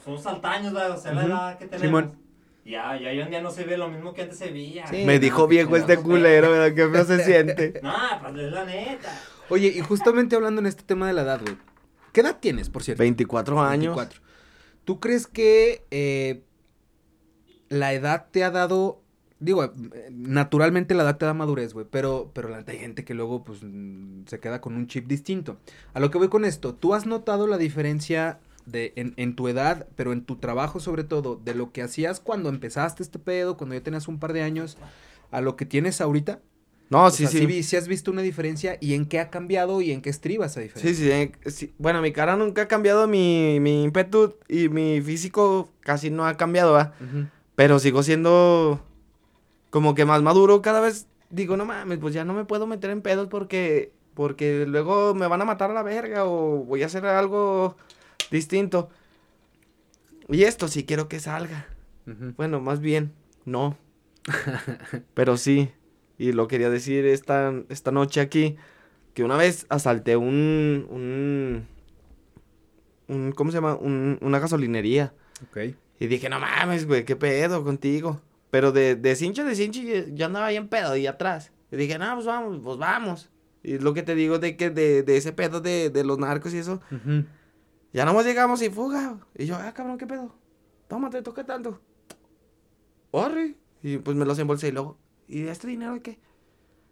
somos 0.05 0.23
saltaños, 0.23 0.73
¿verdad? 0.73 0.91
o 0.91 1.01
sea, 1.01 1.13
la 1.13 1.25
edad 1.25 1.57
que 1.59 1.65
tenemos. 1.67 1.81
Simón. 2.03 2.21
Ya, 2.63 2.95
ya 3.01 3.09
hoy 3.09 3.19
en 3.19 3.29
día 3.31 3.41
no 3.41 3.49
se 3.51 3.63
ve 3.63 3.75
lo 3.75 3.87
mismo 3.89 4.13
que 4.13 4.21
antes 4.21 4.37
se 4.37 4.51
veía. 4.51 4.85
Sí. 4.87 5.03
Me 5.03 5.15
no, 5.15 5.19
dijo 5.19 5.47
viejo 5.47 5.75
este 5.75 5.97
culero, 5.97 6.51
¿verdad? 6.51 6.75
Qué 6.75 6.87
feo 6.89 7.05
se 7.05 7.23
siente. 7.23 7.79
No, 7.83 7.91
pues 8.21 8.35
es 8.37 8.51
la 8.51 8.65
neta. 8.65 9.19
Oye, 9.49 9.67
y 9.67 9.81
justamente 9.81 10.35
hablando 10.35 10.61
en 10.61 10.67
este 10.67 10.83
tema 10.83 11.07
de 11.07 11.13
la 11.13 11.23
edad, 11.23 11.41
güey. 11.41 11.57
¿Qué 12.13 12.21
edad 12.21 12.37
tienes, 12.39 12.69
por 12.69 12.83
cierto? 12.83 12.99
24 13.01 13.59
años. 13.61 13.95
24. 13.95 14.21
¿Tú 14.85 14.99
crees 14.99 15.25
que 15.27 15.85
eh, 15.91 16.43
la 17.69 17.93
edad 17.93 18.27
te 18.31 18.43
ha 18.43 18.51
dado, 18.51 19.00
digo, 19.41 19.73
naturalmente 20.11 20.93
la 20.95 21.03
edad 21.03 21.17
te 21.17 21.25
da 21.25 21.33
madurez, 21.33 21.73
güey, 21.73 21.85
pero, 21.89 22.31
pero 22.33 22.47
la 22.47 22.63
hay 22.65 22.77
gente 22.77 23.03
que 23.03 23.13
luego 23.13 23.43
pues 23.43 23.59
se 24.27 24.39
queda 24.39 24.61
con 24.61 24.75
un 24.75 24.87
chip 24.87 25.07
distinto. 25.07 25.57
A 25.93 25.99
lo 25.99 26.09
que 26.11 26.17
voy 26.17 26.29
con 26.29 26.45
esto, 26.45 26.73
¿tú 26.75 26.93
has 26.93 27.05
notado 27.05 27.47
la 27.47 27.57
diferencia 27.57 28.39
de, 28.65 28.93
en, 28.95 29.13
en 29.17 29.35
tu 29.35 29.47
edad, 29.47 29.87
pero 29.95 30.13
en 30.13 30.23
tu 30.23 30.37
trabajo 30.37 30.79
sobre 30.79 31.03
todo, 31.03 31.35
de 31.43 31.55
lo 31.55 31.71
que 31.71 31.81
hacías 31.81 32.19
cuando 32.19 32.47
empezaste 32.49 33.03
este 33.03 33.19
pedo, 33.19 33.57
cuando 33.57 33.75
ya 33.75 33.81
tenías 33.83 34.07
un 34.07 34.19
par 34.19 34.31
de 34.33 34.43
años, 34.43 34.77
a 35.31 35.41
lo 35.41 35.55
que 35.55 35.65
tienes 35.65 35.99
ahorita? 35.99 36.39
No, 36.91 37.05
O 37.05 37.09
sí, 37.09 37.25
sea, 37.25 37.29
sí. 37.39 37.45
vi- 37.45 37.63
sí 37.63 37.77
has 37.77 37.87
visto 37.87 38.11
una 38.11 38.21
diferencia 38.21 38.77
y 38.81 38.93
en 38.95 39.05
qué 39.05 39.19
ha 39.21 39.29
cambiado 39.29 39.81
y 39.81 39.91
en 39.91 40.01
qué 40.01 40.09
estriba 40.09 40.45
esa 40.45 40.59
Sí, 40.59 40.67
diferencia. 40.67 40.93
sí, 41.05 41.09
eh, 41.11 41.49
sí. 41.49 41.73
Bueno, 41.77 42.01
mi 42.01 42.11
cara 42.11 42.35
nunca 42.35 42.63
ha 42.63 42.67
cambiado, 42.67 43.07
mi, 43.07 43.59
mi 43.61 43.83
ímpetu 43.83 44.35
y 44.49 44.67
mi 44.69 45.01
físico 45.01 45.69
casi 45.79 46.09
no 46.11 46.25
ha 46.27 46.35
cambiado, 46.35 46.73
¿va? 46.73 46.93
Pero 47.55 47.79
sigo 47.79 48.03
siendo 48.03 48.81
como 49.71 49.95
que 49.95 50.05
más 50.05 50.21
maduro 50.21 50.61
cada 50.61 50.79
vez. 50.81 51.07
Digo, 51.31 51.57
no 51.57 51.65
mames, 51.65 51.97
pues 51.97 52.13
ya 52.13 52.23
no 52.25 52.33
me 52.33 52.45
puedo 52.45 52.67
meter 52.67 52.91
en 52.91 53.01
pedos 53.01 53.27
porque, 53.27 53.91
porque 54.13 54.65
luego 54.67 55.15
me 55.15 55.25
van 55.27 55.41
a 55.41 55.45
matar 55.45 55.71
a 55.71 55.73
la 55.73 55.81
verga 55.81 56.25
o 56.25 56.63
voy 56.65 56.83
a 56.83 56.85
hacer 56.85 57.05
algo 57.05 57.75
distinto. 58.29 58.89
Y 60.29 60.43
esto 60.43 60.67
sí 60.67 60.85
quiero 60.85 61.07
que 61.09 61.19
salga. 61.19 61.67
Bueno, 62.37 62.59
más 62.61 62.79
bien, 62.81 63.13
no. 63.45 63.77
Pero 65.13 65.37
sí. 65.37 65.71
Y 66.17 66.33
lo 66.33 66.47
quería 66.47 66.69
decir 66.69 67.05
esta, 67.05 67.53
esta 67.69 67.91
noche 67.91 68.21
aquí. 68.21 68.57
Que 69.13 69.23
una 69.23 69.37
vez 69.37 69.65
asalté 69.69 70.15
un. 70.15 70.87
un, 70.89 71.65
un 73.07 73.31
¿Cómo 73.33 73.51
se 73.51 73.57
llama? 73.57 73.75
Un- 73.75 74.17
una 74.21 74.39
gasolinería. 74.39 75.13
Ok. 75.49 75.57
Y 75.99 76.07
dije, 76.07 76.29
no 76.29 76.39
mames, 76.39 76.87
güey, 76.87 77.05
qué 77.05 77.15
pedo 77.15 77.63
contigo. 77.63 78.21
Pero 78.51 78.71
de, 78.71 78.95
de 78.95 79.15
cincho, 79.15 79.43
de 79.43 79.55
cincho, 79.55 79.81
yo- 79.81 80.25
andaba 80.27 80.45
ahí 80.47 80.57
en 80.57 80.67
pedo, 80.67 80.91
ahí 80.91 81.07
atrás. 81.07 81.51
Y 81.71 81.77
dije, 81.77 81.97
no, 81.97 82.13
pues 82.13 82.25
vamos, 82.27 82.59
pues 82.63 82.77
vamos. 82.77 83.29
Y 83.63 83.79
lo 83.79 83.93
que 83.93 84.03
te 84.03 84.13
digo 84.13 84.37
de 84.39 84.55
que 84.57 84.69
de, 84.69 85.01
de 85.03 85.17
ese 85.17 85.31
pedo 85.33 85.61
de, 85.61 85.89
de 85.89 86.03
los 86.03 86.19
narcos 86.19 86.53
y 86.53 86.57
eso. 86.59 86.81
Ujú. 86.91 87.25
Ya 87.93 88.05
nomás 88.05 88.25
llegamos 88.25 88.61
y 88.61 88.69
fuga. 88.69 89.17
Y 89.37 89.45
yo, 89.45 89.55
ah, 89.55 89.73
cabrón, 89.73 89.97
qué 89.97 90.05
pedo. 90.05 90.35
Tómate, 90.87 91.21
toca 91.21 91.45
tanto. 91.45 91.81
Orre. 93.11 93.55
Y 93.83 93.97
pues 93.97 94.15
me 94.15 94.25
los 94.25 94.37
embolsé 94.39 94.67
y 94.67 94.71
luego, 94.71 94.97
¿y 95.27 95.47
este 95.47 95.67
dinero 95.67 95.93
de 95.93 96.01
qué? 96.01 96.19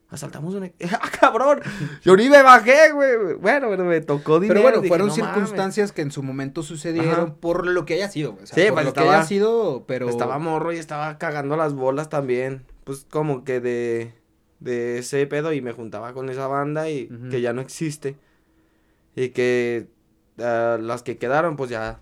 Asaltamos 0.10 0.54
un... 0.56 0.72
¡Ah, 0.92 1.10
cabrón! 1.20 1.62
Yo 2.04 2.16
ni 2.16 2.30
me 2.30 2.42
bajé, 2.44 2.92
güey. 2.92 3.36
Bueno, 3.36 3.68
pero 3.70 3.84
me 3.86 4.02
tocó 4.02 4.40
dinero. 4.40 4.60
Pero 4.60 4.62
bueno, 4.64 4.78
dije, 4.82 4.88
fueron 4.90 5.08
"No 5.08 5.16
mames". 5.16 5.34
circunstancias 5.34 5.92
que 5.92 6.02
en 6.02 6.12
su 6.12 6.24
momento 6.24 6.64
sucedieron 6.64 7.12
Ajá. 7.14 7.36
por 7.36 7.68
lo 7.68 7.86
que 7.86 7.96
haya 7.96 8.10
sido, 8.10 8.32
güey. 8.34 8.44
O 8.44 8.48
sea, 8.48 8.56
Sí, 8.56 8.64
por 8.66 8.74
pues 8.74 8.86
lo 8.86 8.94
que 8.94 9.00
estaba- 9.02 9.18
haya 9.18 9.26
sido, 9.28 9.86
pero... 9.88 10.10
Estaba 10.10 10.40
morro 10.40 10.74
y 10.74 10.78
estaba 10.78 11.18
cagando 11.18 11.56
las 11.58 11.74
bolas 11.74 12.10
también. 12.10 12.66
Pues 12.84 13.06
como 13.10 13.44
que 13.44 13.60
de, 13.60 14.14
de 14.60 14.98
ese 15.00 15.26
pedo 15.28 15.54
y 15.54 15.62
me 15.62 15.72
juntaba 15.74 16.14
con 16.14 16.30
esa 16.30 16.48
banda 16.48 16.90
y 16.90 17.08
que 17.30 17.42
ya 17.42 17.54
no 17.54 17.62
existe. 17.62 18.18
Y 19.16 19.30
que 19.30 19.88
ah, 20.40 20.78
las 20.82 21.04
que 21.04 21.18
quedaron, 21.18 21.56
pues 21.56 21.70
ya 21.70 22.00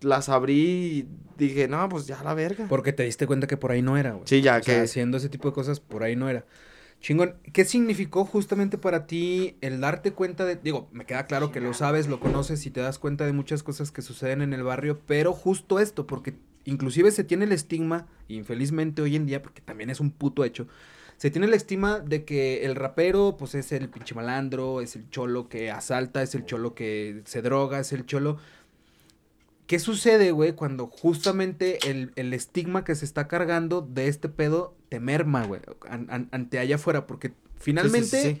las 0.00 0.28
abrí 0.28 0.54
y 0.58 1.08
dije, 1.38 1.68
no, 1.68 1.88
pues 1.88 2.06
ya 2.06 2.22
la 2.24 2.34
verga. 2.34 2.66
Porque 2.68 2.92
te 2.92 3.04
diste 3.04 3.26
cuenta 3.26 3.46
que 3.46 3.56
por 3.56 3.70
ahí 3.70 3.80
no 3.80 3.96
era, 3.96 4.12
güey. 4.12 4.24
Sí, 4.26 4.42
ya 4.42 4.56
O 4.58 4.62
sea, 4.62 4.74
que... 4.76 4.80
haciendo 4.82 5.16
ese 5.16 5.28
tipo 5.28 5.48
de 5.48 5.54
cosas, 5.54 5.78
por 5.80 6.02
ahí 6.02 6.16
no 6.16 6.28
era. 6.28 6.44
Chingón, 7.02 7.34
¿qué 7.52 7.64
significó 7.64 8.24
justamente 8.24 8.78
para 8.78 9.08
ti 9.08 9.56
el 9.60 9.80
darte 9.80 10.12
cuenta 10.12 10.44
de, 10.44 10.54
digo, 10.54 10.88
me 10.92 11.04
queda 11.04 11.26
claro 11.26 11.50
que 11.50 11.60
lo 11.60 11.74
sabes, 11.74 12.06
lo 12.06 12.20
conoces 12.20 12.64
y 12.64 12.70
te 12.70 12.80
das 12.80 13.00
cuenta 13.00 13.26
de 13.26 13.32
muchas 13.32 13.64
cosas 13.64 13.90
que 13.90 14.02
suceden 14.02 14.40
en 14.40 14.52
el 14.52 14.62
barrio, 14.62 15.00
pero 15.04 15.32
justo 15.32 15.80
esto, 15.80 16.06
porque 16.06 16.36
inclusive 16.64 17.10
se 17.10 17.24
tiene 17.24 17.44
el 17.44 17.50
estigma, 17.50 18.06
infelizmente 18.28 19.02
hoy 19.02 19.16
en 19.16 19.26
día, 19.26 19.42
porque 19.42 19.60
también 19.60 19.90
es 19.90 19.98
un 19.98 20.12
puto 20.12 20.44
hecho, 20.44 20.68
se 21.16 21.28
tiene 21.32 21.48
el 21.48 21.54
estigma 21.54 21.98
de 21.98 22.24
que 22.24 22.64
el 22.64 22.76
rapero, 22.76 23.36
pues 23.36 23.56
es 23.56 23.72
el 23.72 23.88
pinche 23.88 24.14
malandro, 24.14 24.80
es 24.80 24.94
el 24.94 25.10
cholo 25.10 25.48
que 25.48 25.72
asalta, 25.72 26.22
es 26.22 26.36
el 26.36 26.46
cholo 26.46 26.76
que 26.76 27.22
se 27.24 27.42
droga, 27.42 27.80
es 27.80 27.92
el 27.92 28.06
cholo... 28.06 28.38
¿Qué 29.66 29.78
sucede, 29.78 30.32
güey, 30.32 30.52
cuando 30.52 30.86
justamente 30.86 31.78
el, 31.88 32.12
el 32.14 32.32
estigma 32.32 32.84
que 32.84 32.94
se 32.94 33.04
está 33.04 33.26
cargando 33.26 33.80
de 33.80 34.06
este 34.06 34.28
pedo 34.28 34.76
te 34.92 35.00
merma, 35.00 35.46
güey, 35.46 35.62
an- 35.88 36.06
an- 36.10 36.28
ante 36.32 36.58
allá 36.58 36.76
afuera? 36.76 37.06
Porque 37.06 37.32
finalmente, 37.56 38.20
Sí, 38.22 38.28
sí, 38.34 38.40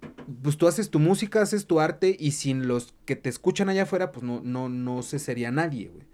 sí. 0.00 0.08
pues 0.42 0.56
tú 0.56 0.66
haces 0.66 0.90
tu 0.90 0.98
música, 0.98 1.40
haces 1.42 1.66
tu 1.66 1.78
arte 1.78 2.16
y 2.18 2.32
sin 2.32 2.66
los 2.66 2.92
que 3.04 3.14
te 3.14 3.28
escuchan 3.28 3.68
allá 3.68 3.84
afuera, 3.84 4.10
pues 4.10 4.24
no, 4.24 4.40
no, 4.42 4.68
no 4.68 5.02
se 5.04 5.20
sería 5.20 5.52
nadie, 5.52 5.90
güey. 5.94 6.04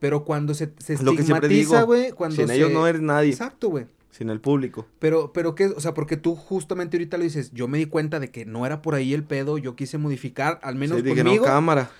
Pero 0.00 0.24
cuando 0.26 0.52
se, 0.52 0.72
se 0.78 0.92
estigmatiza, 0.92 1.82
güey, 1.82 2.12
cuando 2.12 2.36
Sin 2.36 2.48
se... 2.48 2.56
ellos 2.56 2.70
no 2.70 2.86
eres 2.86 3.00
nadie, 3.00 3.30
Exacto, 3.30 3.70
güey. 3.70 3.86
sin 4.10 4.28
el 4.28 4.40
público. 4.42 4.86
Pero, 4.98 5.32
pero 5.32 5.54
qué, 5.54 5.66
o 5.68 5.80
sea, 5.80 5.94
porque 5.94 6.18
tú 6.18 6.34
justamente 6.36 6.98
ahorita 6.98 7.16
lo 7.16 7.24
dices, 7.24 7.52
yo 7.52 7.66
me 7.68 7.78
di 7.78 7.86
cuenta 7.86 8.20
de 8.20 8.30
que 8.30 8.44
no 8.44 8.66
era 8.66 8.82
por 8.82 8.94
ahí 8.94 9.14
el 9.14 9.24
pedo, 9.24 9.56
yo 9.56 9.74
quise 9.76 9.96
modificar, 9.96 10.60
al 10.62 10.74
menos 10.74 10.98
Sí, 10.98 11.02
dije, 11.02 11.16
no, 11.24 11.30
conmigo, 11.30 11.44
cámara. 11.46 11.90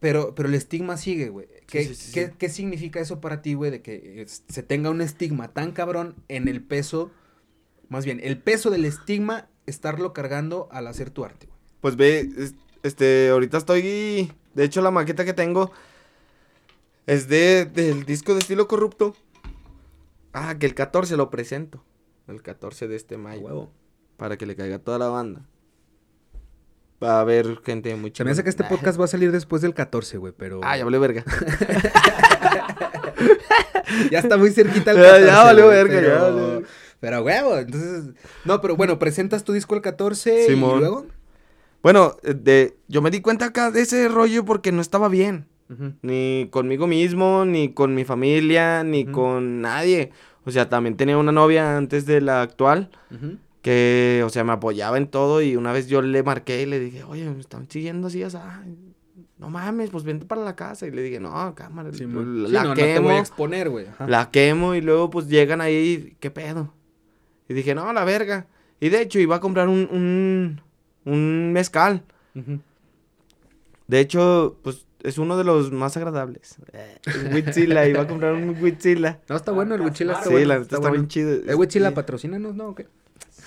Pero, 0.00 0.34
pero 0.34 0.48
el 0.48 0.54
estigma 0.54 0.96
sigue, 0.96 1.28
güey. 1.28 1.46
¿Qué, 1.66 1.84
sí, 1.84 1.94
sí, 1.94 2.12
qué- 2.12 2.26
sí. 2.26 2.32
qué 2.38 2.48
significa 2.48 2.98
eso 3.00 3.20
para 3.20 3.42
ti, 3.42 3.54
güey? 3.54 3.70
De 3.70 3.82
que 3.82 4.22
eh, 4.22 4.26
se 4.26 4.62
tenga 4.62 4.90
un 4.90 5.00
estigma 5.00 5.48
tan 5.48 5.72
cabrón 5.72 6.16
en 6.28 6.48
el 6.48 6.62
peso, 6.62 7.10
más 7.88 8.04
bien, 8.04 8.20
el 8.22 8.38
peso 8.38 8.70
del 8.70 8.84
estigma, 8.84 9.48
estarlo 9.66 10.12
cargando 10.12 10.68
al 10.72 10.86
hacer 10.88 11.10
tu 11.10 11.24
arte, 11.24 11.46
güey. 11.46 11.58
Pues 11.80 11.96
ve, 11.96 12.28
es- 12.36 12.54
este, 12.82 13.28
ahorita 13.30 13.58
estoy, 13.58 14.32
de 14.54 14.64
hecho 14.64 14.80
la 14.80 14.90
maqueta 14.90 15.24
que 15.24 15.34
tengo 15.34 15.70
es 17.06 17.28
de, 17.28 17.66
del 17.66 18.04
disco 18.04 18.32
de 18.34 18.40
estilo 18.40 18.66
corrupto. 18.68 19.14
Ah, 20.32 20.56
que 20.58 20.66
el 20.66 20.74
14 20.74 21.16
lo 21.16 21.28
presento, 21.28 21.82
el 22.28 22.40
14 22.42 22.86
de 22.88 22.96
este 22.96 23.16
mayo, 23.18 23.70
para 24.16 24.36
que 24.36 24.46
le 24.46 24.54
caiga 24.56 24.76
a 24.76 24.78
toda 24.78 24.98
la 24.98 25.08
banda. 25.08 25.44
Va 27.02 27.18
a 27.18 27.20
haber 27.20 27.58
gente 27.64 27.94
muy 27.96 28.12
Se 28.14 28.24
me 28.24 28.30
hace 28.30 28.44
que 28.44 28.50
este 28.50 28.64
podcast 28.64 29.00
va 29.00 29.04
a 29.06 29.08
salir 29.08 29.32
después 29.32 29.62
del 29.62 29.72
14, 29.74 30.18
güey, 30.18 30.32
pero... 30.36 30.60
Ah, 30.62 30.76
ya 30.76 30.84
vale 30.84 30.98
verga. 30.98 31.24
ya 34.10 34.18
está 34.18 34.36
muy 34.36 34.50
cerquita 34.50 34.90
el 34.92 34.96
Ya- 34.98 35.02
14. 35.04 35.26
ya 35.26 35.44
valió 35.44 35.68
verga, 35.68 35.94
ya 35.94 36.00
pero... 36.00 36.20
valió 36.20 36.50
verga. 36.52 36.68
Pero, 37.00 37.22
huevo, 37.24 37.56
entonces... 37.56 38.04
No, 38.44 38.60
pero 38.60 38.76
bueno, 38.76 38.98
presentas 38.98 39.42
tu 39.44 39.54
disco 39.54 39.74
el 39.74 39.80
14 39.80 40.46
Simón. 40.46 40.76
y 40.76 40.80
luego... 40.80 41.06
Bueno, 41.82 42.16
eh, 42.22 42.34
de, 42.34 42.76
yo 42.88 43.00
me 43.00 43.10
di 43.10 43.22
cuenta 43.22 43.46
acá 43.46 43.70
de 43.70 43.80
ese 43.80 44.06
rollo 44.08 44.44
porque 44.44 44.70
no 44.72 44.82
estaba 44.82 45.08
bien. 45.08 45.46
Ni 46.02 46.48
conmigo 46.50 46.88
mismo, 46.88 47.44
ni 47.46 47.72
con 47.72 47.94
mi 47.94 48.04
familia, 48.04 48.82
ni 48.82 49.04
con 49.06 49.60
nadie. 49.60 50.10
O 50.44 50.50
sea, 50.50 50.68
también 50.68 50.96
tenía 50.96 51.16
una 51.16 51.30
novia 51.30 51.76
antes 51.76 52.06
de 52.06 52.20
la 52.20 52.42
actual. 52.42 52.90
Ujú. 53.14 53.36
Que, 53.62 54.22
o 54.24 54.28
sea, 54.30 54.44
me 54.44 54.52
apoyaba 54.52 54.96
en 54.98 55.06
todo 55.08 55.42
y 55.42 55.56
una 55.56 55.72
vez 55.72 55.86
yo 55.88 56.02
le 56.02 56.22
marqué 56.22 56.62
y 56.62 56.66
le 56.66 56.80
dije, 56.80 57.04
oye, 57.04 57.28
me 57.28 57.40
están 57.40 57.68
siguiendo 57.70 58.06
así, 58.08 58.22
o 58.24 58.30
sea, 58.30 58.64
no 59.38 59.50
mames, 59.50 59.90
pues 59.90 60.04
vente 60.04 60.26
para 60.26 60.42
la 60.42 60.56
casa. 60.56 60.86
Y 60.86 60.90
le 60.90 61.02
dije, 61.02 61.20
no, 61.20 61.54
cámara, 61.54 61.90
Sí, 61.92 62.06
mon. 62.06 62.46
Sí, 62.46 62.52
la 62.52 62.62
no, 62.62 62.68
no 62.70 62.74
te 62.74 62.82
quemo, 62.94 63.08
voy 63.08 63.16
a 63.16 63.20
exponer, 63.20 63.68
güey. 63.70 63.86
la 64.06 64.30
quemo 64.30 64.74
y 64.74 64.80
luego 64.80 65.10
pues 65.10 65.28
llegan 65.28 65.60
ahí, 65.60 66.16
¿qué 66.20 66.30
pedo? 66.30 66.72
Y 67.48 67.54
dije, 67.54 67.74
no, 67.74 67.92
la 67.92 68.04
verga. 68.04 68.46
Y 68.80 68.88
de 68.88 69.02
hecho 69.02 69.18
iba 69.18 69.36
a 69.36 69.40
comprar 69.40 69.68
un, 69.68 69.88
un, 69.90 70.60
un 71.04 71.52
mezcal. 71.52 72.02
De 73.86 74.00
hecho, 74.00 74.56
pues 74.62 74.86
es 75.02 75.18
uno 75.18 75.36
de 75.36 75.44
los 75.44 75.72
más 75.72 75.96
agradables. 75.96 76.56
Un 77.26 77.34
Huitzila, 77.34 77.86
iba 77.88 78.02
a 78.02 78.06
comprar 78.06 78.34
un 78.34 78.50
Huitzila. 78.62 79.18
No, 79.28 79.36
está 79.36 79.52
bueno, 79.52 79.74
el 79.74 79.80
Huichila 79.80 80.12
está 80.12 80.24
Sí, 80.24 80.30
bueno. 80.30 80.46
la 80.48 80.58
neta 80.60 80.76
está, 80.76 80.90
bien 80.90 81.08
chido. 81.08 81.32
¿El 81.32 81.54
Huichila 81.56 81.92
patrocínanos, 81.92 82.54
no? 82.54 82.68
¿O 82.68 82.74
qué? 82.74 82.86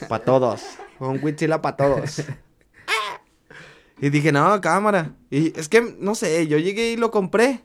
Para 0.07 0.23
todos. 0.23 0.63
Un 0.99 1.19
Huitzila 1.23 1.61
para 1.61 1.77
todos. 1.77 2.23
y 4.01 4.09
dije, 4.09 4.31
no, 4.31 4.59
cámara. 4.61 5.15
Y 5.29 5.57
es 5.57 5.69
que, 5.69 5.95
no 5.99 6.15
sé, 6.15 6.47
yo 6.47 6.57
llegué 6.57 6.91
y 6.91 6.97
lo 6.97 7.11
compré. 7.11 7.63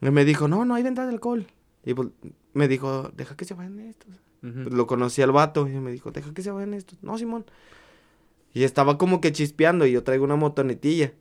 Y 0.00 0.10
me 0.10 0.24
dijo, 0.24 0.48
no, 0.48 0.64
no 0.64 0.74
hay 0.74 0.82
venta 0.82 1.04
de 1.06 1.12
alcohol. 1.12 1.46
Y 1.84 1.94
pues, 1.94 2.08
me 2.52 2.68
dijo, 2.68 3.10
deja 3.14 3.36
que 3.36 3.44
se 3.44 3.54
vayan 3.54 3.80
estos. 3.80 4.10
Pues, 4.40 4.72
lo 4.72 4.86
conocí 4.86 5.22
al 5.22 5.32
vato 5.32 5.66
y 5.68 5.72
me 5.72 5.90
dijo, 5.90 6.10
deja 6.10 6.32
que 6.32 6.42
se 6.42 6.50
vayan 6.50 6.74
estos. 6.74 7.02
No, 7.02 7.18
Simón. 7.18 7.46
Y 8.52 8.64
estaba 8.64 8.98
como 8.98 9.20
que 9.20 9.32
chispeando 9.32 9.86
y 9.86 9.92
yo 9.92 10.02
traigo 10.02 10.24
una 10.24 10.36
motonetilla. 10.36 11.12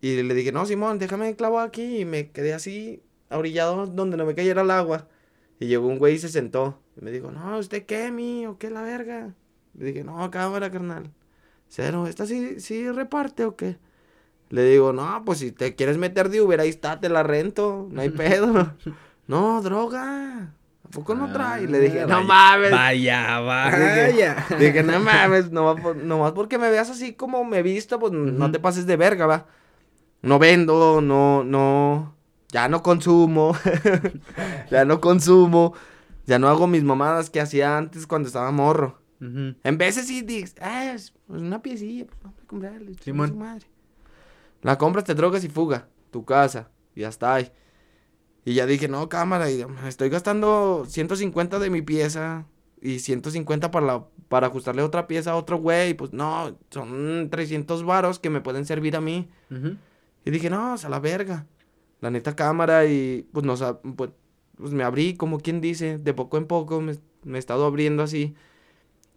Y 0.00 0.22
le 0.22 0.34
dije, 0.34 0.52
no, 0.52 0.66
Simón, 0.66 0.98
déjame 0.98 1.34
clavo 1.34 1.60
aquí. 1.60 2.00
Y 2.00 2.04
me 2.04 2.30
quedé 2.30 2.52
así, 2.54 3.02
orillado 3.30 3.86
donde 3.86 4.16
no 4.16 4.26
me 4.26 4.34
cayera 4.34 4.62
el 4.62 4.70
agua. 4.70 5.08
Y 5.58 5.66
llegó 5.66 5.86
un 5.86 5.98
güey 5.98 6.14
y 6.14 6.18
se 6.18 6.28
sentó. 6.28 6.80
Y 7.00 7.04
me 7.04 7.10
dijo, 7.10 7.30
no, 7.30 7.58
¿usted 7.58 7.84
qué, 7.86 8.10
mío? 8.10 8.56
¿Qué 8.58 8.70
la 8.70 8.82
verga? 8.82 9.34
Le 9.76 9.86
dije, 9.86 10.04
no, 10.04 10.30
cámara, 10.30 10.70
carnal. 10.70 11.10
Cero, 11.68 12.06
¿esta 12.06 12.26
sí, 12.26 12.60
sí 12.60 12.90
reparte 12.90 13.44
o 13.44 13.56
qué? 13.56 13.78
Le 14.50 14.62
digo, 14.64 14.92
no, 14.92 15.22
pues 15.24 15.38
si 15.40 15.50
te 15.50 15.74
quieres 15.74 15.98
meter 15.98 16.28
de 16.28 16.40
Uber, 16.40 16.60
ahí 16.60 16.68
está, 16.68 17.00
te 17.00 17.08
la 17.08 17.22
rento. 17.22 17.88
No 17.90 18.00
hay 18.00 18.10
pedo. 18.10 18.74
no, 19.26 19.60
droga. 19.62 20.52
¿A 20.84 20.88
poco 20.90 21.14
no 21.16 21.32
trae? 21.32 21.64
Y 21.64 21.66
le 21.66 21.80
dije, 21.80 22.02
Ah, 22.02 22.06
no 22.06 22.22
mames. 22.22 22.70
Vaya, 22.70 23.40
vaya. 23.40 24.46
Dije, 24.58 24.82
no 24.84 25.00
mames, 25.00 25.50
nomás, 25.50 25.80
por- 25.80 25.96
nomás 25.96 26.32
porque 26.32 26.58
me 26.58 26.70
veas 26.70 26.90
así 26.90 27.14
como 27.14 27.42
me 27.44 27.58
he 27.58 27.62
visto, 27.62 27.98
pues 27.98 28.12
no 28.12 28.44
Ujú. 28.44 28.52
te 28.52 28.60
pases 28.60 28.86
de 28.86 28.96
verga, 28.96 29.26
va. 29.26 29.46
No 30.22 30.38
vendo, 30.38 31.00
no, 31.00 31.42
no, 31.42 32.14
ya 32.50 32.68
no 32.68 32.82
consumo, 32.82 33.56
ya 34.70 34.84
no 34.84 35.00
consumo, 35.00 35.74
ya 36.26 36.38
no 36.38 36.48
hago 36.48 36.66
mis 36.66 36.82
mamadas 36.82 37.30
que 37.30 37.40
hacía 37.40 37.76
antes 37.76 38.06
cuando 38.06 38.28
estaba 38.28 38.50
morro. 38.50 38.98
Ujú. 39.20 39.54
En 39.62 39.78
veces 39.78 40.06
sí 40.06 40.22
dices, 40.22 40.54
ah, 40.60 40.92
es 40.92 41.12
pues, 41.26 41.42
una 41.42 41.62
piecilla, 41.62 42.06
pues 42.06 42.18
vamos 42.22 42.40
a 42.42 42.46
comprarle, 42.46 42.94
Simón. 43.00 43.28
su 43.30 43.36
madre. 43.36 43.66
La 44.62 44.78
compras, 44.78 45.04
te 45.04 45.14
drogas 45.14 45.44
y 45.44 45.48
fuga, 45.48 45.88
tu 46.10 46.24
casa, 46.24 46.70
y 46.94 47.02
ya 47.02 47.08
está 47.08 47.34
ahí. 47.34 47.52
Y 48.44 48.54
ya 48.54 48.66
dije, 48.66 48.88
no, 48.88 49.08
cámara, 49.08 49.50
y 49.50 49.64
estoy 49.86 50.10
gastando 50.10 50.84
150 50.86 51.58
de 51.58 51.70
mi 51.70 51.80
pieza 51.80 52.46
y 52.80 52.98
150 52.98 53.70
para, 53.70 53.86
la, 53.86 54.06
para 54.28 54.48
ajustarle 54.48 54.82
otra 54.82 55.06
pieza 55.06 55.32
a 55.32 55.36
otro 55.36 55.56
güey. 55.56 55.94
Pues 55.94 56.12
no, 56.12 56.58
son 56.70 57.28
300 57.30 57.84
varos 57.84 58.18
que 58.18 58.28
me 58.28 58.42
pueden 58.42 58.66
servir 58.66 58.96
a 58.96 59.00
mí. 59.00 59.30
Y 60.26 60.30
dije, 60.30 60.50
no, 60.50 60.74
a 60.74 60.88
la 60.88 61.00
verga. 61.00 61.46
La 62.00 62.10
neta 62.10 62.36
cámara 62.36 62.84
y 62.84 63.26
pues, 63.32 63.46
nos, 63.46 63.64
pues, 63.96 64.10
pues 64.56 64.72
me 64.72 64.84
abrí, 64.84 65.14
como 65.14 65.38
quien 65.38 65.60
dice, 65.60 65.98
de 65.98 66.14
poco 66.14 66.36
en 66.36 66.46
poco 66.46 66.80
me, 66.80 66.96
me 67.24 67.38
he 67.38 67.40
estado 67.40 67.64
abriendo 67.66 68.02
así. 68.02 68.34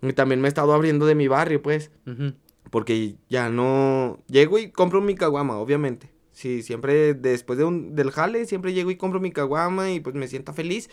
Y 0.02 0.14
también 0.14 0.42
me 0.42 0.48
he 0.48 0.50
estado 0.50 0.74
abriendo 0.74 1.06
de 1.06 1.16
mi 1.16 1.28
barrio, 1.28 1.62
pues. 1.62 1.92
Porque 2.70 3.16
ya 3.30 3.50
no... 3.50 4.20
Llego 4.28 4.60
y 4.60 4.72
compro 4.72 5.02
mi 5.02 5.16
caguama, 5.16 5.58
obviamente. 5.58 6.12
Sí, 6.32 6.62
siempre 6.62 7.16
después 7.16 7.58
de 7.58 7.66
un, 7.66 7.96
del 7.96 8.12
jale, 8.12 8.46
siempre 8.46 8.74
llego 8.74 8.92
y 8.92 8.96
compro 8.96 9.20
mi 9.20 9.32
caguama 9.32 9.90
y 9.90 10.00
pues 10.00 10.16
me 10.16 10.28
siento 10.28 10.54
feliz. 10.54 10.90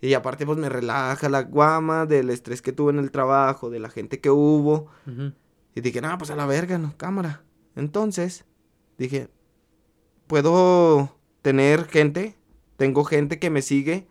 Y 0.00 0.14
aparte 0.14 0.46
pues 0.46 0.56
me 0.56 0.70
relaja 0.70 1.28
la 1.28 1.42
guama 1.42 2.06
del 2.06 2.30
estrés 2.30 2.62
que 2.62 2.72
tuve 2.72 2.92
en 2.92 2.98
el 2.98 3.10
trabajo, 3.10 3.68
de 3.68 3.78
la 3.78 3.90
gente 3.90 4.20
que 4.20 4.30
hubo. 4.30 4.88
Y 5.74 5.82
dije, 5.82 6.00
no, 6.00 6.16
pues 6.16 6.30
a 6.30 6.36
la 6.36 6.46
verga, 6.46 6.78
no, 6.78 6.96
cámara. 6.96 7.44
Entonces, 7.76 8.46
dije, 8.96 9.28
puedo 10.26 11.14
tener 11.42 11.84
gente, 11.84 12.38
tengo 12.80 13.04
gente 13.04 13.38
que 13.38 13.50
me 13.50 13.60
sigue 13.60 14.06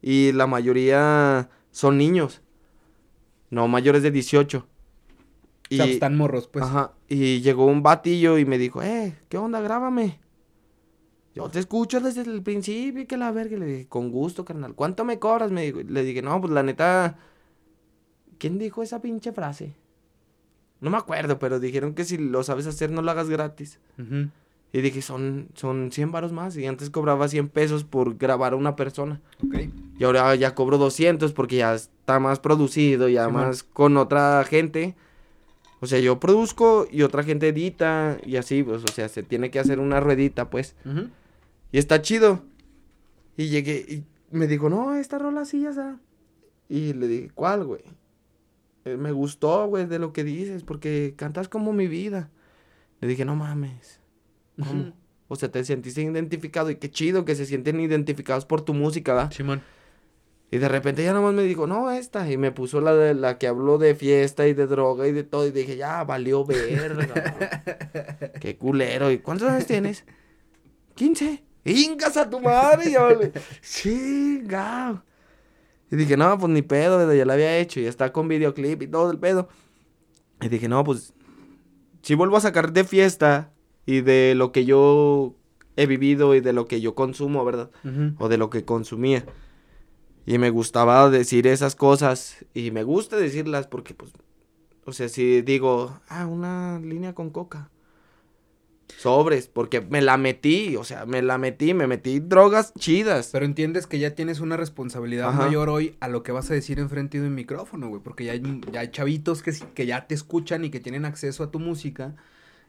y 0.00 0.30
la 0.30 0.46
mayoría 0.46 1.50
son 1.72 1.98
niños, 1.98 2.42
no 3.50 3.66
mayores 3.66 4.04
de 4.04 4.12
18. 4.12 4.58
O 5.72 5.74
sea, 5.74 5.84
están 5.86 6.16
morros, 6.16 6.46
pues. 6.46 6.64
Ajá, 6.64 6.92
y 7.08 7.40
llegó 7.40 7.66
un 7.66 7.82
batillo 7.82 8.38
y 8.38 8.44
me 8.44 8.56
dijo, 8.56 8.84
eh, 8.84 9.18
¿qué 9.28 9.36
onda? 9.36 9.60
Grábame. 9.60 10.20
Yo 11.34 11.48
te 11.48 11.58
escucho 11.58 11.98
desde 11.98 12.20
el 12.20 12.40
principio 12.44 13.02
y 13.02 13.06
que 13.06 13.16
la 13.16 13.32
verga. 13.32 13.56
Y 13.56 13.58
Le 13.58 13.66
dije, 13.66 13.88
con 13.88 14.12
gusto, 14.12 14.44
carnal. 14.44 14.76
¿Cuánto 14.76 15.04
me 15.04 15.18
cobras? 15.18 15.50
Me 15.50 15.62
dijo. 15.62 15.80
Le 15.82 16.04
dije, 16.04 16.22
no, 16.22 16.40
pues 16.40 16.52
la 16.52 16.62
neta, 16.62 17.18
¿quién 18.38 18.60
dijo 18.60 18.84
esa 18.84 19.02
pinche 19.02 19.32
frase? 19.32 19.74
No 20.80 20.88
me 20.90 20.98
acuerdo, 20.98 21.40
pero 21.40 21.58
dijeron 21.58 21.96
que 21.96 22.04
si 22.04 22.16
lo 22.16 22.44
sabes 22.44 22.68
hacer 22.68 22.92
no 22.92 23.02
lo 23.02 23.10
hagas 23.10 23.28
gratis. 23.28 23.80
Ujú. 23.98 24.28
Y 24.76 24.80
dije, 24.80 25.02
son, 25.02 25.48
son 25.54 25.92
100 25.92 26.10
varos 26.10 26.32
más. 26.32 26.56
Y 26.56 26.66
antes 26.66 26.90
cobraba 26.90 27.28
100 27.28 27.48
pesos 27.48 27.84
por 27.84 28.16
grabar 28.16 28.54
a 28.54 28.56
una 28.56 28.74
persona. 28.74 29.20
Y 30.00 30.02
ahora 30.02 30.34
ya 30.34 30.56
cobro 30.56 30.78
200 30.78 31.32
porque 31.32 31.56
ya 31.58 31.74
está 31.76 32.18
más 32.18 32.40
producido, 32.40 33.08
ya 33.08 33.26
Simón. 33.26 33.42
más 33.46 33.62
con 33.62 33.96
otra 33.96 34.42
gente. 34.42 34.96
O 35.80 35.86
sea, 35.86 36.00
yo 36.00 36.18
produzco 36.18 36.88
y 36.90 37.02
otra 37.02 37.22
gente 37.22 37.46
edita 37.48 38.18
y 38.26 38.34
así, 38.34 38.64
pues, 38.64 38.82
o 38.82 38.88
sea, 38.92 39.08
se 39.08 39.22
tiene 39.22 39.52
que 39.52 39.60
hacer 39.60 39.78
una 39.78 40.00
ruedita, 40.00 40.50
pues. 40.50 40.74
Y 41.70 41.78
está 41.78 42.02
chido. 42.02 42.42
Y 43.36 43.50
llegué 43.50 43.84
y 43.88 44.04
me 44.36 44.48
dijo, 44.48 44.68
no, 44.70 44.96
esta 44.96 45.18
rola 45.18 45.44
sí 45.44 45.60
ya 45.62 45.70
está. 45.70 46.00
Y 46.68 46.94
le 46.94 47.06
dije, 47.06 47.30
¿cuál, 47.32 47.64
güey? 47.64 47.82
"Eh, 48.86 48.96
Me 48.96 49.12
gustó, 49.12 49.66
güey, 49.68 49.86
de 49.86 50.00
lo 50.00 50.12
que 50.12 50.24
dices, 50.24 50.64
porque 50.64 51.14
cantas 51.16 51.48
como 51.48 51.72
mi 51.72 51.86
vida. 51.86 52.28
Le 53.00 53.06
dije, 53.06 53.24
no 53.24 53.36
mames. 53.36 54.00
¿Cómo? 54.58 54.92
O 55.28 55.36
sea, 55.36 55.50
te 55.50 55.64
sentiste 55.64 56.02
identificado 56.02 56.70
y 56.70 56.76
qué 56.76 56.90
chido 56.90 57.24
que 57.24 57.34
se 57.34 57.46
sienten 57.46 57.80
identificados 57.80 58.44
por 58.44 58.62
tu 58.62 58.74
música, 58.74 59.14
¿verdad? 59.14 59.32
Simón. 59.32 59.62
Y 60.50 60.58
de 60.58 60.68
repente 60.68 61.02
ya 61.02 61.12
nomás 61.12 61.34
me 61.34 61.42
dijo, 61.42 61.66
no, 61.66 61.90
esta. 61.90 62.30
Y 62.30 62.36
me 62.36 62.52
puso 62.52 62.80
la 62.80 62.94
de 62.94 63.14
la 63.14 63.38
que 63.38 63.48
habló 63.48 63.78
de 63.78 63.94
fiesta 63.94 64.46
y 64.46 64.54
de 64.54 64.66
droga 64.66 65.08
y 65.08 65.12
de 65.12 65.24
todo. 65.24 65.46
Y 65.46 65.50
dije, 65.50 65.76
ya, 65.76 66.04
valió 66.04 66.44
verga. 66.44 67.36
Qué 68.40 68.56
culero. 68.56 69.10
¿Y 69.10 69.18
cuántos 69.18 69.48
años 69.48 69.66
tienes? 69.66 70.04
15. 70.94 71.42
¡Ingas 71.64 72.16
a 72.16 72.28
tu 72.28 72.38
madre! 72.40 72.90
Y 72.90 72.92
yo 72.92 73.10
le, 73.10 73.32
chingao. 73.62 75.02
Y 75.90 75.96
dije, 75.96 76.16
no, 76.16 76.38
pues 76.38 76.52
ni 76.52 76.62
pedo, 76.62 77.12
ya 77.12 77.24
la 77.24 77.32
había 77.32 77.56
hecho. 77.58 77.80
Y 77.80 77.86
está 77.86 78.12
con 78.12 78.28
videoclip 78.28 78.82
y 78.82 78.86
todo 78.86 79.10
el 79.10 79.18
pedo. 79.18 79.48
Y 80.40 80.48
dije, 80.48 80.68
no, 80.68 80.84
pues, 80.84 81.14
si 82.02 82.14
vuelvo 82.14 82.36
a 82.36 82.40
sacar 82.40 82.72
de 82.72 82.84
fiesta 82.84 83.53
y 83.86 84.00
de 84.00 84.34
lo 84.34 84.52
que 84.52 84.64
yo 84.64 85.34
he 85.76 85.86
vivido 85.86 86.34
y 86.34 86.40
de 86.40 86.52
lo 86.52 86.66
que 86.66 86.80
yo 86.80 86.94
consumo, 86.94 87.44
¿verdad? 87.44 87.70
O 88.18 88.28
de 88.28 88.38
lo 88.38 88.50
que 88.50 88.64
consumía. 88.64 89.24
Y 90.26 90.38
me 90.38 90.50
gustaba 90.50 91.10
decir 91.10 91.46
esas 91.46 91.76
cosas 91.76 92.44
y 92.54 92.70
me 92.70 92.82
gusta 92.82 93.16
decirlas 93.16 93.66
porque 93.66 93.94
pues 93.94 94.12
o 94.86 94.92
sea, 94.92 95.08
si 95.08 95.42
digo, 95.42 95.98
ah, 96.08 96.26
una 96.26 96.78
línea 96.80 97.14
con 97.14 97.30
coca. 97.30 97.70
Sobres, 98.98 99.48
porque 99.48 99.80
me 99.80 100.02
la 100.02 100.18
metí, 100.18 100.76
o 100.76 100.84
sea, 100.84 101.06
me 101.06 101.22
la 101.22 101.38
metí, 101.38 101.72
me 101.72 101.86
metí 101.86 102.20
drogas 102.20 102.74
chidas. 102.74 103.30
Pero 103.32 103.46
entiendes 103.46 103.86
que 103.86 103.98
ya 103.98 104.14
tienes 104.14 104.40
una 104.40 104.56
responsabilidad 104.58 105.30
Ajá. 105.30 105.46
mayor 105.46 105.70
hoy 105.70 105.96
a 106.00 106.08
lo 106.08 106.22
que 106.22 106.32
vas 106.32 106.50
a 106.50 106.54
decir 106.54 106.78
enfrente 106.78 107.18
de 107.20 107.26
un 107.26 107.34
micrófono, 107.34 107.88
güey. 107.88 108.02
Porque 108.02 108.24
ya 108.24 108.32
hay, 108.32 108.60
ya 108.70 108.80
hay 108.80 108.90
chavitos 108.90 109.42
que, 109.42 109.52
que 109.74 109.86
ya 109.86 110.06
te 110.06 110.14
escuchan 110.14 110.64
y 110.64 110.70
que 110.70 110.80
tienen 110.80 111.06
acceso 111.06 111.42
a 111.42 111.50
tu 111.50 111.58
música. 111.58 112.14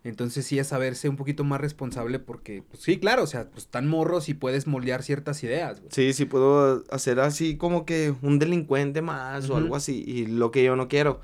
Entonces 0.05 0.45
sí 0.45 0.59
es 0.59 0.67
saberse 0.67 1.09
un 1.09 1.15
poquito 1.15 1.43
más 1.43 1.59
responsable 1.59 2.19
porque, 2.19 2.61
pues 2.61 2.83
sí, 2.83 2.99
claro, 2.99 3.23
o 3.23 3.27
sea, 3.27 3.49
pues 3.49 3.63
están 3.63 3.87
morros 3.87 4.29
y 4.29 4.35
puedes 4.35 4.67
moldear 4.67 5.01
ciertas 5.01 5.43
ideas, 5.43 5.79
güey. 5.79 5.89
Sí, 5.91 6.13
sí 6.13 6.25
puedo 6.25 6.83
hacer 6.91 7.19
así 7.19 7.57
como 7.57 7.87
que 7.87 8.13
un 8.21 8.37
delincuente 8.37 9.01
más 9.01 9.49
o 9.49 9.57
algo 9.57 9.75
así. 9.75 10.03
Y 10.05 10.27
lo 10.27 10.51
que 10.51 10.63
yo 10.63 10.75
no 10.75 10.87
quiero. 10.89 11.21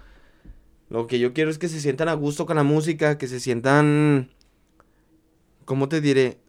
Lo 0.90 1.06
que 1.06 1.20
yo 1.20 1.32
quiero 1.32 1.52
es 1.52 1.60
que 1.60 1.70
se 1.70 1.80
sientan 1.80 2.10
a 2.10 2.16
gusto 2.16 2.48
con 2.48 2.56
la 2.56 2.64
música, 2.64 3.20
que 3.20 3.28
se 3.28 3.40
sientan, 3.40 4.32
¿cómo 5.66 5.88
te 5.88 6.02
diré? 6.02 6.40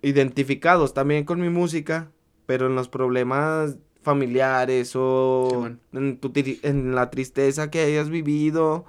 Identificados 0.00 0.94
también 0.94 1.24
con 1.24 1.38
mi 1.38 1.50
música, 1.50 2.10
pero 2.46 2.66
en 2.66 2.74
los 2.74 2.88
problemas 2.88 3.76
familiares 4.00 4.92
o 4.96 5.68
en, 5.92 6.16
tu 6.16 6.32
en 6.62 6.94
la 6.94 7.10
tristeza 7.10 7.70
que 7.70 7.80
hayas 7.80 8.08
vivido. 8.08 8.86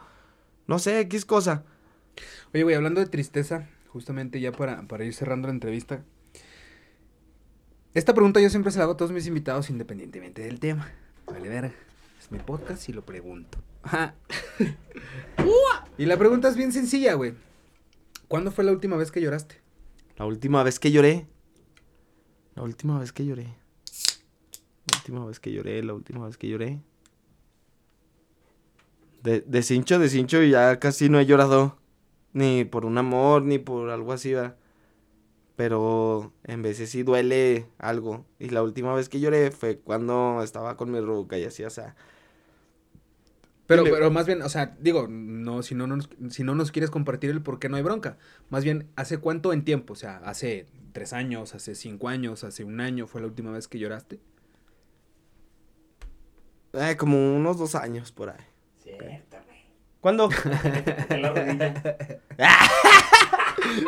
No 0.66 0.80
sé, 0.80 1.02
X 1.02 1.26
cosa. 1.26 1.66
Oye, 2.54 2.64
güey, 2.64 2.76
hablando 2.76 3.02
de 3.02 3.08
tristeza, 3.08 3.70
justamente 3.88 4.40
ya 4.40 4.52
para, 4.52 4.88
para 4.88 5.06
ir 5.06 5.14
cerrando 5.14 5.48
la 5.48 5.54
entrevista. 5.54 6.04
Esta 7.94 8.14
pregunta 8.14 8.40
yo 8.40 8.50
siempre 8.50 8.72
se 8.72 8.78
la 8.78 8.84
hago 8.84 8.94
a 8.94 8.98
todos 8.98 9.12
mis 9.12 9.28
invitados 9.28 9.70
independientemente 9.70 10.44
del 10.44 10.60
tema. 10.60 10.92
Vale, 11.26 11.50
verga. 11.50 11.74
Es 12.20 12.32
mi 12.32 12.40
podcast 12.40 12.88
y 12.90 12.94
lo 12.94 13.04
pregunto. 13.04 13.58
Ajá. 13.84 14.16
y 15.98 16.06
la 16.06 16.18
pregunta 16.18 16.48
es 16.48 16.56
bien 16.56 16.72
sencilla, 16.72 17.16
güey. 17.16 17.34
¿Cuándo 18.28 18.52
fue 18.52 18.64
la 18.64 18.72
última 18.72 18.98
vez 18.98 19.12
que 19.12 19.22
lloraste? 19.22 19.62
La 20.18 20.26
última 20.26 20.64
vez 20.64 20.80
que 20.80 20.92
lloré. 20.92 21.28
La 22.56 22.64
última 22.64 23.00
vez 23.00 23.12
que 23.12 23.26
lloré. 23.26 23.44
La 23.46 24.98
última 24.98 25.26
vez 25.26 25.40
que 25.40 25.52
lloré, 25.52 25.84
la 25.84 25.94
última 25.94 26.26
vez 26.26 26.38
que 26.38 26.50
lloré. 26.50 26.82
De, 29.24 29.42
de 29.42 29.64
cincho, 29.64 30.00
de 30.00 30.10
cincho, 30.10 30.44
ya 30.44 30.80
casi 30.80 31.10
no 31.10 31.20
he 31.20 31.26
llorado. 31.26 31.78
Ni 32.34 32.66
por 32.66 32.86
un 32.86 32.98
amor, 32.98 33.44
ni 33.44 33.58
por 33.58 33.90
algo 33.90 34.14
así, 34.14 34.34
¿verdad? 34.34 34.56
Pero 35.56 36.34
en 36.44 36.62
veces 36.62 36.90
sí 36.90 37.04
duele 37.04 37.66
algo. 37.80 38.26
Y 38.40 38.50
la 38.50 38.62
última 38.64 38.94
vez 38.94 39.10
que 39.10 39.20
lloré 39.20 39.52
fue 39.52 39.80
cuando 39.80 40.42
estaba 40.44 40.78
con 40.78 40.92
mi 40.92 41.00
ruca 41.00 41.38
y 41.38 41.46
así, 41.46 41.64
o 41.64 41.70
sea. 41.70 41.96
Pero, 43.66 43.84
pero 43.84 44.12
más 44.12 44.26
bien, 44.28 44.42
o 44.44 44.50
sea, 44.50 44.78
digo, 44.80 45.08
no, 45.10 45.62
si 45.62 45.76
no, 45.76 45.88
nos, 45.88 46.10
si 46.30 46.44
no 46.44 46.56
nos 46.56 46.72
quieres 46.72 46.90
compartir 46.90 47.32
el 47.32 47.42
por 47.42 47.60
qué 47.60 47.68
no 47.70 47.76
hay 47.76 47.84
bronca. 47.84 48.18
Más 48.50 48.64
bien, 48.64 48.88
¿hace 48.96 49.18
cuánto 49.18 49.52
en 49.52 49.66
tiempo? 49.66 49.94
O 49.94 49.96
sea, 49.98 50.18
¿hace 50.20 50.68
tres 50.94 51.12
años, 51.12 51.54
hace 51.54 51.76
cinco 51.76 52.08
años, 52.08 52.44
hace 52.44 52.64
un 52.64 52.80
año 52.80 53.08
fue 53.08 53.20
la 53.22 53.28
última 53.28 53.52
vez 53.52 53.68
que 53.68 53.80
lloraste? 53.80 54.22
eh, 56.74 56.96
como 56.98 57.36
unos 57.36 57.58
dos 57.58 57.76
años 57.76 58.12
por 58.12 58.30
ahí. 58.30 58.46
Güey. 58.86 59.22
¿Cuándo? 60.08 60.30
En 61.10 61.22
la 61.22 61.34
rodilla. 61.34 61.98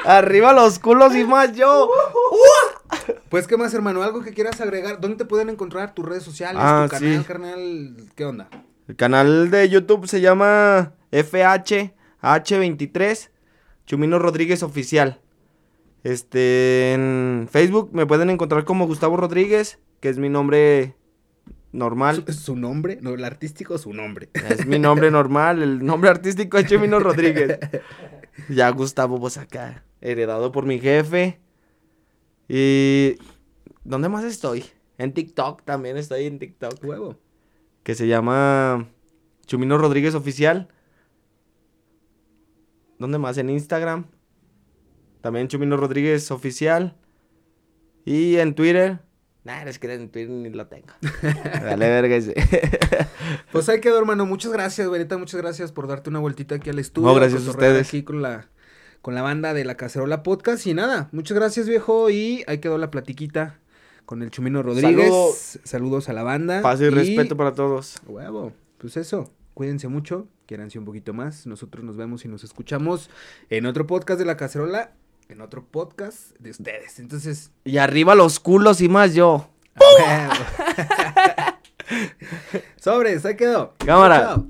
Arriba 0.05 0.51
los 0.51 0.78
culos 0.80 1.15
y 1.15 1.24
más 1.24 1.55
yo. 1.55 1.89
Pues, 3.30 3.47
¿qué 3.47 3.55
más, 3.55 3.74
hermano? 3.74 4.03
¿Algo 4.03 4.22
que 4.22 4.34
quieras 4.34 4.59
agregar? 4.59 4.99
¿Dónde 4.99 5.15
te 5.15 5.24
pueden 5.24 5.47
encontrar 5.49 5.93
tus 5.93 6.03
redes 6.03 6.24
sociales, 6.24 6.61
Ah, 6.61 6.88
tu 6.89 6.97
canal, 6.97 7.20
sí. 7.20 7.24
carnal? 7.26 7.95
¿Qué 8.15 8.26
onda? 8.26 8.49
El 8.89 8.97
canal 8.97 9.49
de 9.51 9.70
YouTube 9.70 10.07
se 10.07 10.20
llama 10.20 10.91
FHH23 11.11 13.30
Chumino 13.86 14.20
Rodríguez 14.20 14.61
Oficial. 14.63 15.22
Este, 16.03 16.91
en 16.93 17.47
Facebook 17.49 17.91
me 17.93 18.05
pueden 18.05 18.30
encontrar 18.30 18.65
como 18.65 18.88
Gustavo 18.88 19.15
Rodríguez, 19.15 19.80
que 20.01 20.09
es 20.09 20.17
mi 20.17 20.28
nombre 20.28 20.95
normal. 21.72 22.24
¿Su, 22.28 22.34
su 22.34 22.55
nombre? 22.55 22.99
No, 23.01 23.13
el 23.13 23.24
artístico, 23.24 23.78
su 23.78 23.93
nombre. 23.93 24.30
Es 24.49 24.65
mi 24.65 24.80
nombre 24.80 25.11
normal, 25.11 25.61
el 25.61 25.86
nombre 25.86 26.09
artístico 26.09 26.57
es 26.57 26.67
Chumino 26.67 26.99
Rodríguez. 26.99 27.59
Ya 28.47 28.70
Gustavo, 28.70 29.28
acá, 29.28 29.84
heredado 29.99 30.53
por 30.53 30.65
mi 30.65 30.80
jefe. 30.80 31.41
Y... 32.47 33.17
¿Dónde 33.84 34.07
más 34.07 34.24
estoy? 34.24 34.63
En 34.97 35.13
TikTok, 35.13 35.63
también 35.63 35.97
estoy 35.97 36.26
en 36.26 36.39
TikTok 36.39 36.84
Huevo. 36.84 37.17
que 37.84 37.95
se 37.95 38.07
llama 38.07 38.88
Chumino 39.45 39.78
Rodríguez 39.78 40.15
Oficial. 40.15 40.70
¿Dónde 42.97 43.17
más? 43.17 43.38
En 43.38 43.49
Instagram. 43.49 44.05
También 45.22 45.47
Chumino 45.47 45.78
Rodríguez 45.78 46.32
Oficial. 46.32 46.95
Y 48.05 48.38
en 48.38 48.55
Twitter. 48.55 48.99
Nah, 49.43 49.63
es 49.63 49.79
que 49.79 49.93
en 49.93 50.09
Twitter 50.09 50.29
ni 50.29 50.49
lo 50.49 50.67
tengo. 50.67 50.87
Dale 51.63 51.89
verga 51.89 52.15
ese. 52.15 52.33
Pues 53.51 53.67
ahí 53.69 53.79
quedó, 53.79 53.97
hermano. 53.97 54.25
Muchas 54.25 54.51
gracias, 54.51 54.87
güey. 54.87 55.01
Neta, 55.01 55.17
Muchas 55.17 55.39
gracias 55.41 55.71
por 55.71 55.87
darte 55.87 56.09
una 56.09 56.19
vueltita 56.19 56.55
aquí 56.55 56.69
al 56.69 56.79
estudio. 56.79 57.07
No, 57.07 57.15
gracias 57.15 57.47
a 57.47 57.51
ustedes. 57.51 57.87
Aquí 57.87 58.03
con 58.03 58.21
la, 58.21 58.47
con 59.01 59.15
la 59.15 59.21
banda 59.21 59.53
de 59.53 59.65
la 59.65 59.75
Cacerola 59.75 60.23
Podcast. 60.23 60.67
Y 60.67 60.73
nada, 60.73 61.09
muchas 61.11 61.35
gracias, 61.35 61.67
viejo. 61.67 62.09
Y 62.09 62.43
ahí 62.47 62.59
quedó 62.59 62.77
la 62.77 62.91
platiquita 62.91 63.59
con 64.05 64.21
el 64.21 64.29
Chumino 64.29 64.61
Rodríguez. 64.61 65.05
Saludo. 65.05 65.33
Saludos 65.63 66.09
a 66.09 66.13
la 66.13 66.23
banda. 66.23 66.61
Paz 66.61 66.81
y 66.81 66.89
respeto 66.89 67.37
para 67.37 67.53
todos. 67.53 68.01
Huevo. 68.07 68.53
Pues 68.77 68.97
eso. 68.97 69.31
Cuídense 69.53 69.87
mucho. 69.87 70.27
Quiéranse 70.45 70.79
un 70.79 70.85
poquito 70.85 71.13
más. 71.13 71.45
Nosotros 71.47 71.83
nos 71.83 71.97
vemos 71.97 72.25
y 72.25 72.27
nos 72.27 72.43
escuchamos 72.43 73.09
en 73.49 73.65
otro 73.65 73.87
podcast 73.87 74.19
de 74.19 74.25
la 74.25 74.37
Cacerola. 74.37 74.93
En 75.30 75.41
otro 75.41 75.63
podcast 75.63 76.36
de 76.39 76.49
ustedes. 76.49 76.99
Entonces. 76.99 77.51
Y 77.63 77.77
arriba 77.77 78.15
los 78.15 78.39
culos 78.39 78.82
y 78.82 78.89
más 78.89 79.13
yo. 79.13 79.47
a 79.75 80.27
huevo. 80.27 80.34
Sobres, 82.77 83.25
ahí 83.25 83.36
quedó. 83.36 83.75
Cámara. 83.77 84.41